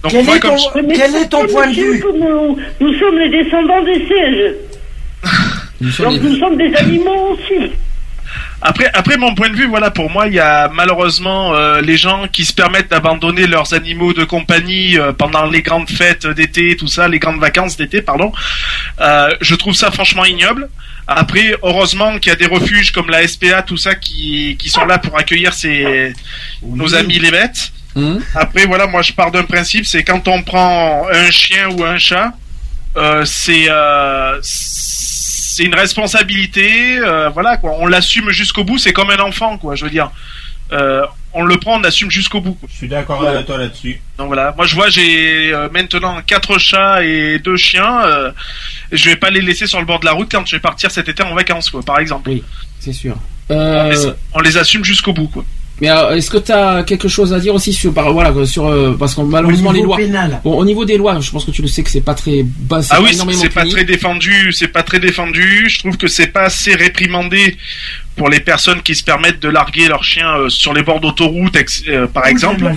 [0.04, 2.98] Donc Quel moi, est comme ton- je- Quel est ton point de vue nous, nous
[2.98, 4.54] sommes les descendants des singes.
[5.80, 7.72] Nous sommes Donc des- nous sommes des animaux aussi.
[8.60, 11.96] Après, après mon point de vue, voilà, pour moi, il y a malheureusement euh, les
[11.96, 16.76] gens qui se permettent d'abandonner leurs animaux de compagnie euh, pendant les grandes fêtes d'été,
[16.76, 18.32] tout ça, les grandes vacances d'été, pardon.
[19.00, 20.68] Euh, je trouve ça franchement ignoble.
[21.06, 24.84] Après, heureusement qu'il y a des refuges comme la SPA, tout ça, qui, qui sont
[24.84, 26.12] là pour accueillir ces,
[26.62, 27.70] nos amis les bêtes.
[27.96, 31.84] Hum Après, voilà, moi je pars d'un principe, c'est quand on prend un chien ou
[31.84, 32.32] un chat,
[32.96, 34.36] euh, c'est euh,
[35.58, 37.72] c'est une responsabilité, euh, voilà quoi.
[37.80, 39.74] On l'assume jusqu'au bout, c'est comme un enfant, quoi.
[39.74, 40.08] Je veux dire,
[40.72, 42.54] euh, on le prend, on l'assume jusqu'au bout.
[42.54, 42.68] Quoi.
[42.70, 44.00] Je suis d'accord avec toi là-dessus.
[44.18, 48.06] Donc voilà, moi je vois, j'ai euh, maintenant quatre chats et deux chiens.
[48.06, 48.30] Euh,
[48.92, 50.92] je vais pas les laisser sur le bord de la route quand je vais partir
[50.92, 51.82] cet été en vacances, quoi.
[51.82, 52.44] Par exemple, Oui,
[52.78, 53.16] c'est sûr.
[53.48, 55.44] on, les, on les assume jusqu'au bout, quoi.
[55.80, 58.66] Mais euh, est-ce que tu as quelque chose à dire aussi sur par voilà sur
[58.66, 60.40] euh, parce que malheureusement les niveau lois pénal.
[60.44, 62.42] Bon, au niveau des lois, je pense que tu le sais que c'est pas très
[62.44, 65.68] bas, c'est Ah pas oui, c'est pas très défendu, c'est pas très défendu.
[65.68, 67.56] Je trouve que c'est pas assez réprimandé
[68.16, 71.56] pour les personnes qui se permettent de larguer leurs chiens euh, sur les bords d'autoroute,
[71.88, 72.74] euh, par Oui, exemple.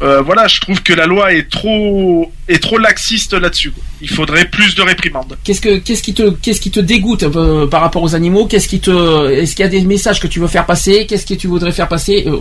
[0.00, 3.72] Euh, voilà, je trouve que la loi est trop est trop laxiste là-dessus.
[4.00, 5.36] Il faudrait plus de réprimandes.
[5.42, 8.46] Qu'est-ce que qu'est-ce qui te qu'est-ce qui te dégoûte euh, par rapport aux animaux?
[8.46, 11.06] Qu'est-ce qui te est-ce qu'il y a des messages que tu veux faire passer?
[11.06, 12.24] Qu'est-ce que tu voudrais faire passer?
[12.26, 12.38] Euh,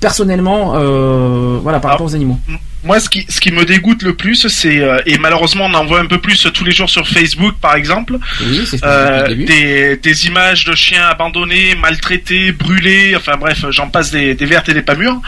[0.00, 1.94] personnellement euh, voilà par Ah.
[1.94, 2.38] rapport aux animaux
[2.84, 5.84] Moi, ce qui ce qui me dégoûte le plus, c'est euh, et malheureusement on en
[5.84, 9.96] voit un peu plus tous les jours sur Facebook, par exemple, Oui, ce euh, des
[9.96, 13.14] des images de chiens abandonnés, maltraités, brûlés.
[13.16, 15.20] Enfin bref, j'en passe des, des vertes et des pas mûres.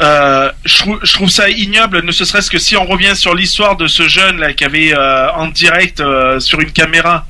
[0.00, 3.76] Euh, je, trouve, je trouve ça ignoble, ne serait-ce que si on revient sur l'histoire
[3.76, 7.26] de ce jeune là qui avait euh, en direct euh, sur une caméra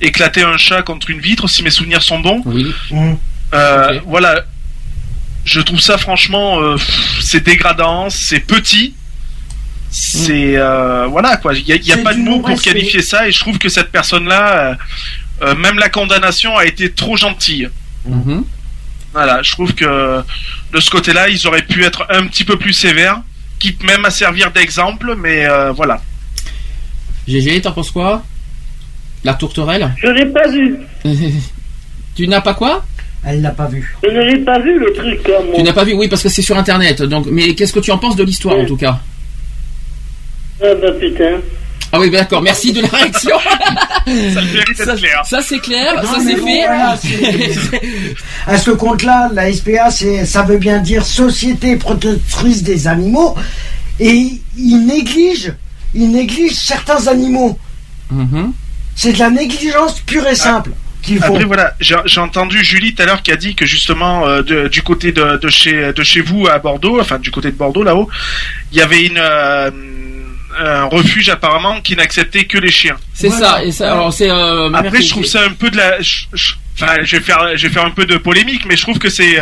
[0.00, 2.42] éclaté un chat contre une vitre, si mes souvenirs sont bons.
[2.44, 2.72] Oui.
[2.92, 3.14] Mmh.
[3.54, 4.00] Euh.
[4.06, 4.44] Voilà,
[5.44, 6.76] je trouve ça franchement, euh,
[7.20, 8.94] c'est dégradant, c'est petit.
[9.90, 13.32] C'est euh, voilà quoi, il y a, pas de du mots pour qualifier ça et
[13.32, 14.76] je trouve que cette personne-là,
[15.42, 17.68] euh, même la condamnation a été trop gentille.
[18.04, 18.44] Mhm.
[19.12, 20.22] Voilà, je trouve que
[20.72, 23.20] de ce côté-là, ils auraient pu être un petit peu plus sévères,
[23.60, 26.02] quitte même à servir d'exemple, mais euh, voilà.
[27.28, 28.24] GG, t'en penses quoi?
[29.22, 29.94] La tourterelle?
[30.02, 30.78] Je l'ai pas vu.
[32.16, 32.84] Tu n'as pas quoi?
[33.26, 33.96] Elle l'a pas vu.
[34.02, 35.20] Je ne l'ai pas vu le truc.
[35.28, 35.54] hein, moi.
[35.56, 37.02] Tu n'as pas vu Oui, parce que c'est sur internet.
[37.02, 39.00] Donc, mais qu'est-ce que tu en penses de l'histoire en tout cas?
[40.62, 41.40] Ah bah putain.
[41.92, 42.42] Ah oui, d'accord.
[42.42, 43.36] Merci de la réaction.
[45.24, 46.40] Ça c'est clair, Non, ça c'est fait.
[46.66, 46.98] voilà,
[48.46, 53.34] à ce compte-là, la SPA, c'est, ça veut bien dire Société protectrice des animaux,
[54.00, 55.52] et ils négligent,
[55.94, 57.58] ils négligent certains animaux.
[58.10, 58.52] Mhm.
[58.96, 60.83] C'est de la négligence pure et simple qu'il
[61.22, 64.42] Après voilà, j'ai j'ai entendu Julie tout à l'heure qui a dit que justement euh,
[64.42, 67.56] de- du côté de, de chez de chez vous à Bordeaux, enfin du côté de
[67.56, 68.08] Bordeaux là-haut,
[68.72, 69.70] il y avait une euh,
[70.58, 72.96] un refuge apparemment qui n'acceptait que les chiens.
[73.12, 73.48] C'est Voilà.
[73.48, 73.64] ça.
[73.64, 74.30] Et ça, alors c'est.
[74.30, 77.56] euh, Après je trouve ça un peu de la je- je- Enfin, je vais faire,
[77.56, 79.38] je vais faire un peu de polémique, mais je trouve que c'est,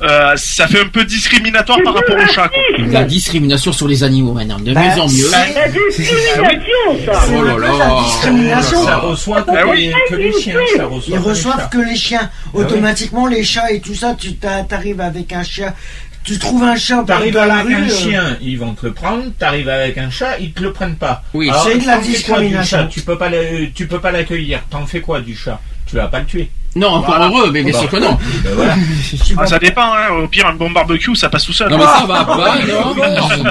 [0.00, 2.48] euh, ça fait un peu discriminatoire par rapport aux chats.
[2.48, 2.86] quoi.
[2.90, 5.28] La discrimination sur les animaux maintenant, de Bah, mieux en mieux.
[5.30, 7.22] c'est- La discrimination, ça.
[7.36, 8.84] Oh là la discrimination.
[8.86, 9.92] Ça reçoit que, Ah les, oui.
[10.08, 10.54] que les chiens.
[10.74, 12.30] Ça reçoit Ils que les reçoivent que les chiens.
[12.54, 15.74] Automatiquement, les chats et tout ça, tu t'a- t'arrives avec un chien.
[16.24, 17.82] Tu trouves un chat T'arrives dans la avec rue.
[17.82, 19.24] un euh, chien, ils vont te le prendre.
[19.38, 21.22] T'arrives avec un chat, ils te le prennent pas.
[21.34, 22.78] Oui, Alors, c'est de la discrimination.
[22.78, 24.60] chat Tu peux pas, le- tu peux pas l'accueillir.
[24.70, 25.58] T'en fais quoi du chat?
[25.86, 26.50] Tu vas pas le tuer.
[26.76, 27.26] Non, encore Voilà.
[27.26, 28.16] heureux, mais bien sûr que non.
[28.44, 28.74] Ben voilà.
[29.38, 30.12] Ah, ça dépend, hein.
[30.22, 31.68] au pire un bon barbecue ça passe tout seul.
[31.70, 33.02] Non mais ça va pas, non, bon.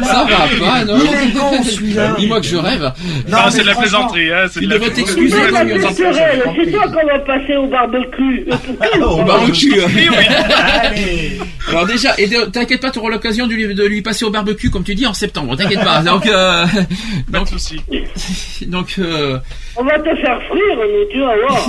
[0.03, 0.97] ça va pas, non.
[0.97, 2.15] Il est con celui-là.
[2.17, 2.93] Dis-moi que je rêve.
[3.27, 4.45] Non, Non, c'est de la plaisanterie, hein.
[4.49, 5.59] c'est il de la devrait t'excuser, la
[5.93, 8.45] c'est toi qu'on va passer au barbecue.
[9.01, 9.73] Euh, Au barbecue.
[9.95, 11.39] Oui, oui.
[11.69, 14.29] Alors déjà, et de- t'inquiète pas, tu auras l'occasion de lui, de lui passer au
[14.31, 15.55] barbecue comme tu dis en septembre.
[15.55, 16.01] T'inquiète pas.
[16.01, 16.65] Donc, euh,
[17.31, 17.79] Pas de souci.
[18.67, 19.37] donc, euh,
[19.75, 21.67] On va te faire frire, nous, tu vas voir.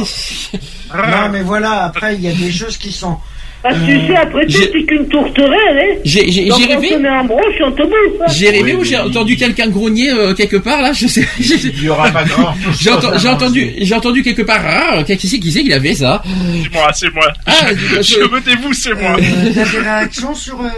[0.93, 1.11] Ah.
[1.27, 3.17] Non, mais voilà, après, il y a des choses qui sont.
[3.63, 5.99] Parce que tu sais, après tout, j'ai- c'est qu'une tourterelle, hein.
[6.05, 6.97] j'ai rêvé.
[6.97, 8.21] met en broche, on te bouffe.
[8.21, 8.25] hein.
[8.35, 11.27] J'ai rêvé Oui, ou j'ai entendu quelqu'un grogner euh, quelque part là Je sais.
[11.39, 12.55] j'ai- Il y aura pas grand.
[12.81, 14.61] J'ai enten- j'ai entendu, j'ai entendu quelque part.
[14.65, 16.23] Ah, qui c'est qui c'est qu'il avait ça?
[16.25, 17.27] C'est moi, c'est moi.
[17.47, 17.53] Ah,
[18.01, 19.17] Je me dévoue, c'est moi.
[19.19, 20.59] Euh, Il y a des réactions sur.
[20.61, 20.69] euh,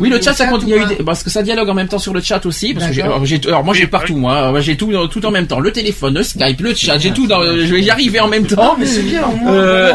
[0.00, 0.74] Oui, le chat, ça continue.
[0.76, 2.74] Eu des- parce que ça dialogue en même temps sur le chat aussi.
[2.74, 3.12] Parce que D'accord.
[3.14, 5.60] alors, j'ai- alors moi j'ai Oui, partout moi, j'ai tout tout en même temps.
[5.60, 7.26] Le téléphone, le Skype, le chat, j'ai tout.
[7.28, 8.76] Dans, je vais y arriver en même Non, temps.
[8.78, 9.52] mais c'est bien, au moins.
[9.52, 9.92] Euh,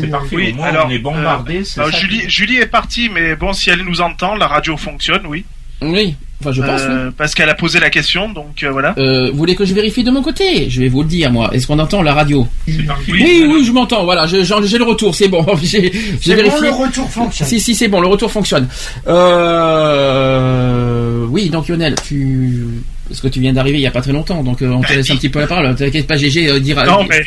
[0.00, 0.36] C'est parfait.
[0.36, 3.70] Oui, alors, on est bon euh, bavardé, Euh, Julie, Julie est partie, mais bon, si
[3.70, 5.44] elle nous entend, la radio fonctionne, oui.
[5.82, 6.80] Oui, enfin je pense.
[6.82, 8.94] Euh, Parce qu'elle a posé la question, donc euh, voilà.
[8.98, 10.68] Euh, vous voulez que je vérifie de mon côté?
[10.68, 11.48] Je vais vous le dire, moi.
[11.54, 12.46] Est-ce qu'on entend la radio?
[12.68, 14.04] Oui, Oui, oui, je m'entends.
[14.04, 15.14] Voilà, j'ai le retour.
[15.14, 15.42] C'est bon.
[15.62, 16.60] J'ai C'est bon, vérifié.
[16.68, 17.48] le retour fonctionne.
[17.48, 18.00] Si, si, c'est bon.
[18.02, 18.68] Le retour fonctionne.
[19.90, 21.26] Euh...
[21.28, 22.66] Oui, donc Lionel, tu
[23.10, 24.92] parce que tu viens d'arriver il y a pas très longtemps, donc euh, on te
[24.92, 25.74] laisse un petit peu la parole.
[25.74, 26.86] T'inquiète pas, GG euh, dira.
[26.86, 27.20] Non mais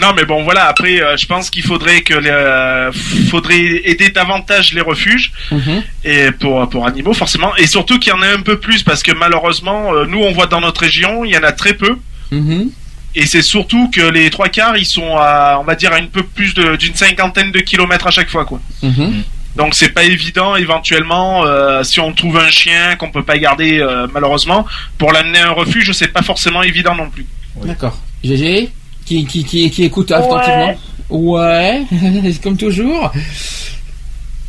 [0.00, 2.90] non mais bon voilà après euh, je pense qu'il faudrait que les, euh,
[3.30, 5.82] faudrait aider davantage les refuges Mhm.
[6.04, 9.02] et pour pour animaux forcément et surtout qu'il y en ait un peu plus parce
[9.02, 11.96] que malheureusement euh, nous on voit dans notre région il y en a très peu
[12.32, 12.70] Mhm.
[13.14, 16.08] et c'est surtout que les trois quarts ils sont à on va dire à une
[16.08, 18.60] peu plus de- d'une cinquantaine de kilomètres à chaque fois quoi.
[18.82, 19.22] Mhm.
[19.58, 23.80] Donc c'est pas évident éventuellement euh, si on trouve un chien qu'on peut pas garder
[23.80, 24.64] euh, malheureusement
[24.98, 27.26] pour l'amener à un refuge c'est pas forcément évident non plus.
[27.64, 27.98] D'accord.
[28.22, 28.70] GG
[29.04, 30.74] qui, qui, qui, qui écoute attentivement.
[31.10, 31.82] Ouais,
[32.42, 33.10] comme toujours.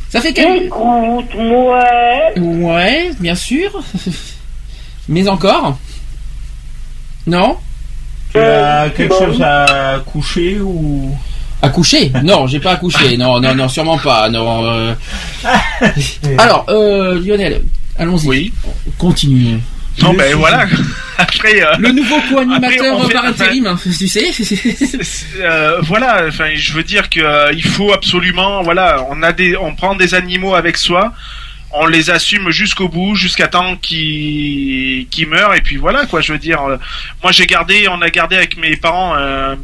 [0.09, 0.63] Ça fait quel...
[0.63, 2.39] Écoute, ouais.
[2.39, 3.71] Ouais, bien sûr.
[5.07, 5.77] Mais encore
[7.25, 7.57] Non?
[8.31, 11.15] Tu as quelque chose à coucher ou
[11.61, 13.17] Accoucher Non, j'ai pas accouché.
[13.17, 14.29] Non, non, non, sûrement pas.
[14.29, 14.63] Non.
[14.65, 14.93] euh.
[16.37, 17.61] Alors, euh, Lionel,
[17.97, 18.27] allons-y.
[18.27, 18.53] Oui.
[18.97, 19.59] Continuons.
[20.01, 20.33] Non Le sujet.
[20.35, 20.65] voilà.
[21.17, 24.31] Après euh, Le nouveau co-animateur Après, on fait- par intérim, hein, tu sais.
[25.41, 29.57] Euh, voilà, enfin, je veux dire que euh, il faut absolument, voilà, on a des,
[29.57, 31.13] on prend des animaux avec soi,
[31.71, 36.21] on les assume jusqu'au bout, jusqu'à temps qu'ils qu'ils meurent, et puis voilà, quoi.
[36.21, 36.77] Je veux dire, euh,
[37.21, 39.55] moi j'ai gardé, on a gardé avec mes parents un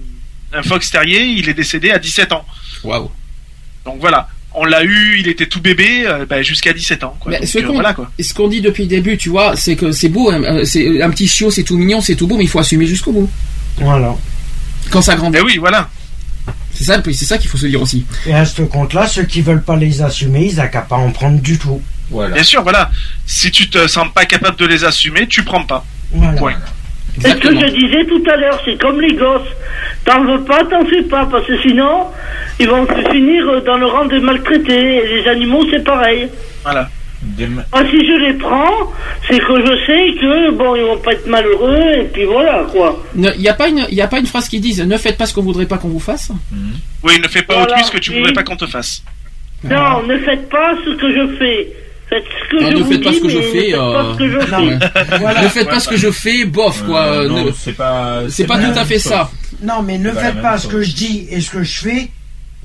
[0.64, 2.45] fox terrier, il est décédé à 17 ans.
[2.84, 3.09] Waouh.
[3.85, 7.16] Donc voilà, on l'a eu, il était tout bébé, euh, ben, jusqu'à 17 ans.
[7.19, 7.32] Quoi.
[7.32, 8.11] Mais Donc, ce euh, qu'on voilà quoi.
[8.19, 11.01] ce qu'on dit depuis le début, tu vois, c'est que c'est beau, hein, euh, c'est
[11.01, 13.30] un petit chiot, c'est tout mignon, c'est tout beau, mais il faut assumer jusqu'au bout.
[13.77, 14.16] Voilà.
[14.90, 15.38] Quand ça grandit.
[15.38, 15.90] Ben oui, voilà.
[16.74, 18.06] C'est ça, c'est ça qu'il faut se dire aussi.
[18.25, 21.11] Et à ce compte-là, ceux qui veulent pas les assumer, ils n'ont qu'à pas en
[21.11, 21.82] prendre du tout.
[22.09, 22.35] Voilà.
[22.35, 22.92] Bien sûr, voilà.
[23.25, 25.85] Si tu te sens pas capable de les assumer, tu prends pas.
[26.11, 26.34] Voilà.
[26.34, 26.56] Point.
[27.19, 29.48] C'est ce que je disais tout à l'heure, c'est comme les gosses.
[30.06, 32.06] T'en veux pas, t'en fais pas, parce que sinon,
[32.60, 34.98] ils vont se finir dans le rang des maltraités.
[35.03, 36.27] Et les animaux, c'est pareil.
[36.64, 36.90] Voilà.
[37.40, 38.92] Moi, si je les prends,
[39.27, 43.02] c'est que je sais que, bon, ils vont pas être malheureux, et puis voilà, quoi.
[43.16, 45.26] Il n'y a, pas une- y a pas une phrase qui dise ne faites pas
[45.26, 46.32] ce qu'on voudrait pas qu'on vous fasse
[47.03, 48.18] Oui, ne fais pas Voilà, autrui ce que tu oui.
[48.19, 49.02] voudrais pas qu'on te fasse.
[49.64, 51.68] Non, ne faites pas ce que je fais.
[52.16, 53.72] Faites ce que Non, je ne vous faites pas dis, ce que je mais fais,
[53.72, 55.44] Ne faites pas euh, ce que je fais.
[55.44, 57.02] Ne faites pas ce que je fais, bof, quoi.
[57.02, 58.22] Euh, euh, c'est pas.
[58.30, 59.03] C'est pas la tout à fait chose.
[59.11, 59.30] ça.
[59.61, 62.10] Non, mais ne faites pas ce que je dis et ce que je fais.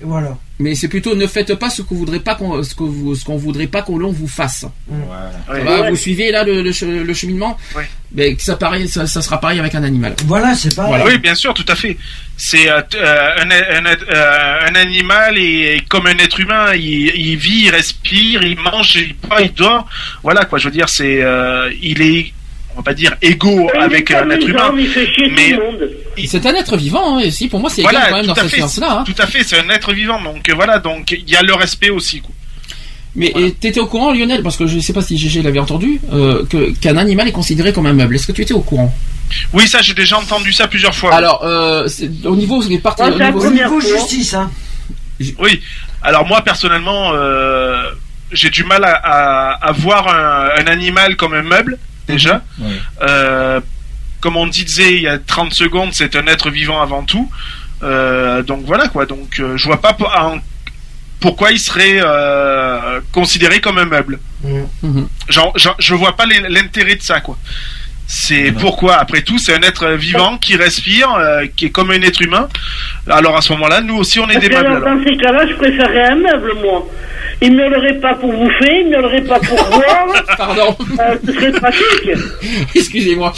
[0.03, 0.37] Voilà.
[0.59, 3.15] Mais c'est plutôt ne faites pas ce que vous voudrez pas qu'on ce que vous
[3.15, 4.67] ce qu'on voudrait pas qu'on l'on vous fasse.
[4.89, 5.31] Voilà.
[5.47, 5.63] Ça Ouais.
[5.81, 5.91] Ouais.
[5.91, 7.89] vous suivez là le, le, le cheminement Ouais.
[8.13, 10.15] Mais ça pareil, ça, ça sera pareil avec un animal.
[10.27, 10.87] Voilà, c'est pas.
[10.87, 11.05] Voilà.
[11.07, 11.97] Oui, bien sûr, tout à fait.
[12.37, 16.83] C'est euh, euh, un, un, euh, un animal et comme un être humain, il,
[17.15, 19.87] il vit, il respire, il mange, il boit, il dort.
[20.23, 20.59] Voilà quoi.
[20.59, 22.33] Je veux dire, c'est, euh, il est,
[22.81, 24.73] va pas dire égaux avec un être amusant, humain.
[24.75, 25.91] mais il fait chier mais- tout le monde.
[26.27, 28.91] C'est un être vivant, hein, et si pour moi c'est égal Voilà, quand même dans
[28.99, 29.05] hein.
[29.07, 30.21] Tout à fait, c'est un être vivant.
[30.23, 32.21] Donc euh, voilà, donc il y a le respect aussi.
[32.21, 32.31] Quoi.
[33.17, 36.01] Mais et t'étais au courant, Lionel, parce que je sais pas si GG l'avait entendu,
[36.13, 38.15] euh, que qu'un animal est considéré comme un meuble.
[38.17, 38.95] Est-ce que tu étais au courant?
[39.53, 41.15] Oui, ça, j'ai déjà entendu ça plusieurs fois.
[41.15, 41.89] Alors, euh,
[42.25, 44.51] au niveau des parties, Ah, au niveau- Au justice, hein.
[45.39, 45.61] Oui.
[46.03, 47.83] Alors moi personnellement, euh,
[48.33, 51.79] j'ai du mal à, à, à voir un, un animal comme un meuble
[52.11, 52.43] déjà.
[53.03, 53.61] Euh,
[54.21, 57.31] comme on disait il y a 30 secondes, c'est un être vivant avant tout.
[57.83, 59.07] Euh, donc voilà quoi.
[59.07, 59.97] Donc euh, je vois pas
[61.21, 64.21] pourquoi il serait euh, considéré comme un meuble.
[64.43, 64.61] Mm.
[64.83, 65.09] Mhm.
[65.29, 67.39] Genre, genre, je vois pas l'intérêt de ça quoi.
[68.13, 72.03] C'est pourquoi après tout c'est un être vivant qui respire, euh, qui est comme un
[72.03, 72.49] être humain.
[73.09, 74.81] Alors à ce moment-là, nous aussi on est Parce des meubles.
[74.85, 76.89] dans ces cas-là, je préférerais un meuble, moi.
[77.43, 80.25] Il ne l'aurait pas pour bouffer, il ne l'aurait pas pour boire.
[80.37, 82.11] Pardon, Euh, ce serait pratique.
[82.75, 83.33] excusez-moi.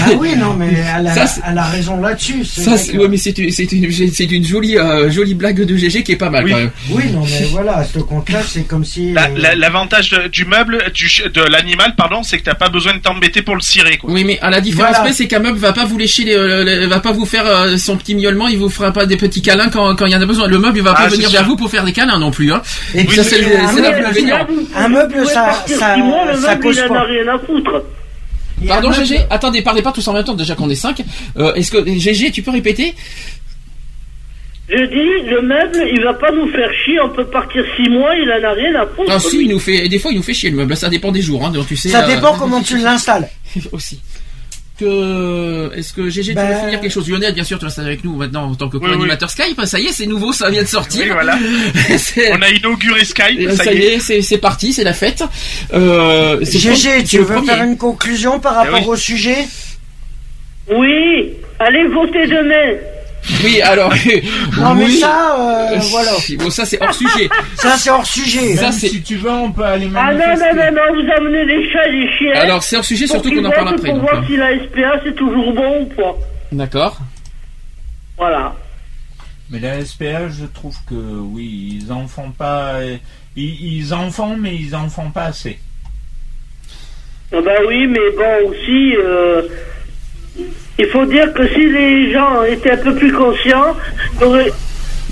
[0.00, 2.44] Ah oui, non, mais elle a, Ça, elle a raison là-dessus.
[2.44, 5.62] c'est Ça, c'est- ouais, mais c'est une, c'est une, c'est une jolie, euh, jolie blague
[5.64, 6.50] de GG qui est pas mal Oui.
[6.50, 6.70] quand même.
[6.90, 9.12] Oui, non, mais voilà, à ce compte-là, c'est comme si.
[9.12, 12.94] La- euh, la- L'avantage du meuble, du, de l'animal, pardon, c'est que t'as pas besoin
[12.94, 14.10] de t'embêter pour le cirer, quoi.
[14.14, 15.04] Oui, mais à la différence Voilà.
[15.04, 17.44] près, c'est qu'un meuble va pas vous lécher, les, euh, les- va pas vous faire
[17.46, 20.16] euh, son petit miaulement, il vous fera pas des petits câlins quand quand il y
[20.16, 20.46] en a besoin.
[20.46, 21.38] Le meuble, il va Ah, pas venir sûr.
[21.40, 22.52] vers vous pour faire des câlins non plus.
[22.52, 22.62] Hein.
[22.94, 24.46] Et ça, puis, c'est le- un c'est meuble, l'inconvénient.
[24.76, 27.00] Un meuble, ça- ça- ça meuble, cause il en pas.
[27.00, 27.82] a rien à foutre.
[28.68, 29.18] Pardon, un meuble- GG.
[29.30, 30.34] Attendez, parlez pas tous en même temps.
[30.34, 31.02] Déjà qu'on est 5
[31.56, 32.94] Est-ce que GG, tu peux répéter?
[34.68, 38.14] Je dis, le meuble, il va pas nous faire chier, on peut partir six mois,
[38.16, 39.10] il en a rien à foutre.
[39.10, 39.88] Ah si, il nous fait.
[39.88, 40.74] Des fois, il nous fait chier le meuble.
[40.76, 41.44] Ça dépend des jours.
[41.44, 41.90] Hein, donc tu sais.
[41.90, 43.28] Ça euh, dépend comment tu l'installes.
[43.72, 44.00] aussi.
[44.80, 47.08] que, est-ce que GG, tu Ben- veux finir quelque chose?
[47.10, 49.60] Lionel, bien sûr, tu restes avec nous maintenant en tant que Oui, co-animateur Skype.
[49.66, 51.02] Ça y est, c'est nouveau, ça vient de sortir.
[51.04, 51.36] Oui, voilà.
[52.32, 53.98] On a inauguré Skype, Euh, ça, y est.
[54.00, 55.22] c'est c'est parti, c'est la fête.
[55.74, 58.88] Euh, GG, tu veux faire une conclusion par rapport oui.
[58.88, 59.44] au sujet?
[60.74, 62.78] Oui, allez voter demain.
[63.42, 63.92] Oui, alors.
[64.58, 64.98] Non, mais oui.
[64.98, 65.36] ça,
[65.72, 66.10] euh, voilà.
[66.38, 67.28] Bon, ça c'est hors sujet.
[67.56, 68.56] Ça, c'est hors sujet.
[68.56, 70.54] Ça si tu veux, on peut aller Ah non, manifester.
[70.54, 72.32] non, non, non, vous amenez les chats et les chiens.
[72.34, 73.88] Alors c'est hors sujet, surtout qu'on en parle après.
[73.88, 74.24] Pour donc, voir hein.
[74.26, 76.16] si la SPA c'est toujours bon ou pas.
[76.52, 76.98] D'accord.
[78.18, 78.54] Voilà.
[79.50, 82.74] Mais la SPA, je trouve que oui, ils en font pas.
[82.76, 82.96] euh,
[83.36, 85.58] Ils, ils en font, mais ils en font pas assez.
[87.32, 89.42] Ah bah oui, mais bon aussi, euh,
[90.78, 93.74] il faut dire que si les gens étaient un peu plus conscients,
[94.16, 94.52] il y aurait,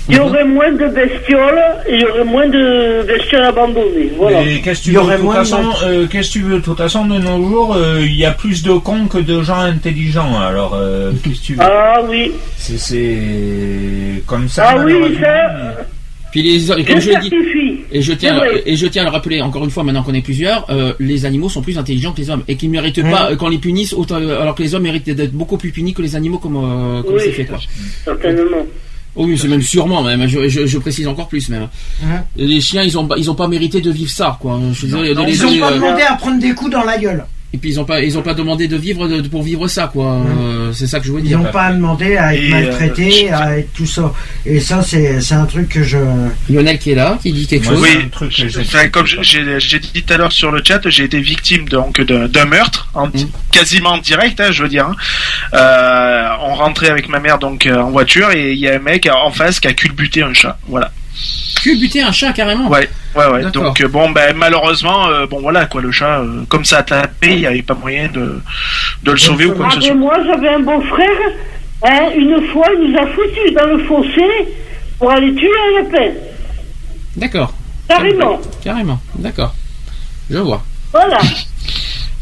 [0.09, 0.25] il y Mhm.
[0.25, 4.11] aurait moins de bestioles et il y aurait moins de bestioles abandonnées.
[4.17, 4.41] Voilà.
[4.41, 5.85] Mais qu'est-ce que tu Il y veux aurait De toute moins de façon, meurtres.
[5.87, 8.31] euh, qu'est-ce que tu veux De toute façon, de nos jours, euh, il y a
[8.31, 10.37] plus de cons que de gens intelligents.
[10.41, 11.61] Alors, euh, qu'est-ce que tu veux?
[11.63, 12.31] Ah oui.
[12.57, 14.71] C'est- C'est comme ça.
[14.71, 15.85] Ah oui, malheureusement, ça,
[16.33, 17.79] Puis les, et je comme je l'ai dit, certifie.
[17.91, 18.63] et je tiens, C'est vrai.
[18.65, 21.25] et je tiens à le rappeler encore une fois, maintenant qu'on est plusieurs, euh, les
[21.25, 23.59] animaux sont plus intelligents que les hommes et qu'ils ne méritent pas euh, qu'on les
[23.59, 26.39] punisse autant, euh, alors que les hommes méritent d'être beaucoup plus punis que les animaux
[26.39, 27.21] comme euh, comme Oui.
[27.23, 27.59] c'est fait quoi.
[28.03, 28.65] Certainement.
[29.15, 30.25] Oh oui, c'est même sûrement même.
[30.27, 31.67] Je, je, je précise encore plus même.
[32.35, 34.59] Et Les chiens, ils ont pas- ils ont pas mérité de vivre ça quoi.
[34.71, 36.71] Je suis désolé de non, les- Ils ont pas euh, demandé à prendre des coups
[36.71, 37.23] dans la gueule.
[37.55, 39.87] Et puis ils ont pas, ils ont pas demandé de vivre de- pour vivre ça
[39.93, 40.23] quoi.
[40.25, 41.37] Euh, c'est ça que je Ils dire.
[41.39, 44.11] n'ont pas demandé à être Et, euh, maltraités, à être tout ça.
[44.43, 45.99] Et ça, c'est c'est un truc que je.
[46.49, 47.81] Lionel qui est là, qui dit quelque Moi, chose.
[47.83, 48.01] Oui.
[48.05, 50.81] un truc que j'ai- Enfin, comme j'ai j'ai dit tout à l'heure sur le chat,
[50.89, 53.11] j'ai été victime donc d'un meurtre, en, Mm.
[53.51, 54.87] quasiment en direct, hein, je veux dire.
[54.87, 54.95] hein.
[55.53, 59.07] Euh, on rentrait avec ma mère donc en voiture et il y a un mec
[59.13, 60.57] en face qui a culbuté un chat.
[60.67, 60.91] Voilà.
[61.61, 62.67] Culbuter un chat carrément.
[62.67, 63.51] Ouais, ouais, ouais.
[63.51, 66.83] Donc euh, bon, ben malheureusement, euh, bon voilà quoi, le chat, euh, comme ça a
[66.83, 68.41] tapé, il n'y avait pas moyen de
[69.03, 69.95] de le sauver ou quoi que ce mais soit.
[69.95, 71.07] moi, j'avais un beau-frère,
[71.83, 74.27] hein, une fois, il nous a foutus dans le fossé
[74.99, 76.11] pour aller tuer un lapin.
[77.15, 77.53] D'accord.
[77.87, 78.41] Carrément.
[78.63, 78.99] Carrément.
[79.15, 79.53] D'accord.
[80.29, 80.63] Je vois.
[80.91, 81.19] Voilà.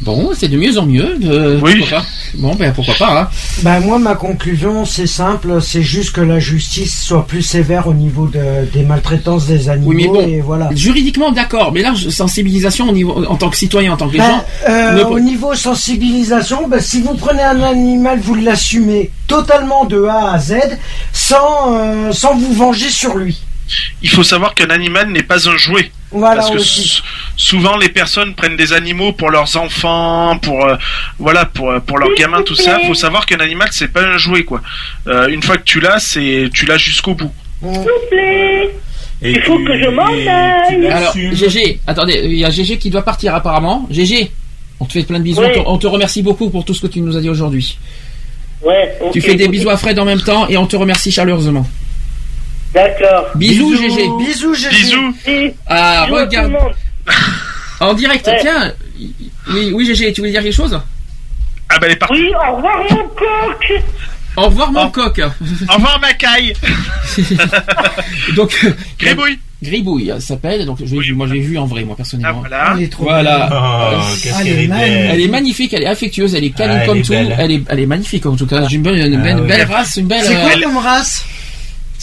[0.01, 1.17] Bon, c'est de mieux en mieux.
[1.25, 1.75] euh, Oui.
[1.79, 2.05] Pourquoi pas
[2.35, 3.21] Bon, ben pourquoi pas.
[3.23, 3.29] Hein.
[3.61, 7.93] Ben moi, ma conclusion, c'est simple, c'est juste que la justice soit plus sévère au
[7.93, 9.89] niveau de- des maltraitances des animaux.
[9.91, 10.27] Oui, mais bon.
[10.27, 10.69] Et voilà.
[10.73, 14.23] Juridiquement, d'accord, mais là, sensibilisation au niveau, en tant que citoyen, en tant que Ben,
[14.25, 14.45] gens.
[14.69, 20.03] euh, ne- Au niveau sensibilisation, ben, si vous prenez un animal, vous l'assumez totalement de
[20.05, 20.53] A à Z,
[21.13, 23.41] sans, euh, sans vous venger sur lui.
[24.01, 25.91] Il faut savoir qu'un animal n'est pas un jouet.
[26.11, 27.01] Voilà Parce que aussi.
[27.37, 30.75] souvent les personnes prennent des animaux pour leurs enfants, pour euh,
[31.19, 32.79] voilà, pour euh, pour leurs gamins, tout ça.
[32.85, 34.61] Faut savoir qu'un animal c'est pas un jouet quoi.
[35.07, 37.31] Euh, une fois que tu l'as, c'est tu l'as jusqu'au bout.
[37.63, 38.69] S'il vous plaît.
[39.23, 40.87] Et Il faut tu- que je m'en aille.
[40.87, 41.13] Alors.
[41.15, 43.87] GG, attendez, il y a GG qui doit partir apparemment.
[43.91, 44.31] GG,
[44.79, 45.41] on te fait plein de bisous.
[45.41, 45.47] Oui.
[45.57, 47.77] On, te, on te remercie beaucoup pour tout ce que tu nous as dit aujourd'hui.
[48.63, 48.97] Ouais.
[49.13, 51.65] Tu fais des bisous à Fred en même temps et on te remercie chaleureusement.
[52.73, 53.25] D'accord.
[53.35, 53.83] Bisous, Bisous.
[53.95, 54.09] GG.
[54.19, 54.69] Bisous, GG.
[54.69, 55.13] Bisous.
[55.67, 56.53] Ah, bisous regarde.
[57.79, 58.37] En direct, Ouais.
[58.41, 58.71] tiens.
[59.49, 60.79] Oui, oui, GG, tu voulais dire quelque chose?
[61.69, 62.13] Ah ben elle est partie.
[62.15, 63.83] Oui, au revoir mon coq.
[64.37, 64.89] Au revoir, mon Oh.
[64.89, 65.19] coq.
[65.69, 66.53] Au revoir ma caille.
[68.35, 69.39] Donc, euh, Gribouille.
[69.63, 70.65] Gribouille, elle s'appelle.
[70.65, 72.39] Donc, je l'ai- moi, je l'ai vu en vrai, moi, Ah personnellement.
[72.39, 72.73] voilà.
[72.77, 73.49] Elle est trop Voilà.
[73.51, 74.93] Oh, qu'est-ce Ah, qu'elle elle est magnifique.
[74.97, 75.09] belle.
[75.13, 77.11] Elle est magnifique, elle est affectueuse, elle est câline Ah, elle comme est tout.
[77.11, 77.35] belle.
[77.37, 78.67] Elle est, elle est magnifique en tout cas.
[78.67, 79.47] J'ai une belle, une Ah, belle, oui.
[79.47, 81.25] belle race, une belle C'est quoi euh, comme race?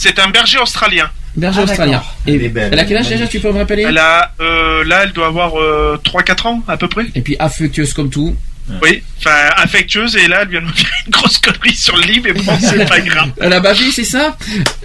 [0.01, 1.09] C'est un berger australien.
[1.35, 2.01] berger Ah, australien.
[2.25, 3.27] Et Elle est belle, elle a quel âge déjà.
[3.27, 6.77] Tu peux me rappeler Elle a euh, là elle doit avoir euh, 3-4 ans à
[6.77, 7.07] peu près.
[7.15, 8.33] Et puis affectueuse comme tout.
[8.81, 12.03] Oui, enfin affectueuse et là elle vient de me faire une grosse connerie sur le
[12.03, 13.31] lit mais bon c'est pas grave.
[13.41, 14.37] Elle a bavé, c'est ça?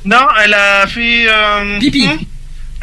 [0.04, 2.08] Non, elle a fait euh, Pipi.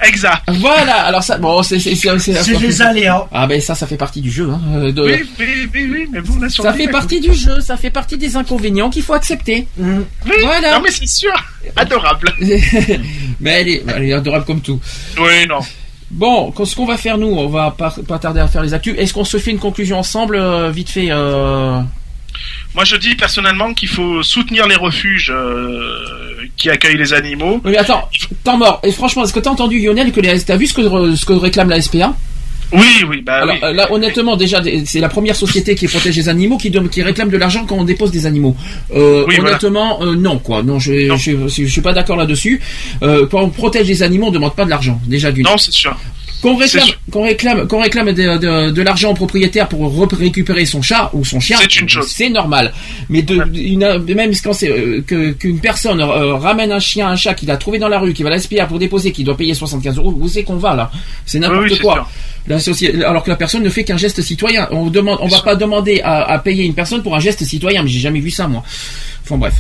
[0.04, 0.42] Exact.
[0.60, 0.96] Voilà.
[1.06, 3.28] Alors ça, bon, c'est c'est c'est des aléas.
[3.32, 4.50] Ah ben ça, ça fait partie du jeu.
[4.50, 7.34] Hein, euh, de- Oui, oui, oui, oui, mais bon là sur Ça fait partie du
[7.34, 9.68] jeu, ça fait partie des inconvénients qu'il faut accepter.
[9.78, 10.00] Mm.
[10.26, 10.76] Oui, Voilà.
[10.76, 11.34] non mais c'est sûr,
[11.76, 12.34] adorable.
[13.40, 14.80] Mais elle est, elle est adorable comme tout.
[15.18, 15.60] Oui, non.
[16.10, 18.96] Bon, ce qu'on va faire nous, on va pas, pas tarder à faire les actus.
[18.98, 21.80] Est-ce qu'on se fait une conclusion ensemble, euh, vite fait euh...
[22.76, 25.94] Moi je dis personnellement qu'il faut soutenir les refuges euh,
[26.58, 27.60] qui accueillent les animaux.
[27.66, 28.08] Oui, mais attends,
[28.44, 28.80] temps mort.
[28.84, 31.34] Et franchement, est-ce que t'as entendu Lionel que les, t'as vu ce que, ce que
[31.34, 32.16] réclame la SPA
[32.72, 33.60] Oui, oui, bah Alors oui.
[33.64, 37.30] euh, là, honnêtement, déjà, c'est la première société qui protège les animaux, qui, qui réclame
[37.30, 38.56] de l'argent quand on dépose des animaux.
[38.96, 39.58] Euh, Oui, voilà.
[39.58, 40.64] honnêtement, euh, non, quoi.
[40.64, 42.62] Non, je, je, je, je suis pas d'accord là-dessus.
[43.04, 45.02] Euh, quand on protège les animaux, on demande pas de l'argent.
[45.06, 45.44] Déjà d'une.
[45.44, 45.98] Non, c'est sûr.
[46.42, 50.66] Qu'on réclame, qu'on réclame, qu'on réclame de, de- de l'argent au propriétaire pour re- récupérer
[50.66, 52.08] son chat ou son chien, C'est une chose.
[52.08, 52.74] c'est normal.
[53.10, 57.16] Mais de, une- même quand c'est euh, que- qu'une personne euh, ramène un chien, un
[57.16, 59.24] chat qu'il a trouvé dans la rue, qui va à la SPA pour déposer, qui
[59.24, 60.92] doit payer 75 euros, où c'est qu'on va là?
[61.26, 62.08] C'est n'importe Oui, oui, c'est quoi.
[62.48, 62.58] La
[63.08, 64.68] alors que la personne ne fait qu'un geste citoyen.
[64.72, 67.84] On demande, on va pas demander à, à payer une personne pour un geste citoyen.
[67.84, 68.64] Mais j'ai jamais vu ça moi.
[69.24, 69.54] Enfin bref.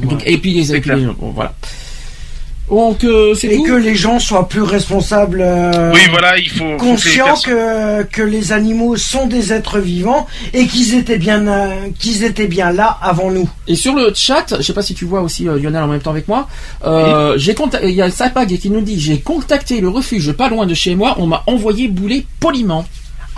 [0.00, 1.52] Donc, et puis les, et puis les- bon, voilà.
[2.70, 3.64] Donc euh, c'est Et tout.
[3.64, 5.40] que les gens soient plus responsables.
[5.42, 6.64] euh, Oui, voilà, il faut.
[6.64, 11.18] faut que les conscients que, que les animaux sont des êtres vivants et qu'ils étaient
[11.18, 13.48] bien euh, qu'ils étaient bien là avant nous.
[13.66, 16.00] Et sur le chat, je sais pas si tu vois aussi euh, Lionel en même
[16.00, 16.46] temps avec moi,
[16.84, 20.48] euh, j'ai conta- il y a Sapag qui nous dit j'ai contacté le refuge pas
[20.48, 22.84] loin de chez moi, on m'a envoyé bouler poliment.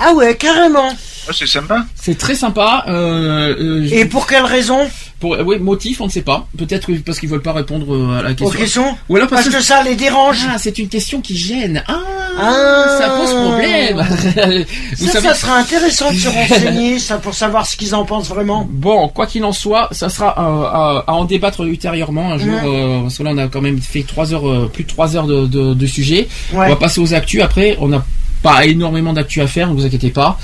[0.00, 0.88] Ah ouais, carrément.
[1.28, 1.84] Ah, c'est sympa.
[1.94, 2.84] C'est très sympa.
[2.88, 4.88] Euh, euh, Et pour quelle raison
[5.20, 6.46] pour, oui, motif, on ne sait pas.
[6.56, 8.46] Peut-être que- parce qu'ils veulent pas répondre euh, à la question.
[8.46, 10.38] Aux questions Ou alors parce, Parce que ça les dérange.
[10.48, 11.84] Ah, c'est une question qui gêne.
[11.86, 11.98] Ah,
[12.38, 12.96] Ah.
[12.98, 13.98] ça pose problème.
[14.98, 15.28] Vous Ça, savez.
[15.28, 18.66] ça sera intéressant de se renseigner ça pour savoir ce qu'ils en pensent vraiment.
[18.70, 22.54] Bon, quoi qu'il en soit, ça sera euh, à, à en débattre ultérieurement un jour.
[22.54, 22.60] Ouais.
[22.64, 25.16] euh, parce que là, on a quand même fait trois heures, euh, plus de trois
[25.16, 26.28] heures de, de, de sujet.
[26.54, 26.64] Ouais.
[26.66, 27.42] On va passer aux actus.
[27.42, 28.02] Après, on n'a
[28.42, 30.38] pas énormément d'actus à faire, ne vous inquiétez pas.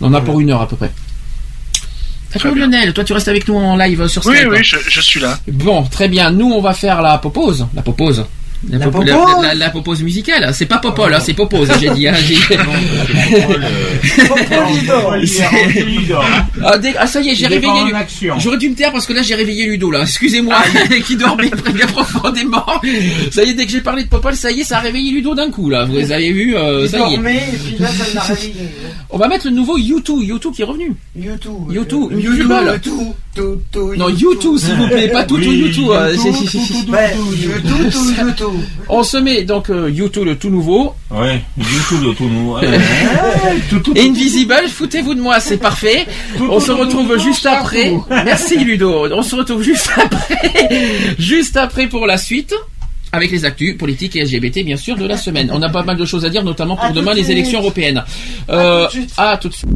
[0.00, 0.90] On en a pour une heure à peu près.
[2.32, 4.48] D'accord, Lionel, toi tu restes avec nous en live sur Oui, Skype.
[4.50, 5.38] oui, je, je suis là.
[5.48, 6.30] Bon, très bien.
[6.30, 7.66] Nous, on va faire la popose.
[7.74, 8.24] La popose.
[8.70, 10.50] La, La popo- popose la- la popose musicale.
[10.54, 12.06] C'est pas popole, hein, c'est popose, j'ai dit.
[12.06, 12.14] hein,
[16.64, 17.92] Ah, ah, ça y est, j'ai réveillé.
[17.94, 18.38] action.
[18.38, 20.02] J'aurais dû me taire parce que là j'ai réveillé Ludo là.
[20.02, 20.56] Excusez-moi,
[21.06, 22.64] qui dormait très bien profondément.
[23.30, 25.10] Ça y est, dès que j'ai parlé de Popol, ça y est, ça a réveillé
[25.12, 25.84] Ludo d'un coup là.
[25.84, 27.16] Vous avez vu, euh, ça y est.
[27.16, 28.54] dormait et puis là ça l'a réveillé.
[29.10, 30.92] On va mettre le nouveau U2, U2 qui est revenu.
[31.16, 31.52] YouTube.
[31.70, 32.48] U2, une YouTube,
[33.34, 35.68] tout, tout, Non, U2 s'il vous plaît, pas tout tout Oui, U2.
[35.68, 35.90] YouTube,
[36.88, 38.51] YouTube, tout, YouTube.
[38.88, 40.94] On se met donc euh, U2 le tout nouveau.
[41.10, 41.42] Ouais,
[41.88, 42.54] tout de tout nous.
[42.54, 42.60] Ouais.
[43.70, 46.06] Tout, tout, tout, Invisible, foutez-vous de moi, c'est parfait.
[46.40, 47.92] On se retrouve juste après.
[48.10, 49.06] Merci Ludo.
[49.12, 50.38] On se retrouve juste après.
[51.18, 52.54] Juste après pour la suite.
[53.14, 55.50] Avec les actus politiques et LGBT, bien sûr, de la semaine.
[55.52, 57.36] On a pas mal de choses à dire, notamment pour À demain de les suite.
[57.36, 58.02] élections européennes.
[58.48, 59.12] Euh, tout de suite.
[59.18, 59.68] à tout de suite.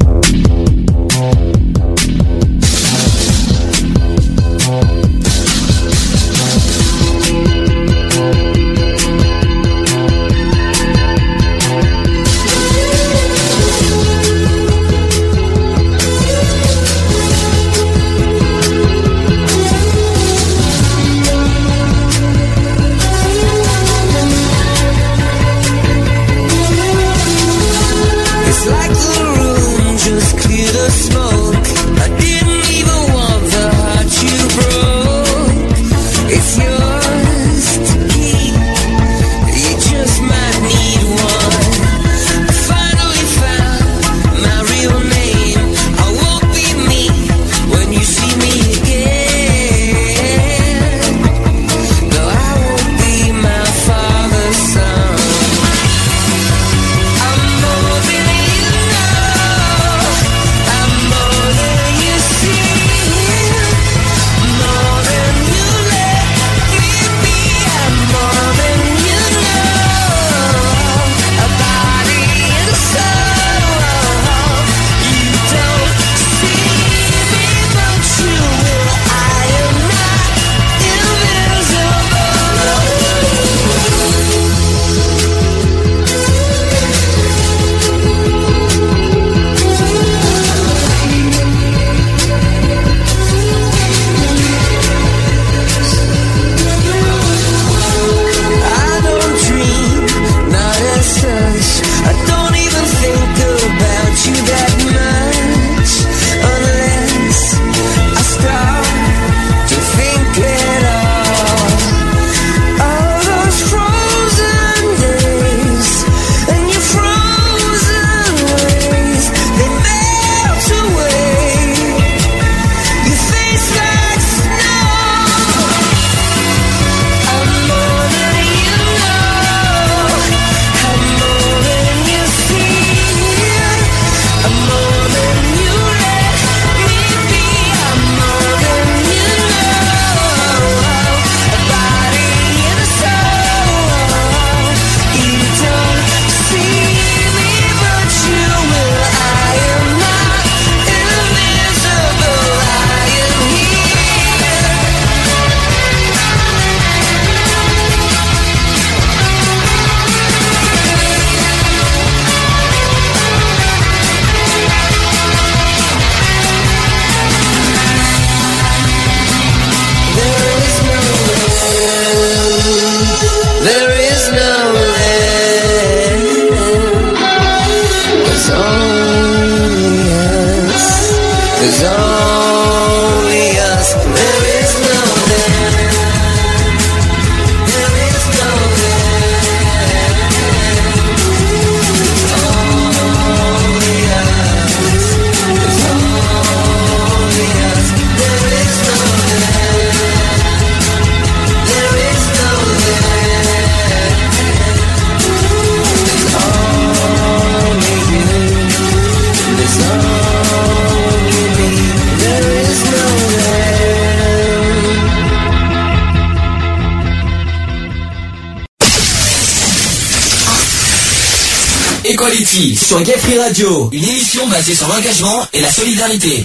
[224.66, 226.44] Basée sur l'engagement et la solidarité.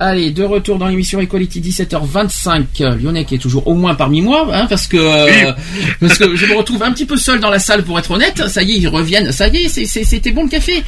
[0.00, 2.96] Allez, de retour dans l'émission Equality 17h25.
[3.00, 5.52] Lyonnais qui est toujours au moins parmi moi, hein, parce que euh,
[6.00, 8.48] parce que je me retrouve un petit peu seul dans la salle pour être honnête.
[8.48, 9.30] Ça y est, ils reviennent.
[9.30, 10.82] Ça y est, c'est- c'est- c'était bon le café.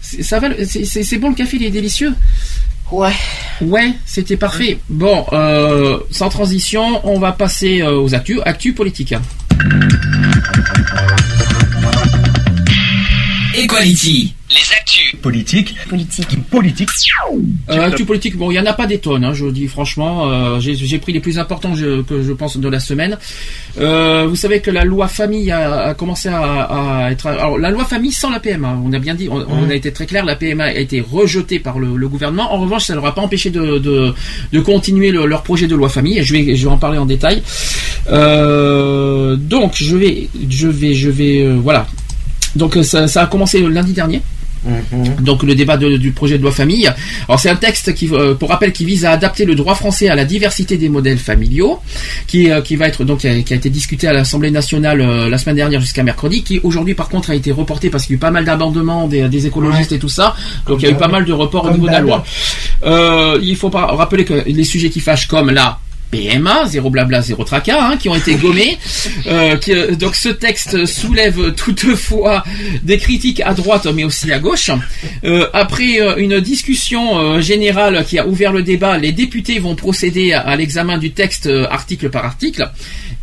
[0.00, 2.12] C'est- Ça va, le- c'est- c'est c'est bon le café, il est délicieux.
[2.90, 3.12] Ouais.
[3.60, 4.78] Ouais, c'était parfait.
[4.88, 9.14] Bon, euh, sans transition, on va passer euh, aux actus, actus politiques.
[13.54, 14.34] Equality.
[15.20, 15.74] Politique.
[15.88, 16.38] Politique.
[16.50, 16.88] Politique.
[17.70, 20.30] Euh, actu politique, bon, il y en a pas des tonnes, hein, je dis franchement.
[20.30, 23.18] euh, J'ai pris les plus importants je- que je pense de la semaine.
[23.80, 26.40] Euh, vous savez que la loi famille a, a commencé à,
[27.04, 27.26] à être.
[27.26, 29.92] Alors, la loi famille sans la PMA, on a bien dit, on, on a été
[29.92, 32.52] très clair, la PMA a été rejetée par le, le gouvernement.
[32.54, 34.12] En revanche, ça ne leur a pas empêché de, de,
[34.52, 36.18] de continuer le- leur projet de loi famille.
[36.18, 37.42] Et je vais, je vais en parler en détail.
[38.10, 41.86] Euh, donc, je vais, je vais, je vais, euh, voilà.
[42.56, 44.20] Donc, ça, ça a commencé lundi dernier.
[45.20, 46.88] Donc le débat de- du projet de loi famille.
[47.28, 50.08] Alors c'est un texte qui, euh, pour rappel, qui vise à adapter le droit français
[50.08, 51.80] à la diversité des modèles familiaux,
[52.26, 55.00] qui, euh, qui va être donc qui a, qui a été discuté à l'Assemblée nationale
[55.00, 58.12] euh, la semaine dernière jusqu'à mercredi, qui aujourd'hui par contre a été reporté parce qu'il
[58.12, 60.34] y a eu pas mal d'abandements des, des écologistes et tout ça.
[60.66, 62.24] Donc il y a eu pas mal de reports au niveau de la loi.
[62.84, 65.78] Euh, il faut pas rappeler que les sujets qui fâchent comme là.
[66.10, 68.78] PMA, zéro blabla, zéro tracas, hein, qui ont été gommés.
[69.26, 72.44] Euh, qui, euh, donc ce texte soulève toutefois
[72.82, 74.70] des critiques à droite mais aussi à gauche.
[75.24, 79.74] Euh, après euh, une discussion euh, générale qui a ouvert le débat, les députés vont
[79.74, 82.70] procéder à, à l'examen du texte euh, article par article.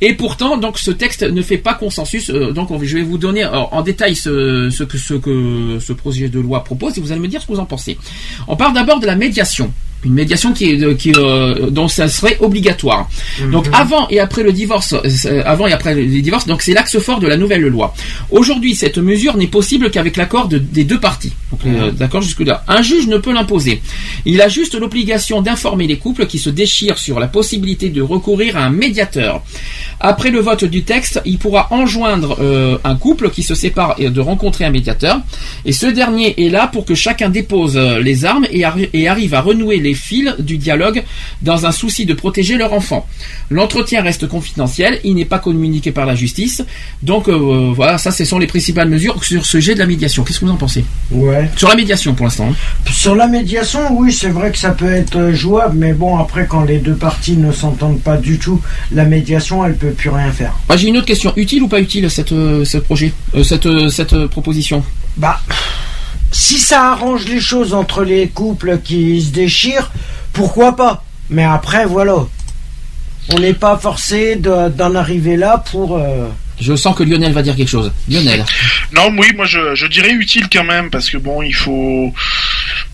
[0.01, 2.29] Et pourtant, donc ce texte ne fait pas consensus.
[2.29, 5.79] euh, donc on- je vais vous donner en, en détail ce, ce que ce que
[5.79, 7.97] ce projet de loi propose et vous allez me dire ce que vous en pensez.
[8.47, 9.71] On parle d'abord de la médiation.
[10.03, 13.09] Une médiation qui est, qui, euh, dont ça serait obligatoire.
[13.51, 16.99] Donc avant et après le divorce, euh, avant et après les divorces, donc c'est l'axe
[16.99, 17.95] fort de la nouvelle loi.
[18.29, 21.33] Aujourd'hui, cette mesure n'est possible qu'avec l'accord de- des deux parties.
[21.65, 22.63] Euh, D'accord jusque là.
[22.67, 23.81] Un juge ne peut l'imposer.
[24.25, 28.57] Il a juste l'obligation d'informer les couples qui se déchirent sur la possibilité de recourir
[28.57, 29.41] à un médiateur.
[29.99, 32.37] Après le vote du texte, il pourra enjoindre
[32.83, 35.19] un couple qui se sépare et de rencontrer un médiateur.
[35.65, 39.33] Et ce dernier est là pour que chacun dépose les armes et, arri- et arrive
[39.33, 41.03] à renouer les fils du dialogue
[41.41, 43.07] dans un souci de protéger leur enfant.
[43.49, 46.63] L'entretien reste confidentiel, il n'est pas communiqué par la justice.
[47.03, 50.23] Donc euh, voilà, ça ce sont les principales mesures sur ce jet de la médiation.
[50.23, 51.49] Qu'est-ce que vous en pensez Ouais.
[51.55, 52.49] Sur la médiation pour l'instant.
[52.51, 52.91] hein.
[52.91, 56.47] Sur la médiation, oui, c'est vrai que ça peut être euh, jouable, mais bon, après,
[56.47, 60.31] quand les deux parties ne s'entendent pas du tout, la médiation, elle peut plus rien
[60.31, 60.53] faire.
[60.69, 61.33] Ah, J'ai une autre question.
[61.35, 64.83] Utile ou pas utile cette, euh, ce projet, euh, cette, cette proposition?
[65.17, 65.39] Bah,
[66.37, 69.89] si ça arrange les choses entre les couples qui se déchirent,
[70.33, 71.03] pourquoi pas?
[71.29, 72.17] Mais après, voilà.
[73.29, 75.97] On n'est pas forcé de- d'en arriver là pour.
[75.97, 76.27] euh,
[76.59, 77.91] Je sens que Lionel va dire quelque chose.
[78.09, 78.43] Lionel.
[78.91, 82.13] Non, oui, moi je, je dirais utile quand même parce que bon, il faut,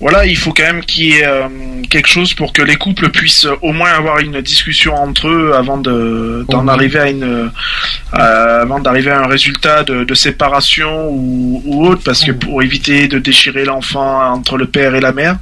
[0.02, 1.48] voilà, il faut quand même qu'il y ait euh,
[1.88, 5.78] quelque chose pour que les couples puissent au moins avoir une discussion entre eux avant
[5.78, 11.62] de d'en arriver à une, euh, avant d'arriver à un résultat de, de séparation ou,
[11.66, 15.38] ou autre, parce que pour éviter de déchirer l'enfant entre le père et la mère.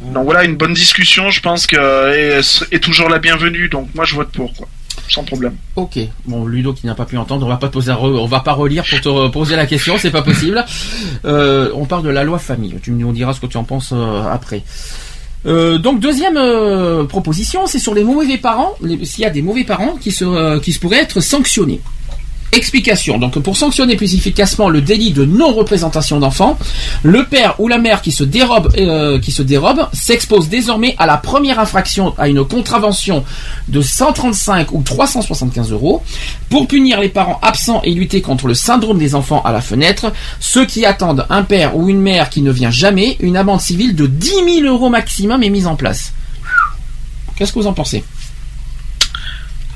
[0.00, 1.76] Donc voilà, une bonne discussion, je pense que
[2.14, 3.68] est, est toujours la bienvenue.
[3.68, 4.68] Donc moi je vote pour quoi,
[5.08, 5.54] sans problème.
[5.76, 5.98] Ok.
[6.26, 8.40] Bon, Ludo qui n'a pas pu entendre, on va pas te poser, re- on va
[8.40, 10.64] pas relire pour te poser la question, c'est pas possible.
[11.24, 12.74] Euh, on parle de la loi famille.
[12.82, 14.62] Tu nous diras ce que tu en penses euh, après.
[15.46, 16.38] Euh, donc deuxième
[17.08, 18.74] proposition, c'est sur les mauvais parents.
[19.04, 21.80] S'il y a des mauvais parents qui se qui se pourraient être sanctionnés.
[22.56, 23.18] Explication.
[23.18, 26.58] Donc, pour sanctionner plus efficacement le délit de non-représentation d'enfants,
[27.02, 31.04] le père ou la mère qui se dérobe, euh, qui se dérobe, s'expose désormais à
[31.04, 33.24] la première infraction à une contravention
[33.68, 36.02] de 135 ou 375 euros.
[36.48, 40.10] Pour punir les parents absents et lutter contre le syndrome des enfants à la fenêtre,
[40.40, 43.94] ceux qui attendent un père ou une mère qui ne vient jamais, une amende civile
[43.94, 46.14] de 10 000 euros maximum est mise en place.
[47.36, 48.02] Qu'est-ce que vous en pensez?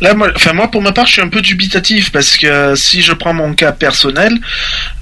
[0.01, 3.03] Là, moi, enfin moi, pour ma part, je suis un peu dubitatif parce que si
[3.03, 4.33] je prends mon cas personnel,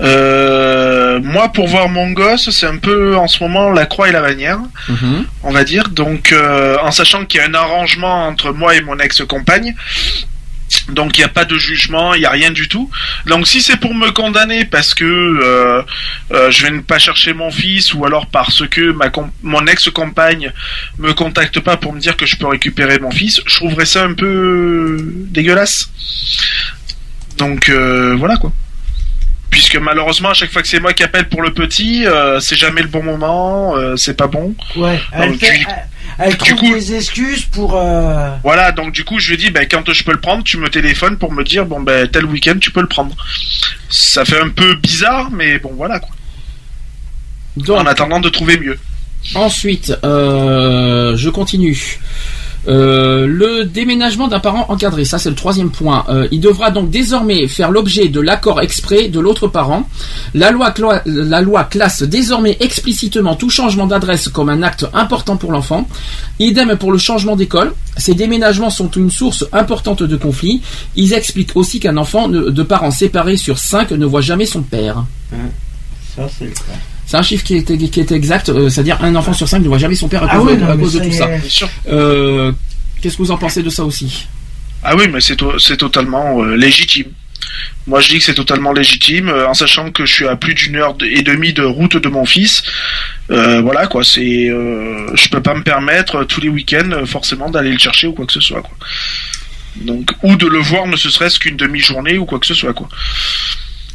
[0.01, 4.13] euh, moi, pour voir mon gosse, c'est un peu en ce moment la croix et
[4.13, 5.25] la bannière, Mhm.
[5.45, 5.89] on va dire.
[5.89, 9.75] Donc, euh, en sachant qu'il y a un arrangement entre moi et mon ex-compagne.
[10.89, 12.91] Donc il n'y a pas de jugement, il n'y a rien du tout.
[13.27, 15.83] Donc si c'est pour me condamner parce que euh,
[16.33, 19.11] euh, je vais ne pas chercher mon fils ou alors parce que ma
[19.43, 20.53] mon ex-compagne
[20.99, 24.05] me contacte pas pour me dire que je peux récupérer mon fils, je trouverais ça
[24.05, 24.99] un peu
[25.31, 25.91] dégueulasse.
[27.37, 28.53] Donc euh, voilà quoi.
[29.51, 32.57] Puisque malheureusement à chaque fois que c'est moi qui appelle pour le petit, euh, c'est
[32.57, 34.55] jamais le bon moment, euh, c'est pas bon.
[34.77, 35.67] Ouais, elle, fait-
[36.19, 37.77] elle- du trouve coup- des excuses pour.
[37.77, 40.57] euh, Voilà, donc du coup, je lui dis, ben, quand je peux le prendre, tu
[40.59, 43.15] me téléphones pour me dire, bon, ben, tel week-end, tu peux le prendre.
[43.89, 46.11] Ça fait un peu bizarre, mais bon, voilà, quoi.
[47.57, 48.79] Donc, En attendant de trouver mieux.
[49.35, 51.99] Ensuite, euh, je continue.
[52.69, 56.05] Euh, le déménagement d'un parent encadré, ça c'est le troisième point.
[56.11, 59.89] Euh, il devra donc désormais faire l'objet de l'accord exprès de l'autre parent.
[60.35, 65.89] La loi, classe désormais explicitement tout changement d'adresse comme un acte important pour l'enfant.
[66.39, 67.73] Idem pour le changement d'école.
[67.97, 70.61] Ces déménagements sont une source importante de conflits.
[70.95, 74.63] Ils expliquent aussi qu'un enfant ne- de parents séparés sur cinq ne voit jamais son
[74.63, 75.05] père.
[76.15, 76.61] Ça, c'est le cas.
[77.09, 79.69] C'est un chiffre qui est, qui est exact, euh, c'est-à-dire un enfant sur cinq ne
[79.69, 81.05] voit jamais son père à Ah cause, oui, de, non, à mais cause de ça
[81.07, 81.69] tout ça.
[81.89, 82.53] Euh,
[83.01, 84.27] Qu'est-ce que vous en pensez de ça aussi?
[84.85, 87.07] Ah oui, mais c'est to- c'est totalement euh, légitime.
[87.87, 90.53] Moi, je dis que c'est totalement légitime, euh, en sachant que je suis à plus
[90.53, 92.63] d'une heure et demie de route de mon fils.
[93.31, 94.05] Euh, voilà, quoi.
[94.05, 98.13] C'est, euh, je peux pas me permettre tous les week-ends forcément d'aller le chercher ou
[98.13, 98.77] quoi que ce soit, quoi.
[99.77, 102.89] Donc, ou de le voir, ne serait-ce qu'une demi-journée ou quoi que ce soit, quoi.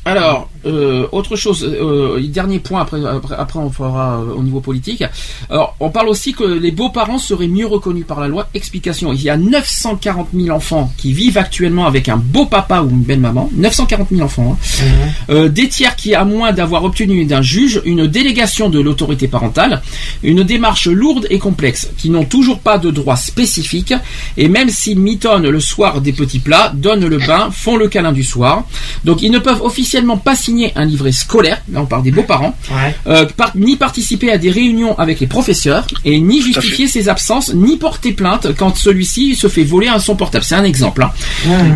[0.05, 4.59] Alors, euh, autre chose, euh, dernier point, après, après, après on fera euh, au niveau
[4.59, 5.01] politique.
[5.49, 8.49] Alors, on parle aussi que les beaux-parents seraient mieux reconnus par la loi.
[8.53, 12.89] Explication, il y a 940 000 enfants qui vivent actuellement avec un beau papa ou
[12.89, 13.49] une belle maman.
[13.55, 14.57] 940 000 enfants.
[14.83, 14.87] hein.
[15.29, 19.81] Euh, des tiers qui, à moins d'avoir obtenu d'un juge une délégation de l'autorité parentale,
[20.21, 23.93] une démarche lourde et complexe, qui n'ont toujours pas de droit spécifique,
[24.35, 28.11] et même s'ils mitonnent le soir des petits plats, donnent le bain, font le câlin
[28.11, 28.65] du soir,
[29.05, 32.55] donc ils ne peuvent officiellement pas signer un livret scolaire, là on parle des beaux-parents,
[32.71, 32.95] Ouais.
[33.07, 37.53] euh, par- ni participer à des réunions avec les professeurs, et ni justifier ses absences,
[37.53, 40.43] ni porter plainte quand celui-ci se fait voler un son portable.
[40.43, 41.03] C'est un exemple.
[41.03, 41.11] hein.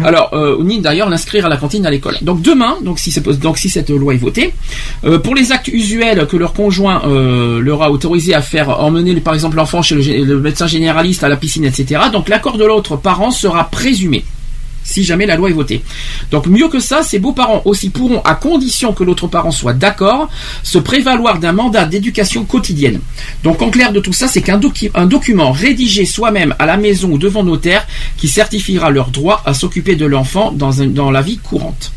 [0.03, 2.17] Alors, euh, ni d'ailleurs l'inscrire à la cantine à l'école.
[2.21, 4.53] Donc demain, donc si, c'est- donc si cette loi est votée,
[5.05, 9.15] euh, pour les actes usuels que leur conjoint euh, leur a autorisé à faire emmener
[9.21, 12.01] par exemple l'enfant chez le, le médecin généraliste à la piscine, etc.
[12.11, 14.23] Donc l'accord de l'autre parent sera présumé
[14.87, 15.83] si jamais la loi est votée.
[16.31, 20.29] Donc mieux que ça, ces beaux-parents aussi pourront, à condition que l'autre parent soit d'accord,
[20.63, 23.01] se prévaloir d'un mandat d'éducation quotidienne.
[23.43, 26.77] Donc en clair de tout ça, c'est qu'un docu- un document rédigé soi-même à la
[26.77, 27.85] maison ou devant notaire
[28.17, 31.91] qui certifiera leur droit à s'occuper de l'enfant dans la vie courante.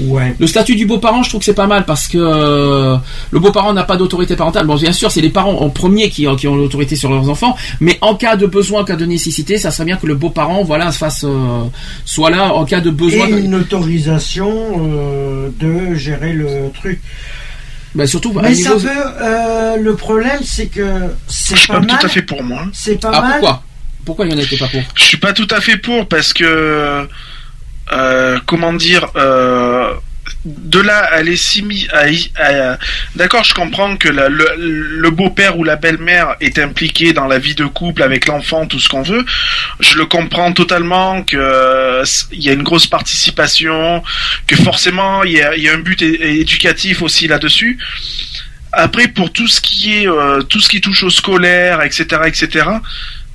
[0.00, 0.34] Ouais.
[0.38, 2.96] Le statut du beau-parent, je trouve que c'est pas mal parce que euh,
[3.30, 4.66] le beau-parent n'a pas d'autorité parentale.
[4.66, 7.56] Bon, bien sûr, c'est les parents en premier qui, qui ont l'autorité sur leurs enfants,
[7.80, 10.62] mais en cas de besoin, en cas de nécessité, ça serait bien que le beau-parent,
[10.64, 11.64] voilà, fasse, euh,
[12.04, 13.26] soit là en cas de Et besoin.
[13.28, 17.00] une autorisation euh, de gérer le truc.
[17.94, 19.02] Bah, surtout, Mais ça niveau- peut.
[19.22, 20.86] euh, le problème, c'est que
[21.26, 21.98] c'est Je suis pas pas mal.
[21.98, 22.62] tout à fait pour moi.
[22.72, 23.30] C'est pas Ah, mal.
[23.32, 23.62] pourquoi?
[24.04, 24.80] Pourquoi il y en était pas pour?
[24.94, 27.04] Je suis pas tout à fait pour parce que euh,
[28.46, 29.92] comment dire euh,
[30.44, 32.04] de là à aller s'immi- à
[32.42, 32.78] à-
[33.16, 37.64] d'accord je comprends que le, beau-père ou la belle-mère est impliqué dans la vie de
[37.66, 39.24] couple avec l'enfant tout ce qu'on veut.
[39.80, 44.02] Je le comprends totalement que euh, il y a une grosse participation
[44.46, 47.78] que forcément il y a, y a un but éducatif aussi là-dessus.
[48.72, 52.66] Après pour tout ce qui est euh, tout ce qui touche au scolaire etc etc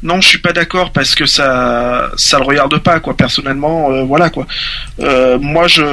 [0.05, 3.17] non, je suis pas d'accord parce que ça, ça le regarde pas quoi.
[3.17, 4.45] Personnellement, euh, voilà quoi.
[5.01, 5.83] Euh, moi, je,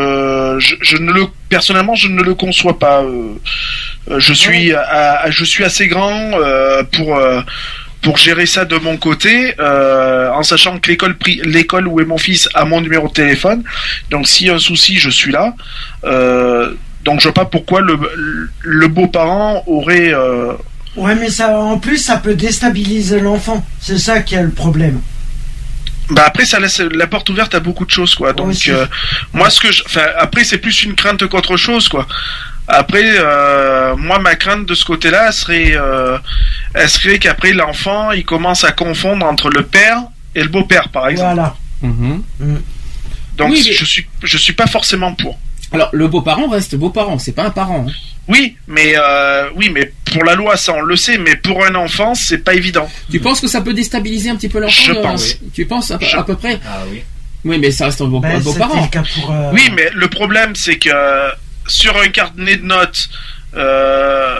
[0.61, 3.03] je, je ne le, personnellement, je ne le conçois pas.
[3.03, 3.35] euh,
[4.19, 4.83] je suis, à-
[5.25, 6.33] à- je suis assez grand
[6.93, 7.21] pour.
[8.03, 12.19] pour gérer ça de mon côté, euh, en sachant que l'école, l'école où est mon
[12.19, 13.63] fils a mon numéro de téléphone,
[14.11, 15.55] donc s'il y a un souci, je suis là.
[16.05, 16.75] Euh,
[17.05, 17.97] donc je vois pas pourquoi le,
[18.61, 20.53] le beau-parent aurait, euh,
[20.97, 23.65] Ouais, mais ça, en plus, ça peut déstabiliser l'enfant.
[23.81, 25.01] C'est ça qui est le problème.
[26.11, 28.33] Bah après ça laisse la porte ouverte à beaucoup de choses quoi.
[28.35, 28.87] Donc euh,
[29.33, 32.07] moi ce que je enfin après c'est plus une crainte qu'autre chose quoi.
[32.67, 36.19] Après euh, moi ma crainte de ce côté-là serait euh,
[36.75, 40.03] elle serait qu'après l'enfant il commence à confondre entre le père
[40.35, 41.35] et le beau-père par exemple.
[41.35, 41.57] Voilà.
[41.81, 42.23] Mhm.
[43.39, 45.39] Donc Oui, mais- je suis je suis pas forcément pour.
[45.73, 47.87] Alors, le beau-parent reste beau-parent, c'est pas un parent.
[47.89, 47.93] hein.
[48.29, 51.75] Oui, mais euh, oui, mais pour la loi, ça on le sait, mais pour un
[51.75, 52.89] enfant, c'est pas évident.
[53.11, 55.37] Tu penses que ça peut déstabiliser un petit peu l'enfant Je de- pense.
[55.55, 56.61] Tu penses à, peu- à peu près?
[56.67, 57.03] Ah oui.
[57.45, 60.91] Oui, mais ça reste un beau- Ben, pour, euh, Oui, mais le problème, c'est que
[61.67, 63.09] sur un carnet de notes,
[63.57, 64.37] euh,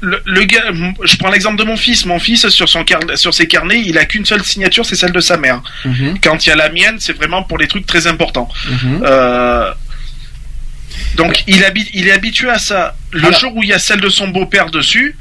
[0.00, 0.64] le, le gars,
[1.04, 2.06] je prends l'exemple de mon fils.
[2.06, 5.12] Mon fils, sur son carnet, sur ses carnets, il a qu'une seule signature, c'est celle
[5.12, 5.62] de sa mère.
[5.84, 8.48] Mhm, Quand il y a la mienne, c'est vraiment pour les trucs très importants.
[8.70, 9.02] mhm.
[9.04, 9.70] Euh,
[11.16, 12.94] donc il, habi- il est habitué à ça.
[13.12, 15.16] Le Alors- jour où il y a celle de son beau-père dessus,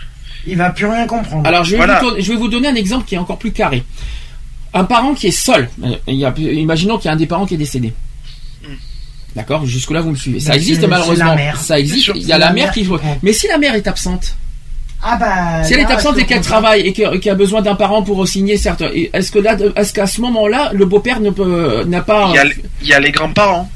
[0.45, 1.45] il va plus rien comprendre.
[1.48, 1.99] Alors, je vais, Voilà.
[1.99, 3.83] vous, tourner- je vais vous donner un exemple qui est encore plus carré.
[4.74, 5.69] Un parent qui est seul.
[5.83, 7.93] euh, il y a- imaginons qu'il y a un des parents qui est décédé.
[9.35, 9.66] D'accord?
[9.66, 10.40] Jusque-là, vous me suivez.
[10.40, 11.25] Ça existe malheureusement.
[11.25, 11.59] c'est la mère.
[11.59, 12.03] Ça existe.
[12.06, 12.16] sûr.
[12.16, 12.88] Il y a la la mère qui.
[13.22, 14.35] Mais si la mère est absente,
[15.03, 15.64] ah bah.
[15.64, 18.01] si elle est absente et qu'elle travaille et que- et qu'elle a besoin d'un parent
[18.01, 21.83] pour signer certes, et est-ce que là, est-ce qu'à ce moment-là, le beau-père ne peut,
[21.85, 22.30] n'a pas.
[22.30, 22.45] il y a,
[22.82, 23.69] il y a les grands-parents.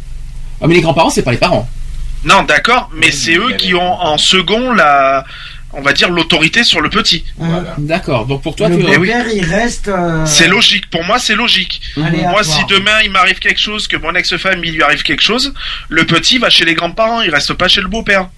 [0.62, 1.68] Ah, mais les grands-parents, c'est pas les parents.
[2.24, 5.26] Non, d'accord, mais Oui, c'est eux qui ont en second la,
[5.74, 7.24] on va dire l'autorité sur le petit.
[7.38, 7.76] Voilà.
[7.78, 8.26] D'accord.
[8.28, 8.84] Donc pour toi, le tu.
[8.88, 9.08] Eh oui.
[9.08, 9.88] beau-père, il reste.
[9.88, 10.90] euh, C'est logique.
[10.90, 11.82] Pour moi, c'est logique.
[12.30, 15.54] Moi, si demain il m'arrive quelque chose, que mon ex-femme il lui arrive quelque chose,
[15.90, 18.30] le petit va chez les grands-parents, il reste pas chez le beau-père.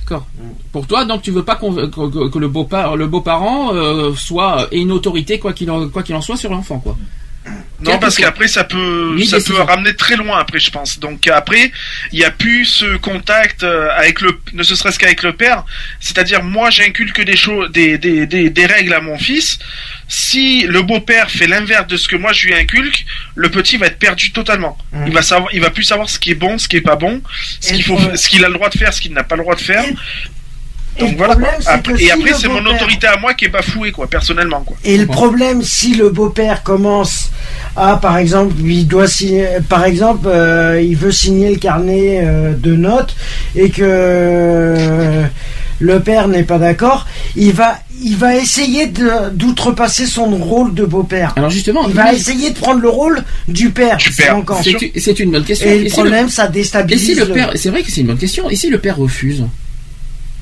[0.00, 0.26] D'accord.
[0.72, 4.14] Pour toi, donc tu veux pas que, que- que le beau pa- le beau-parent euh,
[4.16, 6.96] soit ait une autorité quoi qu'il en quoi qu'il en soit sur l'enfant quoi.
[7.80, 10.98] Non, parce qu'après ça peut, Oui, ça peut ramener très loin après, je pense.
[10.98, 11.70] Donc après,
[12.12, 15.64] il y a plus ce contact euh, avec le, ne serait-ce qu'avec le père.
[16.00, 19.58] C'est-à-dire, moi, j'inculque des choses, des, des, des, des règles à mon fils.
[20.08, 23.04] Si le beau-père fait l'inverse de ce que moi je lui inculque,
[23.34, 24.76] le petit va être perdu totalement.
[24.92, 25.06] Mm.
[25.06, 26.96] Il va savoir, il va plus savoir ce qui est bon, ce qui est pas
[26.96, 27.22] bon,
[27.60, 29.42] ce qu'il faut, ce qu'il a le droit de faire, ce qu'il n'a pas le
[29.42, 29.84] droit de faire.
[30.98, 31.32] Et Donc le voilà.
[31.34, 33.44] problème, c'est Après- que et si après, le c'est mon beau-père- autorité à moi qui
[33.44, 34.76] est bafouée, quoi, personnellement, quoi.
[34.84, 37.30] Et le problème, si le beau-père commence
[37.76, 42.52] à, par exemple, il doit signer, par exemple, euh, il veut signer le carnet euh,
[42.56, 43.14] de notes
[43.54, 45.24] et que euh,
[45.80, 48.88] le père n'est pas d'accord, il va, il va essayer
[49.32, 51.34] d'outrepasser son rôle de beau-père.
[51.36, 53.96] Alors justement, Il va essayer de prendre le rôle du père.
[53.98, 54.36] Du c'est père.
[54.36, 55.68] encore- c'est une- c'est une bonne question.
[55.68, 57.04] Et le si problème, ça et déstabilise.
[57.04, 58.50] si le le- père, c'est vrai que c'est une bonne question.
[58.50, 59.44] Et si le père refuse?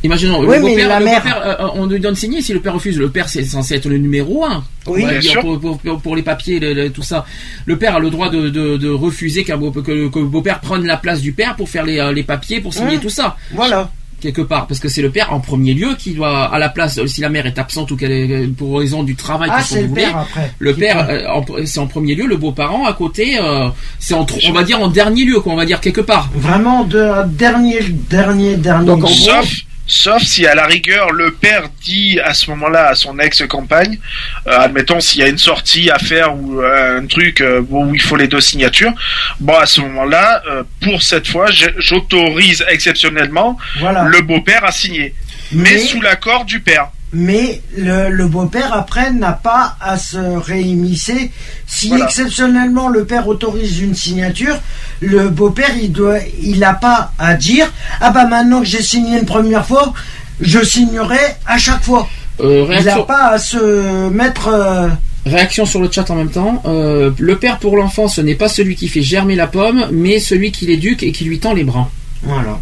[0.05, 2.43] Imaginons, Oui, le mais beau-père, la le mère- beau-père, euh, on lui donne signer.
[2.43, 4.63] Si le père refuse, le père c'est censé être le numéro un.
[4.87, 5.41] Oui, bien dire, sûr.
[5.41, 7.25] Pour, pour- pour- pour les papiers, le- le- tout ça.
[7.65, 10.61] Le père a le droit de, de- de refuser qu'un beau, que, que le beau-père
[10.61, 13.01] prenne la place du père pour faire les, euh, les papiers, pour signer Mmh.
[13.01, 13.37] tout ça.
[13.53, 13.91] Voilà.
[14.19, 17.05] quelque part parce que c'est le père en premier lieu qui doit à la place
[17.05, 19.89] si la mère est absente ou qu'elle est pour raison du travail Ah, c'est qu'on
[19.89, 20.53] le père après.
[20.59, 23.69] le père euh, c'est en premier lieu le beau-parent à côté euh,
[23.99, 26.85] c'est en on va dire en dernier lieu quoi on va dire quelque part Vraiment
[26.85, 28.87] de dernier, dernier, dernier.
[28.87, 29.55] Donc, en gros- Sauf,
[29.87, 33.99] sauf si à la rigueur le père dit à ce moment-là à son ex-compagne,
[34.47, 37.95] euh, admettons s'il y a une sortie à faire ou euh, un truc euh, où
[37.95, 38.93] il faut les deux signatures,
[39.41, 41.47] bon à ce moment-là, euh, pour cette fois,
[41.79, 44.03] j'autorise exceptionnellement Voilà.
[44.05, 45.15] le beau-père à signer,
[45.53, 46.89] mais, Mais- sous l'accord du père.
[47.13, 51.31] Mais le, le beau-père, après, n'a pas à se réémisser.
[51.67, 52.05] Si Voilà.
[52.05, 54.59] exceptionnellement le père autorise une signature,
[55.01, 59.19] le beau-père, il doit, il n'a pas à dire Ah bah maintenant que j'ai signé
[59.19, 59.95] une première fois,
[60.41, 62.09] je signerai à chaque fois.
[62.41, 64.49] Euh, Il n'a pas à se mettre.
[64.49, 64.89] euh,
[65.25, 68.49] réaction sur le chat en même temps Euh, le père pour l'enfant ce n'est pas
[68.49, 71.65] celui qui fait germer la pomme mais celui qui l'éduque et qui lui tend les
[71.65, 71.91] bras
[72.23, 72.61] Voilà.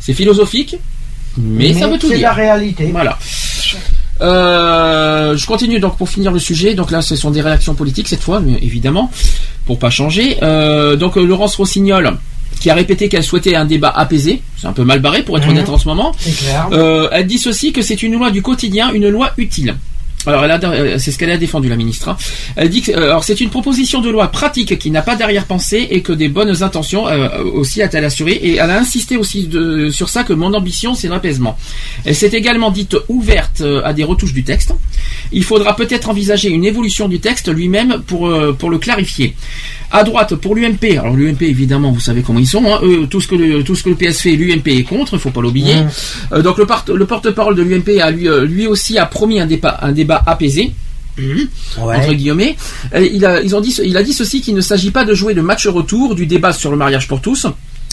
[0.00, 0.76] c'est philosophique
[1.38, 2.88] mais, ça veut tout c'est dire la réalité.
[2.92, 3.18] Voilà.
[4.20, 6.74] Euh, je continue donc pour finir le sujet.
[6.74, 9.10] Donc là, ce sont des réactions politiques cette fois, mais évidemment,
[9.66, 10.38] pour pas changer.
[10.42, 12.16] Euh, donc euh, Laurence Rossignol,
[12.60, 14.42] qui a répété qu'elle souhaitait un débat apaisé.
[14.60, 15.50] C'est un peu mal barré pour être Mhm.
[15.52, 16.12] honnête en ce moment.
[16.18, 16.68] C'est clair.
[16.72, 19.74] Euh, elle dit ceci que c'est une loi du quotidien, une loi utile.
[20.26, 22.08] Alors, euh, c'est ce qu'elle a défendu, la ministre.
[22.08, 22.16] hein.
[22.56, 26.00] Elle dit que euh, c'est une proposition de loi pratique qui n'a pas d'arrière-pensée et
[26.02, 28.32] que des bonnes intentions euh, aussi a-t-elle assuré.
[28.32, 31.58] Et elle a insisté aussi de- sur ça que mon ambition, c'est l'apaisement.
[32.04, 34.72] Elle s'est également dite ouverte euh, à des retouches du texte.
[35.32, 39.34] Il faudra peut-être envisager une évolution du texte lui-même pour euh, pour le clarifier.
[39.94, 42.64] À droite, pour l'UMP, alors l'UMP évidemment, vous savez comment ils sont.
[42.64, 45.14] Hein, eux, tout ce que le, tout ce que le PS fait, l'UMP est contre.
[45.14, 45.76] Il faut pas l'oublier.
[45.76, 45.88] Mmh.
[46.32, 49.78] Euh, donc le, porte-parole de l'UMP a lui, euh, lui aussi a promis un débat,
[49.82, 50.72] un débat apaisé.
[51.18, 51.96] Ouais.
[51.96, 52.56] Entre guillemets,
[52.94, 55.14] Euh, il a, ils ont dit, il a dit ceci qu'il ne s'agit pas de
[55.14, 57.46] jouer le match retour du débat sur le mariage pour tous,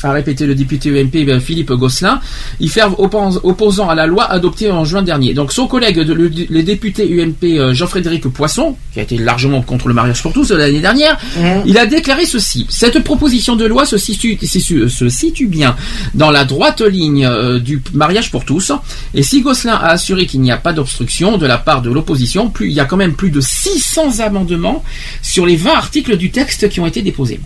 [0.08, 2.22] a répété le député UMP ben, Philippe Gosselin,
[2.60, 5.34] y faire oppos- opposant à la loi adoptée en juin dernier.
[5.34, 9.62] Donc son collègue, de, le, le député UMP euh, Jean-Frédéric Poisson, qui a été largement
[9.62, 11.62] contre le mariage pour tous euh, l'année dernière, Mmh.
[11.66, 12.66] il a déclaré ceci.
[12.70, 15.76] Cette proposition de loi se situe, se situe- se situe bien
[16.14, 18.72] dans la droite ligne euh, du mariage pour tous.
[19.14, 22.50] Et si Gosselin a assuré qu'il n'y a pas d'obstruction de la part de l'opposition,
[22.50, 24.84] plus, il y a quand même plus de 600 amendements
[25.22, 27.40] sur les 20 articles du texte qui ont été déposés.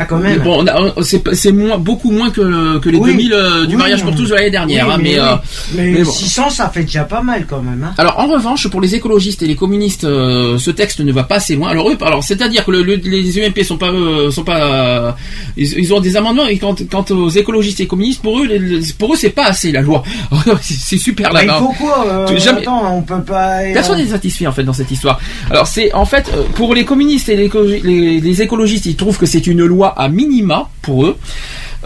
[0.00, 0.38] Ah, quand même.
[0.42, 0.64] Bon,
[1.02, 3.10] c'est moins, beaucoup moins que, que les Oui.
[3.10, 4.86] 2000 euh, du Oui, mariage pour tous de l'année dernière.
[4.86, 5.76] Oui, hein, mais, mais, euh, oui.
[5.76, 6.10] mais, mais bon.
[6.12, 7.82] 600, ça fait déjà pas mal quand même.
[7.84, 7.94] Hein.
[7.98, 11.36] Alors en revanche, pour les écologistes et les communistes, euh, ce texte ne va pas
[11.36, 11.70] assez loin.
[11.70, 15.12] Alors eux, alors c'est-à-dire que le- le- les UMP sont pas, euh, sont pas, euh,
[15.56, 18.80] ils, ils ont des amendements et quant, quant aux écologistes et communistes, pour eux, les-
[18.98, 20.02] pour eux c'est pas assez la loi.
[20.62, 21.58] c'est super Bah, il là-bas.
[21.58, 23.62] faut quoi euh, Tu- jamais- Attends, on peut pas.
[23.62, 25.18] euh, Personne n'est satisfait en fait dans cette histoire.
[25.50, 27.50] Alors c'est en fait euh, pour les communistes et les,
[27.82, 31.16] les- les écologistes, ils trouvent que c'est une loi à minima pour eux.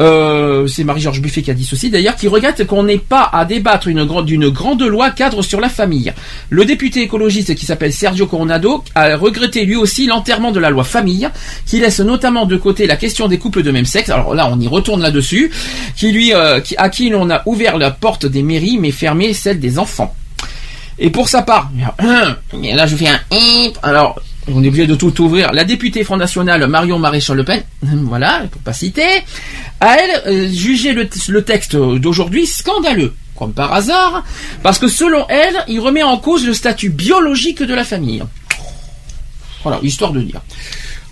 [0.01, 3.45] Euh, c'est Marie-Georges Buffet qui a dit ceci d'ailleurs, qui regrette qu'on n'ait pas à
[3.45, 6.13] débattre d'une grande loi cadre sur la famille.
[6.51, 10.85] Le député écologiste qui s'appelle Sergio Coronado a regretté lui aussi l'enterrement de la loi
[10.85, 11.29] famille,
[11.67, 14.09] qui laisse notamment de côté la question des couples de même sexe.
[14.11, 15.51] Alors là, on y retourne là-dessus,
[15.97, 19.61] qui lui, euh, à qui l'on a ouvert la porte des mairies mais fermé celle
[19.61, 20.15] des enfants.
[20.99, 21.71] Et pour sa part,
[22.03, 23.19] là je fais un
[23.83, 25.53] alors on est obligé de tout ouvrir.
[25.53, 29.03] La députée Front National Marion Maréchal Le Pen, voilà, pour pas citer,
[29.81, 33.15] a elle euh, jugé le, le texte d'aujourd'hui scandaleux.
[33.37, 34.25] Comme par hasard,
[34.63, 38.23] parce que selon elle, il remet en cause le statut biologique de la famille.
[39.63, 40.43] Voilà, histoire de dire.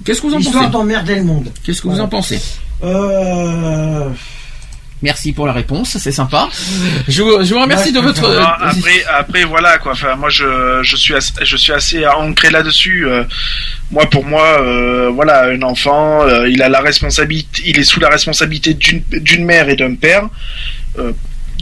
[0.05, 1.50] Qu'est-ce que vous en Histoire pensez d'emmerder le monde.
[1.65, 2.41] Qu'est-ce que vous en pensez
[2.84, 4.09] Euh.
[5.03, 6.49] Merci pour la réponse, c'est sympa.
[7.09, 8.23] Je vous, je vous remercie de votre.
[8.23, 9.93] Non, après, après voilà quoi.
[9.93, 13.07] Enfin, moi je, je suis assez, je suis assez ancré là-dessus.
[13.09, 13.25] Euh,
[13.91, 17.99] moi, pour moi, euh, voilà, un enfant, euh, il a la responsabilité, il est sous
[17.99, 20.29] la responsabilité d'une d'une mère et d'un père.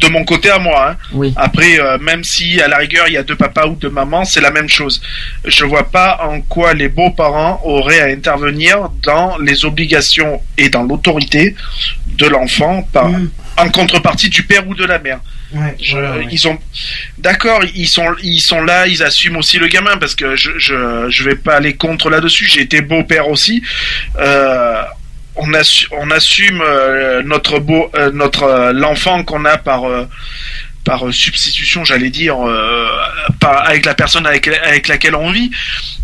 [0.01, 0.91] De mon côté à moi.
[0.91, 0.97] Hein.
[1.13, 1.33] Oui.
[1.37, 4.25] Après, euh, même si à la rigueur il y a deux papas ou deux mamans,
[4.25, 5.01] c'est la même chose.
[5.45, 10.83] Je vois pas en quoi les beaux-parents auraient à intervenir dans les obligations et dans
[10.85, 11.55] l'autorité
[12.07, 13.11] de l'enfant par
[13.57, 15.19] en contrepartie du père ou de la mère.
[15.53, 16.27] Ouais, Je- voilà, ouais.
[16.31, 16.59] Ils sont
[17.19, 21.07] d'accord, ils sont ils sont là, ils assument aussi le gamin parce que je je
[21.09, 22.47] je vais pas aller contre là-dessus.
[22.47, 23.63] J'ai été beau-père aussi.
[24.19, 24.83] Euh,
[25.39, 29.83] on, assu- on assume euh, notre beau euh, notre euh, l'enfant qu'on a par
[30.85, 32.37] par substitution, j'allais dire,
[33.41, 35.51] par, avec la personne avec, avec laquelle on vit.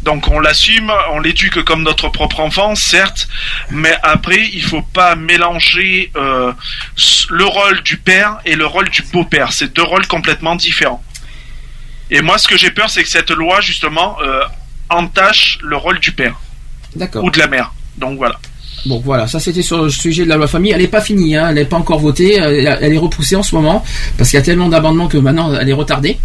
[0.02, 3.26] Donc on l'assume, on l'éduque comme notre propre enfant, certes,
[3.70, 9.52] mais après il faut pas mélanger le rôle du père et le rôle du beau-père.
[9.54, 11.02] C'est deux rôles complètement différents.
[12.10, 14.42] Et moi, ce que j'ai peur, c'est que cette loi justement euh,
[14.90, 16.36] entache le rôle du père
[17.22, 17.72] ou de la mère.
[17.96, 18.38] Donc voilà.
[18.86, 20.72] Bon voilà, ça c'était sur le sujet de la loi famille.
[20.72, 23.42] Elle n'est pas finie, hein, elle n'est pas encore votée, elle, elle est repoussée en
[23.42, 23.82] ce moment
[24.18, 26.18] parce qu'il y a tellement d'amendements que maintenant elle est retardée.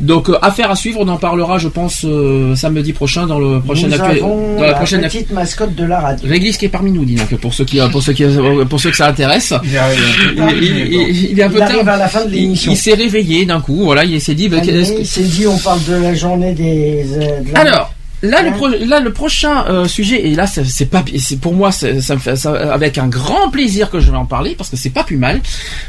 [0.00, 3.60] Donc euh, affaire à suivre, on en parlera, je pense, euh, samedi prochain dans le
[3.60, 6.28] prochain Nous actu- avons dans la la prochaine petite mascotte de la radio.
[6.28, 8.24] Réglisse qui est parmi nous, dis donc, pour ceux qui, pour ceux qui,
[8.68, 9.54] pour ceux que ça intéresse.
[9.64, 9.98] Il arrive.
[10.36, 11.94] Il, il- il- il est un peu Il arrive tard.
[11.94, 12.72] à la fin de Il- l'émission.
[12.72, 14.48] Il, s'est réveillé d'un coup, voilà, il s'est dit.
[14.48, 17.04] bah, que- C'est dit, on parle de la journée des.
[17.14, 20.86] euh, de la- Alors, là, le, pro- là, le prochain euh, sujet, et là, c'est
[20.86, 21.04] pas,
[21.40, 24.54] pour moi, ça me fait ça, avec un grand plaisir que je vais en parler
[24.56, 25.40] parce que c'est pas plus mal.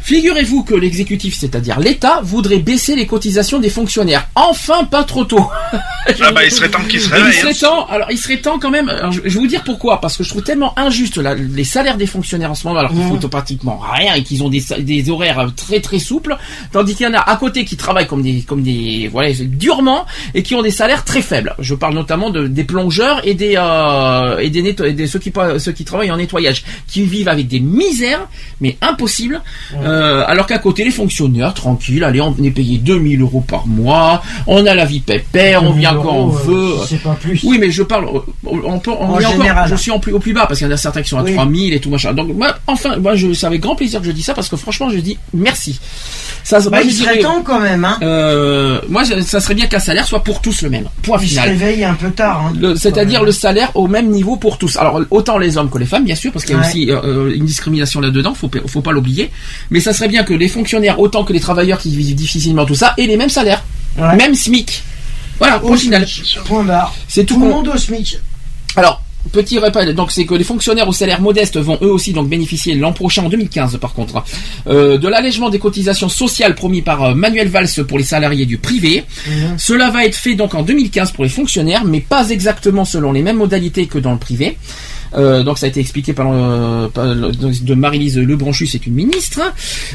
[0.02, 4.28] Figurez-vous que l'exécutif, c'est-à-dire l'État, voudrait baisser les cotisations des fonctionnaires.
[4.36, 5.48] Enfin, pas trop tôt.
[6.22, 7.34] Ah bah il serait temps qu'il se Il réveille.
[7.40, 7.54] serait hein.
[7.62, 7.86] temps.
[7.88, 8.90] Alors, il serait temps quand même.
[8.90, 10.02] alors, je, je vais vous dire pourquoi.
[10.02, 12.92] Parce que je trouve tellement injuste là, les salaires des fonctionnaires en ce moment, alors
[12.92, 16.36] qu'ils foutent pratiquement rien et qu'ils ont des, des horaires très très souples,
[16.74, 20.06] tandis qu'il y en a à côté qui travaillent comme des comme des voilà durement
[20.36, 21.56] et qui ont des salaires très faibles.
[21.60, 25.20] Je parle notamment de, des plongeurs et des euh, et des, netto- et des ceux
[25.20, 28.28] qui pa- ceux qui travaillent en nettoyage, qui vivent avec des misères
[28.62, 29.42] mais impossibles.
[29.82, 34.22] Euh, alors qu'à côté les fonctionnaires tranquilles, allez on est payé 2000 euros par mois,
[34.48, 36.74] on a la vie pépère, on 2000 vient quand on veut.
[36.82, 37.40] euh, pas plus.
[37.44, 38.08] Oui, mais je parle,
[38.46, 39.70] on peut, on En encore, général.
[39.70, 41.18] je suis en plus, au plus bas parce qu'il y en a certains qui sont
[41.18, 41.34] à Oui.
[41.34, 42.14] 3000 et tout machin.
[42.14, 44.56] Donc, moi, enfin, moi, je, c'est avec grand plaisir que je dis ça parce que
[44.56, 45.80] franchement, je dis merci.
[46.44, 47.98] Ça, Bah, moi, je il serait dirais, temps quand même, hein.
[48.02, 50.90] euh, moi, ça serait bien qu'un salaire soit pour tous le même.
[51.02, 51.50] Point Il se final.
[51.50, 52.52] réveille un peu tard.
[52.64, 52.74] Hein.
[52.76, 54.78] C'est-à-dire le salaire au même niveau pour tous.
[54.78, 56.68] Alors autant les hommes que les femmes, bien sûr, parce qu'il y a Ouais.
[56.68, 58.34] aussi euh, une discrimination là-dedans.
[58.34, 59.30] Faut, faut pas l'oublier.
[59.70, 62.76] Mais ça serait bien que les fonctionnaires, autant que les travailleurs qui vivent difficilement tout
[62.76, 63.64] ça, aient les mêmes salaires,
[63.98, 64.16] Ouais.
[64.16, 64.82] même SMIC.
[65.40, 66.08] Voilà, Au final.
[67.08, 67.36] C'est tout.
[67.36, 68.20] Tout le monde au SMIC.
[68.76, 72.30] alors, petit rappel, donc c'est que les fonctionnaires au salaire modeste vont eux aussi donc
[72.30, 74.24] bénéficier l'an prochain, en 2015 par contre,
[74.68, 78.58] euh, de l'allègement des cotisations sociales promis par euh, Manuel Valls pour les salariés du
[78.58, 79.04] privé.
[79.58, 83.22] Cela va être fait donc en 2015 pour les fonctionnaires, mais pas exactement selon les
[83.22, 84.58] mêmes modalités que dans le privé.
[85.16, 88.94] Euh, donc ça a été expliqué par, euh, par le- de Marie-Lise Lebranchu, c'est une
[88.94, 89.42] ministre.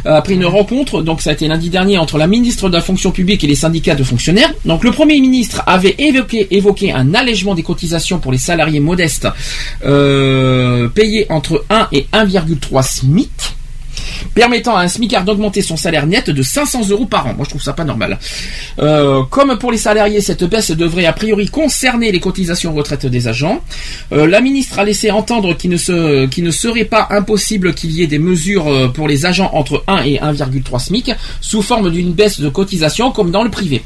[0.07, 2.81] Euh, après une rencontre, donc ça a été lundi dernier entre la ministre de la
[2.83, 4.53] fonction publique et les syndicats de fonctionnaires.
[4.65, 9.29] Donc le premier ministre avait évoqué, un allègement des cotisations pour les salariés modestes
[9.85, 13.31] euh, payés entre 1 et 1,3 SMIC.
[14.35, 17.35] Permettant à un smicard d'augmenter son salaire net de 500 euros par an.
[17.35, 18.19] Moi, je trouve ça pas normal.
[18.79, 23.29] Euh, comme pour les salariés, cette baisse devrait a priori concerner les cotisations retraite des
[23.29, 23.61] agents.
[24.13, 28.03] Euh, la ministre a laissé entendre qu'il ne, qu'il ne serait pas impossible qu'il y
[28.03, 32.13] ait des mesures euh, pour les agents entre 1 et 1,3 SMIC sous forme d'une
[32.13, 33.83] baisse de cotisation comme dans le privé.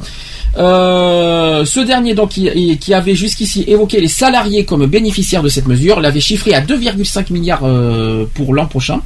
[0.58, 6.00] Euh, ce dernier donc qui, avait jusqu'ici évoqué les salariés comme bénéficiaires de cette mesure
[6.00, 9.00] l'avait chiffré à 2,5 milliards euh, pour l'an prochain.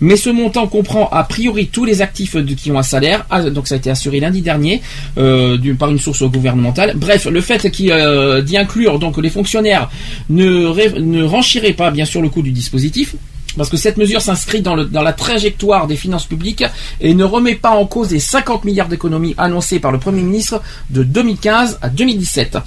[0.00, 3.26] Mais ce montant comprend a priori tous les actifs qui ont un salaire.
[3.30, 4.82] Ah, donc ça a été assuré lundi dernier
[5.18, 6.94] euh, par une source gouvernementale.
[6.96, 9.90] Bref, le fait d'y inclure donc les fonctionnaires
[10.28, 13.14] ne, ne pas bien sûr le coût du dispositif.
[13.56, 16.64] Parce que cette mesure s'inscrit dans, la trajectoire des finances publiques
[17.00, 20.62] et ne remet pas en cause les 50 milliards d'économies annoncées par le Premier ministre
[20.90, 22.58] de 2015 à 2017.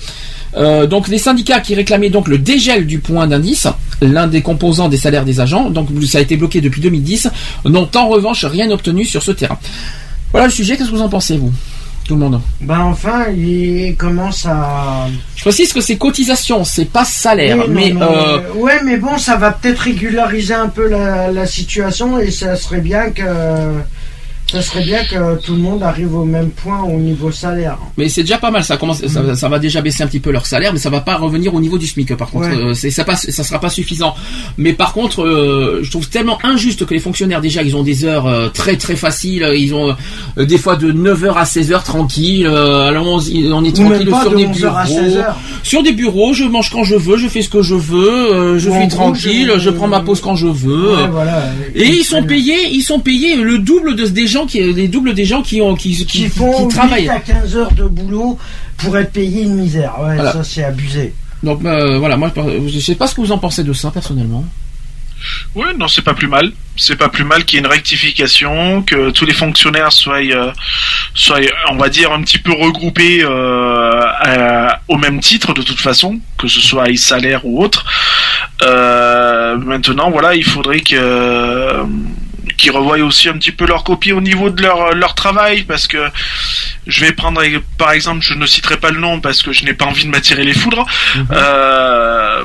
[0.56, 3.68] Euh, donc les syndicats qui réclamaient donc le dégel du point d'indice,
[4.02, 7.30] l'un des composants des salaires des agents, donc ça a été bloqué depuis 2010,
[7.66, 9.58] n'ont en revanche rien obtenu sur ce terrain.
[10.32, 11.52] Voilà le sujet, qu'est-ce que vous en pensez vous?
[12.06, 15.08] Tout le monde Ben enfin, il commence à.
[15.36, 19.18] Je précise que c'est cotisation, c'est pas salaire, Oui, non, mais, euh, ouais, mais bon,
[19.18, 23.24] ça va peut-être régulariser un peu la, la situation et ça serait bien que
[24.54, 27.78] ça serait bien que tout le monde arrive au même point au niveau salaire.
[27.98, 30.32] Mais c'est déjà pas mal, ça commence, ça, ça va déjà baisser un petit peu
[30.32, 32.16] leur salaire, mais ça va pas revenir au niveau du SMIC.
[32.16, 32.56] Par contre, Ouais.
[32.56, 34.14] Euh, ça, passe, ça sera pas suffisant.
[34.58, 38.06] Mais par contre, euh, je trouve tellement injuste que les fonctionnaires déjà, ils ont des
[38.06, 39.96] heures euh, très très faciles, ils ont
[40.38, 42.46] des fois de 9h à 16h tranquille.
[42.48, 43.18] alors on,
[43.54, 45.26] on est tranquille sur de des 11h bureaux, à 16h.
[45.64, 48.70] sur des bureaux, je mange quand je veux, je fais ce que je veux, je
[48.70, 49.70] suis tranquille, je- je...
[49.70, 50.96] prends ma pause quand je veux.
[50.96, 51.44] Ouais, voilà.
[51.76, 55.14] Et ils sont payés, ils sont payés le double de, des gens qui, les doubles
[55.14, 57.10] des gens qui ont, qui, qui, Qui font qui 8 travaillent.
[57.10, 58.38] à 15 heures de boulot
[58.78, 59.94] pour être payé une misère.
[60.00, 60.32] Ouais, Voilà.
[60.34, 61.14] ça c'est abusé.
[61.44, 62.32] Donc euh, voilà, moi
[62.68, 64.46] je sais pas ce que vous en pensez de ça personnellement.
[65.56, 66.52] Oui, non, c'est pas plus mal.
[66.76, 70.52] C'est pas plus mal qu'il y ait une rectification, que tous les fonctionnaires soient, euh,
[71.14, 71.40] soient,
[71.72, 76.20] on va dire, un petit peu regroupés euh, à- au même titre de toute façon,
[76.38, 77.86] que ce soit les salaires ou autre.
[78.64, 81.84] Euh, maintenant, voilà, il faudrait que
[82.58, 85.88] qu'ils revoient aussi un petit peu leur copie au niveau de leur, leur travail, parce
[85.88, 86.10] que
[86.88, 87.42] je vais prendre,
[87.78, 90.10] par exemple, je ne citerai pas le nom parce que je n'ai pas envie de
[90.10, 90.86] m'attirer les foudres.
[91.32, 92.44] Euh,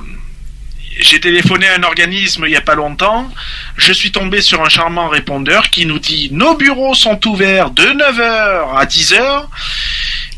[1.01, 3.31] j'ai téléphoné à un organisme il y a pas longtemps.
[3.77, 7.85] Je suis tombé sur un charmant répondeur qui nous dit nos bureaux sont ouverts de
[7.85, 9.47] 9h à 10h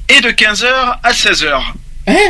[0.09, 1.63] et de 15h à 16h.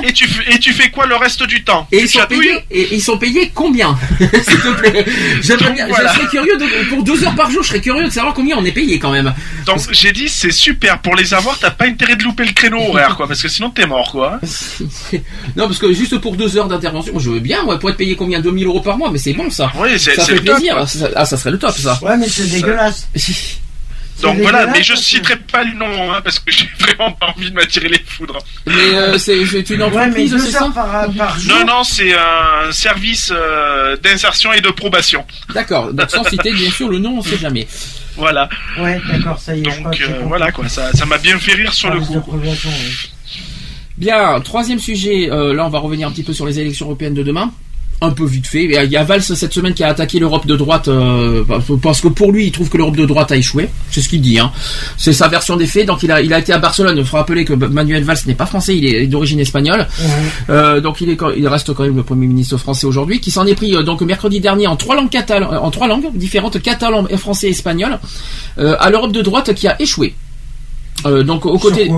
[0.05, 1.83] Et, tu, fais- et tu fais quoi le reste du temps?
[1.83, 4.29] Hein Et ils sont payés, et ils sont payés combien S'il
[4.61, 5.05] te plaît?
[5.43, 6.13] J'aimerais bien, voilà.
[6.13, 8.57] je serais curieux de, pour deux heures par jour, je serais curieux de savoir combien
[8.59, 9.33] on est payé quand même.
[9.67, 12.81] Donc j'ai dit c'est super pour les avoir, t'as pas intérêt de louper le créneau
[12.81, 14.41] horaire quoi, parce que sinon t'es mort quoi.
[15.57, 17.97] Non, parce que juste pour deux heures d'intervention, moi, je veux bien, moi, pour être
[17.97, 18.41] payé combien?
[18.41, 19.71] 2000 euros par mois, mais c'est bon ça.
[19.77, 20.75] Oui, c'est- ça fait le top, plaisir.
[20.77, 20.87] quoi.
[20.87, 21.99] Ça- ah, ça serait le top ça.
[22.03, 23.09] Ouais, mais c'est dégueulasse.
[24.23, 27.51] Donc voilà, mais je citerai pas le nom hein, parce que j'ai vraiment pas envie
[27.51, 28.39] de m'attirer les foudres.
[28.67, 31.53] Mais euh, c'est une Ouais, mais entreprise, deux c'est ça par, par jour.
[31.59, 35.25] Non, non, c'est un service euh, d'insertion et de probation.
[35.55, 37.67] D'accord, donc sans citer bien sûr le nom, on sait jamais.
[38.17, 38.49] Voilà.
[38.79, 39.65] Ouais, d'accord, ça y est.
[39.65, 42.01] je crois Donc que euh, voilà quoi, ça ça m'a bien fait rire sur le
[42.01, 42.23] coup.
[42.33, 42.55] ouais.
[43.97, 47.15] Bien, troisième sujet, euh, là on va revenir un petit peu sur les élections européennes
[47.15, 47.53] de demain.
[48.03, 48.65] Un peu vite fait.
[48.65, 51.45] Il y a Valls cette semaine qui a attaqué l'Europe de droite euh,
[51.83, 53.69] parce que pour lui il trouve que l'Europe de droite a échoué.
[53.91, 54.39] C'est ce qu'il dit.
[54.39, 54.53] Hein.
[54.97, 55.87] C'est sa version des faits.
[55.87, 56.97] Donc il a, il a été à Barcelone.
[56.97, 59.87] Il faut rappeler que Manuel Valls n'est pas français, il est d'origine espagnole.
[60.49, 63.47] Euh, donc il, est, il reste quand même le premier ministre français aujourd'hui, qui s'en
[63.47, 66.61] est pris euh, donc mercredi dernier en trois langues catalan, euh, en trois langues différentes,
[66.63, 67.99] catalan, et français et espagnol,
[68.59, 70.15] euh, à l'Europe de droite qui a échoué.
[71.07, 71.91] Euh, donc au côté,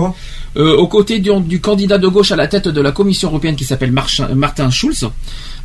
[0.55, 3.55] euh, aux côtés du, du candidat de gauche à la tête de la Commission européenne
[3.55, 5.09] qui s'appelle Martin Schulz.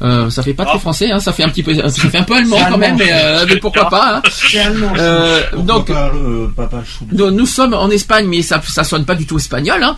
[0.01, 2.23] Euh, ça fait pas très français, hein, ça fait un petit peu, ça fait un
[2.23, 4.17] peu allemand quand même, mais, euh, mais pourquoi pas.
[4.17, 4.23] Hein.
[4.65, 4.93] Allemand.
[4.97, 9.05] Euh, donc, pas, euh, Papa Chou donc, nous sommes en Espagne, mais ça, ça sonne
[9.05, 9.83] pas du tout espagnol.
[9.83, 9.97] Hein.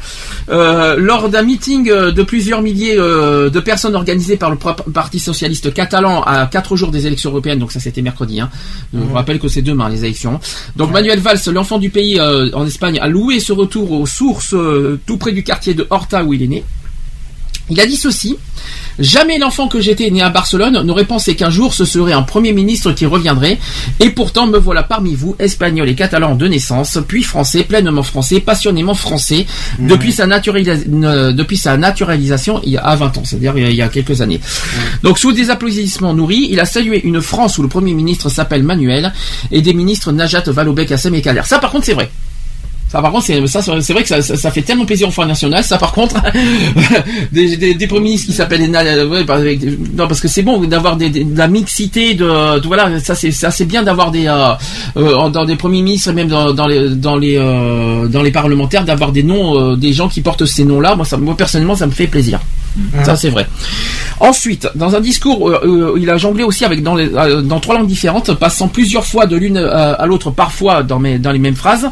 [0.49, 5.19] Euh, lors d'un meeting euh, de plusieurs milliers euh, de personnes organisées par le Parti
[5.19, 8.41] socialiste catalan à quatre jours des élections européennes, donc ça c'était mercredi.
[8.41, 8.51] Hein.
[8.95, 10.41] Je vous rappelle que c'est demain les élections.
[10.77, 14.55] Donc Manuel Valls, l'enfant du pays euh, en Espagne, a loué ce retour aux sources
[14.55, 16.65] euh, tout près du quartier de Horta où il est né.
[17.71, 18.37] Il a dit ceci.
[18.99, 22.53] Jamais l'enfant que j'étais né à Barcelone n'aurait pensé qu'un jour ce serait un premier
[22.53, 23.59] ministre qui reviendrait.
[23.99, 28.41] Et pourtant me voilà parmi vous, espagnol et catalan de naissance, puis français, pleinement français,
[28.41, 29.47] passionnément français,
[29.79, 33.75] depuis, sa naturalisa- ne- depuis sa naturalisation il y a à 20 ans, c'est-à-dire il
[33.75, 34.41] y a- quelques années.
[35.03, 38.63] Donc sous des applaudissements nourris, il a salué une France où le premier ministre s'appelle
[38.63, 39.13] Manuel
[39.51, 41.43] et des ministres Najat Vallaud-Belkacem et Kader.
[41.45, 42.11] Ça par contre c'est vrai.
[42.91, 45.13] Ça, par contre, c'est ça, c'est vrai que ça, ça, ça fait tellement plaisir au
[45.13, 45.63] Front National.
[45.63, 46.17] Ça, par contre,
[47.33, 49.25] des, des, des premiers ministres qui s'appellent euh, ouais,
[49.95, 53.31] non, parce que c'est bon d'avoir des, de la mixité, de, de- voilà, ça c'est
[53.31, 54.55] ça c'est bien d'avoir des euh,
[54.97, 58.85] euh, dans des premiers ministres, et même dans, les dans les euh, dans les parlementaires,
[58.85, 60.97] d'avoir des noms, euh, des gens qui portent ces noms-là.
[60.97, 62.41] Moi, ça, moi personnellement, ça me fait plaisir.
[63.05, 63.47] Ça c'est vrai.
[64.21, 65.61] Ensuite, dans un discours, euh,
[65.95, 69.07] euh, il a jonglé aussi avec dans, les- euh, dans trois langues différentes, passant plusieurs
[69.07, 71.89] fois de l'une à l'autre, parfois dans, mes- dans les mêmes phrases.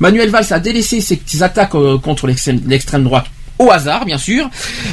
[0.00, 3.26] Manuel Valls a délaissé ses attaques euh, contre l'extrême l'extrême droite
[3.58, 4.48] au hasard, bien sûr,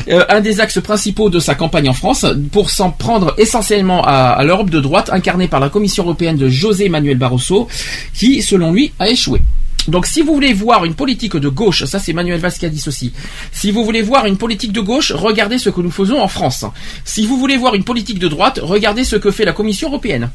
[0.09, 4.11] Euh, un des axes principaux de sa campagne en France, pour s'en prendre essentiellement à,
[4.39, 7.67] à l'Europe de droite, incarnée par la Commission européenne de José Manuel Barroso,
[8.13, 9.41] qui, selon lui, a échoué.
[9.89, 12.69] Donc si vous voulez voir une politique de gauche, ça c'est Manuel Valls qui a
[12.69, 13.11] dit ceci.
[13.51, 16.65] Si vous voulez voir une politique de gauche, regardez ce que nous faisons en France.
[17.05, 20.29] Si vous voulez voir une politique de droite, regardez ce que fait la Commission européenne.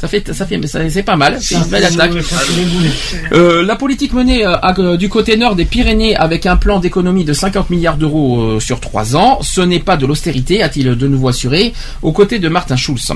[0.00, 1.36] Ça fait, ça fait, ça- c'est pas mal.
[1.42, 2.12] C'est une belle attaque.
[3.32, 6.80] Euh, la politique menée euh, à- euh, du côté nord des Pyrénées avec un plan
[6.80, 10.94] d'économie de 50 milliards d'euros euh, sur trois ans, ce n'est pas de l'austérité, a-t-il
[10.96, 13.12] de nouveau assuré, aux côtés de Martin Schulz.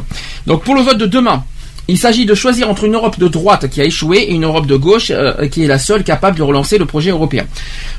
[0.47, 1.45] Donc pour le vote de demain,
[1.89, 4.67] il s'agit de choisir entre une Europe de droite qui a échoué et une Europe
[4.67, 7.45] de gauche euh, qui est la seule capable de relancer le projet européen.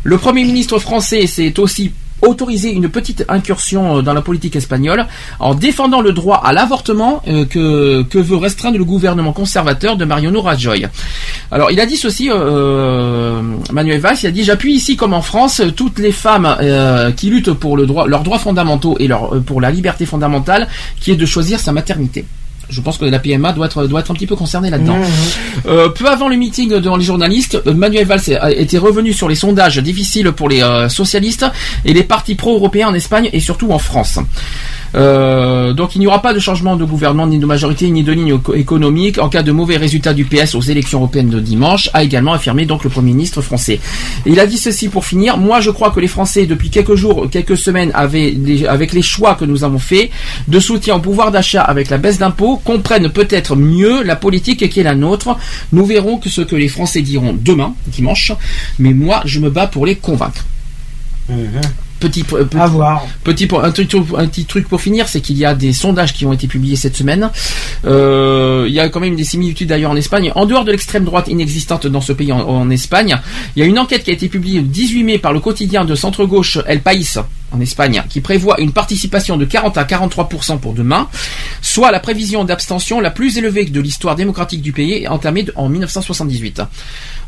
[0.03, 1.91] Le Premier ministre français s'est aussi
[2.21, 5.05] autorisé une petite incursion euh, dans la politique espagnole
[5.39, 10.41] en défendant le droit à l'avortement euh, que, veut restreindre le gouvernement conservateur de Mariano
[10.41, 10.87] Rajoy.
[11.51, 13.41] Alors il a dit ceci, euh,
[13.71, 16.55] Manuel Valls, il a dit j'appuie ici comme en France toutes les femmes
[17.15, 19.09] qui luttent pour le droit, leurs droits fondamentaux et
[19.45, 20.67] pour la liberté fondamentale
[20.99, 22.25] qui est de choisir sa maternité.
[22.69, 24.97] Je pense que la PMA doit être, doit être un petit peu concernée là-dedans.
[25.67, 29.27] Euh, peu avant le meeting devant les journalistes, euh, Manuel Valls a- était revenu sur
[29.29, 31.45] les sondages difficiles pour les euh, socialistes
[31.85, 34.19] et les partis pro-européens en Espagne et surtout en France.
[34.95, 38.11] Euh, donc il n'y aura pas de changement de gouvernement, ni de majorité, ni de
[38.13, 41.89] ligne éco- économique en cas de mauvais résultats du PS aux élections européennes de dimanche,
[41.93, 43.79] a également affirmé donc le Premier ministre français.
[44.25, 47.27] Il a dit ceci pour finir, moi je crois que les Français depuis quelques jours,
[47.29, 50.09] quelques semaines, avec les choix que nous avons faits,
[50.47, 54.79] de soutien au pouvoir d'achat avec la baisse d'impôts, comprennent peut-être mieux la politique qui
[54.79, 55.35] est la nôtre.
[55.73, 58.31] Nous verrons ce que les Français diront demain, dimanche,
[58.79, 60.45] mais moi je me bats pour les convaincre.
[61.99, 63.05] Petit, po- petit, À voir.
[63.23, 66.13] Petit, po- un, truc, un petit truc pour finir, c'est qu'il y a des sondages
[66.13, 67.29] qui ont été publiés cette semaine.
[67.85, 70.31] Euh, il y a quand même des similitudes d'ailleurs en Espagne.
[70.35, 73.17] En dehors de l'extrême droite inexistante dans ce pays en, en Espagne,
[73.55, 75.85] il y a une enquête qui a été publiée le 18 mai par le quotidien
[75.85, 77.17] de centre-gauche El País
[77.55, 81.07] en Espagne, qui prévoit une participation de 40 à 43% pour demain,
[81.61, 86.61] soit la prévision d'abstention la plus élevée de l'histoire démocratique du pays entamée en 1978.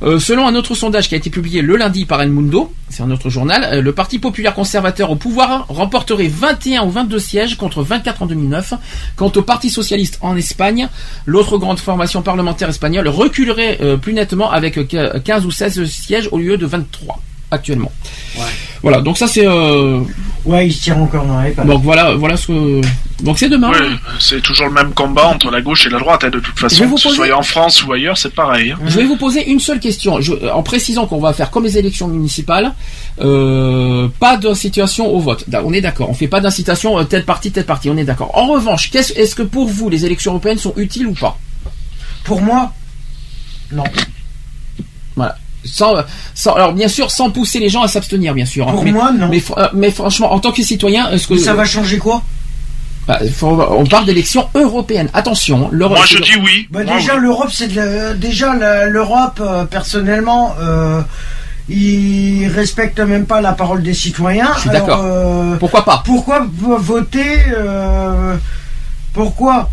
[0.04, 3.04] Euh, selon un autre sondage qui a été publié le lundi par El Mundo, c'est
[3.04, 7.58] un autre journal, euh, le Parti populaire conservateur au pouvoir remporterait 21 ou 22 sièges
[7.58, 8.74] contre 24 en 2009.
[9.16, 10.88] Quant au Parti socialiste en Espagne,
[11.26, 16.30] l'autre grande formation parlementaire espagnole reculerait euh, plus nettement avec euh, 15 ou 16 sièges
[16.32, 17.92] au lieu de 23 actuellement.
[18.84, 19.46] Voilà, donc ça c'est.
[19.48, 20.02] Euh...
[20.46, 21.66] Ouais, il se tire encore dans les pattes.
[21.68, 22.82] Donc voilà, voilà ce que.
[23.24, 23.72] Donc c'est demain.
[23.72, 23.80] Ouais,
[24.20, 26.86] c'est toujours le même combat entre la gauche et la droite, hein, de toute façon.
[26.86, 28.72] vous Que ce poser- soit en France ou ailleurs, c'est pareil.
[28.72, 28.78] hein.
[28.86, 31.78] Je vais vous poser une seule question, Je- en précisant qu'on va faire comme les
[31.78, 32.74] élections municipales,
[33.20, 35.44] euh, pas de situation au vote.
[35.66, 36.10] On est d'accord.
[36.10, 37.90] On fait pas d'incitation euh, telle partie, telle partie.
[37.90, 38.32] On est d'accord.
[38.38, 41.38] En revanche, qu'est-ce- est-ce que pour vous les élections européennes sont utiles ou pas?
[42.24, 42.72] Pour moi,
[43.72, 43.84] non.
[45.16, 45.36] Voilà.
[45.66, 45.94] Sans,
[46.34, 48.68] sans, alors bien sûr, sans pousser les gens à s'abstenir, bien sûr.
[48.68, 48.72] hein.
[48.72, 49.28] Pour mais, moi, non.
[49.30, 52.22] Mais, euh, mais franchement, en tant que citoyen, est-ce que Mais ça va changer quoi?
[53.08, 55.10] Bah, faut- on parle d'élections européennes.
[55.14, 55.98] Attention, l'Europe.
[55.98, 56.68] Moi, je dis oui.
[56.70, 57.22] Bah, Moi, déjà oui.
[57.22, 58.54] l'Europe, c'est la- déjà
[58.86, 61.02] l'Europe euh, personnellement, euh,
[61.70, 64.52] ils respectent même pas la parole des citoyens.
[64.56, 65.02] Je suis d'accord.
[65.04, 66.02] euh, Pourquoi pas?
[66.06, 68.36] Pourquoi voter euh,
[69.14, 69.70] Pourquoi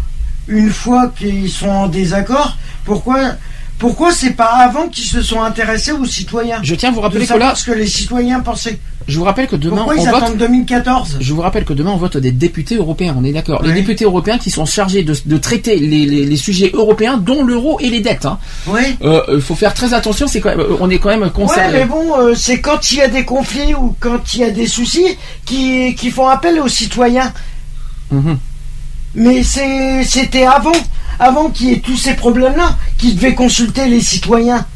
[0.48, 3.18] une fois qu'ils sont en désaccord Pourquoi
[3.84, 7.26] pourquoi c'est pas avant qu'ils se sont intéressés aux citoyens Je tiens à vous rappeler
[7.26, 8.78] que là, savoir ce que les citoyens pensaient.
[9.06, 10.22] je vous rappelle que demain Pourquoi on ils vote.
[10.22, 13.62] attendent 2014 Je vous rappelle que demain on vote des députés européens, on est d'accord.
[13.62, 17.44] Les députés européens qui sont chargés de, de traiter les, les- les sujets européens, dont
[17.44, 18.24] l'euro et les dettes.
[18.24, 18.38] Hein.
[18.68, 18.80] Oui.
[19.02, 21.30] Euh, Il faut faire très attention, c'est quand même, euh, on est quand même Ouais,
[21.30, 21.78] concerné.
[21.80, 24.50] mais bon, euh, c'est quand il y a des conflits ou quand il y a
[24.50, 25.06] des soucis
[25.44, 27.32] qui, qui font appel aux citoyens.
[28.10, 28.38] Mhm.
[29.16, 30.72] Mais c'est- c'était avant,
[31.18, 34.66] avant qu'il y ait tous ces problèmes-là, qu'ils devaient consulter les citoyens.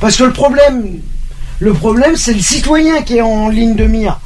[0.00, 1.00] Parce que le problème,
[1.58, 4.20] le problème, c'est le citoyen qui est en ligne de mire.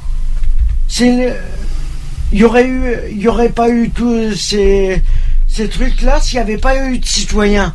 [0.87, 1.35] C'est,
[2.31, 5.01] il y aurait pas eu tous ces,
[5.69, 7.73] trucs-là s'il n'y avait pas eu de citoyens.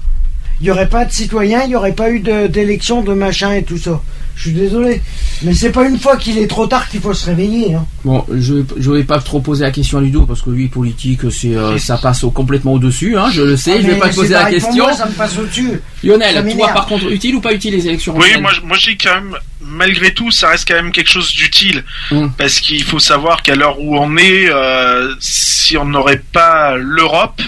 [0.60, 3.52] Il n'y aurait pas de citoyens, il n'y aurait pas eu de- d'élection, de machin
[3.52, 4.02] et tout ça.
[4.40, 5.02] Je suis désolé.
[5.42, 7.74] Mais c'est pas une fois qu'il est trop tard qu'il faut se réveiller.
[7.74, 7.84] Hein.
[8.06, 11.30] Bon, je je vais pas trop poser la question à Ludo parce que lui politique
[11.30, 13.18] c'est euh, ça passe au- complètement au dessus.
[13.18, 13.74] Hein, je le sais.
[13.76, 14.72] Ah, je vais pas te poser la question.
[14.72, 15.82] moi, ça me passe au-dessus.
[16.02, 18.90] Lionel, toi par contre, utile ou pas utile les élections Oui, moi, je- moi je
[18.92, 21.84] dis quand même, malgré tout, ça reste quand même quelque chose d'utile.
[22.10, 22.32] Hum.
[22.38, 27.42] Parce qu'il faut savoir qu'à l'heure où on est, euh, si on n'aurait pas l'Europe,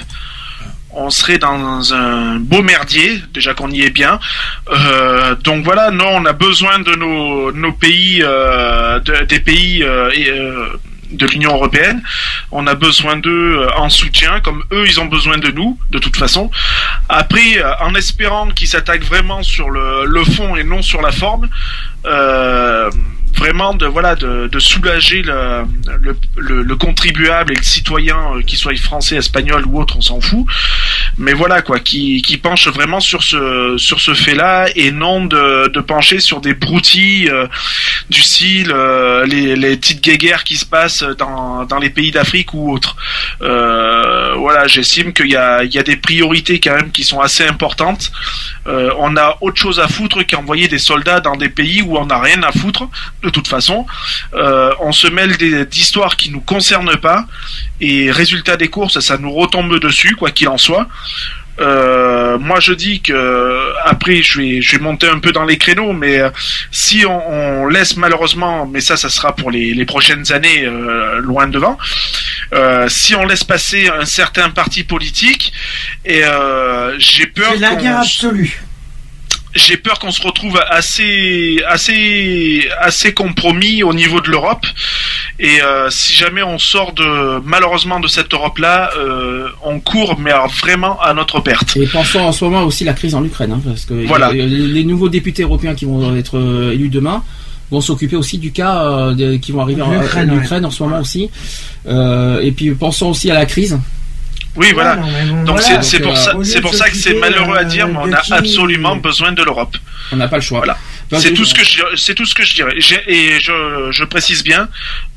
[0.95, 4.19] on serait dans un beau merdier, déjà qu'on y est bien.
[4.71, 9.83] Euh, donc voilà, non, on a besoin de nos, nos pays, euh, de- des pays
[9.83, 10.69] euh, euh,
[11.11, 12.03] de l'Union européenne.
[12.51, 15.99] On a besoin d'eux euh, en soutien, comme eux, ils ont besoin de nous, de
[15.99, 16.51] toute façon.
[17.09, 21.13] Après, euh, en espérant qu'ils s'attaquent vraiment sur le, le fond et non sur la
[21.13, 21.49] forme,
[23.37, 25.65] vraiment de voilà de, de soulager le,
[26.01, 30.01] le, le- le contribuable et le citoyen, euh, qu'il soit français, espagnol ou autre, on
[30.01, 30.47] s'en fout.
[31.19, 35.69] Mais voilà quoi, qui, qui penche vraiment sur ce sur ce fait-là et non de,
[35.69, 37.47] de pencher sur des broutilles euh,
[38.11, 42.55] du style euh, les, les petites guéguerres qui se passent dans, dans les pays d'Afrique
[42.55, 42.97] ou autres.
[43.43, 47.21] Euh, voilà, j'estime qu'il y a, il y a des priorités quand même qui sont
[47.21, 48.11] assez importantes.
[48.67, 52.07] Euh, on a autre chose à foutre qu'envoyer des soldats dans des pays où on
[52.07, 52.89] n'a rien à foutre,
[53.23, 53.87] de toute façon.
[54.35, 55.37] Euh, on se mêle
[55.69, 57.27] d'histoires qui nous concernent pas,
[57.81, 60.89] et résultat des courses, ça nous retombe dessus, quoi qu'il en soit.
[61.61, 65.59] Euh, moi je dis que après je vais je vais monter un peu dans les
[65.59, 66.31] créneaux mais euh,
[66.71, 71.19] si on, on laisse malheureusement mais ça ça sera pour les, les prochaines années euh,
[71.21, 71.77] loin devant
[72.55, 75.53] euh, si on laisse passer un certain parti politique
[76.07, 78.63] et euh, j'ai peur C'est la guerre absolue.
[79.55, 84.67] J'ai peur qu'on se retrouve assez, assez, assez compromis au niveau de l'Europe.
[85.39, 90.31] Et euh, si jamais on sort de, malheureusement de cette Europe-là, euh, on court, mais
[90.31, 91.77] alors vraiment à notre perte.
[91.77, 94.33] Et pensons en ce moment aussi la crise en Ukraine, hein, parce que Voilà.
[94.33, 97.23] les, les nouveaux députés européens qui vont être euh, élus demain
[97.71, 100.05] vont s'occuper aussi du cas euh, de- qui vont arriver en ouais.
[100.37, 101.31] Ukraine en ce moment aussi.
[101.89, 103.79] Euh, et puis pensons aussi à la crise.
[104.55, 104.97] Oui, voilà.
[104.97, 105.83] non, Donc voilà.
[105.83, 108.13] c'est pour euh, ça, c'est pour ça que c'est malheureux à euh, dire, mais on
[108.13, 109.77] a absolument besoin de l'Europe.
[110.13, 110.59] On n'a pas le choix.
[110.59, 110.77] Voilà.
[111.21, 112.75] C'est tout ce que je c'est tout ce que je dirais.
[113.07, 114.69] Et je, je précise bien,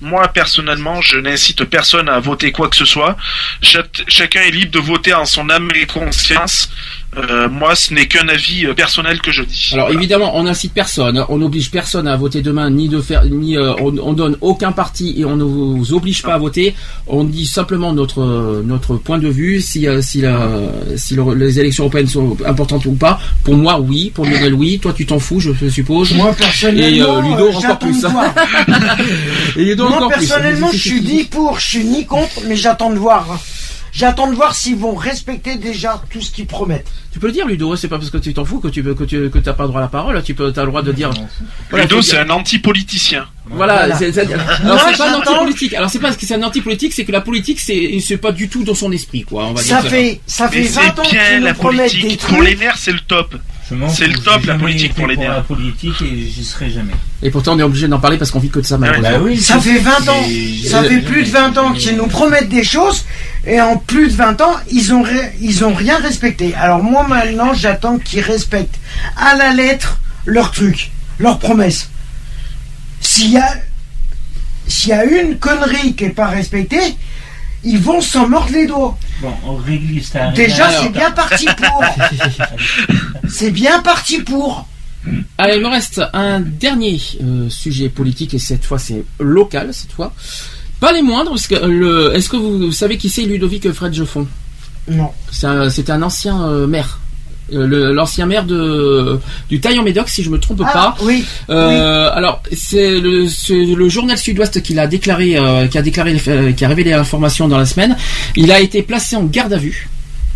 [0.02, 3.16] moi personnellement, je n'incite personne à voter quoi que ce soit.
[3.62, 6.70] Chacun est libre de voter en son âme et conscience.
[7.18, 9.70] Euh, moi, ce n'est qu'un avis euh, personnel que je dis.
[9.72, 9.98] Alors Voilà.
[10.00, 13.72] évidemment, on n'incite personne, on n'oblige personne à voter demain, ni de faire, ni euh,
[13.80, 16.76] on, on donne aucun parti et on ne vous oblige pas à voter.
[17.08, 20.50] On dit simplement notre euh, notre point de vue, si euh, si, la,
[20.98, 23.18] si le- les élections européennes sont importantes ou pas.
[23.46, 24.12] Pour moi, oui.
[24.14, 24.80] Pour Lionel, oui.
[24.80, 26.14] Toi, tu t'en fous, je suppose.
[26.16, 28.06] Moi, Et euh, personnellement, Ludo euh, encore plus.
[29.56, 30.28] Et Ludo Moi, encore plus.
[30.28, 33.40] personnellement, je suis ni pour, je suis ni contre, mais j'attends de voir.
[33.96, 36.86] J'attends de voir s'ils vont respecter déjà tout ce qu'ils promettent.
[37.14, 37.78] Tu peux le dire, Ludo.
[37.78, 39.70] C'est pas parce que tu t'en fous que tu que tu que t'as pas le
[39.70, 40.22] droit à la parole.
[40.22, 41.12] Tu peux, t'as le droit de dire.
[41.70, 43.26] Voilà, Ludo, c'est un anti-politicien.
[43.48, 43.98] Voilà, Voilà.
[43.98, 44.12] c'est-
[44.98, 45.74] pas un anti-politique.
[45.76, 48.32] Alors c'est pas parce que c'est un anti-politique, c'est que la politique c'est c'est pas
[48.34, 49.46] du tout dans son esprit quoi.
[49.46, 52.02] On va Ça dire fait, ça fait Mais 20 c'est ans bien qu'ils nous promettent
[52.02, 52.34] des trucs.
[52.34, 53.36] Pour les nerfs, c'est le top.
[53.90, 55.44] C'est le top, la politique, pour les la nerfs.
[55.46, 56.94] politique et j'y serai jamais.
[57.24, 59.10] Et pourtant on est obligé d'en parler parce qu'on vit que de ça malheureusement.
[59.18, 60.24] Bah oui, Ça fait 20 ans,
[60.70, 63.06] ça fait plus de 20 ans qu'ils nous promettent des choses,
[63.46, 66.54] et en plus de 20 ans, ils ont, ré- ils ont rien respecté.
[66.54, 68.78] Alors moi maintenant, j'attends qu'ils respectent
[69.18, 71.90] à la lettre leurs trucs, leurs promesses.
[73.02, 73.52] S'il y a,
[74.68, 76.96] s'il y a une connerie qui n'est pas respectée,
[77.66, 78.98] ils vont s'en mordre les doigts.
[79.22, 81.84] Bon, on réglisse ta Déjà, c'est bien parti pour.
[83.28, 84.68] c'est bien parti pour.
[85.38, 89.92] Allez, il me reste un dernier euh, sujet politique et cette fois c'est local cette
[89.92, 90.14] fois.
[90.80, 94.28] Pas les moindres parce que le est-ce que vous, vous savez qui c'est Ludovic Fredjefond
[94.88, 95.12] Non.
[95.32, 97.00] C'est un ancien euh, maire.
[97.54, 100.98] Euh, L'ancien maire de du Taillan-Médoc, si je me trompe Ah, pas.
[101.04, 101.24] oui.
[101.50, 103.28] Euh, Alors, c'est le,
[103.90, 107.58] journal Sud-Ouest qui l'a déclaré, euh, qui a déclaré, euh, qui a révélé l'information dans
[107.58, 107.96] la semaine.
[108.36, 109.90] Il a été placé en garde à vue.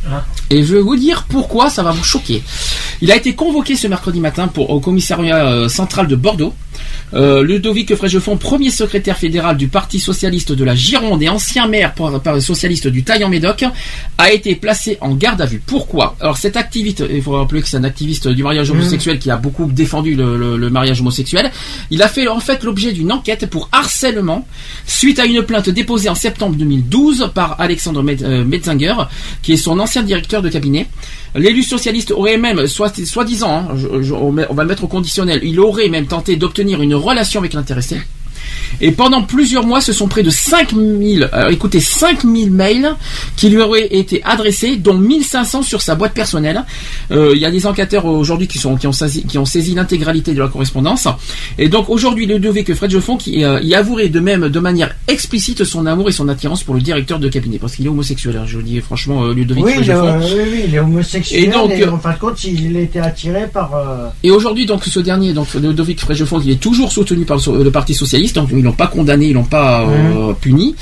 [0.10, 0.24] Ah.
[0.50, 2.44] Et je vais vous dire pourquoi ça va vous choquer.
[3.02, 6.54] Il a été convoqué ce mercredi matin pour, au commissariat central de Bordeaux.
[7.14, 11.94] Euh, Ludovic Fréjefond, premier secrétaire fédéral du Parti socialiste de la Gironde et ancien maire
[11.96, 13.66] par, par- socialiste du Taillan-Médoc,
[14.18, 15.62] a été placé en garde à vue.
[15.66, 16.16] Pourquoi?
[16.20, 19.38] Alors cet activiste, il faut rappeler que c'est un activiste du mariage homosexuel qui a
[19.38, 21.52] beaucoup défendu le, le- le mariage homosexuel.
[21.90, 24.48] Il a fait en fait l'objet d'une enquête pour harcèlement
[24.86, 28.94] suite à une plainte déposée en septembre 2012 par Alexandre euh, Metzinger,
[29.42, 30.88] qui est son ancien directeur de cabinet.
[31.36, 33.68] L'élu socialiste aurait même, soit- soi-disant, hein,
[34.20, 37.98] on va le mettre au conditionnel, il aurait même tenté d'obtenir une relation avec l'intéressé.
[38.82, 42.96] Et pendant plusieurs mois, ce sont près de 5000, euh, écoutez, 5000 mails
[43.36, 46.64] qui lui auraient été adressés, dont 1500 sur sa boîte personnelle.
[47.12, 49.74] Euh, Il y a des enquêteurs aujourd'hui qui, sont, qui, ont saisi, qui ont saisi
[49.76, 51.08] l'intégralité de la correspondance.
[51.58, 55.86] Et donc aujourd'hui, Ludovic Fredjefond qui euh, y avouerait de même de manière explicite son
[55.86, 58.38] amour et son attirance pour le directeur de cabinet, parce qu'il est homosexuel.
[58.38, 60.20] hein, je vous dis franchement, euh, Ludovic Oui, est- Fredjefond.
[60.22, 61.44] oui, oui, il est homosexuel.
[61.44, 63.74] Et donc, et euh, en fin de compte, il a été attiré par.
[63.76, 67.64] euh, Et aujourd'hui, donc, ce dernier, donc, Ludovic Fréjefond, il est toujours soutenu par le,
[67.64, 70.76] le Parti Socialiste, donc ils l'ont pas condamné, ils l'ont pas euh, puni.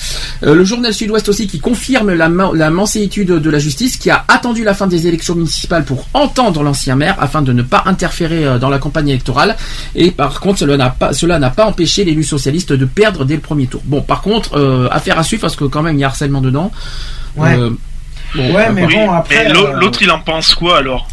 [0.43, 4.23] Euh, le journal Sud-Ouest aussi qui confirme la, la manséitude de la justice, qui a
[4.27, 8.45] attendu la fin des élections municipales pour entendre l'ancien maire afin de ne pas interférer
[8.45, 9.55] euh, dans la campagne électorale.
[9.95, 13.35] Et par contre, cela n'a pas, cela n'a pas empêché l'élu socialiste de perdre dès
[13.35, 13.81] le premier tour.
[13.85, 16.41] Bon, par contre, euh, affaire à suivre parce que quand même il y a harcèlement
[16.41, 16.71] dedans.
[17.35, 17.57] Ouais.
[17.57, 17.69] Euh,
[18.35, 19.49] bon, Ouais, euh, mais bon, après.
[19.49, 21.07] euh, l'autre, il en pense quoi alors?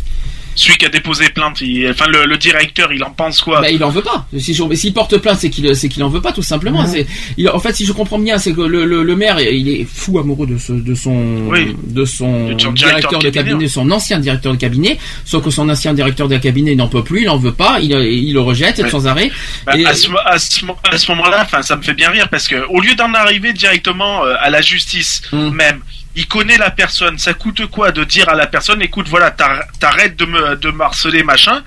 [0.57, 3.71] Celui qui a déposé plainte, il- enfin le, le directeur, il en pense quoi Bah,
[3.71, 4.27] il en veut pas.
[4.39, 6.87] Si je- S'il porte plainte, c'est qu'il c'est qu'il en veut pas, tout simplement.
[6.87, 9.69] C'est, il- en fait, si je comprends bien, c'est que le, le, le maire, il
[9.69, 11.75] est fou amoureux de, ce, de son, Oui.
[11.87, 13.69] de son De son directeur, directeur de cabinet, cabinet.
[13.69, 14.99] son ancien directeur de cabinet.
[15.25, 17.91] Sauf que son ancien directeur de cabinet n'en peut plus, il en veut pas, il,
[17.93, 18.91] il le rejette Ouais.
[18.91, 19.31] sans arrêt.
[19.67, 22.11] Bah, Et- à ce, à ce mo- à ce moment-là, enfin, ça me fait bien
[22.11, 25.53] rire parce que au lieu d'en arriver directement euh, à la justice Hum.
[25.55, 25.81] même,
[26.17, 27.19] il connaît la personne.
[27.19, 30.73] Ça coûte quoi de dire à la personne, écoute, voilà, t'ar- t'arrêtes de me de
[30.81, 31.63] harceler, machin.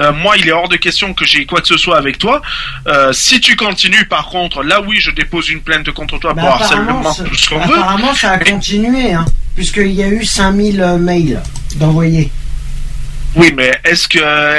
[0.00, 2.42] Euh, moi, il est hors de question que j'ai quoi que ce soit avec toi.
[2.86, 6.42] Euh, si tu continues, par contre, là oui, je dépose une plainte contre toi bah,
[6.42, 7.74] pour harcèlement, tout ce qu'on veut.
[7.76, 9.24] apparemment, ça a continué, hein,
[9.54, 11.40] puisqu'il y a eu 5000 euh, mails
[11.76, 12.30] d'envoyés.
[13.34, 14.18] Oui, mais est-ce que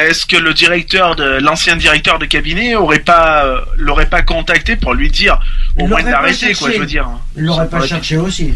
[0.09, 4.75] est-ce que le directeur de l'ancien directeur de cabinet aurait pas euh, l'aurait pas contacté
[4.75, 5.39] pour lui dire
[5.77, 7.07] au moins d'arrêter quoi, je veux dire.
[7.37, 8.51] Il l'aurait pas cherché aussi.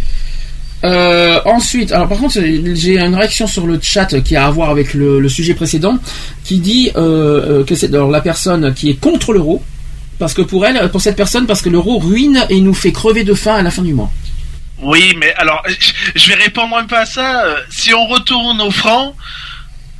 [0.84, 4.70] Euh, ensuite, alors par contre, j'ai une réaction sur le chat qui a à voir
[4.70, 5.98] avec le, sujet précédent,
[6.44, 9.64] qui dit euh, euh, que c'est alors la personne qui est contre l'euro,
[10.20, 13.24] parce que pour elle, pour cette personne, parce que l'euro ruine et nous fait crever
[13.24, 14.12] de faim à la fin du mois.
[14.84, 17.44] Oui, mais alors je- je vais répondre un peu à ça.
[17.46, 19.16] Euh, Si on retourne au franc,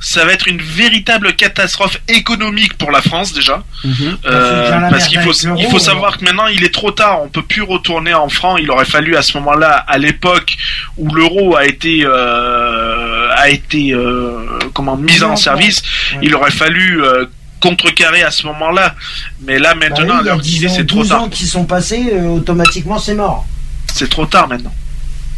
[0.00, 3.64] ça va être une véritable catastrophe économique pour la France déjà.
[3.84, 4.18] Mhm.
[4.26, 7.62] Euh, parce qu'il faut, il savoir que maintenant il est trop tard, on peut plus
[7.62, 8.56] retourner en franc.
[8.56, 10.56] Il aurait fallu à ce moment-là, à l'époque
[10.96, 15.82] où l'euro a été euh, a été euh, comment mis en service,
[16.22, 17.26] il aurait fallu euh,
[17.60, 18.94] contrecarrer à ce moment-là.
[19.42, 20.86] Mais là Bah oui, maintenant, à il y a l'heure qu'il 10 est, ans, c'est
[20.86, 21.22] trop 12 tard.
[21.22, 23.46] ans qui sont passés, euh, automatiquement c'est mort.
[23.92, 24.74] C'est trop tard maintenant.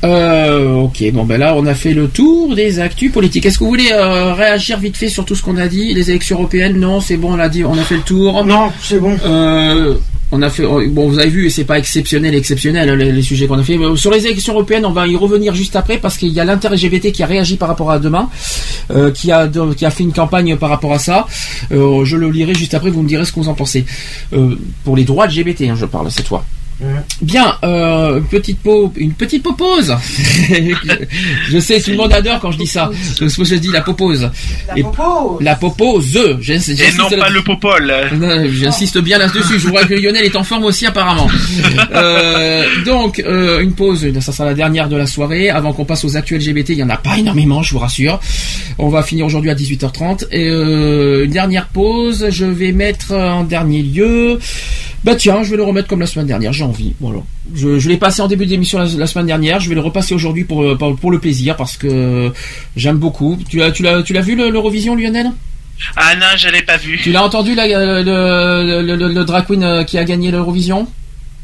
[0.02, 3.44] Euh, ok, bon ben là on a fait le tour des actus politiques.
[3.44, 5.92] Est-ce que vous voulez euh, réagir vite fait sur tout ce qu'on a dit?
[5.92, 6.78] Les élections européennes?
[6.78, 8.44] Non, c'est bon, on a dit, on a fait le tour.
[8.44, 9.14] Non, c'est bon.
[9.26, 9.96] Euh,
[10.32, 13.20] on a fait, bon, vous avez vu, et c'est pas exceptionnel, exceptionnel hein, les, les
[13.22, 13.76] sujets qu'on a fait.
[13.76, 16.44] Mais sur les élections européennes, on va y revenir juste après parce qu'il y a
[16.44, 18.30] l'inter-LGBT qui a réagi par rapport à demain,
[18.92, 21.26] euh, qui a de- qui a fait une campagne par rapport à ça.
[21.72, 22.90] Euh, je le lirai juste après.
[22.90, 23.84] Vous me direz ce que vous en pensez.
[24.32, 24.54] Euh,
[24.84, 26.44] pour les droits LGBT, hein, je parle, c'est toi.
[27.20, 29.94] Bien, euh, une petite pau, une petite popose.
[31.50, 32.91] je sais, tout le monde adore quand je dis ça.
[33.18, 34.31] C'est ce que je dis, la popose.
[34.68, 35.42] La Et- popose.
[35.42, 36.17] La popose.
[36.17, 37.92] Et non pas le popole.
[38.52, 39.59] J'insiste bien là-dessus.
[39.59, 41.28] Je vois que Lionel est en forme aussi apparemment.
[41.92, 45.50] Euh, donc euh, une pause, ça sera la dernière de la soirée.
[45.50, 48.20] Avant qu'on passe aux actuels LGBT, il y en a pas énormément, je vous rassure.
[48.78, 50.26] On va finir aujourd'hui à 18h30.
[50.31, 52.26] Et euh, une dernière pause.
[52.31, 54.39] Je vais mettre en dernier lieu.
[55.02, 56.52] Bah tiens, je vais le remettre comme la semaine dernière.
[56.52, 56.92] J'ai envie.
[57.00, 57.20] Voilà.
[57.54, 59.58] Je, je l'ai passé en début d'émission la, la semaine dernière.
[59.58, 62.30] Je vais le repasser aujourd'hui pour, euh, pour pour le plaisir parce que
[62.76, 63.38] j'aime beaucoup.
[63.48, 65.30] Tu l'as tu l'as tu l'as vu le- l'Eurovision, Lionel?
[65.96, 66.98] Ah non, je l'ai pas vu.
[67.02, 70.30] Tu l'as entendu la- le, le, le- le- le drag queen euh, qui a gagné
[70.30, 70.86] l'Eurovision?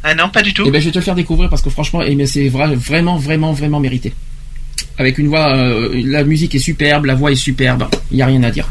[0.04, 0.64] Ah non, pas du tout.
[0.66, 3.16] Eh ben je vais te le faire découvrir parce que franchement, eh c'est vra- vraiment,
[3.16, 4.12] vraiment, vraiment mérité.
[4.98, 8.26] Avec une voix, euh, la musique est superbe, la voix est superbe, il y a
[8.26, 8.68] rien à dire.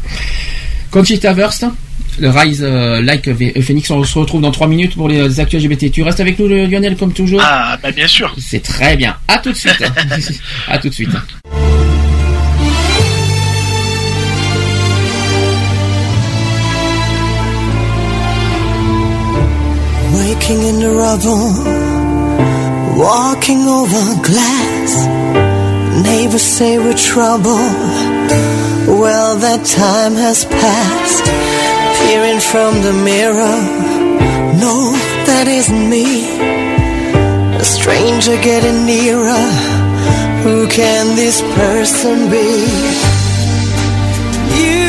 [0.90, 1.66] Conchita Wurst,
[2.18, 5.62] le Rise euh, Like V- Phoenix, on se retrouve dans 3 minutes pour les actuels
[5.64, 5.90] LGBT.
[5.90, 8.34] Tu restes avec nous, le- Lionel, comme toujours Ah bah bien sûr.
[8.38, 9.16] C'est très bien.
[9.28, 9.82] À tout de suite.
[10.68, 11.10] à tout de suite.
[20.14, 21.46] Waking in the rubble,
[22.98, 24.92] walking over glass.
[26.04, 27.56] Neighbors say we're trouble.
[29.00, 31.26] Well, that time has passed.
[31.98, 33.56] Peering from the mirror,
[34.64, 34.92] no,
[35.28, 36.06] that isn't me.
[37.62, 39.46] A stranger getting nearer.
[40.44, 42.48] Who can this person be?
[44.60, 44.85] You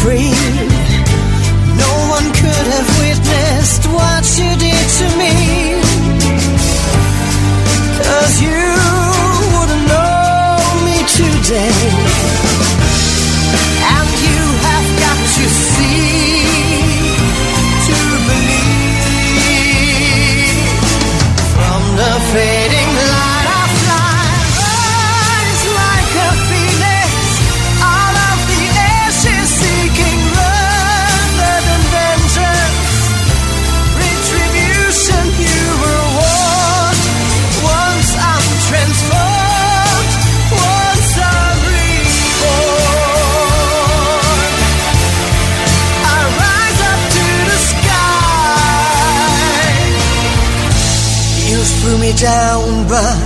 [0.00, 0.32] free.
[1.76, 5.79] No one could have witnessed what you did to me.
[52.20, 53.19] Down, but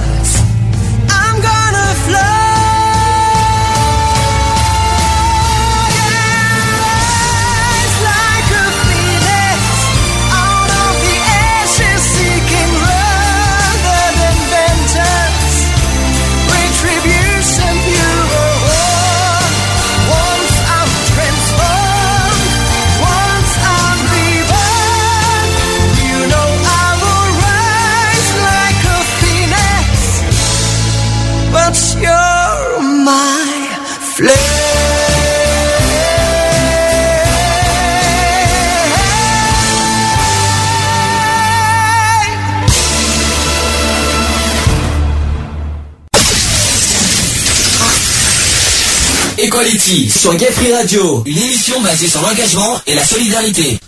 [49.88, 53.78] Sur Gay Radio, une émission basée sur l'engagement et la solidarité.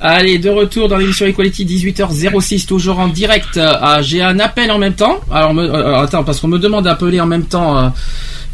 [0.00, 3.58] Allez, de retour dans l'émission Equality 18h06, toujours en direct.
[4.02, 5.18] J'ai un appel en même temps.
[5.32, 7.92] Alors, me- euh, attends, parce qu'on me demande d'appeler en même temps.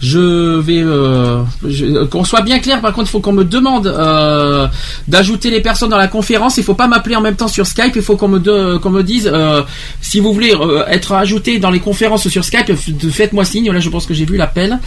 [0.03, 2.81] Euh, je vais euh, je- qu'on soit bien clair.
[2.81, 4.67] Par contre, il faut qu'on me demande euh,
[5.09, 6.57] d'ajouter les personnes dans la conférence.
[6.57, 7.93] Il faut pas m'appeler en même temps sur Skype.
[7.97, 9.63] Il faut qu'on me de- qu'on me dise euh,
[10.01, 12.73] si vous voulez euh, être ajouté dans les conférences sur Skype.
[13.11, 13.71] Faites-moi signe.
[13.71, 14.79] Là, je pense que j'ai vu l'appel.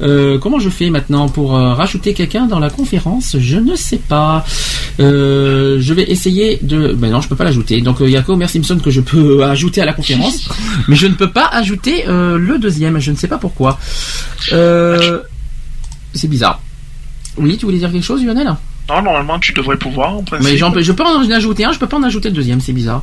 [0.00, 3.36] Euh, comment je fais maintenant pour euh, rajouter quelqu'un dans la conférence?
[3.38, 4.44] Je ne sais pas.
[5.00, 6.92] Euh, je vais essayer de.
[6.92, 7.80] Ben non, je peux pas l'ajouter.
[7.80, 10.48] Donc il y a qu'Homer Simpson que je peux ajouter à la conférence,
[10.88, 12.98] mais je ne peux pas ajouter euh, le deuxième.
[12.98, 13.78] Je ne sais pas pourquoi.
[14.52, 15.20] Euh,
[16.14, 16.60] c'est bizarre.
[17.36, 18.54] Oui, tu voulais dire quelque chose, Lionel?
[18.88, 20.48] Non, normalement, tu devrais pouvoir, en principe.
[20.50, 23.02] Mais je peux en ajouter un, je peux pas en ajouter le deuxième, c'est bizarre.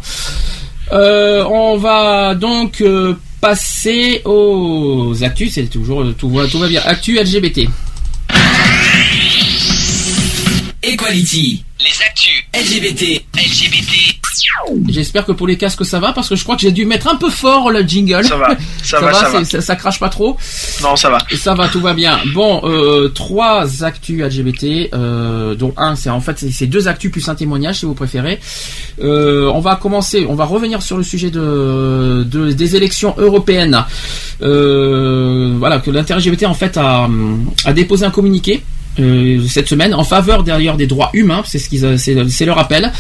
[0.92, 6.82] Euh, on va donc euh, passer aux actus, c'est toujours tout va, tout va bien.
[6.84, 7.70] Actu LGBT.
[10.82, 11.64] Equality.
[11.80, 13.24] Les actus LGBT.
[13.36, 14.09] LGBT.
[14.88, 17.08] J'espère que pour les casques ça va parce que je crois que j'ai dû mettre
[17.08, 18.24] un peu fort le jingle.
[18.26, 18.50] Ça va,
[18.84, 19.46] ça va, ça va.
[19.46, 20.38] c'est- ça crache pas trop.
[20.82, 21.20] Non, ça va.
[21.38, 22.20] Ça va, tout va bien.
[22.34, 27.28] Bon, euh, trois actus LGBT, euh, dont un, c'est en fait c'est- deux actus plus
[27.30, 28.40] un témoignage si vous préférez.
[29.02, 33.84] Euh, on va commencer, on va revenir sur le sujet de, de- des élections européennes.
[35.60, 37.08] Voilà, que l'inter-LGBT en fait a,
[37.66, 38.64] a déposé un communiqué.
[39.00, 42.92] Euh, cette semaine en faveur d'ailleurs des droits humains, c'est ce qu'ils, c'est leur appel.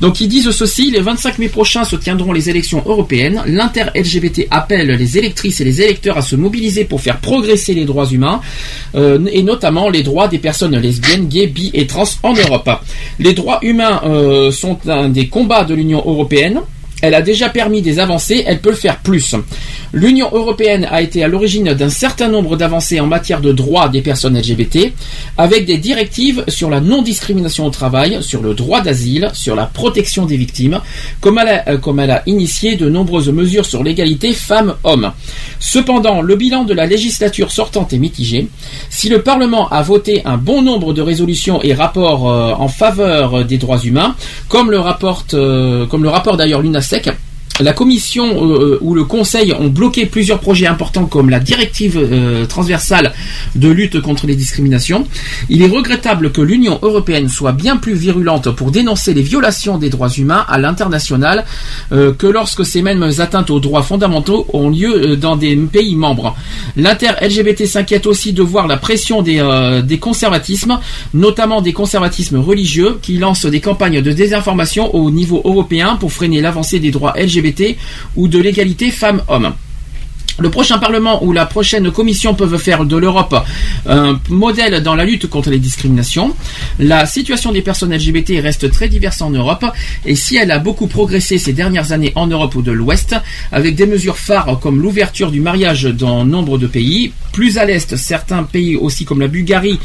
[0.00, 3.42] Donc ils disent ceci les 25 mai prochains se tiendront les élections européennes.
[3.46, 8.06] L'inter-LGBT appelle les électrices et les électeurs à se mobiliser pour faire progresser les droits
[8.06, 8.40] humains
[8.94, 12.70] euh, et notamment les droits des personnes lesbiennes, gays, bi et trans en Europe.
[13.18, 16.60] Les droits humains euh, sont un des combats de l'Union européenne.
[17.02, 19.34] Elle a déjà permis des avancées, elle peut le faire plus.
[19.92, 24.02] L'Union européenne a été à l'origine d'un certain nombre d'avancées en matière de droits des
[24.02, 24.92] personnes LGBT,
[25.36, 30.26] avec des directives sur la non-discrimination au travail, sur le droit d'asile, sur la protection
[30.26, 30.80] des victimes,
[31.20, 35.12] comme elle a, euh, comme elle a initié de nombreuses mesures sur l'égalité femmes-hommes.
[35.60, 38.48] Cependant, le bilan de la législature sortante est mitigé.
[38.90, 43.44] Si le Parlement a voté un bon nombre de résolutions et rapports euh, en faveur
[43.44, 44.16] des droits humains,
[44.48, 47.27] comme le rapporte, euh, comme le rapport d'ailleurs second
[47.60, 52.46] la Commission euh, ou le Conseil ont bloqué plusieurs projets importants comme la directive euh,
[52.46, 53.12] transversale
[53.54, 55.06] de lutte contre les discriminations.
[55.48, 59.90] Il est regrettable que l'Union européenne soit bien plus virulente pour dénoncer les violations des
[59.90, 61.44] droits humains à l'international
[61.92, 65.96] euh, que lorsque ces mêmes atteintes aux droits fondamentaux ont lieu euh, dans des pays
[65.96, 66.36] membres.
[66.76, 70.78] L'inter-LGBT s'inquiète aussi de voir la pression des, euh, des conservatismes,
[71.14, 76.40] notamment des conservatismes religieux, qui lancent des campagnes de désinformation au niveau européen pour freiner
[76.40, 77.47] l'avancée des droits LGBT
[78.16, 79.54] ou de l'égalité femmes-hommes.
[80.38, 83.34] Le prochain Parlement ou la prochaine Commission peuvent faire de l'Europe
[83.86, 86.32] un modèle dans la lutte contre les discriminations.
[86.78, 89.64] La situation des personnes LGBT reste très diverse en Europe
[90.06, 93.16] et si elle a beaucoup progressé ces dernières années en Europe ou de l'Ouest,
[93.50, 97.96] avec des mesures phares comme l'ouverture du mariage dans nombre de pays, plus à l'Est,
[97.96, 99.80] certains pays aussi comme la Bulgarie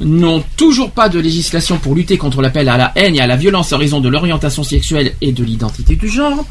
[0.00, 3.36] n'ont toujours pas de législation pour lutter contre l'appel à la haine et à la
[3.36, 6.46] violence en raison de l'orientation sexuelle et de l'identité du genre.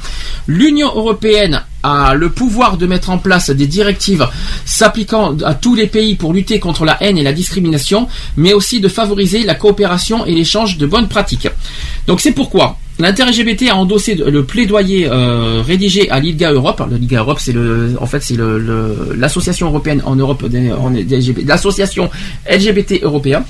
[0.48, 4.28] L'Union européenne a le pouvoir de mettre en place des directives
[4.66, 8.80] s'appliquant à tous les pays pour lutter contre la haine et la discrimination, mais aussi
[8.80, 11.48] de favoriser la coopération et l'échange de bonnes pratiques.
[12.08, 16.82] Donc c'est pourquoi L'inter-LGBT a endossé le plaidoyer euh, rédigé à l'ILGA Europe.
[17.00, 17.54] Liga Europe, c'est
[18.02, 20.44] en fait, c'est le- le- l'association européenne en Europe
[21.46, 22.10] l'association
[22.50, 23.44] LGBT européen.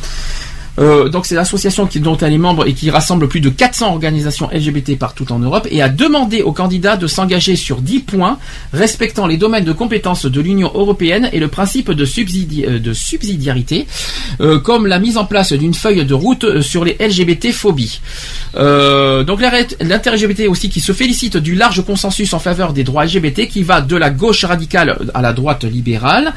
[0.79, 4.49] Euh, donc c'est l'association dont elle est membre et qui rassemble plus de 400 organisations
[4.51, 8.37] LGBT partout en Europe et a demandé aux candidats de s'engager sur 10 points
[8.73, 13.87] respectant les domaines de compétences de l'Union européenne et le principe de, euh, subsidiarité,
[14.41, 18.01] euh, comme la mise en place d'une feuille de route sur les LGBT-phobies.
[18.55, 23.47] Euh, donc l'inter-LGBT aussi qui se félicite du large consensus en faveur des droits LGBT
[23.47, 26.33] qui va de la gauche radicale à la droite libérale.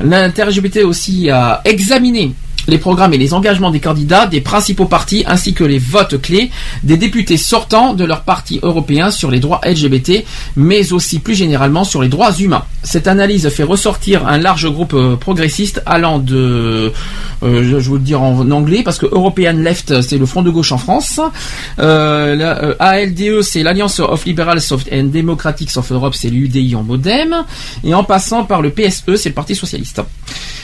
[0.00, 2.32] L'inter-LGBT aussi a examiné
[2.66, 6.50] les programmes et les engagements des candidats des principaux partis ainsi que les votes clés
[6.82, 10.24] des députés sortants de leur parti européen sur les droits LGBT,
[10.56, 12.64] mais aussi plus généralement sur les droits humains.
[12.82, 16.92] Cette analyse fait ressortir un large groupe euh, progressiste allant de,
[17.42, 20.50] euh, je, vous le dire en anglais parce que European Left c'est le front de
[20.50, 21.20] gauche en France,
[21.78, 24.60] euh, ALDE c'est l'Alliance of Liberals
[24.92, 27.44] and Democratics of Europe c'est l'UDI en modem,
[27.84, 30.02] et en passant par le PSE c'est le Parti Socialiste.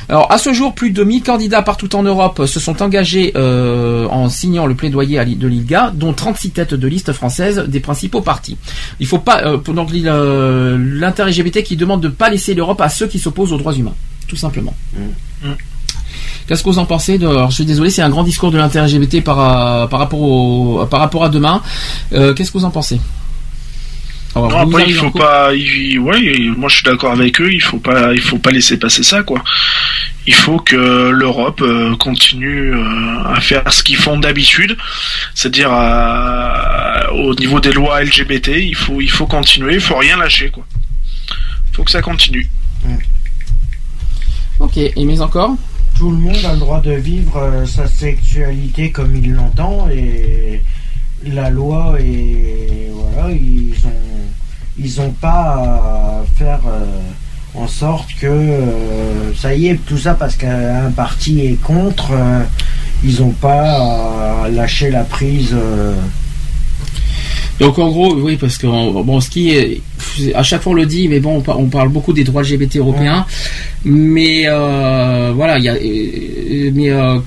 [0.08, 4.06] Alors à ce jour, plus de 1000 candidats partout en Europe se sont engagés euh,
[4.08, 8.56] en signant le plaidoyer de l'ILGA, dont 36 têtes de liste françaises des principaux partis.
[9.00, 13.18] Il faut pas euh, donc l'inter-LGBT qui demande de pas laisser l'Europe à ceux qui
[13.18, 13.94] s'opposent aux droits humains,
[14.28, 14.74] tout simplement.
[16.46, 17.26] Qu'est-ce que vous en pensez de...
[17.26, 20.86] Alors, je suis désolé, c'est un grand discours de l'inter-LGBT par, euh, par, rapport au,
[20.86, 21.60] par rapport à demain.
[22.12, 23.00] Euh, Qu'est-ce que vous en pensez?
[24.36, 25.54] Alors, Non, vous après, il faut pas.
[25.54, 27.50] il- ouais, moi je suis d'accord avec eux.
[27.52, 29.42] Il faut pas, il faut pas laisser passer ça, quoi.
[30.26, 34.76] Il faut que l'Europe euh, continue euh, à faire ce qu'ils font d'habitude,
[35.34, 35.70] c'est-à-dire
[37.14, 38.48] au niveau des lois LGBT.
[38.58, 39.74] Il faut, il faut continuer.
[39.74, 40.66] Il faut rien lâcher, quoi.
[41.70, 42.46] Il faut que ça continue.
[44.58, 45.54] Ok, et mais encore
[45.98, 50.62] Tout le monde a le droit de vivre euh, sa sexualité comme il l'entend et
[51.34, 53.90] la loi et voilà ils ont
[54.78, 55.54] ils ont pas
[56.22, 56.84] à faire euh,
[57.54, 62.42] en sorte que euh, ça y est tout ça parce qu'un parti est contre euh,
[63.04, 65.54] ils ont pas à lâcher la prise
[67.58, 69.80] Donc en gros, oui, parce que bon, ce qui est,
[70.34, 72.42] à chaque fois on le dit, mais bon, on, par- on parle beaucoup des droits
[72.42, 73.24] LGBT européens,
[73.84, 75.74] mais euh, voilà, il y a,
[76.72, 77.18] mais euh,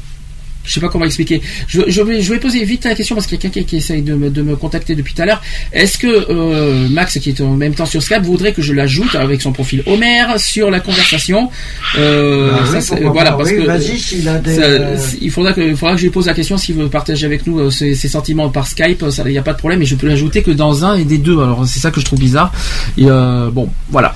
[0.70, 1.42] je sais pas comment expliquer.
[1.68, 3.78] Je, je vais, je vais poser vite la question parce qu'il y a quelqu'un qui
[3.78, 5.42] essaye de me, de me contacter depuis tout à l'heure.
[5.74, 9.16] Est-ce que euh, Max, qui est en même temps sur Skype, voudrait que je l'ajoute
[9.16, 11.50] avec son profil Homer sur la conversation?
[11.98, 15.54] Euh, Bah ça, pourquoi Voilà, parce oui, que vas-y, s'il a des, ça- il faudra
[15.54, 17.72] que, il faudra que je lui pose la question s'il veut partager avec nous euh,
[17.72, 19.04] ses, ses sentiments par Skype.
[19.26, 21.18] Il n'y a pas de problème, et je peux l'ajouter que dans un et des
[21.18, 21.40] deux.
[21.42, 22.52] Alors c'est ça que je trouve bizarre.
[22.98, 24.14] Et, euh, bon, voilà.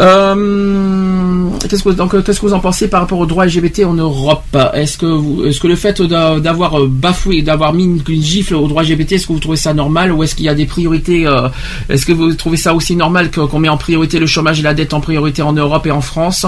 [0.00, 3.94] Euh, qu'est-ce que donc qu'est-ce que vous en pensez par rapport aux droits LGBT en
[3.94, 4.42] Europe?
[4.74, 8.22] Est-ce que vous, est-ce que le fait d'a- d'avoir euh, bafoué, d'avoir mis une, une
[8.22, 10.54] gifle aux droits LGBT, est-ce que vous trouvez ça normal ou est-ce qu'il y a
[10.54, 11.48] des priorités euh,
[11.88, 14.74] Est-ce que vous trouvez ça aussi normal qu'on met en priorité le chômage et la
[14.74, 16.46] dette en priorité en Europe et en France?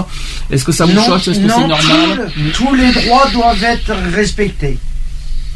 [0.51, 1.27] Est-ce que ça vous choque?
[1.27, 2.31] Est-ce que c'est normal?
[2.53, 4.77] tous les droits doivent être respectés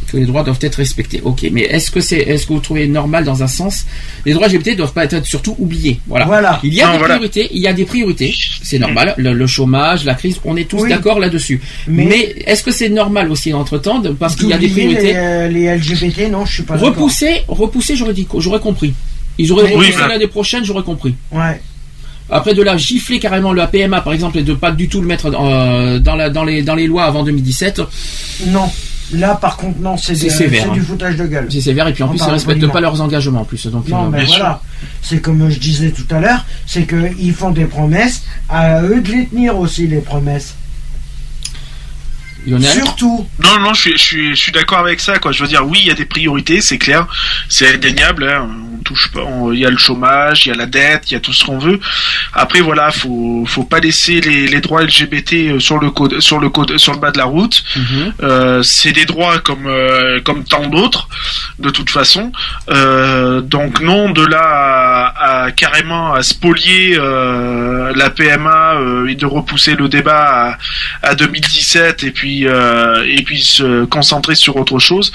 [0.08, 1.22] que les droits doivent être respectés.
[1.24, 3.86] Ok, mais est-ce que c'est, est-ce que vous trouvez normal dans un sens
[4.26, 6.00] Les droits LGBT doivent pas être surtout oubliés.
[6.08, 6.26] Voilà.
[6.26, 6.60] Voilà.
[6.64, 7.14] Il y a Non, des voilà.
[7.16, 7.50] priorités.
[7.52, 8.34] Il y a des priorités.
[8.64, 9.14] C'est normal.
[9.18, 10.90] Le, le chômage, la crise, on est tous Oui.
[10.90, 11.60] d'accord là-dessus.
[11.88, 15.14] Mais- Mais, est-ce que c'est normal aussi entre temps parce qu'il y a des priorités
[15.14, 16.90] les, euh, les LGBT non je suis pas d'accord.
[16.90, 18.94] Repousser, repousser, j'aurais dit, j'aurais compris.
[19.38, 21.14] Ils auraient Oui, repoussé l'année prochaine, j'aurais compris.
[21.32, 21.62] ouais
[22.30, 25.08] Après de la gifler carrément le PMA par exemple et de pas du tout le
[25.08, 27.82] mettre euh, dans, la, dans, les, dans les lois avant 2017.
[28.48, 28.70] non
[29.14, 30.74] là par contre non c'est sévère, c'est hein.
[30.74, 33.02] du foutage de gueule C'est sévère et puis en plus ils parle respectent pas leurs
[33.02, 33.68] engagements en plus.
[33.68, 34.62] Donc, Non, euh, mais voilà.
[35.02, 39.12] C'est comme je disais tout à l'heure, c'est qu'ils font des promesses, à eux de
[39.12, 40.56] les tenir aussi, les promesses.
[42.72, 43.28] Surtout.
[43.44, 45.32] Non, non, je suis, je suis, je suis d'accord avec ça, quoi.
[45.32, 47.06] Je veux dire, oui, il y a des priorités, c'est clair,
[47.50, 48.24] c'est indéniable.
[48.30, 48.48] Hein.
[48.80, 51.14] On touche pas, on- il y a le chômage, il y a la dette, il
[51.16, 51.80] y a tout ce qu'on veut.
[52.34, 56.40] Après, voilà, faut, faut pas laisser les, les droits LGBT euh, sur le code, sur
[56.40, 57.64] le code, sur le bas de la route.
[57.76, 58.14] Mhm.
[58.24, 61.10] Euh, c'est des droits comme, euh, comme tant d'autres,
[61.60, 62.32] de toute façon.
[62.70, 68.76] Euh, donc non, de là à, à carrément à spolier la PMA
[69.10, 70.58] et de repousser le débat
[71.04, 75.12] à, à 2017 et puis euh, et puis se concentrer sur autre chose.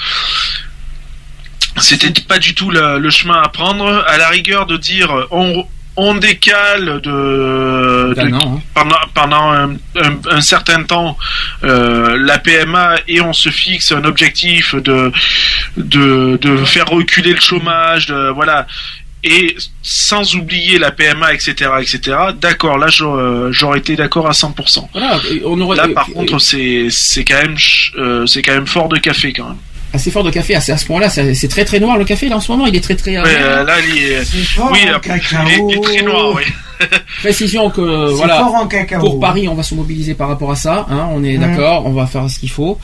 [1.77, 4.03] C'était pas du tout le, le chemin à prendre.
[4.07, 8.15] À la rigueur de dire on on décale de,
[8.55, 8.61] hein.
[8.73, 11.15] pendant pendant un, un- un certain temps
[11.63, 15.11] euh, la PMA et on se fixe un objectif de
[15.77, 18.65] de, de faire reculer le chômage, de- voilà.
[19.25, 22.17] Et sans oublier la PMA, etc., etc.
[22.41, 24.89] D'accord, là j'aurais j'aurais été d'accord à 100%.
[24.91, 25.77] Voilà, on aurait.
[25.77, 29.31] Là, par contre, c'est c'est quand même ch- euh, c'est quand même fort de café
[29.31, 29.57] quand même.
[29.93, 32.27] assez fort de café, à ce à ce point-là, c'est très très noir le café
[32.27, 33.17] là en ce moment, il est très très.
[33.17, 35.11] Ouais, euh, là, il est, fort oui, euh, il
[35.51, 36.43] est, il est très noir, oui.
[37.21, 37.81] Précision que
[38.15, 38.39] voilà
[38.99, 40.85] pour Paris, on va se mobiliser par rapport à ça.
[40.89, 42.77] Hein, on est d'accord, on va faire ce qu'il faut.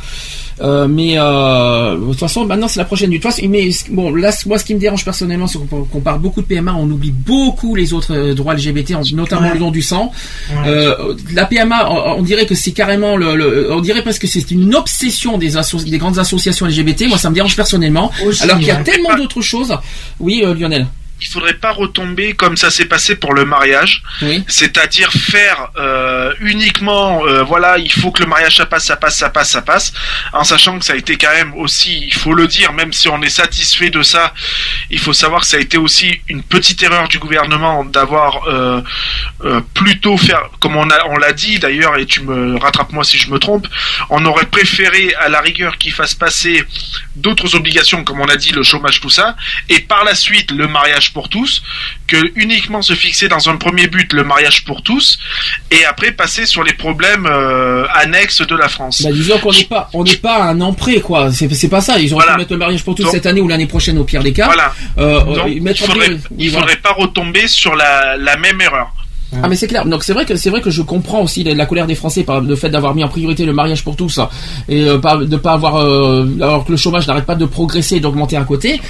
[0.61, 3.09] Euh, mais euh, de toute façon, maintenant c'est la prochaine.
[3.11, 6.41] Toute façon, mais bon, là, moi, ce qui me dérange personnellement, c'est qu'on parle beaucoup
[6.41, 9.53] de PMA, on oublie beaucoup les autres euh, droits LGBT, en- notamment Ouais.
[9.53, 10.11] le don du sang.
[10.51, 10.55] Ouais.
[10.67, 14.27] Euh, la PMA, on, on dirait que c'est carrément le, le- on dirait presque que
[14.27, 15.49] c'est une obsession des,
[15.97, 17.07] grandes associations LGBT.
[17.07, 18.11] Moi, ça me dérange personnellement.
[18.25, 18.83] Aussi, alors qu'il y a ouais.
[18.83, 19.73] tellement d'autres choses.
[20.19, 20.87] Oui, Lionel.
[21.21, 24.43] Il faudrait pas retomber comme ça s'est passé pour le mariage, Oui.
[24.47, 29.17] c'est-à-dire faire euh, uniquement, euh, voilà, il faut que le mariage ça passe, ça passe,
[29.17, 29.93] ça passe, ça passe,
[30.33, 33.09] en sachant que ça a été quand même aussi, il faut le dire, même si
[33.09, 34.33] on est satisfait de ça,
[34.89, 38.81] il faut savoir que ça a été aussi une petite erreur du gouvernement d'avoir euh,
[39.43, 43.03] euh, plutôt faire, comme on a, on l'a dit d'ailleurs, et tu me rattrapes moi
[43.03, 43.67] si je me trompe,
[44.09, 46.63] on aurait préféré à la rigueur qu'il fasse passer
[47.15, 49.35] d'autres obligations, comme on a dit, le chômage, tout ça,
[49.69, 51.61] et par la suite le mariage pour tous,
[52.07, 55.17] que uniquement se fixer dans un premier but le mariage pour tous,
[55.71, 59.01] et après passer sur les problèmes euh, annexes de la France.
[59.03, 61.31] Bah, disons qu'on n'est pas, on n'est pas à un an près, quoi.
[61.31, 61.99] C'est, c'est pas ça.
[61.99, 62.33] Ils ont Voilà.
[62.33, 64.33] pu mettre le mariage pour tous Donc- cette année ou l'année prochaine au pire des
[64.33, 64.45] cas.
[64.45, 64.73] Voilà.
[64.97, 66.67] Euh, Donc, il en faudrait, place- oui, il voilà.
[66.67, 68.91] faudrait pas retomber sur la, la même erreur.
[69.43, 69.85] Ah mais c'est clair.
[69.85, 72.23] Donc c'est vrai que c'est vrai que je comprends aussi la, la colère des Français
[72.23, 74.19] par le fait d'avoir mis en priorité le mariage pour tous
[74.67, 77.97] et euh, pas, de pas avoir euh, alors que le chômage n'arrête pas de progresser
[77.97, 78.81] et d'augmenter à côté.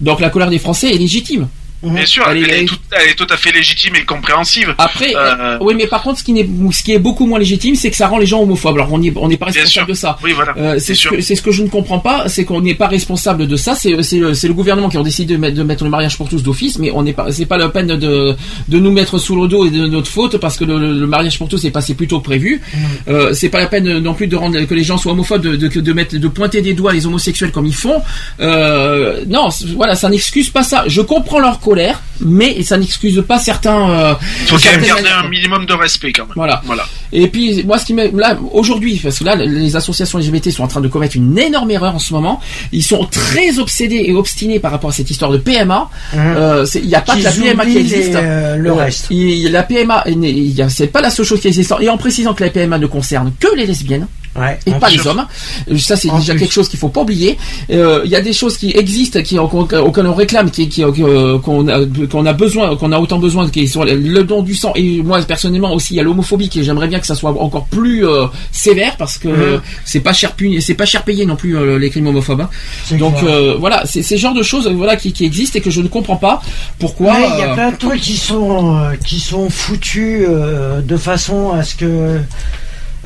[0.00, 1.48] Donc la colère des Français est légitime.
[1.84, 4.74] Bien sûr, Elle elle, est- est tout, elle est tout à fait légitime et compréhensive.
[4.78, 7.74] Après, Euh, oui, mais par contre, ce qui, n'est, ce qui est beaucoup moins légitime,
[7.74, 8.74] c'est que ça rend les gens homophobes.
[8.76, 10.18] Alors, on n'y- on n'est pas responsable de ça.
[10.22, 10.52] Oui, voilà.
[10.56, 13.56] Euh, c'est, ce ce que je ne comprends pas, c'est qu'on n'est pas responsable de
[13.56, 13.74] ça.
[13.74, 16.78] C'est, le, gouvernement qui a décidé de mettre, de mettre le mariage pour tous d'office,
[16.78, 18.34] mais on n'est pas, c'est pas la peine de,
[18.68, 21.38] de nous mettre sous le dos et de notre faute parce que le, le- mariage
[21.38, 22.60] pour tous est passé plus tôt que prévu.
[23.08, 25.56] Euh, c'est pas la peine non plus de rendre que les gens soient homophobes, de,
[25.56, 28.00] de, de mettre, de pointer des doigts les homosexuels comme ils font.
[28.40, 30.84] Euh, non, voilà, ça n'excuse pas ça.
[30.86, 33.90] Je comprends leur colère, mais ça n'excuse pas certains.
[33.90, 36.32] Euh, Il faut quand même garder un minimum de respect quand même.
[36.36, 36.62] Voilà.
[36.64, 36.84] Voilà.
[37.12, 40.62] Et puis moi, ce qui m'est là aujourd'hui, parce que là, les associations LGBT sont
[40.64, 42.40] en train de commettre une énorme erreur en ce moment.
[42.72, 45.88] Ils sont très obsédés et obstinés par rapport à cette histoire de PMA.
[46.14, 48.08] Euh, c'est- Il n'y a pas que la PMA qui existe.
[48.10, 49.06] les, euh, le reste.
[49.10, 51.72] il- la PMA, est née- il y a- c'est pas la seule chose qui existe.
[51.80, 54.06] Et en précisant que la PMA ne concerne que les lesbiennes.
[54.36, 55.24] Ouais, Et pas les hommes.
[55.70, 56.40] Euh, Ça, c'est déjà plus.
[56.40, 57.38] quelque chose qu'il faut pas oublier.
[57.70, 61.38] Euh, Il y a des choses qui existent, qui auxquelles on réclame, qui, qui- euh,
[61.38, 61.78] qu'on a,
[62.10, 64.72] qu'on a besoin, qu'on a autant besoin, qui sont le- don du sang.
[64.74, 67.66] Et moi, personnellement aussi, il y a l'homophobie, qui j'aimerais bien que ça soit encore
[67.66, 71.36] plus euh, sévère, parce que euh, c'est pas cher puni- c'est pas cher payé non
[71.36, 72.40] plus euh, les crimes homophobes.
[72.40, 72.50] hein.
[72.98, 75.80] Donc euh, voilà, c'est ces genres de choses, voilà, qui, qui existent et que je
[75.80, 76.42] ne comprends pas
[76.78, 77.12] pourquoi.
[77.12, 80.96] Ouais, il y a plein de trucs qui sont euh, qui sont foutus euh, de
[80.96, 82.18] façon à ce que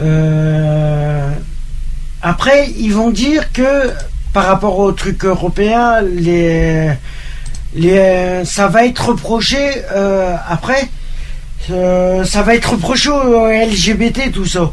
[0.00, 1.30] euh,
[2.22, 3.90] après ils vont dire que
[4.32, 6.90] par rapport aux trucs européens les
[7.74, 9.58] les ça va être reproché
[9.92, 10.88] euh, après
[11.70, 14.72] euh, ça va être reproché aux LGBT tout ça.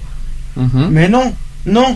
[0.56, 0.90] Mhm.
[0.92, 1.34] mais non
[1.66, 1.96] non.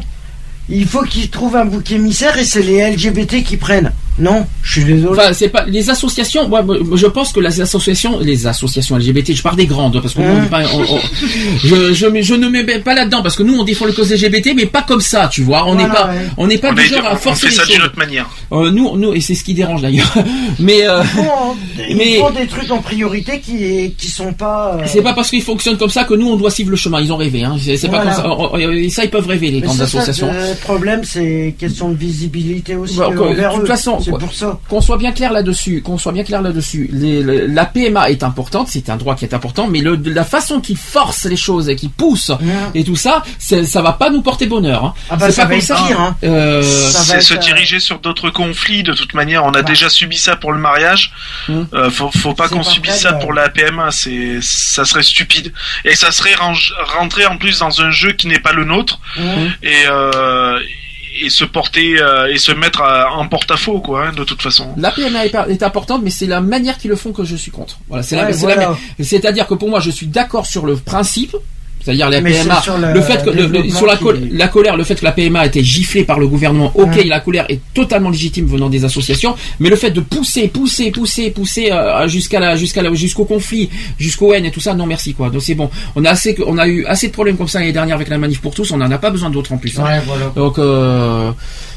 [0.72, 4.72] Il faut qu'ils trouvent un bouc émissaire et c'est les LGBT qui prennent non je
[4.72, 6.48] suis désolé Enfin, c'est pas les associations.
[6.48, 6.64] Moi,
[6.95, 10.27] je pense que les associations, les associations LGBT, je parle des grandes parce que nous,
[10.27, 10.99] on Hein pas- on- on-
[11.64, 14.11] je, je, je ne me mets pas là-dedans parce que nous, on défend le cause
[14.11, 15.65] LGBT, mais pas comme ça, tu vois.
[15.67, 16.27] On n'est Voilà, pas, ouais.
[16.38, 17.85] on n'est pas On, du genre à on forcer fait ça les d'une choses.
[17.88, 18.30] autre manière.
[18.51, 20.14] Euh, nous, nous, et c'est ce qui dérange d'ailleurs.
[20.59, 21.56] mais euh, Ils font,
[21.89, 24.75] ils Mais- font des trucs en priorité qui qui sont pas.
[24.80, 27.01] euh, c'est pas parce qu'ils fonctionnent comme ça que nous, on doit suivre le chemin.
[27.01, 27.43] Ils ont rêvé.
[27.43, 27.56] Hein.
[27.59, 28.27] C'est pas comme ça.
[28.30, 30.31] On- on- et ça, ils peuvent rêver les mais grandes ça, associations.
[30.31, 33.65] Le problème, c'est question de visibilité aussi Bon, euh, de toute eux.
[33.65, 34.59] façon, C'est pour ça.
[34.69, 36.89] Qu'on soit bien clair là-dessus, qu'on soit bien clair là-dessus.
[36.91, 40.77] La PMA est importante, c'est un droit qui est important, mais le, la façon qu'il
[40.77, 42.31] force les choses et qu'il pousse
[42.73, 44.85] et tout ça, ça va pas nous porter bonheur.
[44.85, 44.93] Hein.
[45.09, 45.75] Ah bah, C'est ça pas va ça.
[45.88, 46.15] pire, hein.
[46.23, 49.45] Euh, c'est se diriger sur d'autres conflits de toute manière.
[49.45, 51.11] On a déjà subi ça pour le mariage.
[51.49, 53.91] Euh, faut, faut pas qu'on subisse ça pour la PMA.
[53.91, 55.53] C'est, ça serait stupide.
[55.85, 56.35] Et ça serait
[56.99, 58.99] rentrer en plus dans un jeu qui n'est pas le nôtre
[59.63, 60.59] et euh,
[61.25, 64.07] et se porter euh, et se mettre à- en porte-à-faux quoi.
[64.07, 64.73] hein, de toute façon.
[64.77, 67.51] La PMA est, est importante, mais c'est la manière qu'ils le font que je suis
[67.51, 67.77] contre.
[67.88, 68.77] Voilà, c'est la- Ouais, voilà.
[69.01, 71.35] c'est-à-dire que pour moi, je suis d'accord sur le principe.
[71.82, 74.03] C'est-à-dire la Mais PMA, sur le, le fait que le- le- développement sur la, qui-
[74.03, 76.88] col- la colère, le fait que la PMA a été giflée par le gouvernement, ok,
[76.95, 77.03] Ouais.
[77.06, 81.32] la colère est totalement légitime venant des associations, mais le fait de pousser, pousser, pousser,
[81.32, 85.30] pousser euh, jusqu'à la, jusqu'à jusqu'au conflit, jusqu'au haine et tout ça, non merci quoi.
[85.30, 85.69] Donc c'est bon.
[85.95, 88.17] On a assez, on a eu assez de problèmes comme ça l'année dernière avec la
[88.17, 88.69] manif pour tous.
[88.72, 89.80] On n'en a pas besoin d'autres en plus.
[89.80, 89.83] hein.
[89.83, 90.25] Ouais, voilà.
[90.35, 91.32] Donc, euh,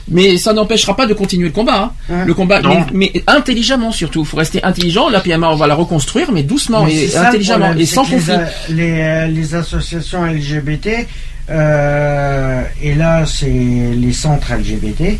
[0.08, 1.92] mais ça n'empêchera pas de continuer le combat.
[2.10, 2.24] hein.
[2.26, 4.20] Le combat, mais, mais intelligemment surtout.
[4.20, 5.08] Il faut rester intelligent.
[5.08, 8.02] La PMA, on va la reconstruire, mais doucement Mais et ça intelligemment problème, et sans
[8.04, 8.32] les conflit.
[8.70, 11.06] Les, euh, les associations LGBT,
[11.50, 15.18] euh, et là c'est les centres LGBT,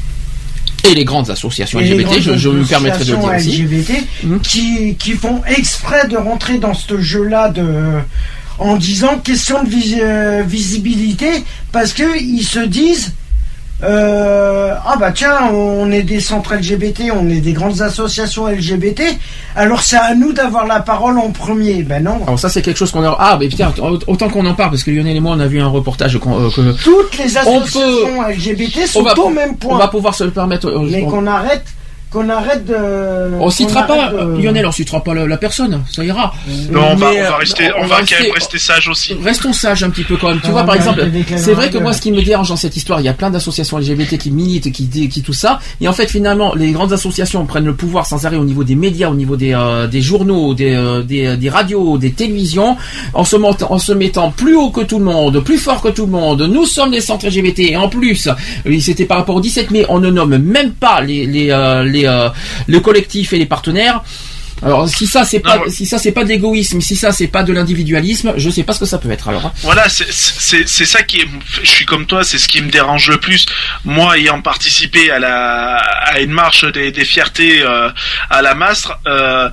[0.85, 3.62] Et les grandes associations et LGBT, je, grandes je me permettrai de le dire aussi.
[3.62, 3.93] LGBT
[4.43, 7.65] qui, qui font exprès de rentrer dans ce jeu-là de
[8.59, 11.28] en disant question de vis- euh, visibilité
[11.73, 13.12] parce que ils se disent
[13.85, 19.02] euh, ah bah tiens on est des centres LGBT on est des grandes associations LGBT
[19.57, 22.77] alors c'est à nous d'avoir la parole en premier ben non Alors ça c'est quelque
[22.77, 23.17] chose qu'on a.
[23.19, 23.73] Ah mais putain,
[24.07, 26.39] autant qu'on en parle parce que Lionel et moi on a vu un reportage qu'on-
[26.47, 26.73] euh, que.
[26.83, 30.31] toutes les peut- associations LGBT sont va, au même point on va pouvoir se le
[30.31, 30.69] permettre.
[30.69, 31.65] euh, mais on- qu'on arrête
[32.12, 32.74] qu'on arrête de
[33.41, 36.34] On citera pas, de- Lionel, on citera pas la, la personne, ça ira.
[36.70, 39.15] Non, on va, Mais, on va euh, rester, on, va quand même rester sage aussi.
[39.23, 40.41] Restons sages un petit peu quand même.
[40.41, 41.05] Tu On vois, par exemple,
[41.36, 43.31] c'est vrai que moi, ce qui me dérange dans cette histoire, il y a plein
[43.31, 47.44] d'associations LGBT qui militent, qui, qui tout ça, et en fait, finalement, les grandes associations
[47.47, 50.55] prennent le pouvoir sans arrêt au niveau des médias, au niveau des, euh, des journaux,
[50.55, 52.76] des, euh, des, des radios, des télévisions,
[53.15, 55.89] en se, montant- en se mettant plus haut que tout le monde, plus fort que
[55.89, 56.42] tout le monde.
[56.42, 58.28] Nous sommes des centres LGBT, et en plus,
[58.66, 61.82] euh, c'était par rapport au 17 mai, on ne nomme même pas les, les, euh,
[61.84, 62.28] les, euh,
[62.66, 64.02] le collectif et les partenaires.
[64.64, 67.42] Alors si ça c'est pas si ça c'est pas de l'égoïsme, si ça c'est pas
[67.42, 69.47] de l'individualisme, je sais pas ce que ça peut être alors.
[69.47, 69.52] hein.
[69.62, 70.06] Voilà, c'est
[70.86, 71.26] ça qui est.
[71.64, 73.44] Je suis comme toi, c'est ce qui me dérange le plus.
[73.84, 77.90] Moi, ayant participé à la à une marche des, des fiertés euh,
[78.31, 79.00] à la Mastre.
[79.08, 79.50] euh,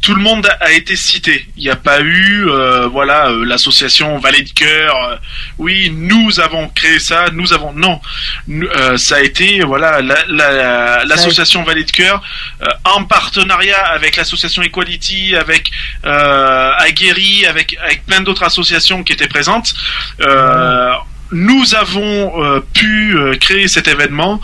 [0.00, 1.46] tout le monde a été cité.
[1.56, 4.94] Il n'y a pas eu, euh, voilà, euh, l'association Vallée de Cœur.
[4.96, 5.16] euh,
[5.58, 7.26] oui, nous avons créé ça.
[7.32, 8.00] Nous avons non.
[8.48, 12.22] Nous- euh, ça a été, voilà, la- la- l'association Vallée de Cœur
[12.62, 15.70] euh, en partenariat avec l'association Equality, avec
[16.06, 19.74] euh, Aguerri, avec avec plein d'autres associations qui étaient présentes.
[20.22, 20.92] Euh,
[21.32, 24.40] nous avons euh, pu euh, créer cet événement.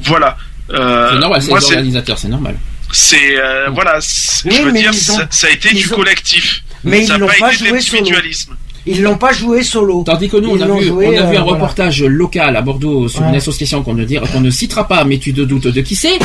[0.00, 0.36] Voilà.
[0.70, 2.56] Euh, C'est normal, c'est les organisateurs, c'est normal.
[2.92, 3.98] C'est euh, voilà,
[4.44, 6.62] Oui, je veux dire, ont- ça, ça a été ils du ont- collectif.
[6.84, 7.98] Mais ça n'a pas, pas été de joué solo.
[8.02, 8.56] l'individualisme.
[8.86, 10.02] Ils l'ont pas joué solo.
[10.04, 11.42] Tandis que nous, on a vu, joué, on a vu euh, un voilà.
[11.42, 15.18] reportage local à Bordeaux sur une association qu'on ne dira, qu'on ne citera pas, mais
[15.18, 16.18] tu te doutes de qui c'est,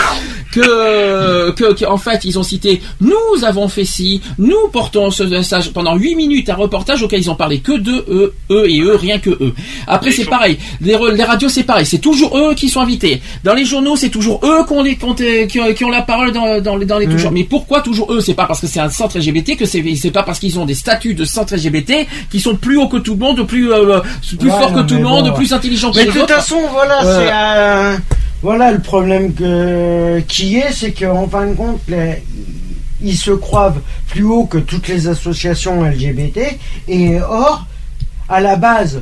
[0.51, 5.23] que, que, que, en fait, ils ont cité, nous avons fait ci, nous portons ce
[5.23, 8.79] message pendant 8 minutes, un reportage auquel ils ont parlé que de eux, eux et
[8.81, 9.53] eux, rien que eux.
[9.87, 10.57] Après, c'est pareil.
[10.81, 11.85] Les, radios, c'est pareil.
[11.85, 13.21] C'est toujours eux qui sont invités.
[13.43, 16.31] Dans les journaux, c'est toujours eux qu'on les, qu'on qui, ont, qui ont la parole
[16.31, 17.31] dans, dans les, dans les toujours.
[17.31, 18.21] Mais pourquoi toujours eux?
[18.21, 20.65] C'est pas parce que c'est un centre LGBT que c'est, c'est pas parce qu'ils ont
[20.65, 23.99] des statuts de centre LGBT qui sont plus haut que tout le monde, plus, euh,
[24.39, 25.33] plus Ouais, fort que tout le mais monde, bon.
[25.33, 27.97] plus intelligent que Mais les de toute façon, voilà, Euh, c'est euh,
[28.41, 32.21] voilà le problème que, qui est, c'est qu'en fin de compte, les-
[33.01, 33.73] ils se croient
[34.09, 36.57] plus haut que toutes les associations LGBT,
[36.87, 37.65] et or,
[38.29, 39.01] à la base,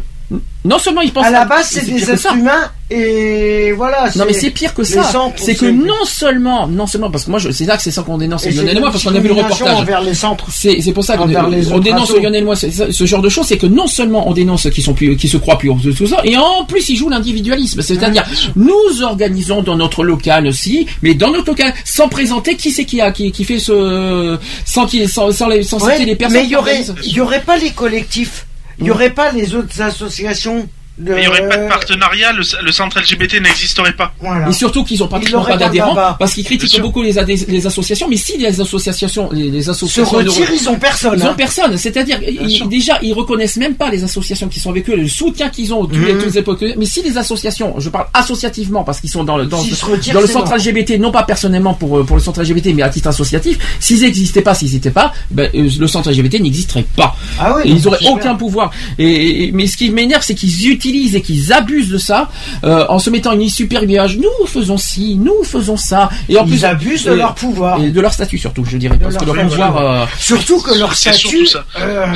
[0.64, 4.10] Non seulement ils pensent à la base, c'est des êtres humains, et voilà.
[4.16, 5.10] Non mais c'est pire que ça.
[5.36, 8.18] C'est que non seulement, non seulement parce que moi c'est là que c'est ça qu'on
[8.20, 9.76] dénonce Lionel et moi parce qu'on a vu le reportage.
[9.76, 10.46] envers les centres.
[10.54, 12.12] C'est c'est pour ça qu'on on dénonce.
[12.12, 14.94] Lionel et moi ce genre de choses, c'est que non seulement on dénonce qui sont
[14.94, 17.82] plus qui se croient plus haut de tout ça, et en plus ils jouent l'individualisme,
[17.82, 18.24] c'est-à-dire
[18.56, 23.02] nous organisons dans notre local aussi, mais dans notre local sans présenter qui c'est qui
[23.02, 26.38] a qui, qui fait ce sans qui sans sans, les, sans Ouais, citer les personnes.
[26.38, 28.46] mais il y aurait, il y aurait pas les collectifs,
[28.82, 30.68] il y aurait pas les autres associations?
[30.98, 34.14] Mais il n'y aurait pas de partenariat, le, le centre LGBT n'existerait pas.
[34.20, 34.50] Voilà.
[34.50, 37.18] Et surtout qu'ils ont pratiquement pas d'adhérents parce qu'ils critiquent beaucoup les,
[37.66, 38.08] associations.
[38.08, 41.14] Mais si les associations, les, les Se associations retirent, ils ont personne.
[41.18, 41.32] Ils hein.
[41.32, 41.78] ont personne.
[41.78, 45.50] C'est-à-dire, ils- déjà, ils reconnaissent même pas les associations qui sont avec eux, le soutien
[45.50, 46.18] qu'ils ont, Mhm.
[46.20, 46.64] toutes les époques.
[46.78, 50.28] Mais si les associations, je parle associativement parce qu'ils sont dans le, dans, retirent, le
[50.28, 50.54] centre.
[50.56, 54.02] LGBT, non pas personnellement pour, euh, pour le centre LGBT, mais à titre associatif, s'ils
[54.02, 57.16] n'existaient pas, s'ils n'étaient pas, ben, euh, le centre LGBT n'existerait pas.
[57.40, 58.72] Ah oui, Et ils auraient c'est aucun pouvoir.
[59.00, 62.30] Et, et- mais ce qui m'énerve, c'est qu'ils utilisent utilisent et qu'ils abusent de ça
[62.64, 64.18] euh, en se mettant une super image.
[64.18, 66.10] Nous faisons ci, nous faisons ça.
[66.30, 67.82] Et en Ils plus abusent de leur pouvoir.
[67.82, 69.78] et de leur statut surtout, je dirais, parce que leur pouvoir.
[69.78, 71.66] euh, Surtout que leur statut, surtout ça.
[71.80, 72.08] euh,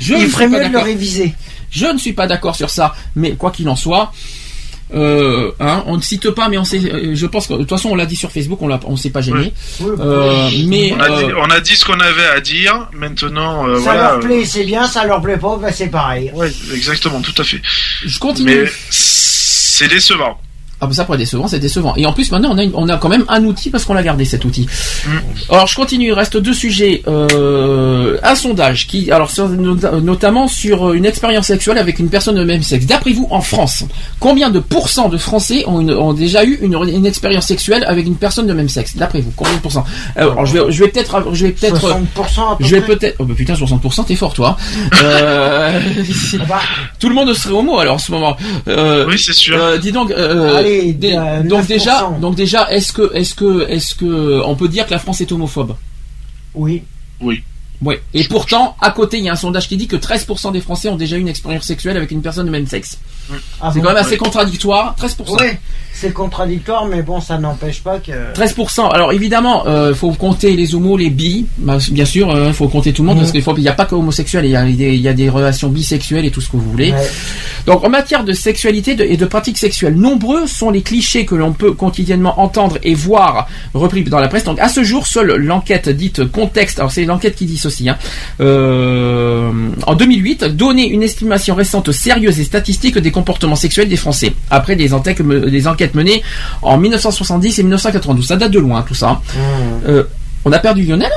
[0.00, 1.34] je il ferait mieux de le réviser.
[1.70, 4.12] Je ne suis pas d'accord sur ça, mais quoi qu'il en soit.
[4.94, 6.78] Euh, hein, on ne cite pas, mais on sait.
[6.78, 8.96] euh, Je pense que de toute façon, on l'a dit sur Facebook, on l'a, on
[8.96, 9.52] s'est pas gêné.
[9.82, 12.88] Euh, mais On a, dit, on a dit ce qu'on avait à dire.
[12.94, 14.02] Maintenant, euh, ça voilà.
[14.12, 16.30] leur plaît, c'est bien, ça leur plaît pas, ben c'est pareil.
[16.34, 17.60] Ouais, exactement, tout à fait.
[18.04, 18.62] Je continue.
[18.62, 20.40] Mais c'est décevant.
[20.80, 21.94] Ah bah ça pour être décevant, c'est décevant.
[21.96, 23.94] Et en plus maintenant on a, une- on a quand même un outil parce qu'on
[23.94, 24.66] l'a gardé cet outil.
[25.50, 27.02] Alors je continue, il reste deux sujets.
[27.08, 32.44] Euh, un sondage qui, alors sur- notamment sur une expérience sexuelle avec une personne de
[32.44, 32.86] même sexe.
[32.86, 33.84] D'après vous en France,
[34.20, 38.06] combien de pourcents de Français ont, une- ont déjà eu une, une expérience sexuelle avec
[38.06, 38.96] une personne de même sexe?
[38.96, 39.84] D'après vous, combien de pourcents?
[40.16, 42.82] Euh, Alors je vais, je vais peut-être, je vais peut-être, 60% à peu je vais
[42.82, 44.56] peut-être, oh bah putain 60%, t'es fort toi.
[45.02, 45.80] Euh,
[46.98, 48.36] tout le monde serait homo alors en ce moment.
[48.68, 49.78] Euh, oui c'est sûr.
[49.80, 50.10] dis donc.
[50.10, 51.66] euh, Allez, Dé- euh, donc 9%.
[51.66, 55.20] déjà, donc déjà, est-ce que, est-ce que, est-ce que, on peut dire que la France
[55.20, 55.74] est homophobe?
[56.54, 56.82] Oui.
[57.20, 57.42] Oui.
[57.80, 58.00] Ouais.
[58.14, 60.88] Et pourtant, à côté, il y a un sondage qui dit que 13% des Français
[60.88, 62.98] ont déjà eu une expérience sexuelle avec une personne de même sexe.
[63.60, 64.16] Ah c'est bon quand même assez Ouais.
[64.16, 64.94] contradictoire.
[64.98, 65.36] 13%.
[65.40, 65.46] Oui,
[65.92, 68.12] c'est contradictoire, mais bon, ça n'empêche pas que.
[68.34, 68.88] 13%.
[68.90, 72.92] Alors évidemment, euh, faut compter les homos, les bi, bah, bien sûr, il faut compter
[72.92, 73.22] tout le monde Mhm.
[73.22, 75.08] parce qu'il faut, il n'y a pas que homosexuels, il y a, des- il y
[75.08, 76.92] a des relations bisexuelles et tout ce que vous voulez.
[76.92, 77.10] Ouais.
[77.66, 81.34] Donc en matière de sexualité de- et de pratiques sexuelles, nombreux sont les clichés que
[81.34, 84.44] l'on peut quotidiennement entendre et voir repris dans la presse.
[84.44, 87.98] Donc à ce jour, seule l'enquête dite contexte, alors c'est l'enquête qui dit ceci, hein,
[88.40, 89.50] euh,
[89.86, 94.32] en 2008, donnait une estimation récente sérieuse et statistique des comportements sexuels des Français.
[94.50, 96.22] Après des enquêtes, des enquêtes menées
[96.62, 98.26] en 1970 et 1992.
[98.26, 99.20] Ça date de loin tout ça.
[99.86, 100.04] Euh,
[100.44, 101.10] on a perdu Lionel?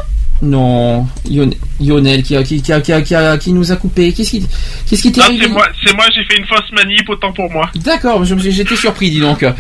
[0.44, 2.92] Non, Lion- Lionel qui, qui, qui,
[3.40, 4.12] qui, nous a coupé.
[4.12, 4.48] Qu'est-ce qui,
[4.90, 7.48] qu'est-ce qui t'est Ah, arrivé c'est moi, moi, j'ai fait une fausse manip, autant pour
[7.52, 7.70] moi.
[7.76, 9.46] D'accord, j'étais surpris, dis donc.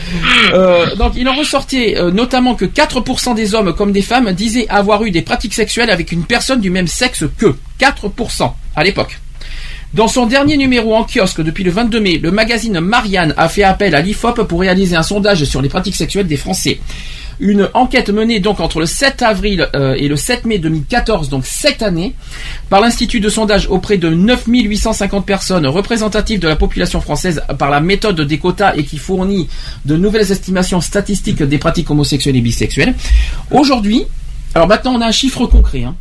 [0.54, 4.66] Euh, donc, il en ressortait euh, notamment que 4% des hommes comme des femmes disaient
[4.70, 7.56] avoir eu des pratiques sexuelles avec une personne du même sexe qu'eux.
[7.80, 9.20] 4% à l'époque.
[9.94, 13.64] Dans son dernier numéro en kiosque depuis le 22 mai, le magazine Marianne a fait
[13.64, 16.80] appel à l'IFOP pour réaliser un sondage sur les pratiques sexuelles des Français.
[17.42, 21.46] Une enquête menée donc entre le 7 avril euh, et le 7 mai 2014, donc
[21.46, 22.16] cette année,
[22.70, 27.82] par l'Institut de sondage auprès de 9850 personnes représentatives de la population française par la
[27.82, 29.50] méthode des quotas et qui fournit
[29.84, 32.96] de nouvelles estimations statistiques des pratiques homosexuelles et bisexuelles.
[33.50, 34.06] Aujourd'hui,
[34.56, 35.84] alors maintenant on a un chiffre concret.
[35.84, 35.96] Hein.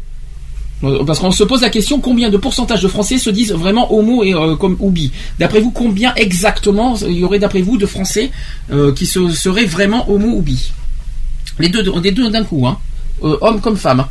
[0.82, 3.92] Euh, Parce qu'on se pose la question combien de pourcentage de Français se disent vraiment
[3.92, 5.12] homo et euh, comme ou bi.
[5.38, 8.30] D'après vous, combien exactement il y aurait d'après vous de Français
[8.72, 10.72] euh, qui se, seraient vraiment homo ou bi
[11.58, 12.78] Les deux, les deux d'un coup, hein.
[13.22, 14.06] Euh, hommes comme femmes.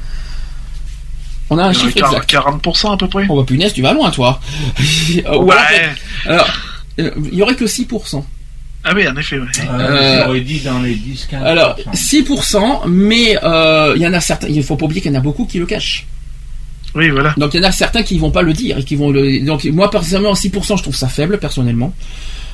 [1.50, 2.32] On a un chiffre exact.
[2.32, 3.26] 40% à peu près.
[3.28, 4.40] Oh bah punaise, tu vas loin toi.
[5.26, 5.56] Euh, Ou Ouais.
[6.28, 6.48] alors,
[7.00, 8.24] euh, il y aurait que 6%.
[8.84, 9.46] Ah oui, en effet, ouais.
[9.68, 11.42] Euh, J'aurais dit dans les 10-15%.
[11.44, 15.16] Alors, 6%, mais euh, il y en a certains, il faut pas oublier qu'il y
[15.16, 16.06] en a beaucoup qui le cachent.
[16.96, 17.34] Oui, voilà.
[17.38, 19.40] Donc il y en a certains qui vont pas le dire et qui vont le.
[19.46, 21.94] Donc moi personnellement 6% je trouve ça faible personnellement.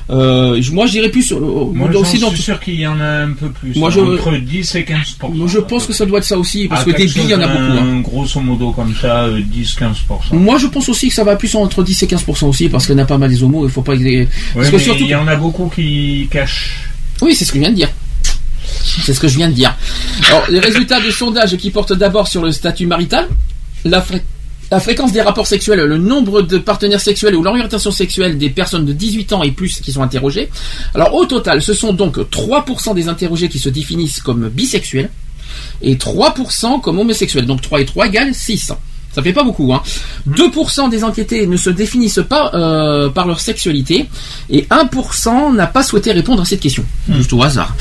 [0.08, 1.32] Euh, moi je dirais plus.
[1.32, 3.74] euh, Moi, aussi suis sûr qu'il y en a un peu plus.
[3.74, 5.28] Moi, hein, je- Entre 10 et 15%.
[5.34, 7.30] Moi, je pense que ça doit être ça aussi parce Ah, que des billes il
[7.30, 7.78] y en a beaucoup.
[7.82, 8.00] hein.
[8.02, 10.32] Grosso modo comme ça, euh, 10-15%.
[10.36, 12.94] Moi je pense aussi que ça va plus entre 10 et 15% aussi parce qu'il
[12.94, 13.94] y en a pas mal des homos il faut pas.
[14.54, 15.02] Parce que surtout.
[15.02, 16.88] il y en a beaucoup qui cachent.
[17.20, 17.88] Oui, c'est ce que je viens de dire.
[19.04, 19.74] C'est ce que je viens de dire.
[20.28, 23.26] Alors, les résultats du sondage qui portent d'abord sur le statut marital,
[23.84, 24.22] la, fré-
[24.70, 28.84] la fréquence des rapports sexuels, le nombre de partenaires sexuels ou l'orientation sexuelle des personnes
[28.84, 30.48] de 18 ans et plus qui sont interrogées.
[30.94, 35.10] Alors, au total, ce sont donc 3% des interrogés qui se définissent comme bisexuels
[35.82, 37.46] et 3% comme homosexuels.
[37.46, 38.72] Donc 3 et 3 égale 6.
[39.14, 39.72] Ça fait pas beaucoup.
[39.72, 39.82] Hein.
[40.28, 44.06] 2% des enquêtés ne se définissent pas euh, par leur sexualité
[44.50, 46.84] et 1% n'a pas souhaité répondre à cette question.
[47.10, 47.74] Juste au hasard.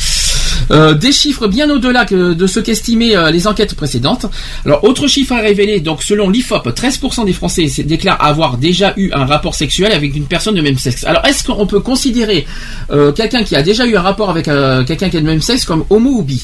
[0.72, 4.26] Euh, des chiffres bien au-delà de ce qu'estimaient euh, les enquêtes précédentes.
[4.66, 9.12] Alors, autre chiffre à révéler, donc selon l'IFOP, 13% des Français déclarent avoir déjà eu
[9.14, 11.04] un rapport sexuel avec une personne de même sexe.
[11.04, 12.46] Alors, est-ce qu'on peut considérer
[12.92, 15.66] euh, quelqu'un qui a déjà eu un rapport avec quelqu'un qui est de même sexe
[15.66, 16.44] comme homo ou bi?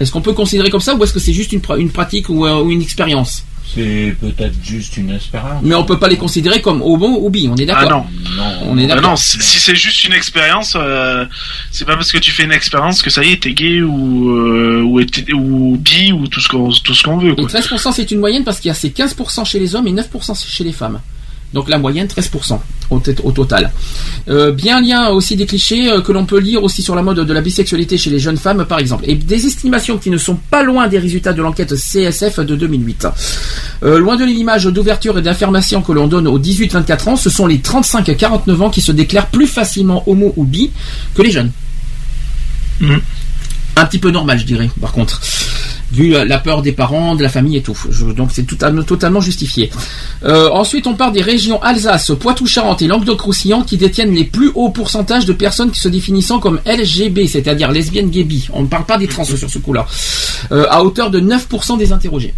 [0.00, 2.28] Est-ce qu'on peut considérer comme ça ou est-ce que c'est juste une, pra- une pratique
[2.28, 3.44] ou une expérience?
[3.72, 5.62] C'est peut-être juste une espérance.
[5.62, 8.06] Mais on peut pas les considérer comme homo ou bi, on est Ah d'accord
[8.36, 8.44] non.
[8.66, 9.10] On est Ah d'accord.
[9.10, 11.24] non, si si c'est juste une expérience, euh,
[11.70, 14.30] c'est pas parce que tu fais une expérience que ça y est, t'es gay ou
[14.30, 17.34] euh, ou, bi ou tout ce qu'on tout ce qu'on veut.
[17.36, 17.46] Quoi.
[17.46, 20.50] 13% c'est une moyenne parce qu'il y a ces 15% chez les hommes et 9%
[20.50, 21.00] chez les femmes.
[21.52, 22.58] Donc la moyenne 13%
[22.90, 23.70] au, total.
[24.28, 27.20] Euh, bien lien aussi des clichés euh, que l'on peut lire aussi sur la mode
[27.20, 29.04] de la bisexualité chez les jeunes femmes par exemple.
[29.06, 33.06] Et des estimations qui ne sont pas loin des résultats de l'enquête CSF de 2008.
[33.82, 37.46] Euh, loin de l'image d'ouverture et d'affirmation que l'on donne aux 18-24 ans, ce sont
[37.46, 40.70] les 35-49 ans qui se déclarent plus facilement homo ou bi
[41.14, 41.52] que les jeunes.
[43.76, 45.20] Un petit peu normal, je dirais, par contre.
[45.92, 47.76] Vu la la peur des parents, de la famille et tout.
[47.90, 49.70] Je- donc c'est tout à- totalement justifié.
[50.24, 54.70] Euh, ensuite, on part des régions Alsace, Poitou-Charentes et Languedoc-Roussillon qui détiennent les plus hauts
[54.70, 58.48] pourcentages de personnes qui se définissant comme LGB, c'est-à-dire lesbiennes, gay, bi.
[58.52, 59.86] On ne parle pas des trans sur ce coup-là.
[60.52, 62.34] Euh, à hauteur de 9% des interrogés.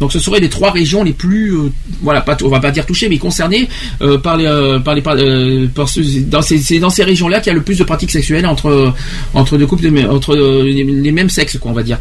[0.00, 2.86] Donc ce seraient les trois régions les plus, euh, voilà, pas, on va pas dire
[2.86, 3.68] touchées, mais concernées
[4.00, 7.02] euh, par les, euh, par les, par, euh, par ce- dans ces, c'est dans ces
[7.02, 8.94] régions-là qu'il y a le plus de pratiques sexuelles entre
[9.34, 11.98] entre deux couples, de entre euh, les, les mêmes sexes, quoi, on va dire.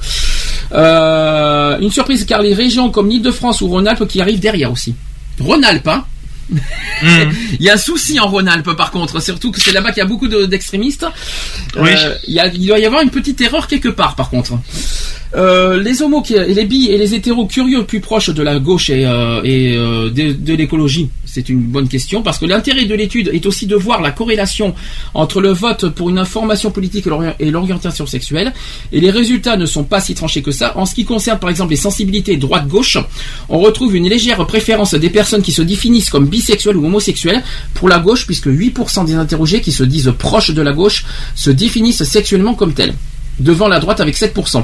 [0.73, 4.95] Euh, une surprise car les régions comme l'Île-de-France ou Rhône-Alpes qui arrivent derrière aussi.
[5.39, 6.03] Rhône-Alpes, hein
[7.03, 10.05] Il y a un souci en Rhône-Alpes par contre, surtout que c'est là-bas qu'il y
[10.05, 11.05] a beaucoup de- d'extrémistes.
[11.77, 11.89] Oui.
[11.97, 14.53] Euh, il, y a- il doit y avoir une petite erreur quelque part par contre.
[15.35, 18.89] Euh, les homos, qui, les bi et les hétéros curieux plus proches de la gauche
[18.89, 23.45] et, euh, euh, de, l'écologie, c'est une bonne question parce que l'intérêt de l'étude est
[23.45, 24.73] aussi de voir la corrélation
[25.13, 27.07] entre le vote pour une information politique
[27.39, 28.53] et l'orientation sexuelle.
[28.91, 30.77] Et les résultats ne sont pas si tranchés que ça.
[30.77, 32.97] En ce qui concerne par exemple les sensibilités droite-gauche,
[33.49, 37.89] on retrouve une légère préférence des personnes qui se définissent comme bisexuelles ou homosexuelles pour
[37.89, 42.03] la gauche puisque 8% des interrogés qui se disent proches de la gauche se définissent
[42.03, 42.93] sexuellement comme tels
[43.39, 44.63] devant la droite avec 7%.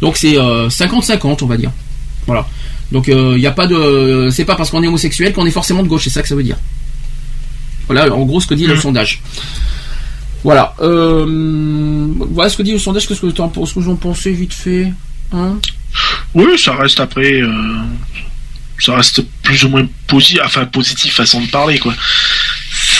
[0.00, 1.70] Donc c'est euh, 50-50 on va dire.
[2.26, 2.46] Voilà.
[2.92, 5.82] Donc il n'y a pas de c'est pas parce qu'on est homosexuel qu'on est forcément
[5.82, 6.56] de gauche, c'est ça que ça veut dire.
[7.86, 9.20] Voilà en gros ce que dit le sondage.
[10.42, 10.74] Voilà.
[10.80, 14.52] Euh, voilà ce que dit le sondage, qu'est-ce que penses, ce que j'en pensais vite
[14.52, 14.92] fait
[15.32, 15.58] hein?
[16.34, 17.40] Oui, ça reste après.
[17.40, 17.78] euh,
[18.78, 21.94] ça reste plus ou moins positif, enfin positif façon de parler quoi.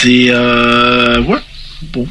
[0.00, 1.40] C'est euh, ouais.
[1.92, 2.06] Bon.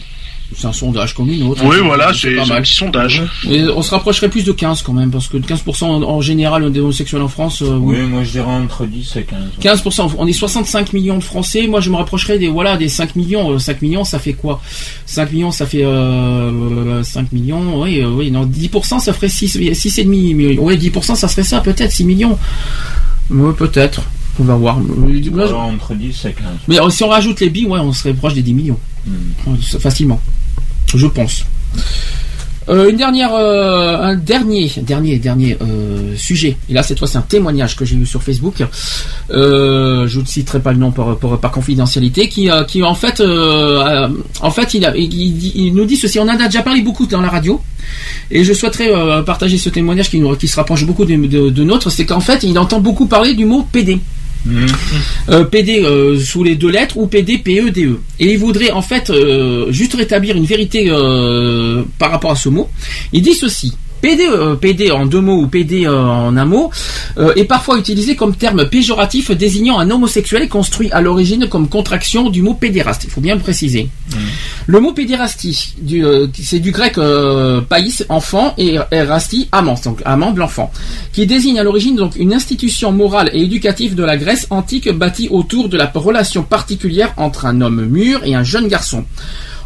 [0.57, 1.63] C'est un sondage comme une autre.
[1.65, 2.61] Oui, hein, voilà, c'est un mal.
[2.61, 3.21] petit sondage.
[3.49, 6.71] Et on se rapprocherait plus de 15 quand même, parce que 15% en, en général
[6.71, 7.61] des homosexuels en France.
[7.61, 7.97] euh, oui.
[7.99, 9.39] Oui, moi je dirais entre 10 et 15.
[9.81, 11.67] 15%, on est 65 millions de Français.
[11.67, 13.51] Moi, je me rapprocherais des voilà des 5 millions.
[13.51, 14.61] Euh, 5 millions, ça fait quoi?
[15.05, 17.81] 5 millions, ça fait euh, 5 millions.
[17.81, 20.63] Oui, euh, oui, non, 10%, ça ferait 6 6 et demi millions.
[20.63, 22.37] Oui, 10%, ça serait ça, peut-être 6 millions.
[23.29, 24.01] Oui, peut-être.
[24.39, 24.77] On va voir.
[25.49, 26.45] Alors, entre 10 et 15.
[26.67, 28.79] Mais euh, si on rajoute les billes, ouais, on serait proche des 10 millions.
[29.07, 30.19] Euh, Facilement.
[30.95, 31.45] Je pense.
[32.69, 36.57] Euh, euh, un dernier, dernier, dernier euh, sujet.
[36.69, 38.63] Et là, cette fois, c'est un témoignage que j'ai eu sur Facebook.
[39.29, 44.73] Je ne citerai pas le nom par, par, confidentialité, qui, qui en fait, en fait,
[44.73, 46.19] il, nous dit ceci.
[46.19, 47.61] On en a déjà parlé beaucoup dans la radio,
[48.31, 48.91] et je souhaiterais
[49.25, 51.89] partager ce témoignage qui, se rapproche beaucoup de, de, de nôtre.
[51.89, 53.99] C'est qu'en fait, il entend beaucoup parler du mot PD.
[55.29, 57.97] Euh, PD euh, sous les deux lettres ou PD PEDE.
[58.19, 60.87] Et il voudrait en fait euh, juste rétablir une vérité
[61.97, 62.69] par rapport à ce mot.
[63.11, 63.73] Il dit ceci.
[64.03, 66.69] PD, euh, PD en deux mots ou PD euh, en un mot
[67.17, 72.29] euh, est parfois utilisé comme terme péjoratif désignant un homosexuel construit à l'origine comme contraction
[72.29, 73.05] du mot pédéraste.
[73.05, 73.87] Il faut bien le préciser.
[74.65, 80.31] Le mot pédérastie, euh, c'est du grec euh, païs, enfant, et erastie, amant, donc amant
[80.31, 80.71] de l'enfant,
[81.13, 85.29] qui désigne à l'origine donc une institution morale et éducative de la Grèce antique bâtie
[85.29, 89.05] autour de la relation particulière entre un homme mûr et un jeune garçon.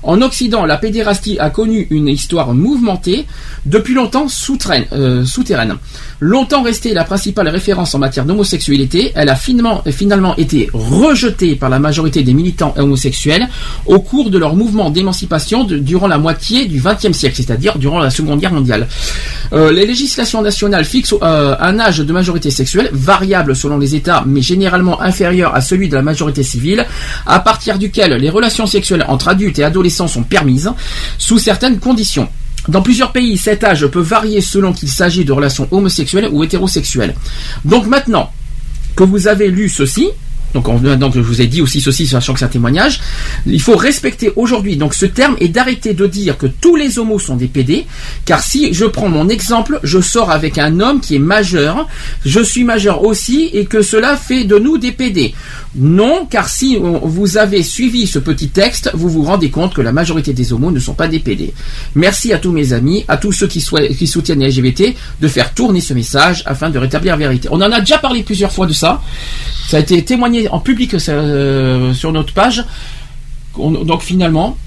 [0.03, 3.25] En Occident, la pédérastie a connu une histoire mouvementée,
[3.65, 5.75] depuis longtemps souterraine.
[6.21, 6.25] Euh.
[6.25, 11.69] Longtemps restée la principale référence en matière d'homosexualité, elle a finalement, finalement été rejetée par
[11.69, 13.47] la majorité des militants homosexuels
[13.85, 18.09] au cours de leur mouvement d'émancipation durant la moitié du XXe siècle, c'est-à-dire durant la
[18.09, 18.87] Seconde Guerre mondiale.
[19.53, 24.23] Euh, les législations nationales fixent euh, un âge de majorité sexuelle variable selon les États,
[24.25, 26.85] mais généralement inférieur à celui de la majorité civile,
[27.25, 30.71] à partir duquel les relations sexuelles entre adultes et adolescents sont permises,
[31.17, 32.29] sous certaines conditions.
[32.67, 37.15] Dans plusieurs pays, cet âge peut varier selon qu'il s'agit de relations homosexuelles ou hétérosexuelles.
[37.63, 38.31] Donc maintenant
[38.95, 40.09] que vous avez lu ceci,
[40.57, 42.99] donc, on, donc je vous ai dit aussi ceci, sachant que c'est un témoignage.
[43.45, 47.19] Il faut respecter aujourd'hui donc ce terme et d'arrêter de dire que tous les homos
[47.19, 47.85] sont des PD,
[48.25, 51.87] car si je prends mon exemple, je sors avec un homme qui est majeur,
[52.25, 55.35] je suis majeur aussi, et que cela fait de nous des PD.
[55.75, 59.91] Non, car si vous avez suivi ce petit texte, vous vous rendez compte que la
[59.91, 61.53] majorité des homos ne sont pas des PD.
[61.93, 63.63] Merci à tous mes amis, à tous ceux qui,
[63.95, 67.47] qui soutiennent les LGBT, de faire tourner ce message afin de rétablir la vérité.
[67.51, 69.03] On en a déjà parlé plusieurs fois de ça.
[69.67, 72.63] Ça a été témoigné en public euh, sur notre page.
[73.55, 74.57] On- donc finalement,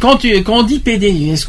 [0.00, 1.46] quand, tu, quand on dit PD, est-ce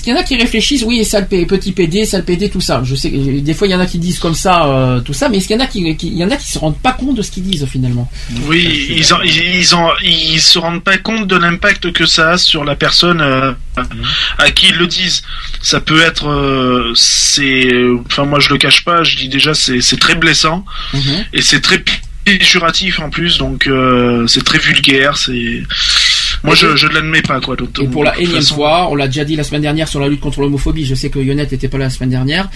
[0.00, 2.82] qu'il y en a qui réfléchissent, oui, sale P- petit PD, sale PD, tout ça.
[2.84, 5.28] Je sais, des fois il y en a qui disent comme ça, euh, tout ça,
[5.28, 6.78] mais est-ce qu'il y en a qui, qui- il y en a qui se rendent
[6.78, 8.08] pas compte de ce qu'ils disent finalement?
[8.46, 12.38] Oui, ils, en, ils, en- ils se rendent pas compte de l'impact que ça a
[12.38, 13.52] sur la personne euh,
[14.38, 15.22] à qui ils le disent.
[15.60, 17.68] Ça peut être, euh, c'est,
[18.06, 20.64] enfin moi je le cache pas, je dis déjà c'est c'est très blessant
[21.32, 21.82] et c'est très
[22.24, 25.62] péjoratif en plus, donc euh, c'est très vulgaire, c'est.
[26.42, 27.54] Moi je je ne l'admets pas quoi.
[27.54, 28.54] donc- Et pour la énième façon.
[28.54, 30.86] fois, on l'a déjà dit la semaine dernière sur la lutte contre l'homophobie.
[30.86, 32.48] Je sais que Yonette n'était pas là la semaine dernière.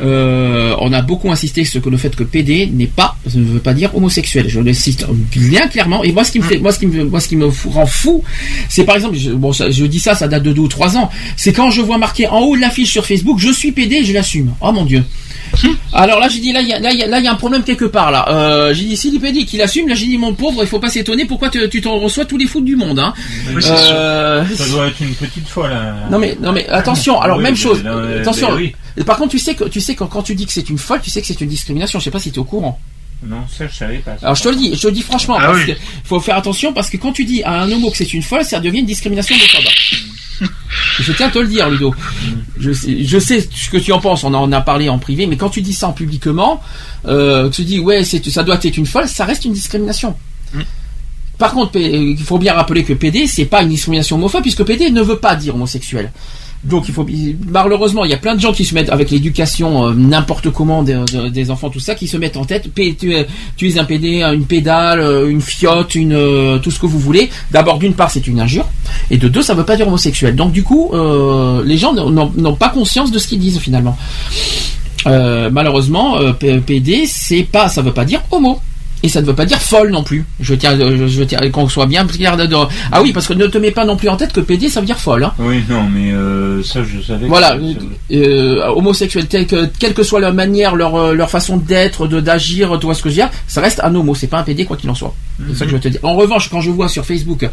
[0.00, 3.58] Euh, on a beaucoup insisté sur le fait que PD n'est pas, ça ne veut
[3.58, 4.48] pas dire homosexuel.
[4.48, 6.04] Je le cite bien clairement.
[6.04, 7.86] Et moi, ce qui me fait, moi, ce qui me, moi, ce qui me rend
[7.86, 8.22] fou,
[8.68, 10.96] c'est par exemple, je, bon, ça- je dis ça, ça date de deux ou trois
[10.96, 11.10] ans.
[11.36, 14.04] C'est quand je vois marqué en haut de l'affiche sur Facebook, je suis PD, et
[14.04, 14.54] je l'assume.
[14.60, 15.02] Oh mon dieu.
[15.92, 18.26] Alors là, j'ai dit là, il y y a- y un problème quelque part là.
[18.30, 20.88] Euh, j'ai dit si l'IPD qui l'assume, là, j'ai dit mon pauvre, il faut pas
[20.88, 21.24] s'étonner.
[21.26, 23.12] Pourquoi tu tu t'en reçois tous les fous du monde, hein?
[23.54, 24.44] Oui, Euh.
[24.56, 25.94] Ça doit être une petite fois là.
[26.10, 27.20] non mais non mais attention.
[27.20, 27.82] Alors Oui, même chose.
[27.84, 28.50] là, ouais, attention.
[28.54, 28.74] oui.
[29.06, 31.10] Par contre, tu sais que tu sais quand tu dis que c'est une folle, tu
[31.10, 31.98] sais que c'est une discrimination.
[31.98, 32.78] Je sais pas si tu es au courant.
[33.24, 34.16] Non, ça je savais pas.
[34.22, 35.66] Alors je te le dis, je te le dis franchement, Ah parce oui.
[35.66, 38.22] que faut faire attention parce que quand tu dis à un homo que c'est une
[38.22, 39.72] folle, ça devient une discrimination homophobe.
[40.98, 41.94] Je tiens à te le dire, Ludo.
[42.58, 44.24] Je sais, ce que tu en penses.
[44.24, 46.60] On en a parlé en privé, mais quand tu dis ça en publiquement,
[47.06, 50.16] euh, tu dis ouais, ça doit être une folle, ça reste une discrimination.
[51.38, 54.90] Par contre, il faut bien rappeler que PD, c'est pas une discrimination homophobe, puisque PD
[54.90, 56.12] ne veut pas dire homosexuel.
[56.64, 57.04] Donc il faut
[57.48, 60.84] malheureusement il y a plein de gens qui se mettent avec l'éducation euh, n'importe comment
[60.84, 62.70] des, de- des enfants tout ça qui se mettent en tête.
[62.74, 63.26] Tu, es-
[63.56, 67.00] tu es un PD une pédale euh, une fiotte une euh, tout ce que vous
[67.00, 67.30] voulez.
[67.50, 68.66] D'abord d'une part c'est une injure.
[69.10, 70.36] Et de deux ça veut pas dire homosexuel.
[70.36, 73.98] Donc du coup euh, les gens n'ont- pas conscience de ce qu'ils disent finalement.
[75.08, 78.60] Euh, malheureusement, euh, PD, c'est pas, ça veut pas dire homo.
[79.02, 80.24] Et ça ne veut pas dire folle non plus.
[80.40, 82.68] Je tiens, je, je tiens qu'on soit bien clair dedans.
[82.92, 84.78] Ah oui, parce que ne te mets pas non plus en tête que PD, ça
[84.80, 85.24] veut dire folle.
[85.24, 85.32] Hein.
[85.40, 87.26] Oui, non, mais euh, ça je savais.
[87.26, 87.56] Voilà,
[88.10, 92.06] que- euh, homosexuels, tel que, quelle que soit leur manière, leur, euh, leur façon d'être,
[92.06, 94.38] de d'agir, tu vois ce que je veux dire, ça reste un homo, c'est pas
[94.38, 95.14] un PD quoi qu'il en soit.
[95.48, 96.00] C'est ça que je veux te dire.
[96.04, 97.48] En revanche, quand je vois sur Facebook,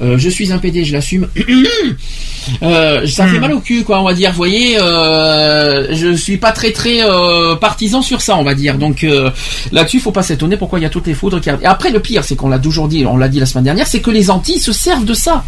[0.00, 1.26] euh, je suis un PD, je l'assume,
[2.62, 4.30] euh, ça fait mal au cul quoi, on va dire.
[4.30, 8.76] Vous voyez, euh, je suis pas très très euh, partisan sur ça, on va dire.
[8.78, 9.30] Donc euh,
[9.72, 11.62] là-dessus, faut pas s'étonner pourquoi il y a toutes les foudres qui arrivent.
[11.62, 13.86] Et après, le pire, c'est qu'on l'a toujours dit, on l'a dit la semaine dernière,
[13.86, 15.44] c'est que les Antilles se servent de ça.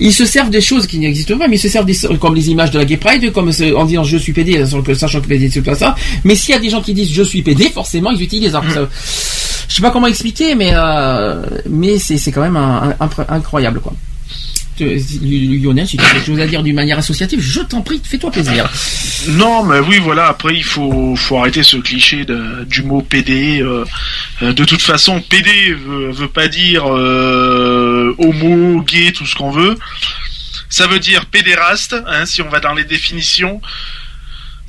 [0.00, 2.50] Ils se servent des choses qui n'existent pas, mais ils se servent des, comme les
[2.50, 4.64] images de la Gay Pride, comme en disant je suis PD,
[4.94, 5.96] sachant que, PD c'est pas ça.
[6.24, 8.54] Mais s'il y a des gens qui disent je suis PD, forcément ils utilisent.
[8.54, 8.88] Alors, ça-
[9.68, 13.80] je sais pas comment expliquer, mais euh, mais c'est quand même un- un- un- incroyable
[13.80, 13.92] quoi.
[14.78, 18.00] Tu- Lionel, si tu as quelque chose à dire d'une manière associative, je t'en prie,
[18.02, 18.70] fais-toi plaisir.
[19.30, 20.26] Non, mais oui, voilà.
[20.28, 22.24] Après, il faut, arrêter ce cliché
[22.66, 23.60] du mot PD.
[23.60, 23.84] euh,
[24.42, 29.50] euh, de toute façon, PD veut, veut pas dire euh, homo, gay, tout ce qu'on
[29.50, 29.76] veut.
[30.70, 33.60] Ça veut dire pédéraste, hein, si on va dans les définitions.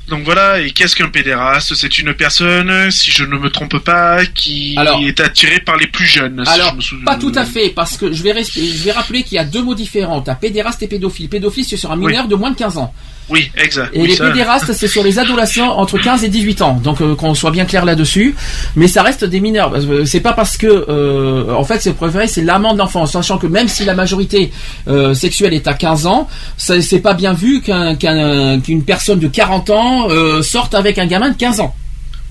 [0.08, 1.74] Donc voilà, et qu'est-ce qu'un pédéraste?
[1.76, 5.86] C'est une personne, si je ne me trompe pas, qui Alors- est attirée par les
[5.86, 6.42] plus jeunes.
[6.44, 8.90] si je me souviens- pas tout à fait, parce que je vais, resp- je vais
[8.92, 10.20] rappeler qu'il y a deux mots différents.
[10.20, 11.28] T'as pédéraste et pédophile.
[11.28, 12.92] Pédophile, c'est sur un mineur de moins de 15 ans.
[13.30, 13.90] Oui, exact.
[13.94, 16.80] Et Oui, les ça- pédérastes, c'est sur les adolescents entre 15 et 18 ans.
[16.82, 18.34] Donc euh, qu'on soit bien clair là-dessus.
[18.76, 19.72] Mais ça reste des mineurs.
[20.04, 23.46] C'est pas parce que, euh, en fait, c'est préféré, c'est l'amant de l'enfant, sachant que
[23.46, 24.50] même si la majorité
[24.88, 29.28] euh, sexuelle est à 15 ans, c'est pas bien vu qu'un- qu'un- qu'une personne de
[29.28, 30.08] 40 ans
[30.42, 31.74] sorte avec un gamin de 15 ans.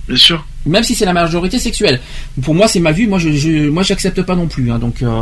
[0.08, 0.46] Bien sûr.
[0.66, 2.00] Même si c'est la majorité sexuelle.
[2.42, 3.08] Pour moi, c'est ma vue.
[3.08, 4.72] Moi, je, je moi, j'accepte pas non plus.
[4.72, 4.80] hein.
[4.80, 5.02] donc.
[5.02, 5.22] euh,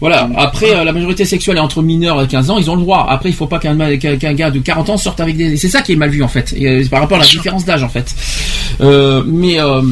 [0.00, 0.28] Voilà.
[0.36, 3.06] Après, euh, la majorité sexuelle est entre mineurs et 15 ans, ils ont le droit.
[3.10, 5.56] Après, il faut pas qu'un gars de 40 ans sorte avec des.
[5.56, 7.64] C'est ça qui est mal vu en fait, Et, euh, par rapport à la différence
[7.64, 8.14] d'âge en fait.
[8.80, 9.82] Euh, mais euh,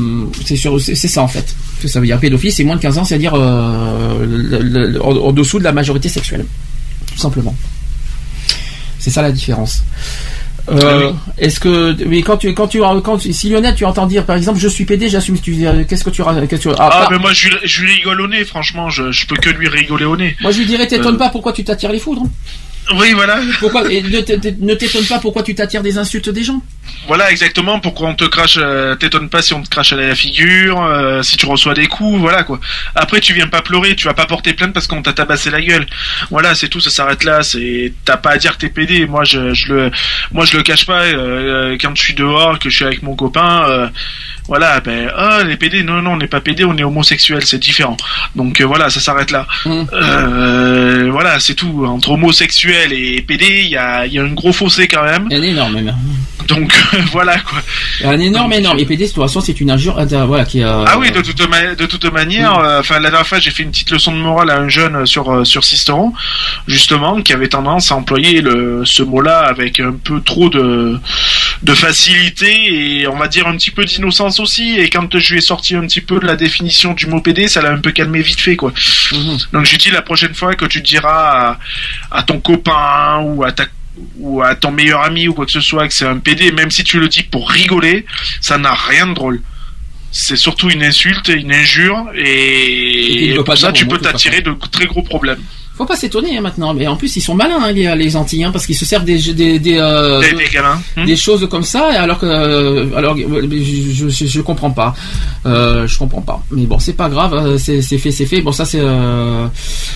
[0.44, 1.54] c'est c'est ça en fait.
[1.82, 5.58] Que ça veut dire pédophile, c'est moins de 15 ans, c'est-à-dire euh, en, en dessous
[5.58, 6.46] de la majorité sexuelle,
[7.12, 7.54] tout simplement.
[8.98, 9.82] C'est ça la différence.
[10.68, 14.24] Euh, Est-ce que mais quand tu quand tu quand tu- si Lionel tu entends dire
[14.24, 16.90] par exemple je suis PD j'assume tu euh, qu'est-ce que tu qu'est-ce que tu Ah,
[16.92, 17.48] ah, mais moi je
[17.82, 20.34] lui, rigole au nez, franchement, je, je peux que lui rigoler au nez.
[20.40, 22.24] moi je lui dirais t'étonnes Euh, pas pourquoi tu t'attires les foudres?
[22.94, 23.40] Oui, voilà.
[23.58, 26.62] Pourquoi et ne t'é- ne t'étonne pas pourquoi tu t'attires des insultes des gens?
[27.08, 30.14] Voilà exactement pourquoi on te crache, euh, t'étonnes pas si on te crache à la
[30.14, 32.60] figure, euh, si tu reçois des coups, voilà quoi.
[32.94, 35.60] Après tu viens pas pleurer, tu vas pas porter plainte parce qu'on t'a tabassé la
[35.60, 35.86] gueule.
[36.30, 37.42] Voilà, c'est tout, ça s'arrête là.
[37.42, 39.06] C'est t'as pas à dire que t'es pédé.
[39.06, 39.90] Moi je, je le,
[40.32, 41.02] moi je le cache pas.
[41.02, 43.90] euh, quand je suis dehors, que je suis avec mon copain,
[44.48, 47.58] voilà, ben ah les pédés, non non on n'est pas pédé, on est homosexuel, c'est
[47.58, 47.96] différent.
[48.34, 49.46] Donc euh, voilà, ça s'arrête là.
[49.66, 51.84] Euh, voilà, c'est tout.
[51.86, 55.28] Entre homosexuel et pédé, il y a, y a un gros fossé quand même.
[55.32, 55.94] Un énorme même.
[56.48, 56.72] Donc
[57.12, 57.58] voilà quoi.
[58.04, 58.78] Un énorme, énorme.
[58.78, 61.20] Et PD, de toute façon, c'est une injure, euh, voilà, qui euh, Ah oui, de
[61.20, 64.18] toute, de toute manière, euh, enfin la dernière fois j'ai fait une petite leçon de
[64.18, 66.12] morale à un jeune sur euh, sur Sisteron,
[66.68, 70.98] justement, qui avait tendance à employer le, ce mot-là avec un peu trop de
[71.62, 74.78] de facilité et on va dire un petit peu d'innocence aussi.
[74.78, 77.48] Et quand je lui ai sorti un petit peu de la définition du mot PD,
[77.48, 78.72] ça l'a un peu calmé vite fait quoi.
[79.52, 81.58] Donc je lui dis la prochaine fois que tu diras
[82.10, 83.64] à, à ton copain ou à ta
[84.18, 86.70] ou à ton meilleur ami ou quoi que ce soit que c'est un PD, même
[86.70, 88.04] si tu le dis pour rigoler,
[88.40, 89.40] ça n'a rien de drôle.
[90.12, 94.86] C'est surtout une insulte, une injure, Et et, pour ça tu peux t'attirer de très
[94.86, 95.42] gros problèmes.
[95.76, 98.44] Faut pas s'étonner hein, maintenant, mais en plus ils sont malins hein, les, les Antilles,
[98.44, 101.04] hein, parce qu'ils se servent des des des, euh, Des- de- des gamins, hmm.
[101.04, 104.94] des choses comme ça, alors que euh, alors je, je, je comprends pas,
[105.44, 106.42] euh, je comprends pas.
[106.50, 108.40] Mais bon c'est pas grave, euh, c'est c'est fait c'est fait.
[108.40, 109.46] Bon ça c'est euh,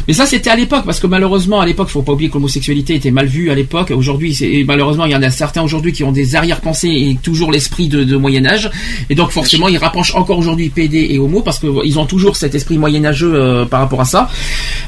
[0.07, 2.95] mais ça c'était à l'époque parce que malheureusement à l'époque faut pas oublier que l'homosexualité
[2.95, 3.91] était mal vue à l'époque.
[3.97, 7.19] Aujourd'hui c'est et malheureusement il y en a certains aujourd'hui qui ont des arrière-pensées et
[7.23, 8.71] toujours l'esprit de, de Moyen Âge
[9.09, 12.37] et donc forcément ils rapprochent encore aujourd'hui PD et homo parce que ils ont toujours
[12.37, 14.29] cet esprit moyenâgeux euh, par rapport à ça.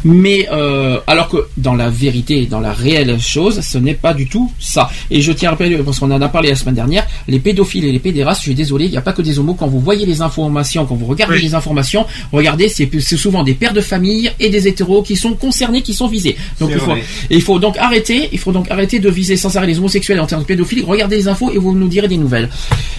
[0.04, 4.28] Mais euh, alors que dans la vérité, dans la réelle chose, ce n'est pas du
[4.28, 4.90] tout ça.
[5.10, 7.84] Et je tiens à rappeler, parce qu'on en a parlé la semaine dernière, les pédophiles
[7.84, 9.54] et les pédérastes, je suis désolé, il n'y a pas que des homos.
[9.54, 13.72] Quand vous voyez les informations, quand vous regardez les informations, regardez, c'est souvent des pères
[13.72, 16.36] de famille et des hétéros qui sont concernés, qui sont visés.
[16.60, 17.02] Donc il faut, vrai.
[17.30, 20.20] et il faut donc arrêter, il faut donc arrêter de viser sans arrêt les homosexuels
[20.20, 20.84] en termes de pédophiles.
[20.84, 22.48] Regardez les infos et vous nous direz des nouvelles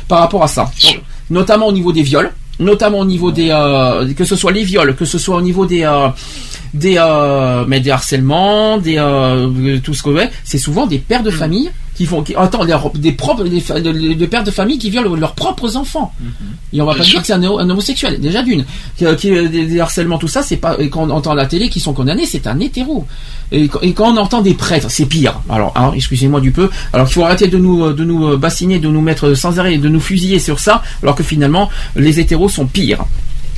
[0.08, 0.72] par rapport à ça.
[0.84, 4.64] Donc, notamment au niveau des viols, notamment au niveau des euh, que ce soit les
[4.64, 6.10] viols, que ce soit au niveau des euh,
[6.74, 10.10] des euh, mais des harcèlements, des euh, tout ce que
[10.44, 14.44] c'est souvent des pères de famille qui font qui, attends des, des propres des, pères
[14.44, 16.14] de famille qui violent leurs propres enfants.
[16.74, 18.66] Et on va pas dire que c'est un, un homosexuel déjà d'une.
[18.98, 21.70] Qui, qui- des, des harcèlements tout ça c'est pas et quand on entend la télé
[21.70, 23.06] qui sont condamnés c'est un hétéro.
[23.52, 25.40] Et, quand- et quand on entend des prêtres c'est pire.
[25.50, 26.70] Alors hein, excusez-moi du peu.
[26.94, 29.90] Alors qu'il faut arrêter de nous de nous bassiner de nous mettre sans arrêt de
[29.90, 33.06] nous fusiller sur ça alors que finalement les hétéros sont pires.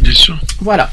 [0.01, 0.37] Bien sûr.
[0.59, 0.89] voilà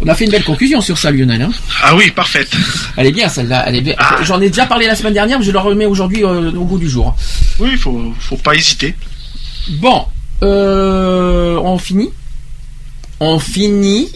[0.00, 1.50] on a fait une belle conclusion sur ça Lionel hein.
[1.82, 2.50] Ah oui, parfaite.
[2.96, 4.16] elle est bien celle-là elle est bien Ah.
[4.22, 6.78] j'en ai déjà parlé la semaine dernière mais je le remets aujourd'hui euh, au bout
[6.78, 7.16] du jour
[7.58, 8.94] Oui, faut faut pas hésiter.
[9.80, 10.04] Bon,
[10.42, 12.10] euh, on finit.
[13.20, 14.08] On finit.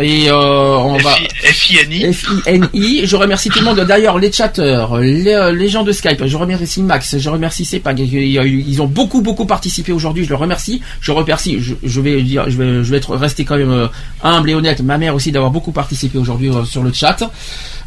[0.00, 1.10] Et euh, on va.
[1.42, 2.12] FINI.
[2.12, 3.06] FINI.
[3.06, 3.80] Je remercie tout le monde.
[3.80, 6.24] D'ailleurs, les chatteurs, les, les gens de Skype.
[6.26, 7.16] Je remercie Max.
[7.18, 7.98] Je remercie Sepag.
[8.00, 10.24] Il y a eu- Ils ont beaucoup, beaucoup participé aujourd'hui.
[10.24, 10.80] Je le remercie.
[11.00, 11.58] Je remercie.
[11.60, 13.86] Je, je vais dire, je vais, je vais être resté quand même euh,
[14.22, 14.80] humble et honnête.
[14.82, 17.18] Ma mère aussi d'avoir beaucoup participé aujourd'hui euh, sur le chat.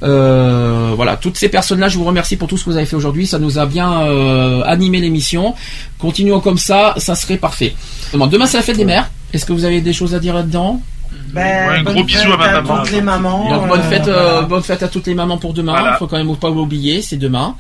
[0.04, 2.96] Euh, voilà, toutes ces personnes-là, je vous remercie pour tout ce que vous avez fait
[2.96, 3.26] aujourd'hui.
[3.28, 5.56] Ça nous a bien euh, animé l'émission.
[6.00, 7.74] Continuons comme ça, ça serait parfait.
[8.14, 9.10] Demain c'est la fête des mères.
[9.34, 10.82] Est-ce que vous avez des choses à dire là-dedans?
[11.34, 12.78] Ben, Ouais, un bonne gros bisou fête à ma maman.
[12.78, 13.50] toutes les mamans.
[13.50, 14.42] Donc bonne euh, fête, euh, voilà.
[14.48, 15.74] bonne fête à toutes les mamans pour demain.
[15.74, 15.98] Voilà.
[15.98, 17.56] Faut quand même pas l'oublier, c'est demain.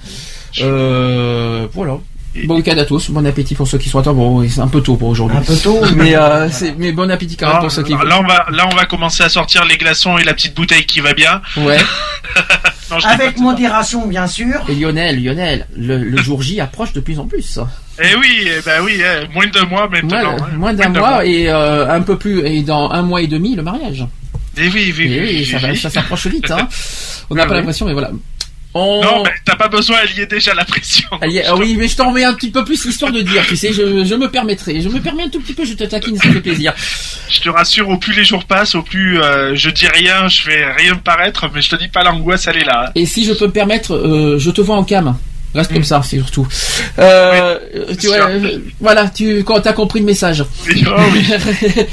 [0.61, 1.97] Euh, voilà.
[2.45, 4.13] Bon week-end à tous, bon appétit pour ceux qui sont à temps.
[4.13, 5.37] Bon, c'est un peu tôt pour aujourd'hui.
[5.37, 7.93] Un peu tôt, mais euh, c'est- mais bon appétit quand même pour ceux qui.
[7.93, 10.85] là, on va, là, on va commencer à sortir les glaçons et la petite bouteille
[10.85, 11.41] qui va bien.
[11.57, 11.77] Ouais.
[12.89, 14.61] Non, Avec modération, bien sûr.
[14.69, 17.59] Et Lionel, Lionel, le, le jour J approche de plus en plus.
[18.01, 20.07] Eh oui, eh ben oui, eh, moins de mois maintenant.
[20.37, 20.55] Moins, hein.
[20.55, 23.61] moins d'un mois et euh, un peu plus et dans un mois et demi le
[23.63, 24.05] mariage.
[24.55, 25.77] Eh oui, oui, Et oui, oui, ça, oui, oui.
[25.77, 26.49] ça s'approche vite.
[26.49, 26.65] Hein.
[27.29, 27.57] On n'a Ah pas oui.
[27.57, 28.11] l'impression, mais voilà.
[28.79, 29.01] On...
[29.01, 31.07] Non, mais t'as pas besoin, elle y est déjà la pression.
[31.23, 33.55] Y- ah oui, mais je t'en remets un petit peu plus histoire de dire, tu
[33.55, 36.17] sais, je, je me permettrai, je me permets un tout petit peu, je te taquine,
[36.17, 36.73] ça fait plaisir.
[37.29, 40.41] Je te rassure, au plus les jours passent, au plus euh, je dis rien, je
[40.41, 42.91] fais rien paraître, mais je te dis pas l'angoisse, elle est là.
[42.95, 45.17] Et si je peux me permettre, euh, je te vois en cam.
[45.55, 46.45] Reste comme ça, c'est surtout.
[46.99, 47.57] Euh,
[47.99, 48.29] tu vois,
[48.79, 50.43] voilà, tu quand t'as compris le message.
[50.67, 51.25] Oui, oh oui.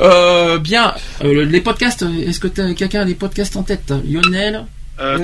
[0.00, 2.04] Euh, bien, les podcasts.
[2.26, 3.92] Est-ce que t'as- quelqu'un a les podcasts en tête?
[4.04, 4.64] Lionel?
[5.00, 5.16] Euh,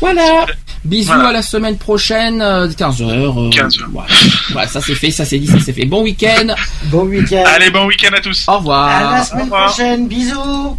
[0.00, 0.46] Voilà.
[0.84, 1.30] Bisous Voilà.
[1.30, 2.76] à la semaine prochaine, 15h.
[2.76, 3.88] 15 heures.
[3.90, 4.08] Voilà.
[4.52, 5.86] Voilà, ça c'est fait, ça c'est dit, ça c'est fait.
[5.86, 6.54] Bon week-end.
[6.84, 7.44] Bon week-end.
[7.46, 8.44] Allez, bon week-end à tous.
[8.48, 8.88] Au revoir.
[8.88, 10.08] À la Au semaine prochaine.
[10.08, 10.78] Bisous.